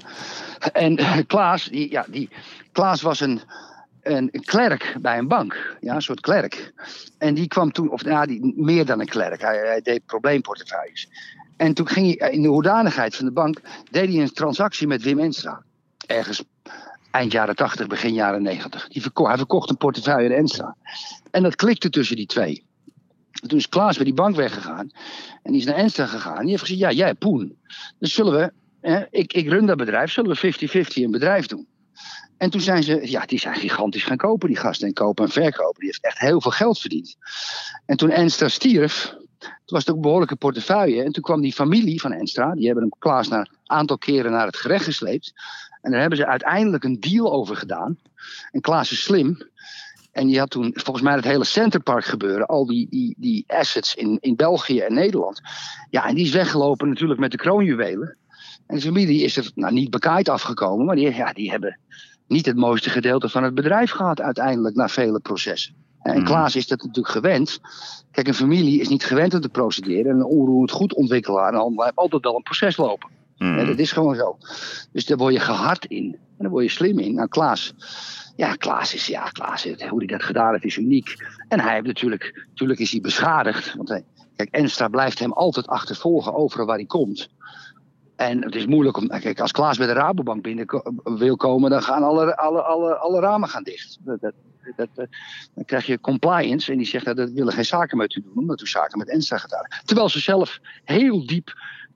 En 0.73 1.25
Klaas, 1.27 1.65
die, 1.65 1.91
ja, 1.91 2.05
die, 2.09 2.29
Klaas 2.71 3.01
was 3.01 3.19
een, 3.19 3.41
een, 4.01 4.29
klerk 4.45 4.95
bij 5.01 5.17
een 5.17 5.27
bank. 5.27 5.77
Ja, 5.81 5.95
een 5.95 6.01
soort 6.01 6.19
klerk. 6.19 6.73
En 7.17 7.33
die 7.33 7.47
kwam 7.47 7.71
toen, 7.71 7.89
of 7.89 8.03
ja, 8.03 8.25
die, 8.25 8.53
meer 8.55 8.85
dan 8.85 8.99
een 8.99 9.07
klerk. 9.07 9.41
Hij, 9.41 9.57
hij 9.57 9.81
deed 9.81 10.05
probleemportefeuilles. 10.05 11.09
En 11.57 11.73
toen 11.73 11.87
ging 11.87 12.19
hij 12.19 12.31
in 12.31 12.41
de 12.41 12.47
hoedanigheid 12.47 13.15
van 13.15 13.25
de 13.25 13.31
bank. 13.31 13.61
deed 13.91 14.09
hij 14.13 14.21
een 14.21 14.33
transactie 14.33 14.87
met 14.87 15.03
Wim 15.03 15.19
Enstra. 15.19 15.63
Ergens 16.05 16.43
eind 17.11 17.31
jaren 17.31 17.55
80, 17.55 17.87
begin 17.87 18.13
jaren 18.13 18.41
90. 18.41 18.87
Die 18.87 19.01
hij 19.13 19.37
verkocht 19.37 19.69
een 19.69 19.77
portefeuille 19.77 20.29
aan 20.29 20.35
Enstra. 20.35 20.75
En 21.31 21.43
dat 21.43 21.55
klikte 21.55 21.89
tussen 21.89 22.15
die 22.15 22.25
twee. 22.25 22.66
En 23.41 23.47
toen 23.47 23.57
is 23.57 23.69
Klaas 23.69 23.95
bij 23.95 24.05
die 24.05 24.13
bank 24.13 24.35
weggegaan. 24.35 24.91
En 25.43 25.51
die 25.51 25.59
is 25.59 25.65
naar 25.65 25.75
Enstra 25.75 26.05
gegaan. 26.05 26.41
Die 26.41 26.49
heeft 26.49 26.61
gezegd, 26.61 26.79
ja, 26.79 26.91
jij 26.91 27.13
Poen. 27.13 27.57
Dus 27.99 28.13
zullen 28.13 28.33
we, 28.33 28.51
hè, 28.81 29.03
ik, 29.09 29.33
ik 29.33 29.49
run 29.49 29.65
dat 29.65 29.77
bedrijf, 29.77 30.11
zullen 30.11 30.37
we 30.41 30.53
50-50 30.67 30.93
een 30.93 31.11
bedrijf 31.11 31.47
doen? 31.47 31.67
En 32.37 32.49
toen 32.49 32.61
zijn 32.61 32.83
ze, 32.83 33.09
ja, 33.09 33.25
die 33.25 33.39
zijn 33.39 33.55
gigantisch 33.55 34.03
gaan 34.03 34.17
kopen, 34.17 34.47
die 34.47 34.57
gasten. 34.57 34.87
En 34.87 34.93
kopen 34.93 35.25
en 35.25 35.31
verkopen. 35.31 35.79
Die 35.79 35.89
heeft 35.89 36.03
echt 36.03 36.19
heel 36.19 36.41
veel 36.41 36.51
geld 36.51 36.79
verdiend. 36.79 37.15
En 37.85 37.97
toen 37.97 38.09
Enstra 38.09 38.47
stierf, 38.47 39.15
toen 39.39 39.49
was 39.65 39.79
het 39.79 39.89
ook 39.89 39.95
een 39.95 40.01
behoorlijke 40.01 40.35
portefeuille. 40.35 41.03
En 41.03 41.11
toen 41.11 41.23
kwam 41.23 41.41
die 41.41 41.53
familie 41.53 42.01
van 42.01 42.11
Enstra, 42.11 42.53
die 42.53 42.65
hebben 42.65 42.83
hem 42.83 42.93
Klaas 42.99 43.31
een 43.31 43.49
aantal 43.65 43.97
keren 43.97 44.31
naar 44.31 44.45
het 44.45 44.57
gerecht 44.57 44.83
gesleept. 44.83 45.33
En 45.81 45.91
daar 45.91 45.99
hebben 45.99 46.17
ze 46.17 46.27
uiteindelijk 46.27 46.83
een 46.83 46.99
deal 46.99 47.31
over 47.31 47.55
gedaan. 47.55 47.97
En 48.51 48.61
Klaas 48.61 48.91
is 48.91 49.03
slim. 49.03 49.37
En 50.17 50.27
die 50.27 50.39
had 50.39 50.49
toen 50.49 50.71
volgens 50.73 51.05
mij 51.05 51.15
het 51.15 51.23
hele 51.23 51.43
Centerpark 51.43 52.05
gebeuren. 52.05 52.45
Al 52.45 52.65
die, 52.65 52.87
die, 52.89 53.15
die 53.17 53.43
assets 53.47 53.95
in, 53.95 54.17
in 54.21 54.35
België 54.35 54.79
en 54.79 54.93
Nederland. 54.93 55.41
Ja, 55.89 56.05
en 56.07 56.15
die 56.15 56.25
is 56.25 56.31
weggelopen 56.31 56.89
natuurlijk 56.89 57.19
met 57.19 57.31
de 57.31 57.37
kroonjuwelen. 57.37 58.17
En 58.67 58.75
de 58.75 58.81
familie 58.81 59.23
is 59.23 59.37
er 59.37 59.51
nou, 59.55 59.73
niet 59.73 59.89
bekaaid 59.89 60.29
afgekomen. 60.29 60.85
Maar 60.85 60.95
die, 60.95 61.15
ja, 61.15 61.33
die 61.33 61.49
hebben 61.49 61.79
niet 62.27 62.45
het 62.45 62.55
mooiste 62.55 62.89
gedeelte 62.89 63.29
van 63.29 63.43
het 63.43 63.55
bedrijf 63.55 63.91
gehad 63.91 64.21
uiteindelijk. 64.21 64.75
Na 64.75 64.87
vele 64.87 65.19
processen. 65.19 65.73
En 66.01 66.15
Mhm. 66.15 66.25
Klaas 66.25 66.55
is 66.55 66.67
dat 66.67 66.83
natuurlijk 66.83 67.13
gewend. 67.13 67.59
Kijk, 68.11 68.27
een 68.27 68.33
familie 68.33 68.79
is 68.79 68.89
niet 68.89 69.03
gewend 69.03 69.33
om 69.33 69.41
te 69.41 69.49
procederen. 69.49 70.11
En 70.11 70.17
een 70.17 70.25
onroerend 70.25 70.71
goed 70.71 70.93
ontwikkelaar 70.93 71.53
en 71.53 71.59
handelaar 71.59 71.85
heeft 71.85 71.97
altijd 71.97 72.23
wel 72.23 72.35
een 72.35 72.43
proces 72.43 72.77
lopen. 72.77 73.09
Mm. 73.37 73.65
Dat 73.65 73.77
is 73.77 73.91
gewoon 73.91 74.15
zo. 74.15 74.37
Dus 74.91 75.05
daar 75.05 75.17
word 75.17 75.33
je 75.33 75.39
gehard 75.39 75.85
in. 75.85 76.13
En 76.13 76.19
daar 76.37 76.49
word 76.49 76.63
je 76.63 76.69
slim 76.71 76.99
in. 76.99 77.13
Nou, 77.13 77.27
Klaas. 77.27 77.73
Ja, 78.35 78.53
Klaas 78.55 78.93
is, 78.93 79.07
ja, 79.07 79.29
Klaas, 79.29 79.63
hoe 79.63 79.97
hij 79.97 80.05
dat 80.07 80.23
gedaan 80.23 80.51
heeft, 80.51 80.63
is 80.65 80.77
uniek. 80.77 81.15
En 81.47 81.59
hij 81.59 81.73
heeft 81.73 81.85
natuurlijk, 81.85 82.45
natuurlijk 82.49 82.79
is 82.79 82.91
hij 82.91 83.01
beschadigd. 83.01 83.73
Want 83.75 83.89
hij, 83.89 84.03
kijk, 84.35 84.49
Enstra 84.49 84.87
blijft 84.87 85.19
hem 85.19 85.31
altijd 85.33 85.67
achtervolgen 85.67 86.33
overal 86.35 86.65
waar 86.65 86.75
hij 86.77 86.85
komt. 86.85 87.29
En 88.15 88.43
het 88.43 88.55
is 88.55 88.65
moeilijk 88.65 88.97
om. 88.97 89.07
Kijk, 89.07 89.39
als 89.39 89.51
Klaas 89.51 89.77
bij 89.77 89.87
de 89.87 89.93
Rabobank 89.93 90.41
binnen 90.43 90.65
wil 91.03 91.35
komen, 91.35 91.69
dan 91.69 91.81
gaan 91.83 92.03
alle, 92.03 92.37
alle, 92.37 92.61
alle, 92.61 92.95
alle 92.95 93.19
ramen 93.19 93.49
gaan 93.49 93.63
dicht. 93.63 93.97
Dat, 94.01 94.21
dat, 94.21 94.33
dat, 94.75 94.87
dat- 94.95 95.07
dan 95.55 95.65
krijg 95.65 95.85
je 95.85 95.99
compliance 95.99 96.71
en 96.71 96.77
die 96.77 96.87
zegt 96.87 97.05
dat 97.05 97.17
we 97.17 97.33
willen 97.33 97.53
geen 97.53 97.65
zaken 97.65 97.97
met 97.97 98.15
u 98.15 98.21
doen, 98.21 98.37
omdat 98.37 98.61
u 98.61 98.67
zaken 98.67 98.97
met 98.97 99.09
Enstra 99.09 99.37
gedaan. 99.37 99.67
Terwijl 99.85 100.09
ze 100.09 100.19
zelf 100.19 100.59
heel 100.83 101.25
diep 101.25 101.53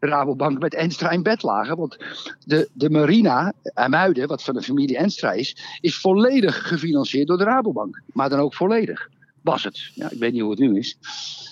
Rabobank 0.09 0.59
met 0.59 0.73
Enstra 0.73 1.09
in 1.09 1.23
bed 1.23 1.43
lagen. 1.43 1.77
Want 1.77 1.97
de, 2.45 2.69
de 2.73 2.89
marina 2.89 3.53
Muiden, 3.87 4.27
wat 4.27 4.43
van 4.43 4.53
de 4.53 4.61
familie 4.61 4.97
Enstra 4.97 5.31
is, 5.31 5.77
is 5.81 5.97
volledig 5.97 6.67
gefinancierd 6.67 7.27
door 7.27 7.37
de 7.37 7.43
Rabobank. 7.43 8.01
Maar 8.13 8.29
dan 8.29 8.39
ook 8.39 8.53
volledig. 8.55 9.09
Was 9.41 9.63
het. 9.63 9.91
Ja, 9.93 10.11
ik 10.11 10.19
weet 10.19 10.31
niet 10.31 10.41
hoe 10.41 10.49
het 10.51 10.59
nu 10.59 10.77
is. 10.77 10.97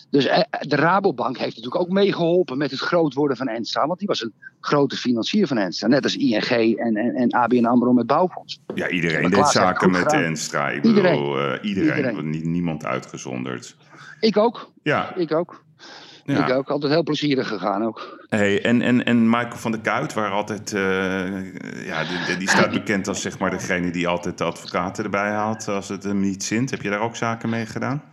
Dus 0.10 0.26
eh, 0.26 0.44
de 0.60 0.76
Rabobank 0.76 1.38
heeft 1.38 1.56
natuurlijk 1.56 1.82
ook 1.82 1.90
meegeholpen 1.90 2.58
met 2.58 2.72
het 2.72 2.80
groot 2.80 3.14
worden 3.14 3.38
van 3.38 3.48
Enstra. 3.48 3.88
Want 3.88 4.00
die 4.00 4.08
was 4.08 4.22
een 4.24 4.34
grote 4.60 4.96
financier 4.96 5.48
van 5.48 5.58
Enstra. 5.58 5.88
Net 5.88 6.04
als 6.04 6.18
ING 6.18 6.78
en, 6.78 6.96
en, 6.96 7.16
en 7.16 7.32
ABN 7.32 7.66
AMRO 7.66 7.94
met 7.94 8.06
bouwfonds. 8.08 8.60
Ja, 8.76 8.90
iedereen 8.90 9.30
deed 9.30 9.48
zaken 9.48 9.92
met 9.92 10.02
gedaan. 10.02 10.24
Enstra. 10.24 10.70
Ik 10.70 10.86
Iedereen. 10.86 11.20
eh, 11.20 11.70
iedereen. 11.70 11.98
Iedereen. 11.98 12.52
niemand 12.52 12.86
uitgezonderd. 12.86 13.76
Ik 14.20 14.38
ook. 14.38 14.72
Ja, 14.84 15.16
Ik 15.16 15.34
ook. 15.34 15.64
Ja. 16.38 16.48
Ik 16.48 16.54
ook. 16.54 16.70
Altijd 16.70 16.92
heel 16.92 17.04
plezierig 17.04 17.48
gegaan 17.48 17.84
ook. 17.84 18.26
Hey, 18.30 18.64
en, 18.64 18.82
en, 18.82 19.04
en 19.06 19.30
Michael 19.30 19.58
van 19.58 19.72
der 19.72 19.82
Kuit, 19.82 20.14
waar 20.14 20.32
altijd, 20.32 20.74
eh, 20.74 21.86
ja, 21.86 22.04
die, 22.28 22.38
die- 22.38 22.50
staat 22.50 22.72
bekend 22.72 23.08
als 23.08 23.22
zeg 23.22 23.40
maar 23.40 23.50
degene 23.52 23.92
die 23.92 24.08
altijd 24.08 24.38
de 24.38 24.44
advocaten 24.44 25.04
erbij 25.04 25.30
haalt 25.32 25.68
als 25.68 25.88
het 25.90 26.04
hem 26.04 26.20
niet 26.20 26.44
zint. 26.44 26.72
Heb 26.72 26.82
je 26.82 26.90
daar 26.90 27.00
ook 27.02 27.16
zaken 27.16 27.50
mee 27.50 27.66
gedaan? 27.66 28.04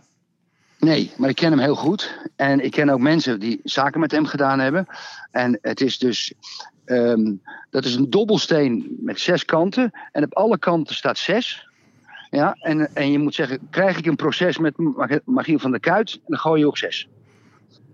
Nee, 0.79 1.11
maar 1.17 1.29
ik 1.29 1.35
ken 1.35 1.49
hem 1.51 1.59
heel 1.59 1.75
goed. 1.75 2.19
En 2.35 2.63
ik 2.63 2.71
ken 2.71 2.89
ook 2.89 2.99
mensen 2.99 3.39
die 3.39 3.59
zaken 3.63 3.99
met 3.99 4.11
hem 4.11 4.25
gedaan 4.25 4.59
hebben. 4.59 4.87
En 5.31 5.59
het 5.61 5.81
is 5.81 5.97
dus. 5.97 6.33
ehm, 6.85 7.33
dat 7.69 7.85
is 7.85 7.95
een 7.95 8.09
dobbelsteen 8.09 8.97
met 9.01 9.19
zes 9.19 9.45
kanten. 9.45 9.91
En 10.11 10.23
op 10.23 10.33
alle 10.35 10.57
kanten 10.59 10.95
staat 10.95 11.17
zes. 11.17 11.67
Ja, 12.29 12.55
en, 12.59 12.95
en 12.95 13.11
je 13.11 13.19
moet 13.19 13.35
zeggen: 13.35 13.59
krijg 13.69 13.97
ik 13.97 14.05
een 14.05 14.15
proces 14.15 14.57
met 14.57 14.77
Mag- 14.77 15.19
Magiel 15.25 15.59
van 15.59 15.71
der 15.71 15.79
Kuit? 15.79 16.13
En 16.13 16.21
dan 16.27 16.39
gooi 16.39 16.59
je 16.59 16.67
ook 16.67 16.77
zes. 16.77 17.07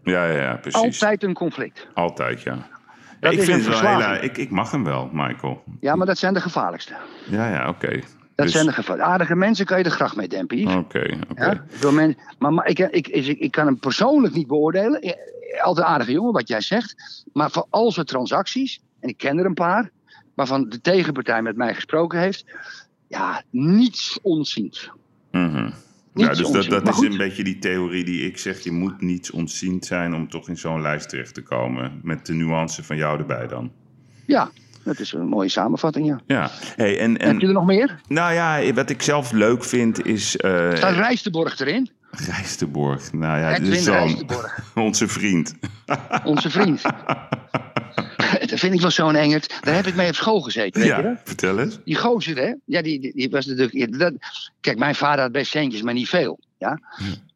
Ja, 0.04 0.26
ja, 0.26 0.42
ja 0.42 0.56
precies. 0.56 0.82
Altijd 0.82 1.24
een 1.24 1.34
conflict. 1.34 1.88
Altijd, 1.94 2.42
ja. 2.42 2.54
Ik 3.20 3.30
vind 3.30 3.48
een 3.48 3.54
het 3.54 3.64
wel 3.64 3.72
verslaving. 3.78 4.12
heel, 4.20 4.24
ik, 4.24 4.38
ik 4.38 4.50
mag 4.50 4.72
hem 4.72 4.84
wel, 4.84 5.10
Michael. 5.12 5.64
Ja, 5.80 5.96
maar 5.96 6.06
dat 6.06 6.18
zijn 6.18 6.34
de 6.34 6.42
gevaarlijkste. 6.42 6.94
Ja, 7.30 7.50
ja, 7.50 7.68
oké. 7.70 7.90
Dat 8.36 8.46
Dus- 8.46 8.52
zijn 8.52 8.66
de 8.66 8.72
gevaarlijkste. 8.74 9.14
Aardige 9.14 9.36
mensen 9.36 9.66
kan 9.66 9.78
je 9.78 9.84
er 9.84 9.92
graag 9.92 10.16
mee 10.16 10.28
dempen. 10.28 10.78
Oké, 10.78 11.18
oké. 11.30 11.64
Ja, 11.82 11.92
men, 11.92 12.18
maar, 12.40 12.54
maar 12.54 12.68
ik, 12.68 12.80
ik, 12.80 13.08
ik, 13.08 13.26
ik 13.40 13.52
kan 13.52 13.66
hem 13.66 13.80
persoonlijk 13.80 14.34
niet 14.34 14.48
beoordelen. 14.48 15.16
Altijd 15.62 15.86
een 15.88 15.92
aardige 15.94 16.12
jongen, 16.12 16.34
wat 16.34 16.48
jij 16.48 16.62
zegt. 16.62 17.24
Maar 17.34 17.52
voor 17.52 17.66
al 17.70 17.92
zijn 17.92 18.06
transacties, 18.06 18.82
en 19.00 19.10
ik 19.10 19.18
ken 19.18 19.38
er 19.38 19.46
een 19.46 19.54
paar, 19.54 19.90
waarvan 20.36 20.70
de 20.70 20.82
tegenpartij 20.82 21.42
met 21.42 21.56
mij 21.56 21.74
gesproken 21.74 22.20
heeft. 22.20 22.46
Ja, 23.08 23.42
niets 23.50 24.20
onziend. 24.22 24.90
Mhm. 25.32 25.70
Niets 26.14 26.38
dus 26.38 26.52
dat, 26.52 26.86
dat 26.86 26.88
is 26.88 27.10
een 27.10 27.18
beetje 27.18 27.44
die 27.44 27.60
theorie 27.60 28.04
die 28.04 28.26
ik 28.26 28.38
zeg. 28.38 28.60
Je 28.60 28.72
moet 28.72 29.02
niets 29.02 29.32
ontziend 29.32 29.86
zijn 29.86 30.14
om 30.14 30.30
toch 30.30 30.50
in 30.50 30.58
zo'n 30.58 30.82
lijst 30.82 31.10
terecht 31.10 31.34
te 31.34 31.42
komen. 31.42 32.00
Met 32.04 32.26
de 32.26 32.34
nuance 32.34 32.84
van 32.84 32.98
jou 32.98 33.20
erbij 33.20 33.48
dan. 33.48 33.72
Ja, 34.26 34.52
dat 34.84 35.00
is 35.00 35.14
een 35.14 35.28
mooie 35.28 35.50
samenvatting, 35.50 36.08
ja. 36.08 36.20
Ja, 36.28 36.50
hey, 36.76 37.00
en, 37.00 37.12
Heb 37.12 37.22
je 37.22 37.28
en 37.28 37.42
er 37.42 37.54
nog 37.54 37.66
meer? 37.66 38.00
nou 38.08 38.34
ja, 38.34 38.74
wat 38.74 38.90
ik 38.90 39.02
zelf 39.02 39.32
leuk 39.32 39.64
vind 39.64 40.06
is 40.06 40.38
eh 40.38 40.76
Staat 40.76 40.96
Rijstenborg 40.96 41.60
erin? 41.60 41.90
Rijstenborg. 42.12 43.14
Nou 43.14 43.40
ja, 43.40 43.56
Edwin 43.56 43.84
Rijstenborg, 43.84 44.60
onze 44.76 45.08
vriend. 45.08 45.56
onze 46.24 46.50
vriend. 46.50 46.82
dat 48.54 48.62
vind 48.62 48.74
ik 48.74 48.82
wel 48.82 48.92
zo'n 48.92 49.16
engert. 49.16 49.56
Daar 49.62 49.76
heb 49.76 49.88
ik 49.88 49.96
mee 49.96 50.08
op 50.08 50.16
school 50.16 50.42
gezeten, 50.42 50.82
weet 50.82 50.90
je? 50.90 51.02
Ja, 51.02 51.22
vertel 51.24 51.60
eens. 51.60 51.80
Die 51.86 51.96
gozer, 51.96 52.38
hè? 52.38 52.54
Ja, 52.66 52.82
die, 52.82 53.00
die, 53.00 53.14
die 53.14 53.30
was 53.30 53.46
natuurlijk. 53.46 54.00
dat, 54.00 54.14
kijk, 54.62 54.78
mijn 54.78 54.96
vader 54.96 55.22
had 55.22 55.32
best 55.32 55.52
centjes, 55.52 55.82
maar 55.82 55.94
niet 55.94 56.10
veel. 56.10 56.40
Ja? 56.58 56.80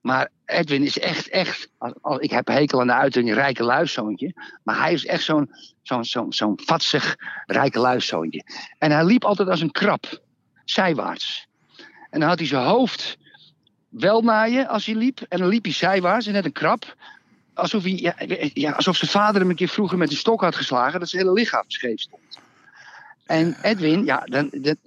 Maar 0.02 0.30
Edwin 0.45 0.84
is 0.84 0.99
echt, 0.99 1.30
echt. 1.30 1.69
Als, 1.77 1.94
als, 2.02 2.19
ik 2.19 2.30
heb 2.30 2.48
hekel 2.48 2.81
aan 2.81 2.88
de 2.88 2.94
uitdrukking 2.94 3.35
rijke 3.35 3.64
luiszoontje. 3.64 4.34
Maar 4.64 4.80
hij 4.80 4.94
is 4.94 5.06
echt 5.06 5.23
zo'n 5.23 5.52
zo'n 5.84 6.06
zo'n 6.06 6.34
zo'n 6.34 6.60
vatsig 6.65 7.15
rijke 7.45 7.80
luiszoontje. 7.80 8.44
En 8.77 8.91
hij 8.91 9.06
liep 9.06 9.26
altijd 9.26 9.49
als 9.49 9.61
een 9.61 9.72
krab, 9.72 10.22
zijwaarts. 10.65 11.48
En 12.10 12.19
dan 12.19 12.30
had 12.30 12.39
hij 12.39 12.48
zijn 12.48 12.65
hoofd 12.65 13.18
wel 13.89 14.22
naar 14.22 14.49
je 14.49 14.68
als 14.68 14.85
hij 14.85 14.95
liep. 14.95 15.22
En 15.30 15.39
dan 15.39 15.48
liep 15.48 15.64
hij 15.64 15.73
zijwaarts, 15.73 16.27
en 16.27 16.34
net 16.34 16.45
een 16.45 16.52
krab. 16.52 16.95
Alsof, 17.57 17.84
hij, 17.84 17.91
ja, 17.91 18.15
ja, 18.53 18.71
alsof 18.71 18.95
zijn 18.95 19.11
vader 19.11 19.41
hem 19.41 19.49
een 19.49 19.55
keer 19.55 19.67
vroeger 19.67 19.97
met 19.97 20.11
een 20.11 20.17
stok 20.17 20.41
had 20.41 20.55
geslagen. 20.55 20.99
Dat 20.99 21.09
zijn 21.09 21.21
hele 21.21 21.34
lichaam 21.34 21.63
scheef 21.67 21.99
stond. 21.99 22.39
En 23.25 23.57
Edwin, 23.61 24.05
ja, 24.05 24.19
dan, 24.25 24.49
dat, 24.51 24.77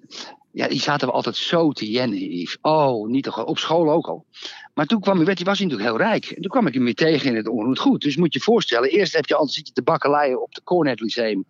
ja, 0.53 0.69
die 0.69 0.81
zaten 0.81 1.09
we 1.09 1.15
altijd 1.15 1.37
zo 1.37 1.73
te 1.73 1.91
jennen. 1.91 2.49
Oh, 2.61 3.09
niet 3.09 3.25
toch, 3.25 3.45
op 3.45 3.59
school 3.59 3.91
ook 3.91 4.07
al. 4.07 4.25
Maar 4.75 4.87
toen 4.87 5.01
kwam 5.01 5.17
hij, 5.17 5.25
werd, 5.25 5.39
hij 5.39 5.47
was 5.47 5.59
hij 5.59 5.67
natuurlijk 5.67 5.97
heel 5.97 6.07
rijk. 6.07 6.25
En 6.27 6.43
toen 6.43 6.51
kwam 6.51 6.67
ik 6.67 6.75
hem 6.75 6.85
weer 6.85 6.95
tegen 6.95 7.29
in 7.29 7.37
het 7.37 7.49
onroerend 7.49 7.79
goed. 7.79 8.03
Dus 8.03 8.17
moet 8.17 8.33
je 8.33 8.39
je 8.39 8.45
voorstellen, 8.45 8.91
eerst 8.91 9.13
heb 9.13 9.27
je 9.27 9.35
altijd 9.35 9.55
zit 9.55 9.67
je 9.67 9.73
te 9.73 9.83
bakkeleien 9.83 10.43
op 10.43 10.55
de 10.55 10.61
Cornet 10.65 11.01
Lyceum 11.01 11.45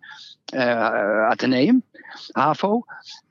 Atheneum, 1.29 1.83
HAVO. 2.31 2.83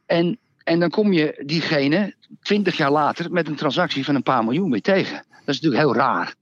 En, 0.06 0.38
en 0.64 0.80
dan 0.80 0.90
kom 0.90 1.12
je 1.12 1.42
diegene 1.46 2.14
twintig 2.42 2.76
jaar 2.76 2.90
later 2.90 3.32
met 3.32 3.48
een 3.48 3.56
transactie 3.56 4.04
van 4.04 4.14
een 4.14 4.22
paar 4.22 4.44
miljoen 4.44 4.70
weer 4.70 4.82
tegen. 4.82 5.16
Dat 5.16 5.54
is 5.54 5.60
natuurlijk 5.60 5.82
heel 5.82 5.94
raar. 5.94 6.34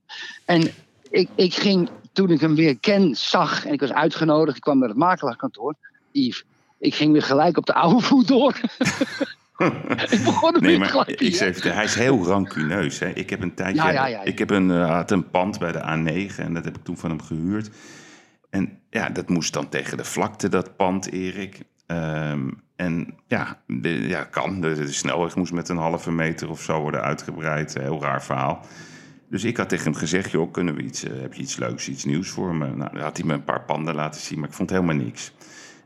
En 0.45 0.71
ik, 1.09 1.29
ik 1.35 1.53
ging, 1.53 1.89
toen 2.13 2.29
ik 2.29 2.41
hem 2.41 2.55
weer 2.55 2.77
ken, 2.77 3.15
zag, 3.15 3.65
en 3.65 3.73
ik 3.73 3.79
was 3.79 3.93
uitgenodigd, 3.93 4.57
ik 4.57 4.63
kwam 4.63 4.79
naar 4.79 4.89
het 4.89 4.97
makelaarskantoor. 4.97 5.75
Yves, 6.11 6.45
ik 6.79 6.95
ging 6.95 7.11
weer 7.11 7.23
gelijk 7.23 7.57
op 7.57 7.65
de 7.65 7.73
oude 7.73 8.01
voet 8.07 8.27
door. 8.27 8.59
ik 10.09 10.23
begon 10.23 10.51
Nee, 10.51 10.61
weer 10.61 10.79
maar 10.79 10.89
gelijk 10.89 11.09
ik 11.09 11.35
zeg, 11.35 11.63
hij 11.63 11.83
is 11.83 11.95
heel 11.95 12.25
rancuneus. 12.25 12.99
Hè. 12.99 13.07
Ik 13.07 13.29
heb 13.29 13.41
een 13.41 13.53
tijdje, 13.53 13.81
Ja, 13.81 13.89
ja, 13.89 14.05
ja, 14.05 14.07
ja. 14.07 14.23
ik 14.23 14.39
heb 14.39 14.49
een, 14.49 14.71
eh, 14.71 14.95
had 14.95 15.11
een 15.11 15.29
pand 15.29 15.59
bij 15.59 15.71
de 15.71 15.79
A9 15.79 16.35
en 16.35 16.53
dat 16.53 16.65
heb 16.65 16.77
ik 16.77 16.83
toen 16.83 16.97
van 16.97 17.09
hem 17.09 17.21
gehuurd. 17.21 17.69
En 18.49 18.79
ja, 18.89 19.09
dat 19.09 19.29
moest 19.29 19.53
dan 19.53 19.69
tegen 19.69 19.97
de 19.97 20.03
vlakte, 20.03 20.49
dat 20.49 20.75
pand, 20.75 21.11
Erik. 21.11 21.59
Ehm, 21.85 22.49
en 22.75 23.15
ja, 23.27 23.61
de, 23.67 23.89
ja, 23.89 24.23
kan. 24.23 24.61
De, 24.61 24.73
de 24.73 24.91
snelweg 24.91 25.35
moest 25.35 25.51
met 25.51 25.69
een 25.69 25.77
halve 25.77 26.11
meter 26.11 26.49
of 26.49 26.61
zo 26.61 26.81
worden 26.81 27.01
uitgebreid. 27.01 27.73
Heel 27.73 28.01
raar 28.01 28.23
verhaal. 28.23 28.65
Dus 29.29 29.43
ik 29.43 29.57
had 29.57 29.69
tegen 29.69 29.85
hem 29.85 29.93
gezegd, 29.93 30.31
joh, 30.31 30.51
kunnen 30.51 30.75
we 30.75 30.81
iets, 30.81 31.03
eh, 31.03 31.21
heb 31.21 31.33
je 31.33 31.41
iets 31.41 31.57
leuks, 31.57 31.89
iets 31.89 32.05
nieuws 32.05 32.29
voor 32.29 32.55
me? 32.55 32.75
Nou, 32.75 32.93
dan 32.93 33.01
had 33.01 33.17
hij 33.17 33.25
me 33.25 33.33
een 33.33 33.43
paar 33.43 33.61
panden 33.65 33.95
laten 33.95 34.21
zien, 34.21 34.39
maar 34.39 34.49
ik 34.49 34.55
vond 34.55 34.69
helemaal 34.69 34.95
niks. 34.95 35.31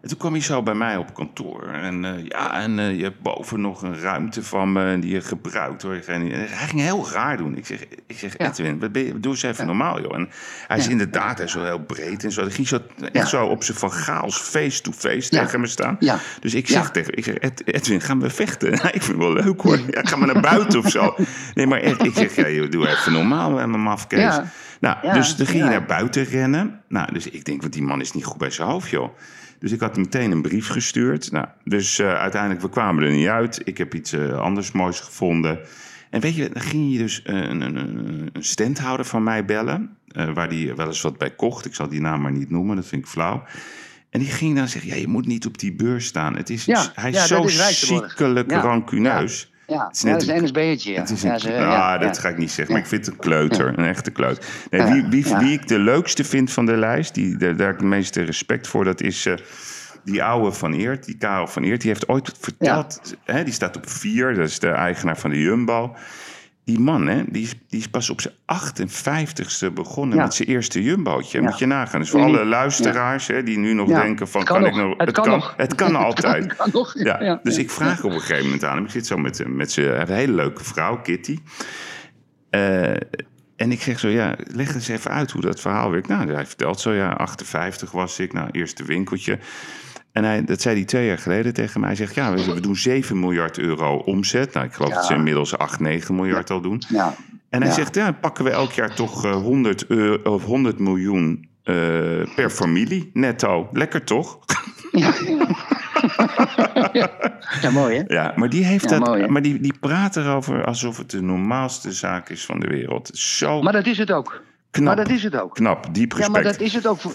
En 0.04 0.10
toen 0.10 0.18
kwam 0.18 0.32
hij 0.32 0.42
zo 0.42 0.64
bij 0.64 0.74
mij 0.74 0.98
op 0.98 1.14
kantoor. 1.14 1.68
En 1.68 2.06
eh, 2.06 2.12
ja, 2.28 2.62
en 2.62 2.80
eh, 2.80 2.98
je 2.98 3.04
hebt 3.04 3.22
boven 3.22 3.62
nog 3.62 3.82
een 3.82 4.00
ruimte 4.00 4.44
van 4.44 4.72
me 4.72 5.00
die 5.00 5.14
je 5.14 5.22
gebruikt 5.22 5.82
hoor. 5.82 5.94
En 6.08 6.22
hij 6.32 6.68
ging 6.68 6.82
heel 6.82 7.10
raar 7.12 7.38
doen. 7.38 7.58
Ik 7.58 7.66
zeg, 7.66 7.80
ik 8.08 8.18
zeg 8.20 8.38
Ja. 8.38 8.48
Edwin, 8.48 8.80
wat 8.80 8.92
ben 8.92 9.04
je, 9.06 9.20
doe 9.20 9.32
eens 9.32 9.44
even 9.44 9.66
normaal 9.66 10.02
joh. 10.02 10.16
En 10.16 10.30
hij 10.68 10.78
is 10.78 10.86
Ja. 10.86 10.92
inderdaad 10.92 11.38
hij 11.38 11.46
is 11.46 11.52
zo 11.52 11.64
heel 11.64 11.80
breed 11.80 12.24
en 12.24 12.32
zo. 12.32 12.42
Hij 12.42 12.52
ging 12.52 12.68
zo, 12.68 12.80
echt 13.12 13.30
zo 13.30 13.46
op 13.46 13.64
zijn 13.64 13.78
van 13.78 13.92
chaos 13.92 14.38
face-to-face 14.38 15.30
tegen 15.30 15.60
me 15.60 15.68
staan. 15.68 15.98
Dus 16.40 16.54
ik 16.54 16.68
zeg 16.68 16.92
tegen 16.92 17.18
ik 17.18 17.24
zeg, 17.24 17.36
Ed- 17.36 17.62
Edwin, 17.68 18.02
gaan 18.02 18.20
we 18.20 18.30
vechten? 18.30 18.74
ik 18.98 19.04
vind 19.04 19.08
het 19.08 19.18
wel 19.18 19.34
leuk 19.34 19.62
hoor. 19.62 19.80
Ja, 19.90 20.02
ga 20.04 20.16
maar 20.16 20.34
naar 20.34 20.42
buiten 20.42 20.80
of 20.80 20.90
zo. 20.90 21.16
Nee, 21.54 21.68
maar 21.68 21.80
Ed, 21.82 22.04
ik 22.04 22.14
zeg, 22.16 22.36
ja, 22.36 22.68
doe 22.68 22.88
even 22.88 23.14
normaal 23.14 23.52
met 23.52 23.68
mijn 23.68 23.82
mafkees. 23.84 24.40
Nou, 24.80 25.14
dus 25.14 25.36
dan 25.36 25.46
ging 25.48 25.64
je 25.64 25.70
naar 25.70 25.86
buiten 25.86 26.24
rennen. 26.24 26.82
Nou, 26.88 27.14
dus 27.14 27.30
ik 27.30 27.46
denk, 27.46 27.62
want 27.62 27.74
die 27.74 27.84
man 27.84 28.02
is 28.02 28.12
niet 28.12 28.26
goed 28.26 28.38
bij 28.38 28.50
zijn 28.50 28.68
hoofd, 28.68 28.90
joh. 28.90 29.10
Dus 29.64 29.72
ik 29.72 29.80
had 29.80 29.98
meteen 29.98 30.32
een 30.32 30.42
brief 30.42 30.68
gestuurd. 30.68 31.32
Nou, 31.32 31.46
dus 31.64 32.00
eh, 32.00 32.14
uiteindelijk, 32.14 32.62
we 32.62 32.70
kwamen 32.70 33.04
er 33.04 33.12
niet 33.12 33.28
uit. 33.28 33.62
Ik 33.64 33.78
heb 33.78 33.96
iets 33.96 34.14
eh, 34.14 34.40
anders 34.40 34.72
moois 34.72 35.00
gevonden. 35.00 35.60
En 36.10 36.22
weet 36.22 36.36
je, 36.36 36.50
dan 36.50 36.62
ging 36.62 36.92
je 36.92 36.98
dus 36.98 37.22
eh, 37.22 37.36
een, 37.36 37.62
een, 37.62 37.78
een, 38.34 38.44
standhouder 38.44 39.06
van 39.06 39.24
mij 39.24 39.46
bellen. 39.46 39.98
waar 40.34 40.50
die 40.50 40.74
wel 40.74 40.88
eens 40.88 41.02
wat 41.02 41.18
bij 41.18 41.36
kocht. 41.36 41.66
Ik 41.66 41.76
zal 41.76 41.88
die 41.88 42.02
naam 42.02 42.22
maar 42.22 42.32
niet 42.32 42.50
noemen, 42.50 42.76
dat 42.76 42.86
vind 42.86 43.02
ik 43.02 43.08
flauw. 43.08 43.44
En 44.10 44.20
die 44.20 44.30
ging 44.30 44.56
dan 44.56 44.68
zeggen, 44.68 44.90
ja, 44.90 44.96
je 44.96 45.08
moet 45.08 45.26
niet 45.28 45.46
op 45.46 45.58
die 45.58 45.74
beurs 45.74 46.06
staan. 46.06 46.36
Het 46.36 46.50
is, 46.50 46.66
Ja, 46.66 46.92
hij 46.94 47.10
is 47.10 47.16
ja, 47.16 47.26
zo 47.26 47.44
is 47.44 47.88
ziekelijk 47.88 48.52
Ja, 48.52 48.62
rancuneus. 48.62 49.53
Ja, 49.68 49.90
is 49.92 50.02
ja, 50.02 50.10
net 50.10 50.20
dat 50.20 50.22
is 50.22 50.28
een- 50.28 50.44
NSB'tje. 50.44 50.92
Ja. 50.92 51.00
Het 51.00 51.10
is 51.10 51.24
een, 51.24 51.30
ja, 51.30 51.38
ze- 51.38 51.52
ah, 51.54 51.58
ja, 51.60 51.98
dat 51.98 52.18
ga 52.18 52.30
ik 52.30 52.38
niet 52.38 52.52
zeggen, 52.52 52.74
maar 52.74 52.84
ik 52.84 52.90
vind 52.90 53.06
het 53.06 53.14
een 53.16 53.20
kleuter, 53.22 53.68
een 53.68 53.86
echte 53.86 54.12
kleuter. 54.12 54.44
Nee, 54.70 54.82
wie, 54.92 55.06
wie, 55.24 55.36
wie 55.38 55.52
ik 55.54 55.68
de 55.68 55.80
leukste 55.80 56.24
vind 56.24 56.52
van 56.52 56.66
de 56.66 56.78
lijst, 56.78 57.14
die, 57.14 57.38
daar 57.38 57.56
daar 57.56 57.66
heb 57.68 57.76
ik 57.76 57.82
het 57.82 57.90
meeste 57.90 58.22
respect 58.22 58.68
voor, 58.68 58.84
dat 58.84 59.02
is 59.02 59.26
eh, 59.26 59.34
die 60.04 60.24
oude 60.24 60.52
Van 60.52 60.74
Eert, 60.74 61.06
die 61.06 61.18
Karel 61.18 61.48
van 61.48 61.64
Eert. 61.64 61.82
Die 61.82 61.90
heeft 61.90 62.08
ooit 62.08 62.32
verteld, 62.40 63.16
hè, 63.24 63.44
die 63.44 63.54
staat 63.54 63.76
op 63.78 63.90
vier, 63.90 64.36
dat 64.36 64.48
is 64.48 64.60
de 64.60 64.70
eigenaar 64.70 65.18
van 65.18 65.30
de 65.30 65.40
Jumbo. 65.42 65.96
Die 66.66 66.80
man, 66.80 67.08
hè, 67.08 67.24
die, 67.28 67.44
is, 67.44 67.54
die 67.70 67.80
is 67.80 67.88
pas 67.88 68.10
op 68.10 68.22
zijn 68.22 68.34
58ste 68.34 69.74
begonnen 69.74 70.18
Ja. 70.18 70.24
met 70.24 70.34
zijn 70.34 70.48
eerste 70.48 70.84
jumbootje. 70.84 71.42
Ja. 71.42 71.44
Moet 71.50 71.60
je 71.60 71.66
nagaan. 71.66 72.00
Dus 72.00 72.10
voor 72.10 72.20
Ja. 72.20 72.26
alle 72.26 72.46
luisteraars 72.46 73.28
hè, 73.28 73.44
die 73.44 73.58
nu 73.58 73.74
nog 73.74 73.88
denken 73.88 74.28
van... 74.28 74.42
Het 74.42 74.50
kan 74.50 74.66
ik 74.66 74.76
nog. 74.76 74.86
nog... 74.88 74.98
Het 74.98 75.12
kan 75.12 75.30
nog. 75.30 75.54
Het 75.58 75.76
kan 75.76 75.96
altijd. 76.06 76.44
Het 76.44 76.56
kan 76.56 76.70
nog. 76.74 76.94
Ja, 76.98 77.40
dus 77.44 77.58
ik 77.58 77.70
vraag 77.72 78.04
op 78.04 78.12
een 78.12 78.20
gegeven 78.20 78.44
moment 78.44 78.64
aan 78.64 78.76
hem. 78.76 78.86
Ik 78.86 78.92
zit 78.92 79.08
zo 79.08 79.18
met, 79.18 79.44
met 79.48 79.72
zijn 79.72 80.08
hele 80.08 80.34
leuke 80.34 80.64
vrouw, 80.64 81.02
Kitty. 81.02 81.38
Eh, 82.50 82.90
en 83.56 83.72
ik 83.72 83.82
zeg 83.82 84.00
zo, 84.00 84.08
ja, 84.08 84.36
leg 84.52 84.74
eens 84.74 84.88
even 84.88 85.12
uit 85.12 85.32
hoe 85.32 85.42
dat 85.42 85.60
verhaal 85.60 85.92
werkt. 85.92 86.08
Nou, 86.08 86.34
hij 86.34 86.46
vertelt 86.46 86.80
zo, 86.80 86.92
ja, 86.94 87.12
58 87.14 87.92
was 87.92 88.20
ik, 88.20 88.34
nou, 88.34 88.50
eerste 88.52 88.84
winkeltje. 88.84 89.40
En 90.14 90.24
hij, 90.24 90.44
dat 90.44 90.62
zei 90.62 90.76
hij 90.76 90.86
twee 90.86 91.06
jaar 91.08 91.18
geleden 91.18 91.54
tegen 91.54 91.80
mij. 91.80 91.90
Hij 91.90 91.98
zegt, 91.98 92.16
ja, 92.16 92.34
we, 92.34 92.54
we 92.54 92.60
doen 92.60 92.76
7 92.76 93.20
miljard 93.20 93.58
euro 93.58 93.96
omzet. 93.98 94.54
Nou, 94.54 94.66
ik 94.66 94.74
geloof 94.74 94.90
Ja. 94.90 94.96
dat 94.96 95.06
ze 95.06 95.14
inmiddels 95.14 95.58
8, 95.58 95.80
9 95.80 96.16
miljard 96.16 96.50
al 96.50 96.62
doen. 96.62 96.82
Ja. 96.90 97.16
En 97.50 97.60
hij 97.60 97.70
Ja. 97.70 97.76
zegt, 97.76 97.96
ja, 97.96 98.12
pakken 98.12 98.44
we 98.44 98.50
elk 98.50 98.72
jaar 98.72 98.96
toch 98.96 99.26
eh, 99.26 99.32
100, 99.36 99.86
euro, 99.88 100.34
of 100.34 100.44
100 100.46 100.80
miljoen 100.80 101.48
eh, 101.64 101.76
per 102.36 102.50
familie 102.50 103.10
netto. 103.14 103.70
Lekker 103.72 104.04
toch? 104.04 104.40
Ja. 104.92 105.14
ja. 106.94 107.10
ja, 107.62 107.70
mooi 107.72 107.98
hè? 107.98 108.04
Ja, 108.14 108.34
maar 108.36 108.50
die, 108.50 108.66
heeft 108.66 108.90
Ja, 108.90 108.98
dat, 109.00 109.08
mooi, 109.08 109.28
maar 109.28 109.42
die, 109.42 109.60
die 109.60 109.74
praat 109.80 110.16
erover 110.16 110.66
alsof 110.66 110.98
het 110.98 111.10
de 111.12 111.22
normaalste 111.22 111.92
zaak 111.92 112.30
is 112.30 112.46
van 112.46 112.60
de 112.60 112.68
wereld. 112.68 113.10
Zo 113.14 113.62
Maar 113.62 113.74
dat 113.74 113.86
is 113.86 113.98
het 113.98 114.12
ook. 114.12 114.42
knap. 114.72 114.86
Maar 114.86 114.96
dat 115.06 115.10
is 115.10 115.24
het 115.24 115.36
ook. 115.42 115.54
Knap, 115.54 115.94
diep 115.94 116.12
Ja, 116.12 116.18
respect. 116.18 116.32
maar 116.44 116.44
dat 116.52 116.60
is 116.62 116.74
het 116.74 116.88
ook. 116.88 117.00
Voor, 117.00 117.14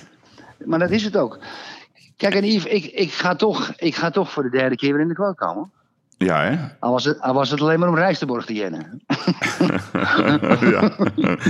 maar 0.64 0.78
dat 0.78 0.90
is 0.90 1.04
het 1.04 1.16
ook. 1.16 1.38
Kijk, 2.19 2.35
en 2.35 2.45
Yves, 2.45 2.65
ik, 2.65 2.85
ik, 2.85 3.12
ga 3.12 3.35
toch, 3.35 3.73
ik 3.77 3.95
ga 3.95 4.11
toch 4.11 4.31
voor 4.31 4.43
de 4.43 4.51
derde 4.51 4.77
keer 4.77 4.93
weer 4.93 5.01
in 5.01 5.09
de 5.09 5.15
quote 5.15 5.35
komen. 5.35 5.70
Ja, 6.16 6.43
hè? 6.43 6.57
Al 6.81 6.93
was, 6.93 7.05
het, 7.05 7.20
al 7.20 7.35
was 7.35 7.51
het 7.51 7.61
alleen 7.61 7.78
maar 7.78 7.89
om 7.89 7.95
Rijstenborg 7.95 8.45
te 8.45 8.55
jennen. 8.55 9.03
ja. 10.74 10.97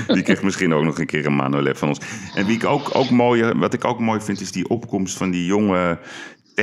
Die 0.06 0.22
krijgt 0.22 0.42
misschien 0.42 0.74
ook 0.74 0.84
nog 0.84 0.98
een 0.98 1.06
keer 1.06 1.26
een 1.26 1.36
Manolev 1.36 1.78
van 1.78 1.88
ons. 1.88 2.00
En 2.34 2.46
wie 2.46 2.56
ik 2.56 2.64
ook, 2.64 2.94
ook 2.94 3.10
mooi, 3.10 3.52
wat 3.52 3.72
ik 3.72 3.84
ook 3.84 3.98
mooi 3.98 4.20
vind, 4.20 4.40
is 4.40 4.52
die 4.52 4.68
opkomst 4.68 5.16
van 5.16 5.30
die 5.30 5.46
jonge 5.46 5.98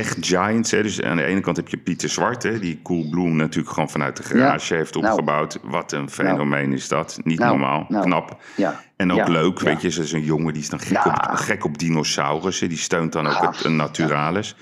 tech 0.02 0.14
giants. 0.20 0.70
Hè. 0.70 0.82
Dus 0.82 1.02
aan 1.02 1.16
de 1.16 1.24
ene 1.24 1.40
kant 1.40 1.56
heb 1.56 1.68
je 1.68 1.76
Pieter 1.76 2.08
Zwart, 2.08 2.42
hè, 2.42 2.58
die 2.58 2.80
Cool 2.82 3.08
Bloom 3.10 3.36
natuurlijk 3.36 3.74
gewoon 3.74 3.90
vanuit 3.90 4.16
de 4.16 4.22
garage 4.22 4.74
heeft 4.74 4.94
Nou. 4.94 5.06
opgebouwd. 5.06 5.58
Wat 5.62 5.92
een 5.92 6.10
fenomeen 6.10 6.72
is 6.72 6.88
dat. 6.88 7.18
Niet 7.24 7.38
Nou, 7.38 7.50
normaal, 7.50 7.86
nou. 7.88 8.04
knap. 8.04 8.42
Ja. 8.56 8.82
En 8.96 9.12
ook 9.12 9.18
Ja, 9.18 9.28
leuk, 9.28 9.60
weet 9.60 9.82
je, 9.82 9.90
zo'n 9.90 10.24
jongen 10.24 10.52
die 10.52 10.62
is 10.62 10.68
dan 10.68 10.80
gek, 10.80 11.04
op, 11.06 11.14
gek 11.32 11.64
op 11.64 11.78
dinosaurussen. 11.78 12.68
Die 12.68 12.78
steunt 12.78 13.12
dan 13.12 13.26
ook 13.26 13.32
Gaaf. 13.32 13.56
het 13.56 13.64
een 13.64 13.76
naturalis. 13.76 14.56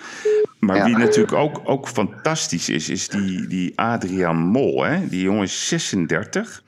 Maar 0.59 0.85
wie 0.85 0.97
natuurlijk 0.97 1.33
ook, 1.33 1.61
ook 1.65 1.89
fantastisch 1.89 2.69
is, 2.69 2.89
is 2.89 3.09
die, 3.09 3.47
die 3.47 3.79
Adriaan 3.79 4.37
Mol. 4.37 4.85
Hè? 4.85 5.09
Die 5.09 5.23
jongen 5.23 5.43
is 5.43 5.69
36. 5.69 6.63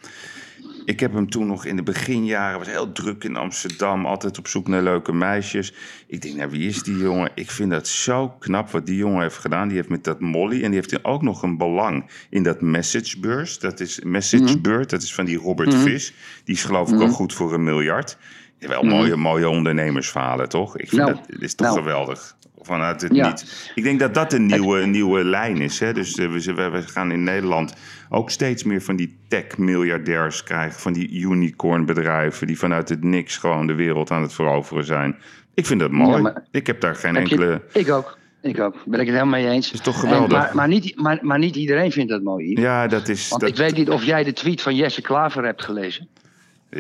Ik 0.87 1.01
heb 1.01 1.13
hem 1.13 1.31
toen 1.31 1.47
nog 1.47 1.65
in 1.65 1.77
de 1.77 1.83
beginjaren, 1.83 2.59
was 2.59 2.69
heel 2.69 2.93
druk 2.93 3.25
in 3.25 3.37
Amsterdam, 3.37 4.07
altijd 4.07 4.39
op 4.39 4.49
zoek 4.49 4.69
naar 4.69 4.83
leuke 4.83 5.13
meisjes. 5.13 5.75
Ik 6.07 6.23
denk, 6.23 6.37
nou 6.37 6.51
wie 6.51 6.69
is 6.69 6.83
die 6.83 6.97
jongen? 6.97 7.31
Ik 7.35 7.51
vind 7.51 7.71
dat 7.71 7.89
zo 7.89 8.29
knap 8.29 8.71
wat 8.71 8.87
die 8.87 8.97
jongen 8.97 9.23
heeft 9.23 9.39
gedaan. 9.39 9.69
Die 9.69 9.77
heeft 9.77 9.89
met 9.89 10.05
dat 10.05 10.21
Molly 10.21 10.63
en 10.63 10.71
die 10.71 10.81
heeft 10.81 11.05
ook 11.05 11.23
nog 11.23 11.43
een 11.43 11.57
belang 11.57 12.11
in 12.31 12.43
dat 12.43 12.61
Messagebird. 12.61 13.61
Dat 13.61 13.81
is 13.81 14.01
Messagebird, 14.01 14.91
dat 14.91 15.03
is 15.03 15.15
van 15.15 15.25
die 15.25 15.39
Robert 15.39 15.75
Vis. 15.75 16.15
Die 16.45 16.55
is 16.55 16.65
geloof 16.65 16.93
ik 16.93 17.01
al 17.01 17.09
goed 17.09 17.35
voor 17.35 17.55
een 17.55 17.65
miljard. 17.65 18.19
Ja, 18.59 18.69
wel 18.69 18.83
mooie, 18.83 19.17
mooie 19.17 19.49
ondernemersverhalen, 19.49 20.49
toch? 20.49 20.77
Ik 20.77 20.89
vind 20.89 21.03
Nou, 21.03 21.15
dat, 21.15 21.43
is 21.43 21.55
toch 21.55 21.67
nou. 21.67 21.79
geweldig. 21.79 22.37
Vanuit 22.67 23.01
het 23.01 23.15
Ja. 23.15 23.29
niet. 23.29 23.71
Ik 23.75 23.83
denk 23.83 24.01
dat 24.01 24.15
dat 24.15 24.33
een 24.33 24.47
nieuwe, 24.47 24.87
nieuwe 24.87 25.25
lijn 25.25 25.57
is. 25.61 25.81
Hè? 25.81 25.93
Dus 25.93 26.15
eh, 26.15 26.29
we, 26.33 26.53
we, 26.71 26.83
gaan 26.83 27.13
in 27.13 27.23
Nederland 27.25 27.75
ook 28.09 28.31
steeds 28.31 28.65
meer 28.65 28.83
van 28.83 28.97
die 28.97 29.17
tech-miljardairs 29.29 30.43
krijgen. 30.43 30.81
Van 30.81 30.93
die 30.93 31.11
unicorn-bedrijven 31.11 32.47
die 32.47 32.59
vanuit 32.59 32.89
het 32.89 33.05
niks 33.05 33.37
gewoon 33.37 33.67
de 33.67 33.75
wereld 33.75 34.11
aan 34.11 34.23
het 34.23 34.33
veroveren 34.35 34.85
zijn. 34.85 35.17
Ik 35.55 35.67
vind 35.67 35.81
dat 35.81 35.91
mooi. 35.91 36.23
Ja, 36.23 36.45
ik 36.51 36.67
heb 36.67 36.81
daar 36.81 36.95
geen 36.95 37.15
Heb 37.15 37.27
je- 37.27 37.31
enkele... 37.31 37.63
Ik 37.73 37.91
ook. 37.91 38.19
Ik 38.43 38.61
ook. 38.61 38.75
Ben 38.85 39.01
ik 39.01 39.07
het 39.07 39.15
helemaal 39.15 39.41
mee 39.41 39.49
eens. 39.51 39.73
is 39.73 39.81
toch 39.81 39.95
En- 39.95 40.01
geweldig? 40.01 40.31
maar, 40.39 40.51
maar, 40.55 40.69
niet, 40.69 41.01
maar, 41.01 41.19
maar 41.23 41.39
niet 41.39 41.57
iedereen 41.57 41.93
vindt 41.93 42.11
dat 42.11 42.23
mooi. 42.23 42.61
Ja, 42.61 42.87
dat 42.87 43.09
is... 43.09 43.29
Want 43.29 43.41
dat, 43.41 43.51
ik 43.51 43.57
weet 43.57 43.77
niet 43.77 43.91
of 43.91 44.05
jij 44.05 44.25
de 44.25 44.33
tweet 44.33 44.63
van 44.63 44.75
Jesse 44.75 45.03
Klaver 45.03 45.45
hebt 45.45 45.65
gelezen. 45.65 46.09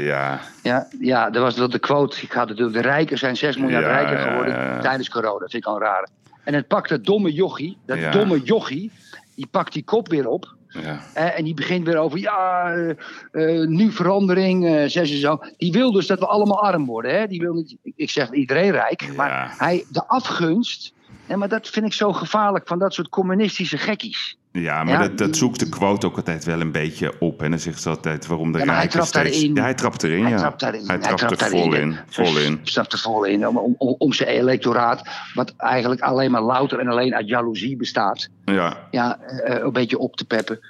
Ja, 0.03 0.41
Ja, 0.63 0.87
ja 1.01 1.31
dat 1.31 1.43
was 1.43 1.71
de 1.71 1.79
quote. 1.79 2.23
Ik 2.23 2.33
had 2.33 2.49
natuurlijk, 2.49 2.77
de 2.77 2.83
rijken 2.83 3.19
zijn 3.19 3.37
6 3.37 3.57
miljard 3.57 3.85
Ja, 3.85 3.91
rijker 3.91 4.19
geworden 4.19 4.55
ja. 4.55 4.81
tijdens 4.81 5.09
corona. 5.09 5.39
Dat 5.39 5.51
vind 5.51 5.67
ik 5.67 5.69
al 5.69 5.81
raar. 5.81 6.09
En 6.45 6.55
het 6.55 6.67
pakt 6.67 6.89
dat 6.89 7.05
domme 7.05 7.33
jochie, 7.33 7.79
dat 7.87 8.13
domme 8.13 8.41
jochie, 8.41 8.93
die 9.35 9.47
pakt 9.47 9.73
die 9.73 9.85
kop 9.85 10.09
weer 10.09 10.29
op. 10.29 10.55
ja. 10.69 11.01
eh, 11.15 11.39
en 11.39 11.45
die 11.45 11.55
begint 11.55 11.87
weer 11.87 11.97
over, 11.97 12.19
ja, 12.19 12.73
eh, 12.73 12.91
eh, 13.31 13.69
nu 13.69 13.93
verandering, 13.93 14.91
ze 14.91 15.19
zo. 15.19 15.39
Die 15.57 15.73
wil 15.73 15.93
dus 15.93 16.07
dat 16.07 16.19
we 16.19 16.27
allemaal 16.27 16.63
arm 16.63 16.87
worden. 16.87 17.19
Hè? 17.19 17.27
Die 17.27 17.41
wil 17.41 17.53
niet, 17.53 17.77
ik 17.83 18.11
zeg 18.11 18.31
iedereen 18.31 18.71
rijk, 18.71 19.13
maar 19.17 19.55
hij, 19.59 19.85
de 19.89 20.07
afgunst. 20.07 20.95
En 21.27 21.39
maar 21.39 21.49
dat 21.49 21.69
vind 21.69 21.87
ik 21.87 21.93
zo 21.93 22.13
gevaarlijk 22.13 22.67
van 22.67 22.79
dat 22.79 22.95
soort 22.95 23.09
communistische 23.09 23.79
gekkies. 23.79 24.37
Ja, 24.61 24.85
maar 24.85 24.93
Ja. 24.93 25.01
Dat, 25.09 25.19
dat 25.19 25.37
zoekt 25.37 25.61
de 25.61 25.69
quote 25.69 26.07
ook 26.07 26.17
altijd 26.17 26.45
wel 26.45 26.61
een 26.61 26.73
beetje 26.73 27.13
op. 27.21 27.43
En 27.43 27.51
dan 27.51 27.59
zegt 27.59 27.83
ze 27.83 27.89
altijd 27.89 28.27
waarom 28.27 28.53
de 28.53 28.59
Ja, 28.59 28.65
hij 28.65 28.75
rijken 28.75 28.91
trapt 28.91 29.07
steeds... 29.09 29.31
daarin. 29.37 29.55
Ja, 29.55 29.63
hij 29.63 29.75
trapt 29.75 30.03
erin, 30.03 30.23
Hij 30.23 30.31
ja. 30.31 30.37
trapt 30.39 30.61
daarin. 30.61 30.87
Hij 30.87 30.99
trapt 30.99 31.21
er 31.21 31.37
daarin. 31.39 31.61
vol 31.63 31.75
in. 31.75 31.97
Vol 32.09 32.39
in. 32.39 32.63
Trapt 32.63 32.93
er 32.93 32.99
vol 32.99 33.25
in. 33.25 33.49
Om, 33.49 33.57
om, 33.79 33.95
om 33.99 34.13
zijn 34.13 34.29
electoraat, 34.29 35.09
wat 35.35 35.55
eigenlijk 35.57 36.01
alleen 36.01 36.31
maar 36.31 36.43
louter 36.43 36.79
en 36.79 36.89
alleen 36.89 37.15
uit 37.15 37.29
jaloezie 37.29 37.77
bestaat. 37.77 38.29
Ja, 38.45 38.77
Ja, 38.91 39.19
eh, 39.21 39.63
een 39.65 39.73
beetje 39.73 39.99
op 39.99 40.17
te 40.17 40.25
peppen. 40.25 40.61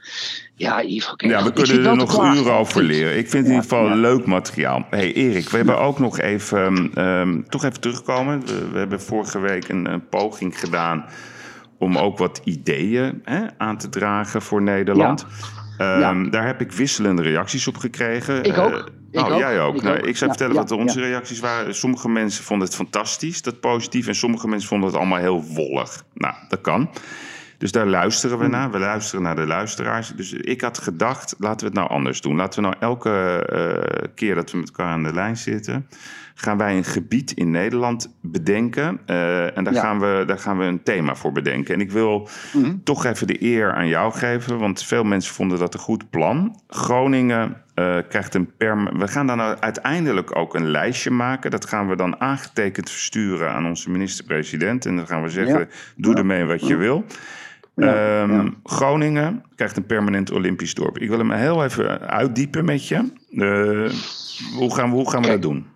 Ja, 0.55 0.83
Yves. 0.83 1.15
Ja, 1.17 1.45
we 1.45 1.53
kunnen 1.53 1.87
er 1.87 1.97
nog 1.97 2.35
uren 2.37 2.53
over 2.53 2.83
leren. 2.83 3.19
Ik 3.19 3.29
vind 3.31 3.47
in 3.47 3.53
Ja, 3.53 3.57
ieder 3.63 3.63
geval 3.79 3.97
leuk 3.97 4.27
materiaal. 4.27 4.87
hey 4.91 5.13
Erik, 5.13 5.49
we 5.49 5.57
hebben 5.57 5.79
ook 5.79 5.99
nog 5.99 6.19
even, 6.21 6.91
ehm, 6.95 7.43
toch 7.49 7.65
even 7.65 7.81
terugkomen. 7.81 8.47
We, 8.47 8.69
we 8.73 8.79
hebben 8.79 9.01
vorige 9.01 9.39
week 9.41 9.69
een, 9.69 9.93
een 9.93 10.09
poging 10.09 10.59
gedaan 10.61 11.05
om 11.79 11.99
ook 11.99 12.19
wat 12.19 12.41
ideeën 12.45 13.21
hè, 13.25 13.41
aan 13.59 13.79
te 13.79 13.89
dragen 13.89 14.43
voor 14.43 14.63
Nederland. 14.63 15.27
Ehm, 15.79 16.31
Daar 16.31 16.47
heb 16.47 16.61
ik 16.61 16.73
wisselende 16.73 17.23
reacties 17.23 17.67
op 17.67 17.77
gekregen. 17.77 18.45
Ik 18.45 18.59
ook. 18.59 18.91
Ik 19.11 19.21
ook. 19.21 19.39
jij 19.39 19.61
ook. 19.61 19.77
Ik 19.77 19.83
nou, 19.83 19.99
ook. 19.99 20.07
ik 20.07 20.17
zou 20.17 20.31
Ja, 20.31 20.37
vertellen 20.37 20.63
wat 20.63 20.71
onze 20.71 21.01
reacties 21.01 21.41
waren. 21.41 21.75
Sommige 21.75 22.09
mensen 22.09 22.45
vonden 22.45 22.67
het 22.67 22.77
fantastisch, 22.77 23.43
dat 23.43 23.61
positief. 23.61 24.07
En 24.07 24.15
sommige 24.15 24.49
mensen 24.49 24.69
vonden 24.69 24.89
het 24.89 24.99
allemaal 24.99 25.19
heel 25.19 25.45
wollig. 25.45 26.05
Nou, 26.15 26.35
dat 26.49 26.61
kan. 26.61 26.91
Dus 27.59 27.73
daar 27.73 27.87
luisteren 27.87 28.37
Hmm. 28.37 28.45
we 28.45 28.53
naar. 28.53 28.71
We 28.71 28.79
luisteren 28.79 29.23
naar 29.23 29.37
de 29.37 29.47
luisteraars. 29.47 30.13
Dus 30.17 30.33
ik 30.33 30.61
had 30.61 30.79
gedacht, 30.79 31.35
laten 31.39 31.59
we 31.59 31.65
het 31.65 31.75
nou 31.75 31.89
anders 31.89 32.21
doen. 32.21 32.37
Laten 32.37 32.63
we 32.63 32.69
nou 32.69 32.81
elke 32.81 33.11
eh, 33.47 34.09
keer 34.15 34.35
dat 34.35 34.51
we 34.51 34.59
met 34.59 34.69
elkaar 34.69 34.93
aan 34.93 35.03
de 35.03 35.13
lijn 35.13 35.37
zitten... 35.37 35.87
gaan 36.39 36.59
wij 36.59 36.77
een 36.77 36.85
gebied 36.85 37.31
in 37.33 37.51
Nederland 37.51 38.17
bedenken. 38.23 39.01
eh, 39.07 39.57
en 39.57 39.65
daar, 39.65 39.73
Ja. 39.75 39.81
gaan 39.81 40.01
we, 40.01 40.23
daar 40.27 40.39
gaan 40.39 40.59
we 40.59 40.65
een 40.65 40.83
thema 40.83 41.15
voor 41.15 41.33
bedenken. 41.33 41.75
En 41.75 41.81
ik 41.81 41.91
wil 41.91 42.29
Mhm. 42.55 42.75
toch 42.85 43.05
even 43.05 43.27
de 43.27 43.43
eer 43.43 43.73
aan 43.73 43.89
jou 43.89 44.13
geven... 44.13 44.59
want 44.59 44.83
veel 44.83 45.05
mensen 45.05 45.35
vonden 45.35 45.59
dat 45.59 45.75
een 45.75 45.81
goed 45.81 46.11
plan. 46.11 46.61
Groningen 46.69 47.63
eh, 47.75 47.97
krijgt 48.09 48.35
een 48.35 48.51
perm... 48.57 48.99
We 48.99 49.09
gaan 49.09 49.27
dan 49.27 49.41
uiteindelijk 49.41 50.37
ook 50.37 50.55
een 50.55 50.67
lijstje 50.71 51.11
maken. 51.11 51.51
Dat 51.51 51.65
gaan 51.67 51.89
we 51.89 51.97
dan 51.97 52.21
aangetekend 52.21 52.91
versturen 52.91 53.51
aan 53.53 53.67
onze 53.67 53.91
minister-president. 53.91 54.87
En 54.87 54.97
dan 54.97 55.07
gaan 55.07 55.23
we 55.23 55.29
zeggen, 55.29 55.59
Ja. 55.59 55.67
doe 55.97 56.15
ermee 56.15 56.45
wat 56.45 56.67
je 56.67 56.77
wil... 56.77 57.05
Ja, 57.75 57.95
Ehm, 58.23 58.33
ja. 58.33 58.45
Groningen 58.65 59.43
krijgt 59.57 59.77
een 59.77 59.87
permanent 59.87 60.31
Olympisch 60.33 60.75
dorp. 60.75 60.99
Ik 60.99 61.09
wil 61.09 61.19
hem 61.19 61.31
heel 61.31 61.65
even 61.65 62.01
uitdiepen 62.01 62.65
met 62.65 62.89
je. 62.89 62.95
Eh, 62.97 63.93
hoe 64.59 64.75
gaan 64.75 64.91
we, 64.91 64.97
hoe 64.97 65.11
gaan 65.11 65.23
we 65.23 65.29
dat 65.29 65.43
doen? 65.43 65.67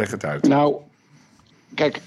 Leg 0.00 0.10
het 0.10 0.24
uit. 0.24 0.48
Nou, 0.48 0.76
kijk. 1.74 2.00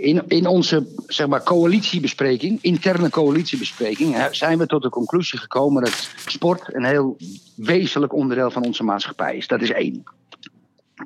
In, 0.00 0.22
in 0.28 0.46
onze 0.46 0.86
zeg 1.06 1.26
maar, 1.26 1.42
coalitiebespreking, 1.42 2.58
interne 2.62 3.10
coalitiebespreking, 3.10 4.28
zijn 4.30 4.58
we 4.58 4.66
tot 4.66 4.82
de 4.82 4.88
conclusie 4.88 5.38
gekomen 5.38 5.84
dat 5.84 6.08
sport 6.26 6.74
een 6.74 6.84
heel 6.84 7.16
wezenlijk 7.54 8.12
onderdeel 8.12 8.50
van 8.50 8.64
onze 8.64 8.84
maatschappij 8.84 9.36
is. 9.36 9.46
Dat 9.46 9.62
is 9.62 9.70
één. 9.70 10.02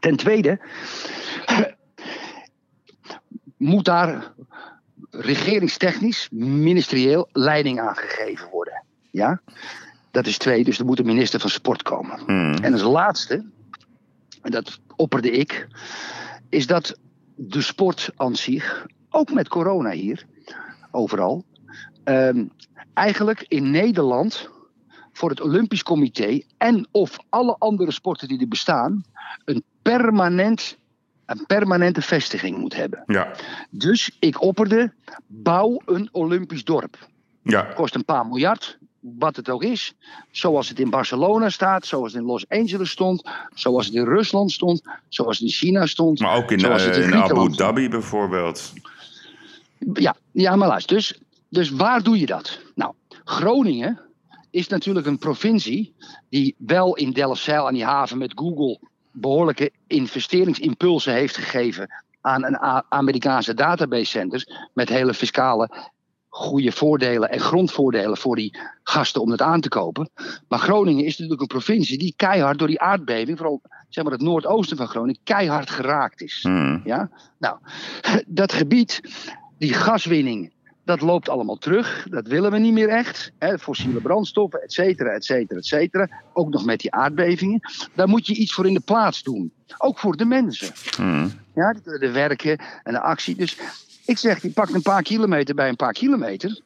Ten 0.01 0.17
tweede 0.17 0.61
moet 3.57 3.85
daar 3.85 4.33
regeringstechnisch, 5.11 6.29
ministerieel 6.31 7.29
leiding 7.33 7.81
aan 7.81 7.97
gegeven 7.97 8.49
worden. 8.51 8.83
Ja? 9.11 9.41
Dat 10.11 10.27
is 10.27 10.39
twee, 10.39 10.65
dus 10.65 10.79
er 10.79 10.85
moet 10.85 10.99
een 10.99 11.07
minister 11.07 11.41
van 11.41 11.51
sport 11.51 11.83
komen. 11.83 12.19
Hmm. 12.27 12.55
En 12.55 12.73
als 12.73 12.83
laatste, 12.83 13.45
en 14.49 14.55
dat 14.55 14.81
opperde 14.97 15.31
ik, 15.31 15.67
is 16.49 16.67
dat 16.67 16.99
de 17.35 17.63
sport 17.63 18.11
aan 18.17 18.37
zich, 18.37 18.87
ook 19.11 19.33
met 19.33 19.49
corona 19.49 19.91
hier, 19.91 20.27
overal, 20.91 21.45
ehm, 22.05 22.45
eigenlijk 22.95 23.45
in 23.49 23.71
Nederland 23.71 24.51
voor 25.13 25.31
het 25.31 25.41
Olympisch 25.41 25.83
Comité 25.83 26.41
en 26.57 26.87
of 26.91 27.17
alle 27.29 27.57
andere 27.59 27.93
sporten 27.93 28.29
die 28.29 28.41
er 28.41 28.49
bestaan, 28.49 29.05
een, 29.45 29.63
permanent, 29.83 30.79
een 31.27 31.47
permanente 31.47 32.03
vestiging 32.03 32.59
moet 32.59 32.75
hebben. 32.75 33.03
Ja, 33.07 33.33
Dus 33.71 34.17
ik 34.19 34.43
opperde, 34.43 34.93
bouw 35.27 35.81
een 35.87 36.09
Olympisch 36.13 36.65
dorp 36.65 37.09
ja. 37.43 37.63
kost 37.63 37.95
een 37.95 38.05
paar 38.05 38.27
miljard, 38.27 38.79
wat 39.19 39.37
het 39.37 39.49
ook 39.49 39.63
is. 39.63 39.95
Zoals 40.31 40.69
het 40.69 40.81
in 40.81 40.91
Barcelona 40.91 41.49
staat, 41.49 41.87
zoals 41.87 42.13
het 42.13 42.21
in 42.21 42.27
Los 42.27 42.49
Angeles 42.49 42.91
stond, 42.91 43.29
zoals 43.55 43.87
het 43.87 43.95
in 43.95 44.05
Rusland 44.05 44.53
stond, 44.53 44.83
zoals 45.09 45.39
het 45.39 45.47
in 45.47 45.55
China 45.55 45.87
stond. 45.87 46.21
Maar 46.21 46.37
ook 46.37 46.51
in, 46.51 46.61
zoals 46.61 46.83
het 46.83 46.97
eh, 46.97 47.03
in 47.03 47.11
Griekenland 47.11 47.49
Abu. 47.49 47.57
Dhabi 47.57 47.89
bijvoorbeeld. 47.89 48.73
Ja, 49.93 50.17
ja 50.33 50.57
maar 50.57 50.69
luister. 50.69 50.97
Dus, 50.97 51.21
dus 51.49 51.71
waar 51.71 52.03
doe 52.03 52.19
je 52.19 52.27
dat? 52.27 52.61
Nou, 52.75 52.93
Groningen 53.25 54.01
is 54.51 54.69
natuurlijk 54.69 55.07
een 55.07 55.19
provincie 55.19 55.95
die 56.29 56.55
wel 56.59 56.97
in 56.97 57.13
Delfzijl 57.13 57.67
aan 57.67 57.75
die 57.75 57.85
haven 57.85 58.19
met 58.19 58.33
Google 58.35 58.79
behoorlijke 59.13 59.71
investeringsimpulsen 59.87 61.13
heeft 61.13 61.37
gegeven 61.37 61.89
aan 62.21 62.45
een 62.45 62.85
Amerikaanse 62.89 63.55
databasecenters 63.55 64.47
met 64.73 64.89
hele 64.89 65.15
fiscale 65.15 65.91
goede 66.39 66.73
voordelen 66.73 67.31
en 67.31 67.41
grondvoordelen 67.41 68.17
voor 68.17 68.37
die 68.37 68.59
gasten 68.83 69.21
om 69.21 69.31
het 69.31 69.43
aan 69.43 69.61
te 69.61 69.69
kopen. 69.69 70.11
Maar 70.49 70.59
Groningen 70.59 71.05
is 71.05 71.11
natuurlijk 71.11 71.41
een 71.41 71.47
provincie 71.47 71.99
die 71.99 72.15
keihard 72.17 72.59
door 72.59 72.69
die 72.69 72.81
aardbeving, 72.81 73.39
vooral 73.39 73.63
zeg 73.89 74.05
maar 74.05 74.13
het 74.13 74.23
noordoosten 74.23 74.77
van 74.77 74.87
Groningen, 74.87 75.21
keihard 75.25 75.71
geraakt 75.71 76.21
is. 76.21 76.39
Hmm. 76.43 76.81
Ja? 76.85 77.11
Nou, 77.39 77.59
dat 78.27 78.53
gebied, 78.53 79.01
die 79.59 79.73
gaswinning, 79.73 80.53
dat 80.85 81.01
loopt 81.01 81.29
allemaal 81.29 81.59
terug. 81.59 82.07
Dat 82.11 82.27
willen 82.27 82.51
we 82.51 82.59
niet 82.59 82.73
meer 82.73 82.89
echt. 82.89 83.33
Hè, 83.39 83.59
fossiele 83.59 84.01
brandstoffen, 84.01 84.63
et 84.63 84.73
cetera, 84.73 85.11
et 85.11 85.25
cetera, 85.25 85.59
et 85.59 85.67
cetera. 85.67 86.09
Ook 86.33 86.51
nog 86.51 86.65
met 86.65 86.81
die 86.81 86.93
aardbevingen. 86.93 87.61
Daar 87.95 88.09
moet 88.09 88.27
je 88.27 88.35
iets 88.35 88.55
voor 88.55 88.67
in 88.67 88.75
de 88.75 88.81
plaats 88.81 89.23
doen. 89.23 89.53
Ook 89.79 89.99
voor 89.99 90.17
de 90.17 90.25
mensen. 90.25 90.73
Hmm. 90.97 91.33
Ja, 91.55 91.73
de, 91.73 91.99
de 91.99 92.11
werken 92.11 92.61
en 92.83 92.93
de 92.93 93.01
actie. 93.01 93.37
Dus 93.37 93.59
ik 94.09 94.19
zeg, 94.19 94.43
je 94.43 94.51
pakt 94.51 94.75
een 94.75 94.83
paar 94.83 95.03
kilometer 95.03 95.55
bij 95.55 95.69
een 95.69 95.77
paar 95.77 95.93
kilometer. 95.93 96.61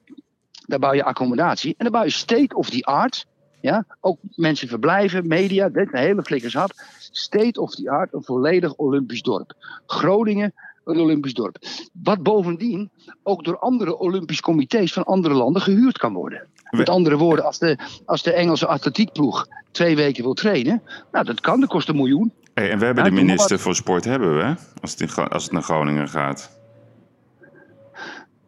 Daar 0.66 0.78
bouw 0.78 0.92
je 0.92 1.04
accommodatie. 1.04 1.74
En 1.78 1.84
dan 1.84 1.92
bouw 1.92 2.04
je 2.04 2.10
state 2.10 2.56
of 2.56 2.70
the 2.70 2.84
art. 2.84 3.26
Ja, 3.60 3.84
ook 4.00 4.18
mensen 4.34 4.68
verblijven, 4.68 5.26
media, 5.26 5.68
dit, 5.68 5.92
een 5.92 5.98
hele 5.98 6.22
flikkershap. 6.22 6.72
State 7.10 7.60
of 7.60 7.74
the 7.74 7.90
art, 7.90 8.12
een 8.12 8.22
volledig 8.22 8.74
Olympisch 8.74 9.22
dorp. 9.22 9.52
Groningen, 9.86 10.54
een 10.84 10.98
Olympisch 10.98 11.34
dorp. 11.34 11.56
Wat 12.02 12.22
bovendien 12.22 12.90
ook 13.22 13.44
door 13.44 13.58
andere 13.58 13.98
Olympisch 13.98 14.40
comité's 14.40 14.92
van 14.92 15.04
andere 15.04 15.34
landen 15.34 15.62
gehuurd 15.62 15.98
kan 15.98 16.12
worden. 16.12 16.46
Met 16.70 16.88
andere 16.88 17.16
woorden, 17.16 17.44
als 17.44 17.58
de, 17.58 17.78
als 18.06 18.22
de 18.22 18.32
Engelse 18.32 18.66
atletiekploeg 18.66 19.46
twee 19.70 19.96
weken 19.96 20.22
wil 20.22 20.34
trainen, 20.34 20.82
nou 21.12 21.24
dat 21.24 21.40
kan, 21.40 21.60
dat 21.60 21.68
kost 21.68 21.88
een 21.88 21.96
miljoen. 21.96 22.32
Hey, 22.54 22.70
en 22.70 22.78
we 22.78 22.84
hebben 22.84 23.04
Ja, 23.04 23.10
de 23.10 23.16
minister 23.16 23.58
voor 23.58 23.74
sport, 23.74 24.04
hebben 24.04 24.36
we? 24.36 24.54
Als 24.80 24.90
het, 24.90 25.00
in, 25.00 25.28
als 25.28 25.42
het 25.42 25.52
naar 25.52 25.62
Groningen 25.62 26.08
gaat. 26.08 26.60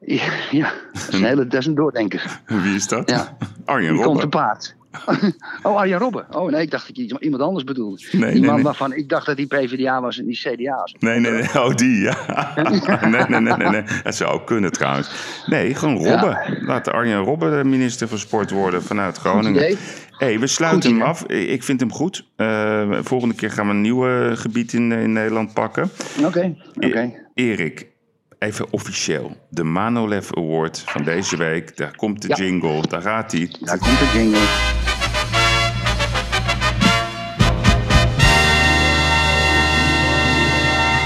Ja, 0.07 0.23
ja 0.51 0.73
dat, 0.93 1.09
is 1.09 1.15
een 1.19 1.25
hele, 1.25 1.47
dat 1.47 1.61
is 1.61 1.67
een 1.67 1.75
doordenker. 1.75 2.41
Wie 2.47 2.75
is 2.75 2.87
dat? 2.89 3.11
Ja. 3.11 3.37
Arjen 3.65 3.93
Die 3.95 4.03
komt 4.03 4.17
te 4.17 4.23
Robben. 4.23 4.41
paard. 4.41 4.75
oh, 5.63 5.77
Arjan 5.77 6.01
Robben. 6.01 6.27
Oh 6.31 6.51
nee, 6.51 6.63
ik 6.63 6.71
dacht 6.71 6.87
dat 6.87 6.97
je 6.97 7.17
iemand 7.21 7.43
anders 7.43 7.65
bedoelde. 7.65 8.03
Nee, 8.13 8.21
die 8.21 8.41
nee, 8.41 8.47
man 8.47 8.55
nee. 8.55 8.65
waarvan 8.65 8.93
ik 8.93 9.09
dacht 9.09 9.27
dat 9.27 9.37
hij 9.37 9.47
PvdA 9.47 10.01
was 10.01 10.19
en 10.19 10.27
die 10.27 10.37
CDA 10.37 10.77
was. 10.77 10.95
Nee, 10.99 11.21
nee, 11.21 11.33
nee. 11.33 11.43
Oh, 11.43 11.75
die, 11.75 12.01
ja. 12.01 12.17
nee, 12.55 13.23
nee, 13.29 13.41
nee, 13.41 13.57
nee, 13.57 13.69
nee. 13.69 13.83
Dat 14.03 14.15
zou 14.15 14.33
ook 14.33 14.47
kunnen 14.47 14.73
trouwens. 14.73 15.11
Nee, 15.47 15.75
gewoon 15.75 16.01
Ja. 16.01 16.11
Robben. 16.21 16.59
Laat 16.67 16.89
Arjen 16.91 17.19
Robben 17.19 17.63
de 17.63 17.69
minister 17.69 18.09
van 18.09 18.19
Sport 18.19 18.51
worden 18.51 18.83
vanuit 18.83 19.17
Groningen. 19.19 19.77
hey, 20.11 20.39
we 20.41 20.47
sluiten 20.47 20.91
hem 20.91 21.03
af. 21.03 21.25
Ik 21.27 21.63
vind 21.63 21.81
hem 21.81 21.93
goed. 21.93 22.27
Eh, 22.37 22.99
volgende 23.03 23.35
keer 23.35 23.51
gaan 23.51 23.67
we 23.67 23.73
een 23.73 23.81
nieuw 23.81 24.35
gebied 24.37 24.73
in, 24.73 24.93
in 24.93 25.13
Nederland 25.13 25.55
pakken. 25.55 25.91
Oké, 26.25 26.57
oké. 26.75 26.99
E- 27.01 27.11
Erik, 27.35 27.87
even 28.45 28.67
officieel. 28.71 29.37
De 29.49 29.65
Manolev 29.65 30.31
Award 30.33 30.83
van 30.87 31.03
deze 31.05 31.37
week. 31.37 31.77
Daar 31.77 31.97
komt 31.97 32.23
de 32.23 32.29
Ja. 32.29 32.35
jingle. 32.35 32.81
Daar 32.89 33.03
gaat 33.03 33.33
hij. 33.33 33.51
Daar 33.61 33.79
komt 33.79 33.99
de 33.99 34.11
jingle. 34.15 34.41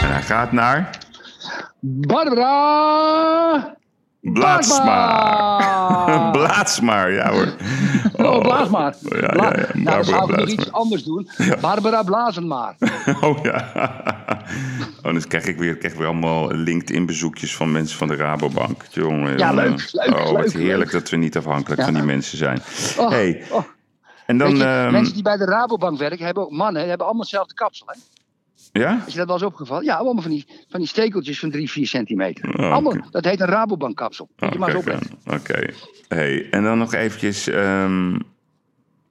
En 0.03 0.13
hij 0.13 0.23
gaat 0.23 0.53
naar 0.53 0.99
Barbara! 1.81 3.77
Blaadsma. 4.21 5.59
Blaadsma, 6.33 7.07
ja 7.19 7.31
hoor. 7.31 7.55
Oh, 8.17 8.41
blaas 8.41 8.69
maar. 8.69 8.95
Ja, 9.01 9.19
ja, 9.19 9.33
ja. 9.35 9.53
nou, 9.73 9.97
dan 9.97 10.05
zou 10.05 10.31
ik 10.33 10.39
nog 10.39 10.49
iets 10.49 10.73
anders 10.73 11.05
doen. 11.05 11.29
Barbara 11.61 12.03
Blazen 12.03 12.47
maar. 12.47 12.77
Oh 13.21 13.39
ja. 13.43 13.73
Oh, 15.09 15.15
dan 15.15 15.29
krijg 15.29 15.47
ik 15.47 15.57
weer, 15.57 15.77
krijg 15.77 15.95
weer 15.95 16.07
allemaal 16.07 16.51
LinkedIn-bezoekjes 16.51 17.57
van 17.57 17.73
mensen 17.73 17.99
van 17.99 18.09
de 18.09 18.17
Rabobank. 18.17 18.85
Jongen, 18.91 19.39
Ja, 19.39 19.53
leuk, 19.53 19.89
leuk, 19.93 20.09
Oh, 20.09 20.31
wat 20.31 20.33
leuk, 20.33 20.53
heerlijk 20.53 20.91
dat 20.91 21.11
we 21.11 21.17
niet 21.17 21.37
afhankelijk 21.37 21.81
Ja. 21.81 21.87
van 21.87 21.95
die 21.95 22.03
mensen 22.03 22.39
zijn. 22.39 22.61
Oh, 22.99 23.11
hey, 23.11 23.43
oh. 23.51 23.65
en 24.27 24.39
dan... 24.39 24.57
Je, 24.57 24.65
ehm, 24.65 24.93
mensen 24.93 25.15
die 25.15 25.23
bij 25.23 25.37
de 25.37 25.45
Rabobank 25.45 25.99
werken, 25.99 26.25
hebben 26.25 26.43
ook 26.43 26.51
mannen, 26.51 26.89
hebben 26.89 27.07
allemaal 27.07 27.23
hetzelfde 27.23 27.55
kapsel. 27.55 27.87
Hè? 27.87 28.01
ja? 28.81 29.03
Is 29.07 29.13
je 29.13 29.19
dat 29.19 29.27
wel 29.27 29.37
eens 29.37 29.45
opgevallen? 29.45 29.85
Ja, 29.85 29.97
allemaal 29.97 30.23
van 30.23 30.31
die, 30.31 30.47
van 30.69 30.81
die 30.81 30.89
stekeltjes 30.89 31.39
van 31.39 31.51
3, 31.51 31.71
4 31.71 31.87
centimeter. 31.87 32.59
Oh, 32.59 32.73
allemaal, 32.73 32.97
dat 33.11 33.25
heet 33.25 33.41
een 33.41 33.47
Rabobank 33.47 33.97
kapsel. 33.97 34.29
Oh. 34.39 34.69
Oké. 35.27 35.69
Hey, 36.09 36.51
en 36.51 36.63
dan 36.63 36.79
nog 36.79 36.95
eventjes... 36.95 37.49
ehm, 37.49 38.17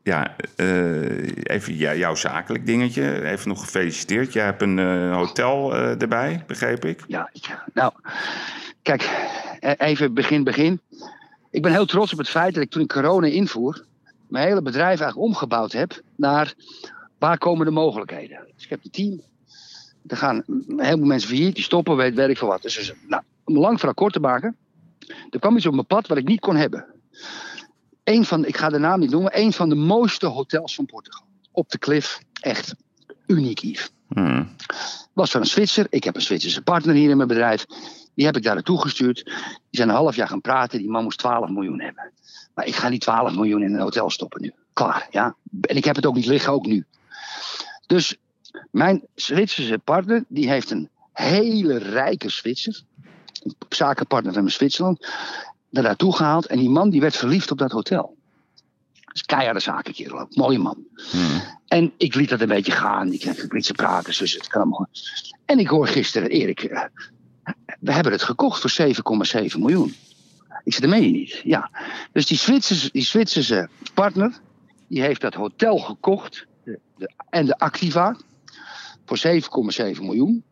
ja, 0.07 0.35
eh, 0.55 1.27
even 1.43 1.75
jouw 1.75 2.15
zakelijk 2.15 2.65
dingetje. 2.65 3.23
Even 3.23 3.47
nog 3.47 3.59
gefeliciteerd. 3.59 4.33
Jij 4.33 4.45
hebt 4.45 4.61
een 4.61 4.79
eh, 4.79 5.15
hotel 5.15 5.73
eh, 5.73 6.01
erbij, 6.01 6.43
begreep 6.47 6.85
ik. 6.85 7.03
Ja, 7.07 7.29
nou, 7.73 7.93
kijk, 8.81 9.01
eh, 9.59 9.71
even 9.77 10.13
begin, 10.13 10.43
begin. 10.43 10.81
Ik 11.49 11.61
ben 11.61 11.71
heel 11.71 11.85
trots 11.85 12.11
op 12.11 12.17
het 12.17 12.29
feit 12.29 12.53
dat 12.53 12.63
ik 12.63 12.69
toen 12.69 12.81
ik 12.81 12.87
corona 12.87 13.27
invoer, 13.27 13.85
mijn 14.27 14.47
hele 14.47 14.61
bedrijf 14.61 14.99
eigenlijk 14.99 15.17
omgebouwd 15.17 15.71
heb 15.71 16.01
naar 16.15 16.53
waar 17.17 17.37
komen 17.37 17.65
de 17.65 17.71
mogelijkheden. 17.71 18.39
Dus 18.55 18.63
ik 18.63 18.69
heb 18.69 18.79
een 18.83 18.91
team. 18.91 19.21
Er 20.07 20.17
gaan 20.17 20.43
een 20.45 20.79
heleboel 20.79 21.07
mensen 21.07 21.29
failliet, 21.29 21.55
die 21.55 21.63
stoppen, 21.63 21.95
weet, 21.95 22.17
ik 22.17 22.37
veel 22.37 22.47
wat. 22.47 22.61
Dus, 22.61 22.75
dus, 22.75 22.93
nou, 23.07 23.23
om 23.43 23.57
lang 23.57 23.77
verhaal 23.77 23.93
kort 23.93 24.13
te 24.13 24.19
maken, 24.19 24.55
er 25.29 25.39
kwam 25.39 25.55
iets 25.55 25.65
op 25.65 25.73
mijn 25.73 25.85
pad 25.85 26.07
wat 26.07 26.17
ik 26.17 26.27
niet 26.27 26.39
kon 26.39 26.55
hebben. 26.55 26.85
Eén 28.07 28.25
van, 28.25 28.45
ik 28.45 28.57
ga 28.57 28.69
de 28.69 28.77
naam 28.77 28.99
niet 28.99 29.09
noemen, 29.09 29.39
een 29.39 29.53
van 29.53 29.69
de 29.69 29.75
mooiste 29.75 30.25
hotels 30.25 30.75
van 30.75 30.85
Portugal. 30.85 31.25
op 31.51 31.69
de 31.69 31.77
klif. 31.77 32.19
Echt 32.41 32.75
uniek, 33.25 33.59
Yves. 33.59 33.89
Hmm. 34.07 34.55
Was 35.13 35.31
van 35.31 35.41
een 35.41 35.47
Zwitser. 35.47 35.87
Ik 35.89 36.03
heb 36.03 36.15
een 36.15 36.21
Zwitserse 36.21 36.61
partner 36.61 36.95
hier 36.95 37.09
in 37.09 37.17
mijn 37.17 37.27
bedrijf. 37.27 37.65
Die 38.15 38.25
heb 38.25 38.35
ik 38.35 38.43
daar 38.43 38.53
naartoe 38.53 38.81
gestuurd. 38.81 39.23
Die 39.25 39.33
zijn 39.69 39.89
een 39.89 39.95
half 39.95 40.15
jaar 40.15 40.27
gaan 40.27 40.41
praten. 40.41 40.79
Die 40.79 40.89
man 40.89 41.03
moest 41.03 41.17
12 41.17 41.49
miljoen 41.49 41.81
hebben. 41.81 42.11
Maar 42.53 42.65
ik 42.65 42.75
ga 42.75 42.89
niet 42.89 43.01
12 43.01 43.35
miljoen 43.35 43.63
in 43.63 43.73
een 43.73 43.79
hotel 43.79 44.09
stoppen 44.09 44.41
nu. 44.41 44.53
Klaar, 44.73 45.07
ja. 45.11 45.35
En 45.61 45.75
ik 45.75 45.85
heb 45.85 45.95
het 45.95 46.05
ook 46.05 46.15
niet 46.15 46.25
liggen, 46.25 46.53
ook 46.53 46.65
nu. 46.65 46.85
Dus 47.85 48.17
mijn 48.71 49.03
Zwitserse 49.15 49.79
partner, 49.79 50.23
die 50.27 50.49
heeft 50.49 50.71
een 50.71 50.89
hele 51.13 51.77
rijke 51.77 52.29
Zwitser. 52.29 52.81
Een 53.43 53.55
zakenpartner 53.69 54.33
van 54.33 54.49
Zwitserland. 54.49 55.07
Daar 55.69 55.83
naartoe 55.83 56.15
gehaald. 56.15 56.45
En 56.45 56.57
die 56.57 56.69
man 56.69 56.89
die 56.89 57.01
werd 57.01 57.15
verliefd 57.15 57.51
op 57.51 57.57
dat 57.57 57.71
hotel. 57.71 58.15
Is 59.11 59.23
keiharde 59.25 59.59
zakenkerel 59.59 60.19
ook. 60.19 60.35
Mooie 60.35 60.59
man. 60.59 60.77
Hmm. 61.11 61.41
En 61.67 61.93
ik 61.97 62.15
liet 62.15 62.29
dat 62.29 62.41
een 62.41 62.47
beetje 62.47 62.71
gaan. 62.71 63.13
Ik, 63.13 63.45
liet 63.53 63.65
ze 63.65 63.73
praten. 63.73 64.17
Dus 64.17 64.33
het 64.33 64.47
kan 64.47 64.61
allemaal. 64.61 64.87
En 65.45 65.59
ik 65.59 65.67
hoor 65.67 65.87
gisteren, 65.87 66.29
Erik, 66.29 66.63
eh, 66.63 66.83
we 67.79 67.91
hebben 67.91 68.11
het 68.11 68.23
gekocht 68.23 68.61
voor 68.61 68.69
7,7 68.69 69.59
miljoen. 69.59 69.95
Ik 70.63 70.73
zei, 70.73 70.87
dat 70.87 70.99
meen 70.99 71.05
je 71.05 71.17
niet. 71.17 71.41
Ja. 71.43 71.71
Dus 72.11 72.25
die 72.25 72.37
Zwitserse, 72.37 72.89
die 72.91 73.03
Zwitserse 73.03 73.69
partner, 73.93 74.39
die 74.87 75.01
heeft 75.01 75.21
dat 75.21 75.33
hotel 75.33 75.77
gekocht. 75.77 76.45
De, 76.63 76.79
de, 76.97 77.11
en 77.29 77.45
de 77.45 77.57
Activa. 77.57 78.17
Voor 79.05 79.19
7,7 79.95 80.01
miljoen. 80.01 80.43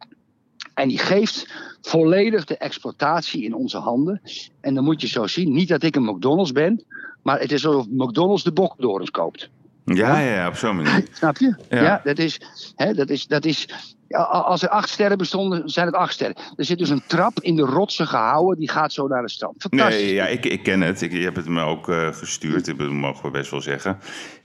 En 0.73 0.87
die 0.87 0.99
geeft 0.99 1.47
volledig 1.85 2.45
de 2.45 2.57
exploitatie 2.57 3.43
in 3.43 3.53
onze 3.53 3.77
handen. 3.77 4.21
En 4.61 4.73
dan 4.73 4.83
moet 4.83 5.01
je 5.01 5.07
zo 5.07 5.27
zien, 5.27 5.51
niet 5.51 5.67
dat 5.67 5.83
ik 5.83 5.95
een 5.95 6.03
McDonald's 6.05 6.51
ben. 6.51 6.83
Maar 7.23 7.39
het 7.39 7.51
is 7.51 7.65
alsof 7.65 7.85
McDonald's 7.89 8.43
de 8.43 8.51
bokdorens 8.51 9.11
koopt. 9.11 9.49
Ja, 9.85 10.19
ja, 10.19 10.35
ja, 10.35 10.47
op 10.47 10.55
zo'n 10.55 10.75
manier. 10.75 11.07
Snap 11.13 11.37
je? 11.37 11.55
Ja. 11.69 11.81
Ja, 11.81 12.01
dat 12.03 12.17
is. 12.17 12.41
Hè, 12.75 12.93
dat 12.93 13.09
is, 13.09 13.27
dat 13.27 13.45
is 13.45 13.67
ja, 14.07 14.19
als 14.21 14.61
er 14.61 14.69
acht 14.69 14.89
sterren 14.89 15.17
bestonden, 15.17 15.69
zijn 15.69 15.85
het 15.85 15.95
acht 15.95 16.13
sterren. 16.13 16.35
Er 16.55 16.65
zit 16.65 16.77
dus 16.77 16.89
een 16.89 17.03
trap 17.07 17.39
in 17.39 17.55
de 17.55 17.61
rotsen 17.61 18.07
gehouden, 18.07 18.59
die 18.59 18.69
gaat 18.69 18.93
zo 18.93 19.07
naar 19.07 19.21
de 19.21 19.29
strand. 19.29 19.61
Fantastisch. 19.61 20.01
Nee, 20.01 20.13
ja, 20.13 20.27
ik, 20.27 20.45
ik 20.45 20.63
ken 20.63 20.81
het. 20.81 21.01
Ik, 21.01 21.11
je 21.11 21.19
hebt 21.19 21.37
het 21.37 21.47
me 21.47 21.61
ook 21.61 21.89
eh, 21.89 22.13
gestuurd, 22.13 22.65
dat 22.65 22.89
mogen 22.89 23.25
we 23.25 23.31
best 23.31 23.51
wel 23.51 23.61
zeggen. 23.61 23.97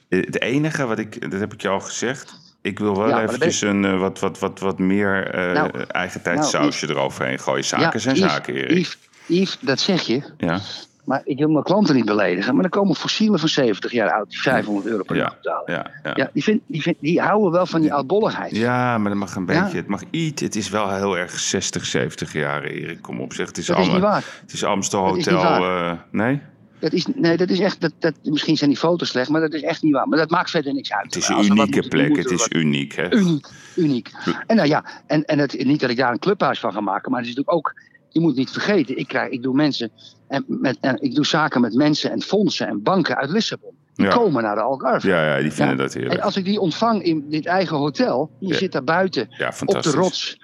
Eh, 0.08 0.24
Het 0.24 0.40
enige 0.40 0.86
wat 0.86 0.98
ik, 0.98 1.30
dat 1.30 1.40
heb 1.40 1.52
ik 1.52 1.62
je 1.62 1.68
al 1.68 1.80
gezegd. 1.80 2.49
Ik 2.62 2.78
wil 2.78 2.96
wel 2.96 3.08
Ja, 3.08 3.22
eventjes 3.22 3.60
een 3.60 3.84
eh, 3.84 3.98
wat, 3.98 4.18
wat, 4.18 4.38
wat, 4.38 4.58
wat 4.58 4.78
meer 4.78 5.26
eh 5.34 5.52
Nou, 5.52 5.70
eigen 5.88 6.22
tijd 6.22 6.36
nou, 6.38 6.48
sausje 6.48 6.88
eroverheen 6.88 7.38
gooien. 7.38 7.64
Zaken 7.64 8.00
zijn 8.00 8.16
zaken, 8.16 8.54
Erik. 8.54 8.70
Yves, 8.78 8.98
Yves, 9.26 9.58
dat 9.60 9.80
zeg 9.80 10.02
je. 10.02 10.22
Ja, 10.38 10.58
Maar 11.04 11.20
ik 11.24 11.38
wil 11.38 11.48
mijn 11.48 11.64
klanten 11.64 11.94
niet 11.94 12.04
beledigen. 12.04 12.54
Maar 12.54 12.64
er 12.64 12.70
komen 12.70 12.94
fossielen 12.96 13.38
van 13.40 13.48
70 13.48 13.92
jaar 13.92 14.12
oud 14.12 14.28
die 14.30 14.40
500 14.40 14.86
euro 14.86 15.02
per 15.02 15.16
Ja, 15.16 15.22
dag 15.22 15.36
betalen. 15.36 15.72
ja, 15.72 15.90
ja. 16.02 16.12
Ja, 16.14 16.30
die, 16.32 16.42
vind, 16.42 16.60
die, 16.66 16.82
vind, 16.82 16.96
die 17.00 17.20
houden 17.20 17.50
wel 17.52 17.66
van 17.66 17.80
die 17.80 17.92
oudbolligheid. 17.94 18.56
Ja, 18.56 18.98
maar 18.98 19.10
dat 19.10 19.18
mag 19.20 19.34
een 19.34 19.46
beetje. 19.46 19.76
Het 19.76 19.86
mag 19.86 20.02
iets. 20.10 20.42
Het 20.42 20.56
is 20.56 20.68
wel 20.68 20.94
heel 20.94 21.18
erg 21.18 21.38
60, 21.38 21.86
70 21.86 22.32
jaar, 22.32 22.62
Erik. 22.62 23.02
Kom 23.02 23.20
op, 23.20 23.32
zeg. 23.32 23.46
Het 23.46 23.58
is, 23.58 23.66
Dat 23.66 23.76
is 23.78 23.82
niet 23.82 23.92
allemaal- 23.92 24.10
waar. 24.10 24.24
Het 24.40 24.52
is 24.52 24.64
Amstel 24.64 25.14
is 25.16 25.26
Hotel. 25.26 25.42
waar. 25.60 25.90
eh, 25.92 25.98
nee? 26.10 26.40
Dat 26.80 26.92
is, 26.92 27.06
nee, 27.14 27.36
dat 27.36 27.50
is 27.50 27.58
echt. 27.60 27.80
Dat, 27.80 27.92
dat, 27.98 28.14
misschien 28.22 28.56
zijn 28.56 28.70
die 28.70 28.78
foto's 28.78 29.08
slecht, 29.08 29.28
maar 29.28 29.40
dat 29.40 29.52
is 29.52 29.62
echt 29.62 29.82
niet 29.82 29.92
waar. 29.92 30.08
Maar 30.08 30.18
dat 30.18 30.30
maakt 30.30 30.50
verder 30.50 30.74
niks 30.74 30.92
uit. 30.92 31.04
Het 31.04 31.16
is 31.22 31.28
een 31.28 31.44
unieke 31.44 31.88
plek. 31.88 32.16
Het 32.16 32.30
is 32.30 32.46
uniek, 32.50 32.94
hè? 32.94 33.12
Uniek, 33.14 33.46
uniek. 33.76 34.10
En 34.46 34.56
nou 34.56 34.68
ja, 34.68 34.84
en, 35.06 35.24
en 35.24 35.38
het, 35.38 35.64
niet 35.64 35.80
dat 35.80 35.90
ik 35.90 35.96
daar 35.96 36.12
een 36.12 36.18
clubhuis 36.18 36.60
van 36.60 36.72
ga 36.72 36.80
maken, 36.80 37.10
maar 37.10 37.20
het 37.20 37.28
is 37.28 37.34
natuurlijk 37.36 37.66
ook, 37.66 37.74
je 38.08 38.20
moet 38.20 38.36
niet 38.36 38.50
vergeten, 38.50 38.98
ik, 38.98 39.08
krijg, 39.08 39.30
ik 39.30 39.42
doe 39.42 39.54
mensen, 39.54 39.90
en 40.28 40.44
met, 40.46 40.76
en 40.80 41.02
ik 41.02 41.14
doe 41.14 41.26
zaken 41.26 41.60
met 41.60 41.74
mensen 41.74 42.10
en 42.10 42.22
fondsen 42.22 42.66
en 42.68 42.82
banken 42.82 43.16
uit 43.16 43.30
Lissabon. 43.30 43.72
Die 43.94 44.06
Ja. 44.06 44.12
komen 44.14 44.42
naar 44.42 44.54
de 44.54 44.60
Algarve. 44.60 45.08
Ja, 45.08 45.36
ja, 45.36 45.42
die 45.42 45.52
vinden 45.52 45.76
Ja. 45.76 45.82
dat 45.82 45.94
En 45.94 46.00
heerlijk. 46.00 46.20
als 46.22 46.36
ik 46.36 46.44
die 46.44 46.60
ontvang 46.60 47.02
in 47.02 47.24
dit 47.30 47.46
eigen 47.46 47.76
hotel, 47.76 48.30
je 48.38 48.46
Ja. 48.48 48.54
zit 48.54 48.72
daar 48.72 48.84
buiten 48.84 49.28
op 49.64 49.82
de 49.82 49.90
rots. 49.90 50.38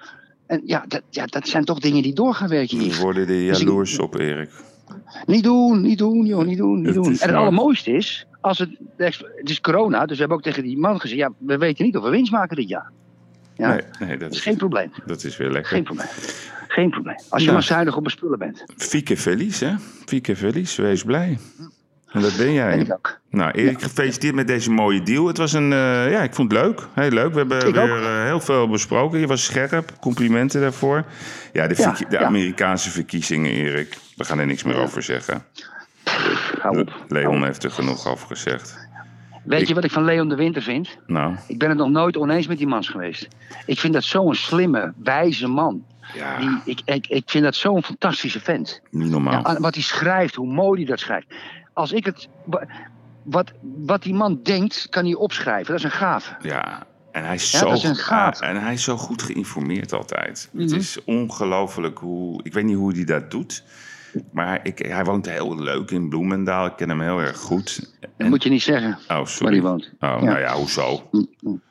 En 0.47 0.61
ja 0.65 0.85
dat, 0.87 1.01
ja, 1.09 1.25
dat 1.25 1.47
zijn 1.47 1.65
toch 1.65 1.79
dingen 1.79 2.03
die 2.03 2.13
doorgaan 2.13 2.47
werken. 2.49 2.77
We 2.77 2.83
Yves. 2.83 2.99
worden 2.99 3.21
er 3.21 3.27
Dus 3.27 3.59
jaloers 3.59 3.99
op, 3.99 4.15
Erik. 4.15 4.49
Niet 5.25 5.43
doen, 5.43 5.81
niet 5.81 5.97
doen, 5.97 6.25
joh, 6.25 6.45
niet 6.45 6.57
doen, 6.57 6.81
niet 6.81 6.93
doen. 6.93 7.05
En 7.05 7.11
het 7.27 7.31
allermooiste 7.35 7.91
is, 7.91 8.27
als 8.41 8.57
het, 8.59 8.69
het 8.97 9.49
is 9.49 9.61
corona, 9.61 9.99
dus 10.05 10.13
we 10.13 10.19
hebben 10.19 10.37
ook 10.37 10.43
tegen 10.43 10.63
die 10.63 10.77
man 10.77 10.99
gezegd, 10.99 11.19
ja, 11.19 11.31
we 11.37 11.57
weten 11.57 11.85
niet 11.85 11.97
of 11.97 12.03
we 12.03 12.09
winst 12.09 12.31
maken 12.31 12.55
dit 12.55 12.69
jaar. 12.69 12.91
Ja, 13.55 13.69
Nee, 13.69 13.81
nee, 14.07 14.17
dat 14.17 14.31
is 14.31 14.41
geen 14.41 14.57
probleem. 14.57 14.91
dat 15.05 15.23
is 15.23 15.37
weer 15.37 15.49
lekker. 15.51 15.71
Geen 15.71 15.83
probleem. 15.83 16.07
Geen 16.67 16.89
probleem. 16.89 17.15
Als 17.29 17.41
je 17.41 17.47
Ja. 17.47 17.53
maar 17.53 17.63
zuinig 17.63 17.95
op 17.97 18.09
spullen 18.09 18.39
bent. 18.39 18.63
Fieke 18.77 19.17
Felice, 19.17 19.65
hè? 19.65 19.73
Fieke 20.05 20.35
Felice, 20.35 20.81
wees 20.81 21.03
blij. 21.03 21.37
En 22.11 22.21
dat 22.21 22.35
ben 22.37 22.45
Ben 22.45 22.53
jij. 22.53 22.77
ik 22.79 22.93
ook. 22.93 23.19
Nou, 23.29 23.51
Erik, 23.51 23.81
gefeliciteerd 23.81 24.35
met 24.35 24.47
deze 24.47 24.71
mooie 24.71 25.03
deal. 25.03 25.27
Het 25.27 25.37
was 25.37 25.53
een, 25.53 25.71
eh, 25.73 26.11
ja, 26.11 26.21
ik 26.23 26.33
vond 26.33 26.51
het 26.51 26.61
leuk. 26.61 26.87
Heel 26.93 27.09
leuk. 27.09 27.31
We 27.31 27.37
hebben 27.37 27.67
Ik 27.67 27.73
weer 27.73 28.03
eh, 28.03 28.23
heel 28.23 28.39
veel 28.39 28.67
besproken. 28.69 29.19
Je 29.19 29.27
was 29.27 29.43
scherp. 29.43 29.91
Complimenten 29.99 30.61
daarvoor. 30.61 31.05
Ja, 31.53 31.67
de, 31.67 31.95
Ja. 32.09 32.19
Amerikaanse 32.25 32.89
verkiezingen, 32.89 33.51
Erik. 33.51 33.97
We 34.17 34.23
gaan 34.23 34.39
er 34.39 34.45
niks 34.45 34.63
meer 34.63 34.75
over 34.77 35.03
zeggen. 35.03 35.43
Leon 37.07 37.43
heeft 37.43 37.63
er 37.63 37.71
genoeg 37.71 38.07
over 38.07 38.27
gezegd. 38.27 38.77
Weet 39.43 39.61
Ik- 39.61 39.67
je 39.67 39.73
wat 39.73 39.83
ik 39.83 39.91
van 39.91 40.03
Leon 40.03 40.29
de 40.29 40.35
Winter 40.35 40.61
vind? 40.61 40.97
Nou, 41.07 41.35
Ik 41.47 41.57
ben 41.59 41.69
het 41.69 41.77
nog 41.77 41.89
nooit 41.89 42.17
oneens 42.17 42.47
met 42.47 42.57
die 42.57 42.67
man 42.67 42.83
geweest. 42.83 43.27
Ik 43.65 43.79
vind 43.79 43.93
dat 43.93 44.03
zo'n 44.03 44.35
slimme, 44.35 44.93
wijze 45.03 45.47
man. 45.47 45.83
ja, 46.13 46.37
Die, 46.39 46.49
ik, 46.65 46.81
ik, 46.85 47.07
ik 47.07 47.23
vind 47.29 47.43
dat 47.43 47.55
zo'n 47.55 47.83
fantastische 47.83 48.39
vent. 48.39 48.81
niet 48.91 49.09
normaal. 49.09 49.41
Ja, 49.53 49.59
wat 49.59 49.73
hij 49.73 49.83
schrijft, 49.83 50.35
hoe 50.35 50.47
mooi 50.53 50.77
hij 50.79 50.89
dat 50.89 50.99
schrijft. 50.99 51.27
Als 51.73 51.91
ik 51.91 52.05
het. 52.05 52.27
wa- 52.45 52.67
Wat, 53.23 53.51
wat 53.61 54.03
die 54.03 54.13
man 54.13 54.39
denkt, 54.43 54.87
kan 54.89 55.03
hij 55.05 55.13
opschrijven. 55.13 55.65
Dat 55.67 55.75
is 55.75 55.83
een 55.83 55.91
gave. 55.91 56.35
Ja, 56.41 56.85
en 57.11 57.25
hij 57.25 57.35
is, 57.35 57.51
Ja, 57.51 57.75
zo, 57.75 57.93
gaaf. 57.93 58.41
en 58.41 58.61
hij 58.61 58.73
is 58.73 58.83
zo 58.83 58.97
goed 58.97 59.21
geïnformeerd 59.21 59.93
altijd. 59.93 60.49
Het 60.57 60.69
Mhm. 60.69 60.75
is 60.79 61.03
ongelooflijk 61.03 61.97
hoe... 61.99 62.39
Ik 62.43 62.53
weet 62.53 62.63
niet 62.63 62.75
hoe 62.75 62.93
hij 62.93 63.03
dat 63.03 63.31
doet. 63.31 63.63
Maar 64.31 64.47
hij, 64.47 64.59
ik, 64.63 64.79
hij 64.79 65.03
woont 65.03 65.29
heel 65.29 65.59
leuk 65.61 65.91
in 65.91 66.09
Bloemendaal. 66.09 66.65
Ik 66.65 66.73
ken 66.75 66.89
hem 66.89 67.01
heel 67.01 67.19
erg 67.19 67.37
goed. 67.37 67.95
Dat 68.17 68.27
moet 68.29 68.43
je 68.43 68.49
niet 68.49 68.61
zeggen, 68.61 68.91
Oh, 69.01 69.07
waar 69.07 69.27
sorry. 69.27 69.53
hij 69.53 69.61
woont. 69.61 69.85
Oh, 69.99 69.99
Ja. 69.99 70.19
nou 70.21 70.39
ja, 70.39 70.53
hoezo? 70.55 71.09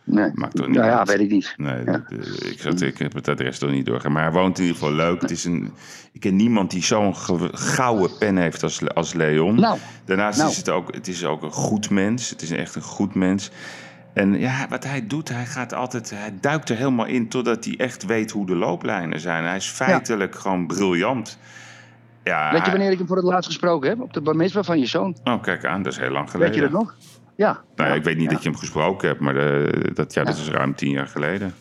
Nee. 0.04 0.30
Maakt 0.34 0.56
toch 0.56 0.66
niet 0.66 0.76
Nou 0.76 0.88
ja, 0.88 0.98
uit. 0.98 1.08
weet 1.08 1.20
ik 1.20 1.30
niet. 1.30 1.54
Nee, 1.56 1.84
Ja. 1.84 2.02
eh, 2.08 2.50
ik, 2.50 2.60
zat, 2.60 2.80
ik 2.80 2.98
heb 2.98 3.12
het 3.14 3.28
adres 3.28 3.58
toch 3.58 3.70
niet 3.70 3.86
doorgaan. 3.86 4.12
Maar 4.12 4.22
hij 4.22 4.32
woont 4.32 4.58
in 4.58 4.64
ieder 4.64 4.78
geval 4.78 4.94
leuk. 4.94 5.20
Het 5.20 5.30
is 5.30 5.44
een, 5.44 5.72
ik 6.12 6.20
ken 6.20 6.36
niemand 6.36 6.70
die 6.70 6.82
zo'n 6.84 7.16
gouden 7.52 8.18
pen 8.18 8.36
heeft 8.36 8.62
als, 8.62 8.88
als 8.94 9.12
Leon. 9.14 9.54
Nou, 9.54 9.78
Daarnaast 10.04 10.38
nou. 10.38 10.50
is 10.50 10.56
het 10.56 10.68
ook, 10.68 10.94
het 10.94 11.08
is 11.08 11.24
ook 11.24 11.42
een 11.42 11.52
goed 11.52 11.90
mens. 11.90 12.30
Het 12.30 12.42
is 12.42 12.50
echt 12.50 12.74
een 12.74 12.82
goed 12.82 13.14
mens. 13.14 13.50
En 14.14 14.38
ja, 14.38 14.66
wat 14.68 14.84
hij 14.84 15.06
doet, 15.06 15.28
hij 15.28 15.46
gaat 15.46 15.74
altijd, 15.74 16.10
hij 16.10 16.34
duikt 16.40 16.68
er 16.70 16.76
helemaal 16.76 17.06
in 17.06 17.28
totdat 17.28 17.64
hij 17.64 17.74
echt 17.76 18.04
weet 18.06 18.30
hoe 18.30 18.46
de 18.46 18.54
looplijnen 18.56 19.20
zijn. 19.20 19.44
Hij 19.44 19.56
is 19.56 19.66
feitelijk 19.68 20.34
gewoon 20.34 20.66
briljant. 20.66 21.38
Ja, 22.26 22.52
weet 22.52 22.64
je 22.64 22.70
wanneer 22.70 22.90
ik 22.90 22.98
hem 22.98 23.06
voor 23.06 23.16
het 23.16 23.24
laatst 23.24 23.46
gesproken 23.46 23.88
heb? 23.88 24.00
Op 24.00 24.12
de 24.12 24.34
mitzvah 24.34 24.64
van 24.64 24.78
je 24.78 24.86
zoon. 24.86 25.16
Oh, 25.24 25.42
kijk 25.42 25.64
aan, 25.64 25.82
dat 25.82 25.92
is 25.92 25.98
heel 25.98 26.10
lang 26.10 26.30
geleden. 26.30 26.52
Weet 26.52 26.62
je 26.62 26.70
dat 26.70 26.80
nog? 26.80 26.94
Ja. 27.36 27.60
Nou, 27.76 27.90
ja, 27.90 27.96
ik 27.96 28.04
weet 28.04 28.16
niet 28.16 28.24
ja. 28.24 28.30
dat 28.30 28.42
je 28.42 28.48
hem 28.48 28.58
gesproken 28.58 29.08
hebt, 29.08 29.20
maar 29.20 29.36
eh, 29.36 29.94
dat, 29.94 30.14
ja, 30.14 30.24
dat 30.24 30.36
is 30.36 30.48
ruim 30.48 30.74
tien 30.74 30.90
jaar 30.90 31.06
geleden. 31.06 31.54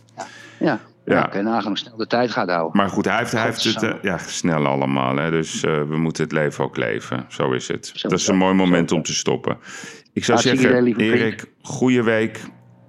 Ja. 0.60 0.80
Ja. 1.06 1.42
Nagaan 1.42 1.68
hoe 1.68 1.78
snel 1.78 1.98
de 1.98 2.08
tijd 2.08 2.32
gaat 2.32 2.50
houden. 2.50 2.78
Maar 2.78 2.90
goed, 2.90 3.06
hij 3.06 3.18
heeft, 3.18 3.32
hij 3.32 3.44
heeft 3.44 3.64
het 3.64 3.84
eh, 3.84 3.94
ja, 4.02 4.18
snel 4.18 4.66
allemaal. 4.66 5.16
Hè? 5.16 5.32
Dus 5.32 5.64
eh, 5.64 5.82
we 5.84 5.98
moeten 5.98 6.24
het 6.24 6.32
leven 6.32 6.64
ook 6.64 6.78
leven. 6.78 7.26
Zo 7.28 7.52
is 7.52 7.68
het. 7.68 7.92
Zo 7.94 8.10
dat 8.10 8.20
is 8.20 8.28
een 8.28 8.38
mooi 8.38 8.54
moment 8.54 8.92
om 8.92 9.04
te 9.04 9.14
stoppen. 9.14 9.58
Ik 10.14 10.24
zou 10.24 10.40
zeggen. 10.40 10.96
Erik, 10.98 11.46
goede 11.62 12.04
week. 12.04 12.42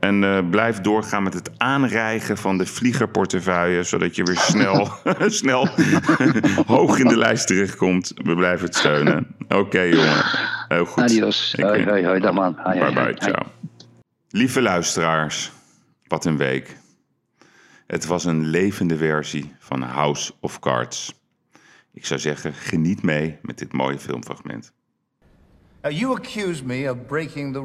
En 0.06 0.24
eh, 0.24 0.50
blijf 0.50 0.80
doorgaan 0.80 1.22
met 1.22 1.34
het 1.34 1.50
aanrijgen 1.58 2.36
van 2.36 2.58
de 2.58 2.66
vliegerportefeuille. 2.66 3.82
Zodat 3.82 4.16
je 4.16 4.22
weer 4.22 4.36
snel, 4.38 4.88
snel 5.42 5.68
hoog 6.76 6.98
in 6.98 7.08
de 7.08 7.16
lijst 7.16 7.46
terechtkomt. 7.46 8.12
We 8.14 8.34
blijven 8.34 8.66
het 8.66 8.76
steunen. 8.76 9.36
Oké, 9.48 9.80
jongen. 9.80 10.24
Heel 10.68 10.84
goed. 10.84 11.02
Adios. 11.02 11.54
Ik- 11.54 11.64
Hoi, 11.64 11.84
hoi, 11.84 12.04
hoi. 12.06 12.20
Dag 12.20 12.32
man. 12.34 12.54
Hoi, 12.58 12.78
Bye 12.78 12.92
hoi. 12.94 13.04
bye, 13.12 13.14
ciao. 13.30 13.46
Lieve 14.30 14.62
luisteraars, 14.62 15.52
wat 16.06 16.24
een 16.24 16.36
week. 16.36 16.76
Het 17.86 18.06
was 18.06 18.24
een 18.24 18.46
levende 18.46 18.96
versie 18.96 19.52
van 19.58 19.82
House 19.82 20.32
of 20.40 20.58
Cards. 20.58 21.14
Ik 21.92 22.06
zou 22.06 22.20
zeggen, 22.20 22.52
geniet 22.54 23.02
mee 23.02 23.38
met 23.42 23.58
dit 23.58 23.72
mooie 23.72 23.98
filmfragment. 23.98 24.72
Now, 25.82 25.92
you 25.92 26.16
accuse 26.16 26.64
me 26.64 26.90
of 26.90 27.06
breaking 27.06 27.52
the 27.52 27.62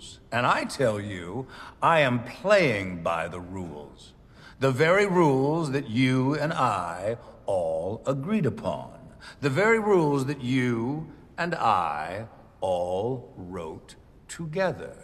rules, 0.00 0.20
and 0.32 0.46
I 0.46 0.64
tell 0.64 1.00
you, 1.00 1.46
I 1.82 2.00
am 2.00 2.24
playing 2.24 3.02
by 3.02 3.28
the 3.28 3.40
rules. 3.40 4.12
The 4.58 4.70
very 4.70 5.06
rules 5.06 5.72
that 5.72 5.88
you 5.88 6.34
and 6.34 6.52
I 6.52 7.16
all 7.46 8.02
agreed 8.06 8.46
upon. 8.46 8.92
The 9.40 9.50
very 9.50 9.78
rules 9.78 10.26
that 10.26 10.42
you 10.42 11.10
and 11.36 11.54
I 11.54 12.26
all 12.60 13.32
wrote 13.36 13.96
together. 14.28 14.96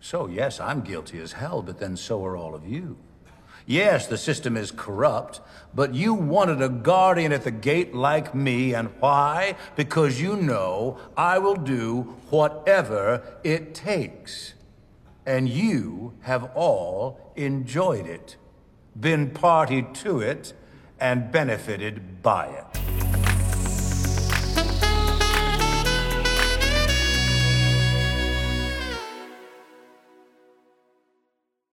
So, 0.00 0.28
yes, 0.28 0.60
I'm 0.60 0.80
guilty 0.82 1.20
as 1.20 1.32
hell, 1.32 1.62
but 1.62 1.78
then 1.78 1.96
so 1.96 2.24
are 2.24 2.36
all 2.36 2.54
of 2.54 2.66
you. 2.66 2.96
Yes, 3.68 4.06
the 4.06 4.16
system 4.16 4.56
is 4.56 4.70
corrupt, 4.70 5.42
but 5.74 5.94
you 5.94 6.14
wanted 6.14 6.62
a 6.62 6.70
guardian 6.70 7.32
at 7.32 7.44
the 7.44 7.50
gate 7.50 7.94
like 7.94 8.34
me, 8.34 8.72
and 8.72 8.88
why? 8.98 9.56
Because 9.76 10.22
you 10.22 10.36
know 10.36 10.98
I 11.18 11.36
will 11.38 11.54
do 11.54 12.16
whatever 12.30 13.22
it 13.44 13.74
takes. 13.74 14.54
and 15.26 15.46
you 15.46 16.14
have 16.22 16.44
all 16.54 17.32
enjoyed 17.36 18.06
it, 18.06 18.36
been 18.98 19.30
party 19.30 19.82
to 19.92 20.20
it, 20.20 20.54
and 20.98 21.30
benefited 21.30 22.22
by 22.22 22.46
it. 22.46 23.07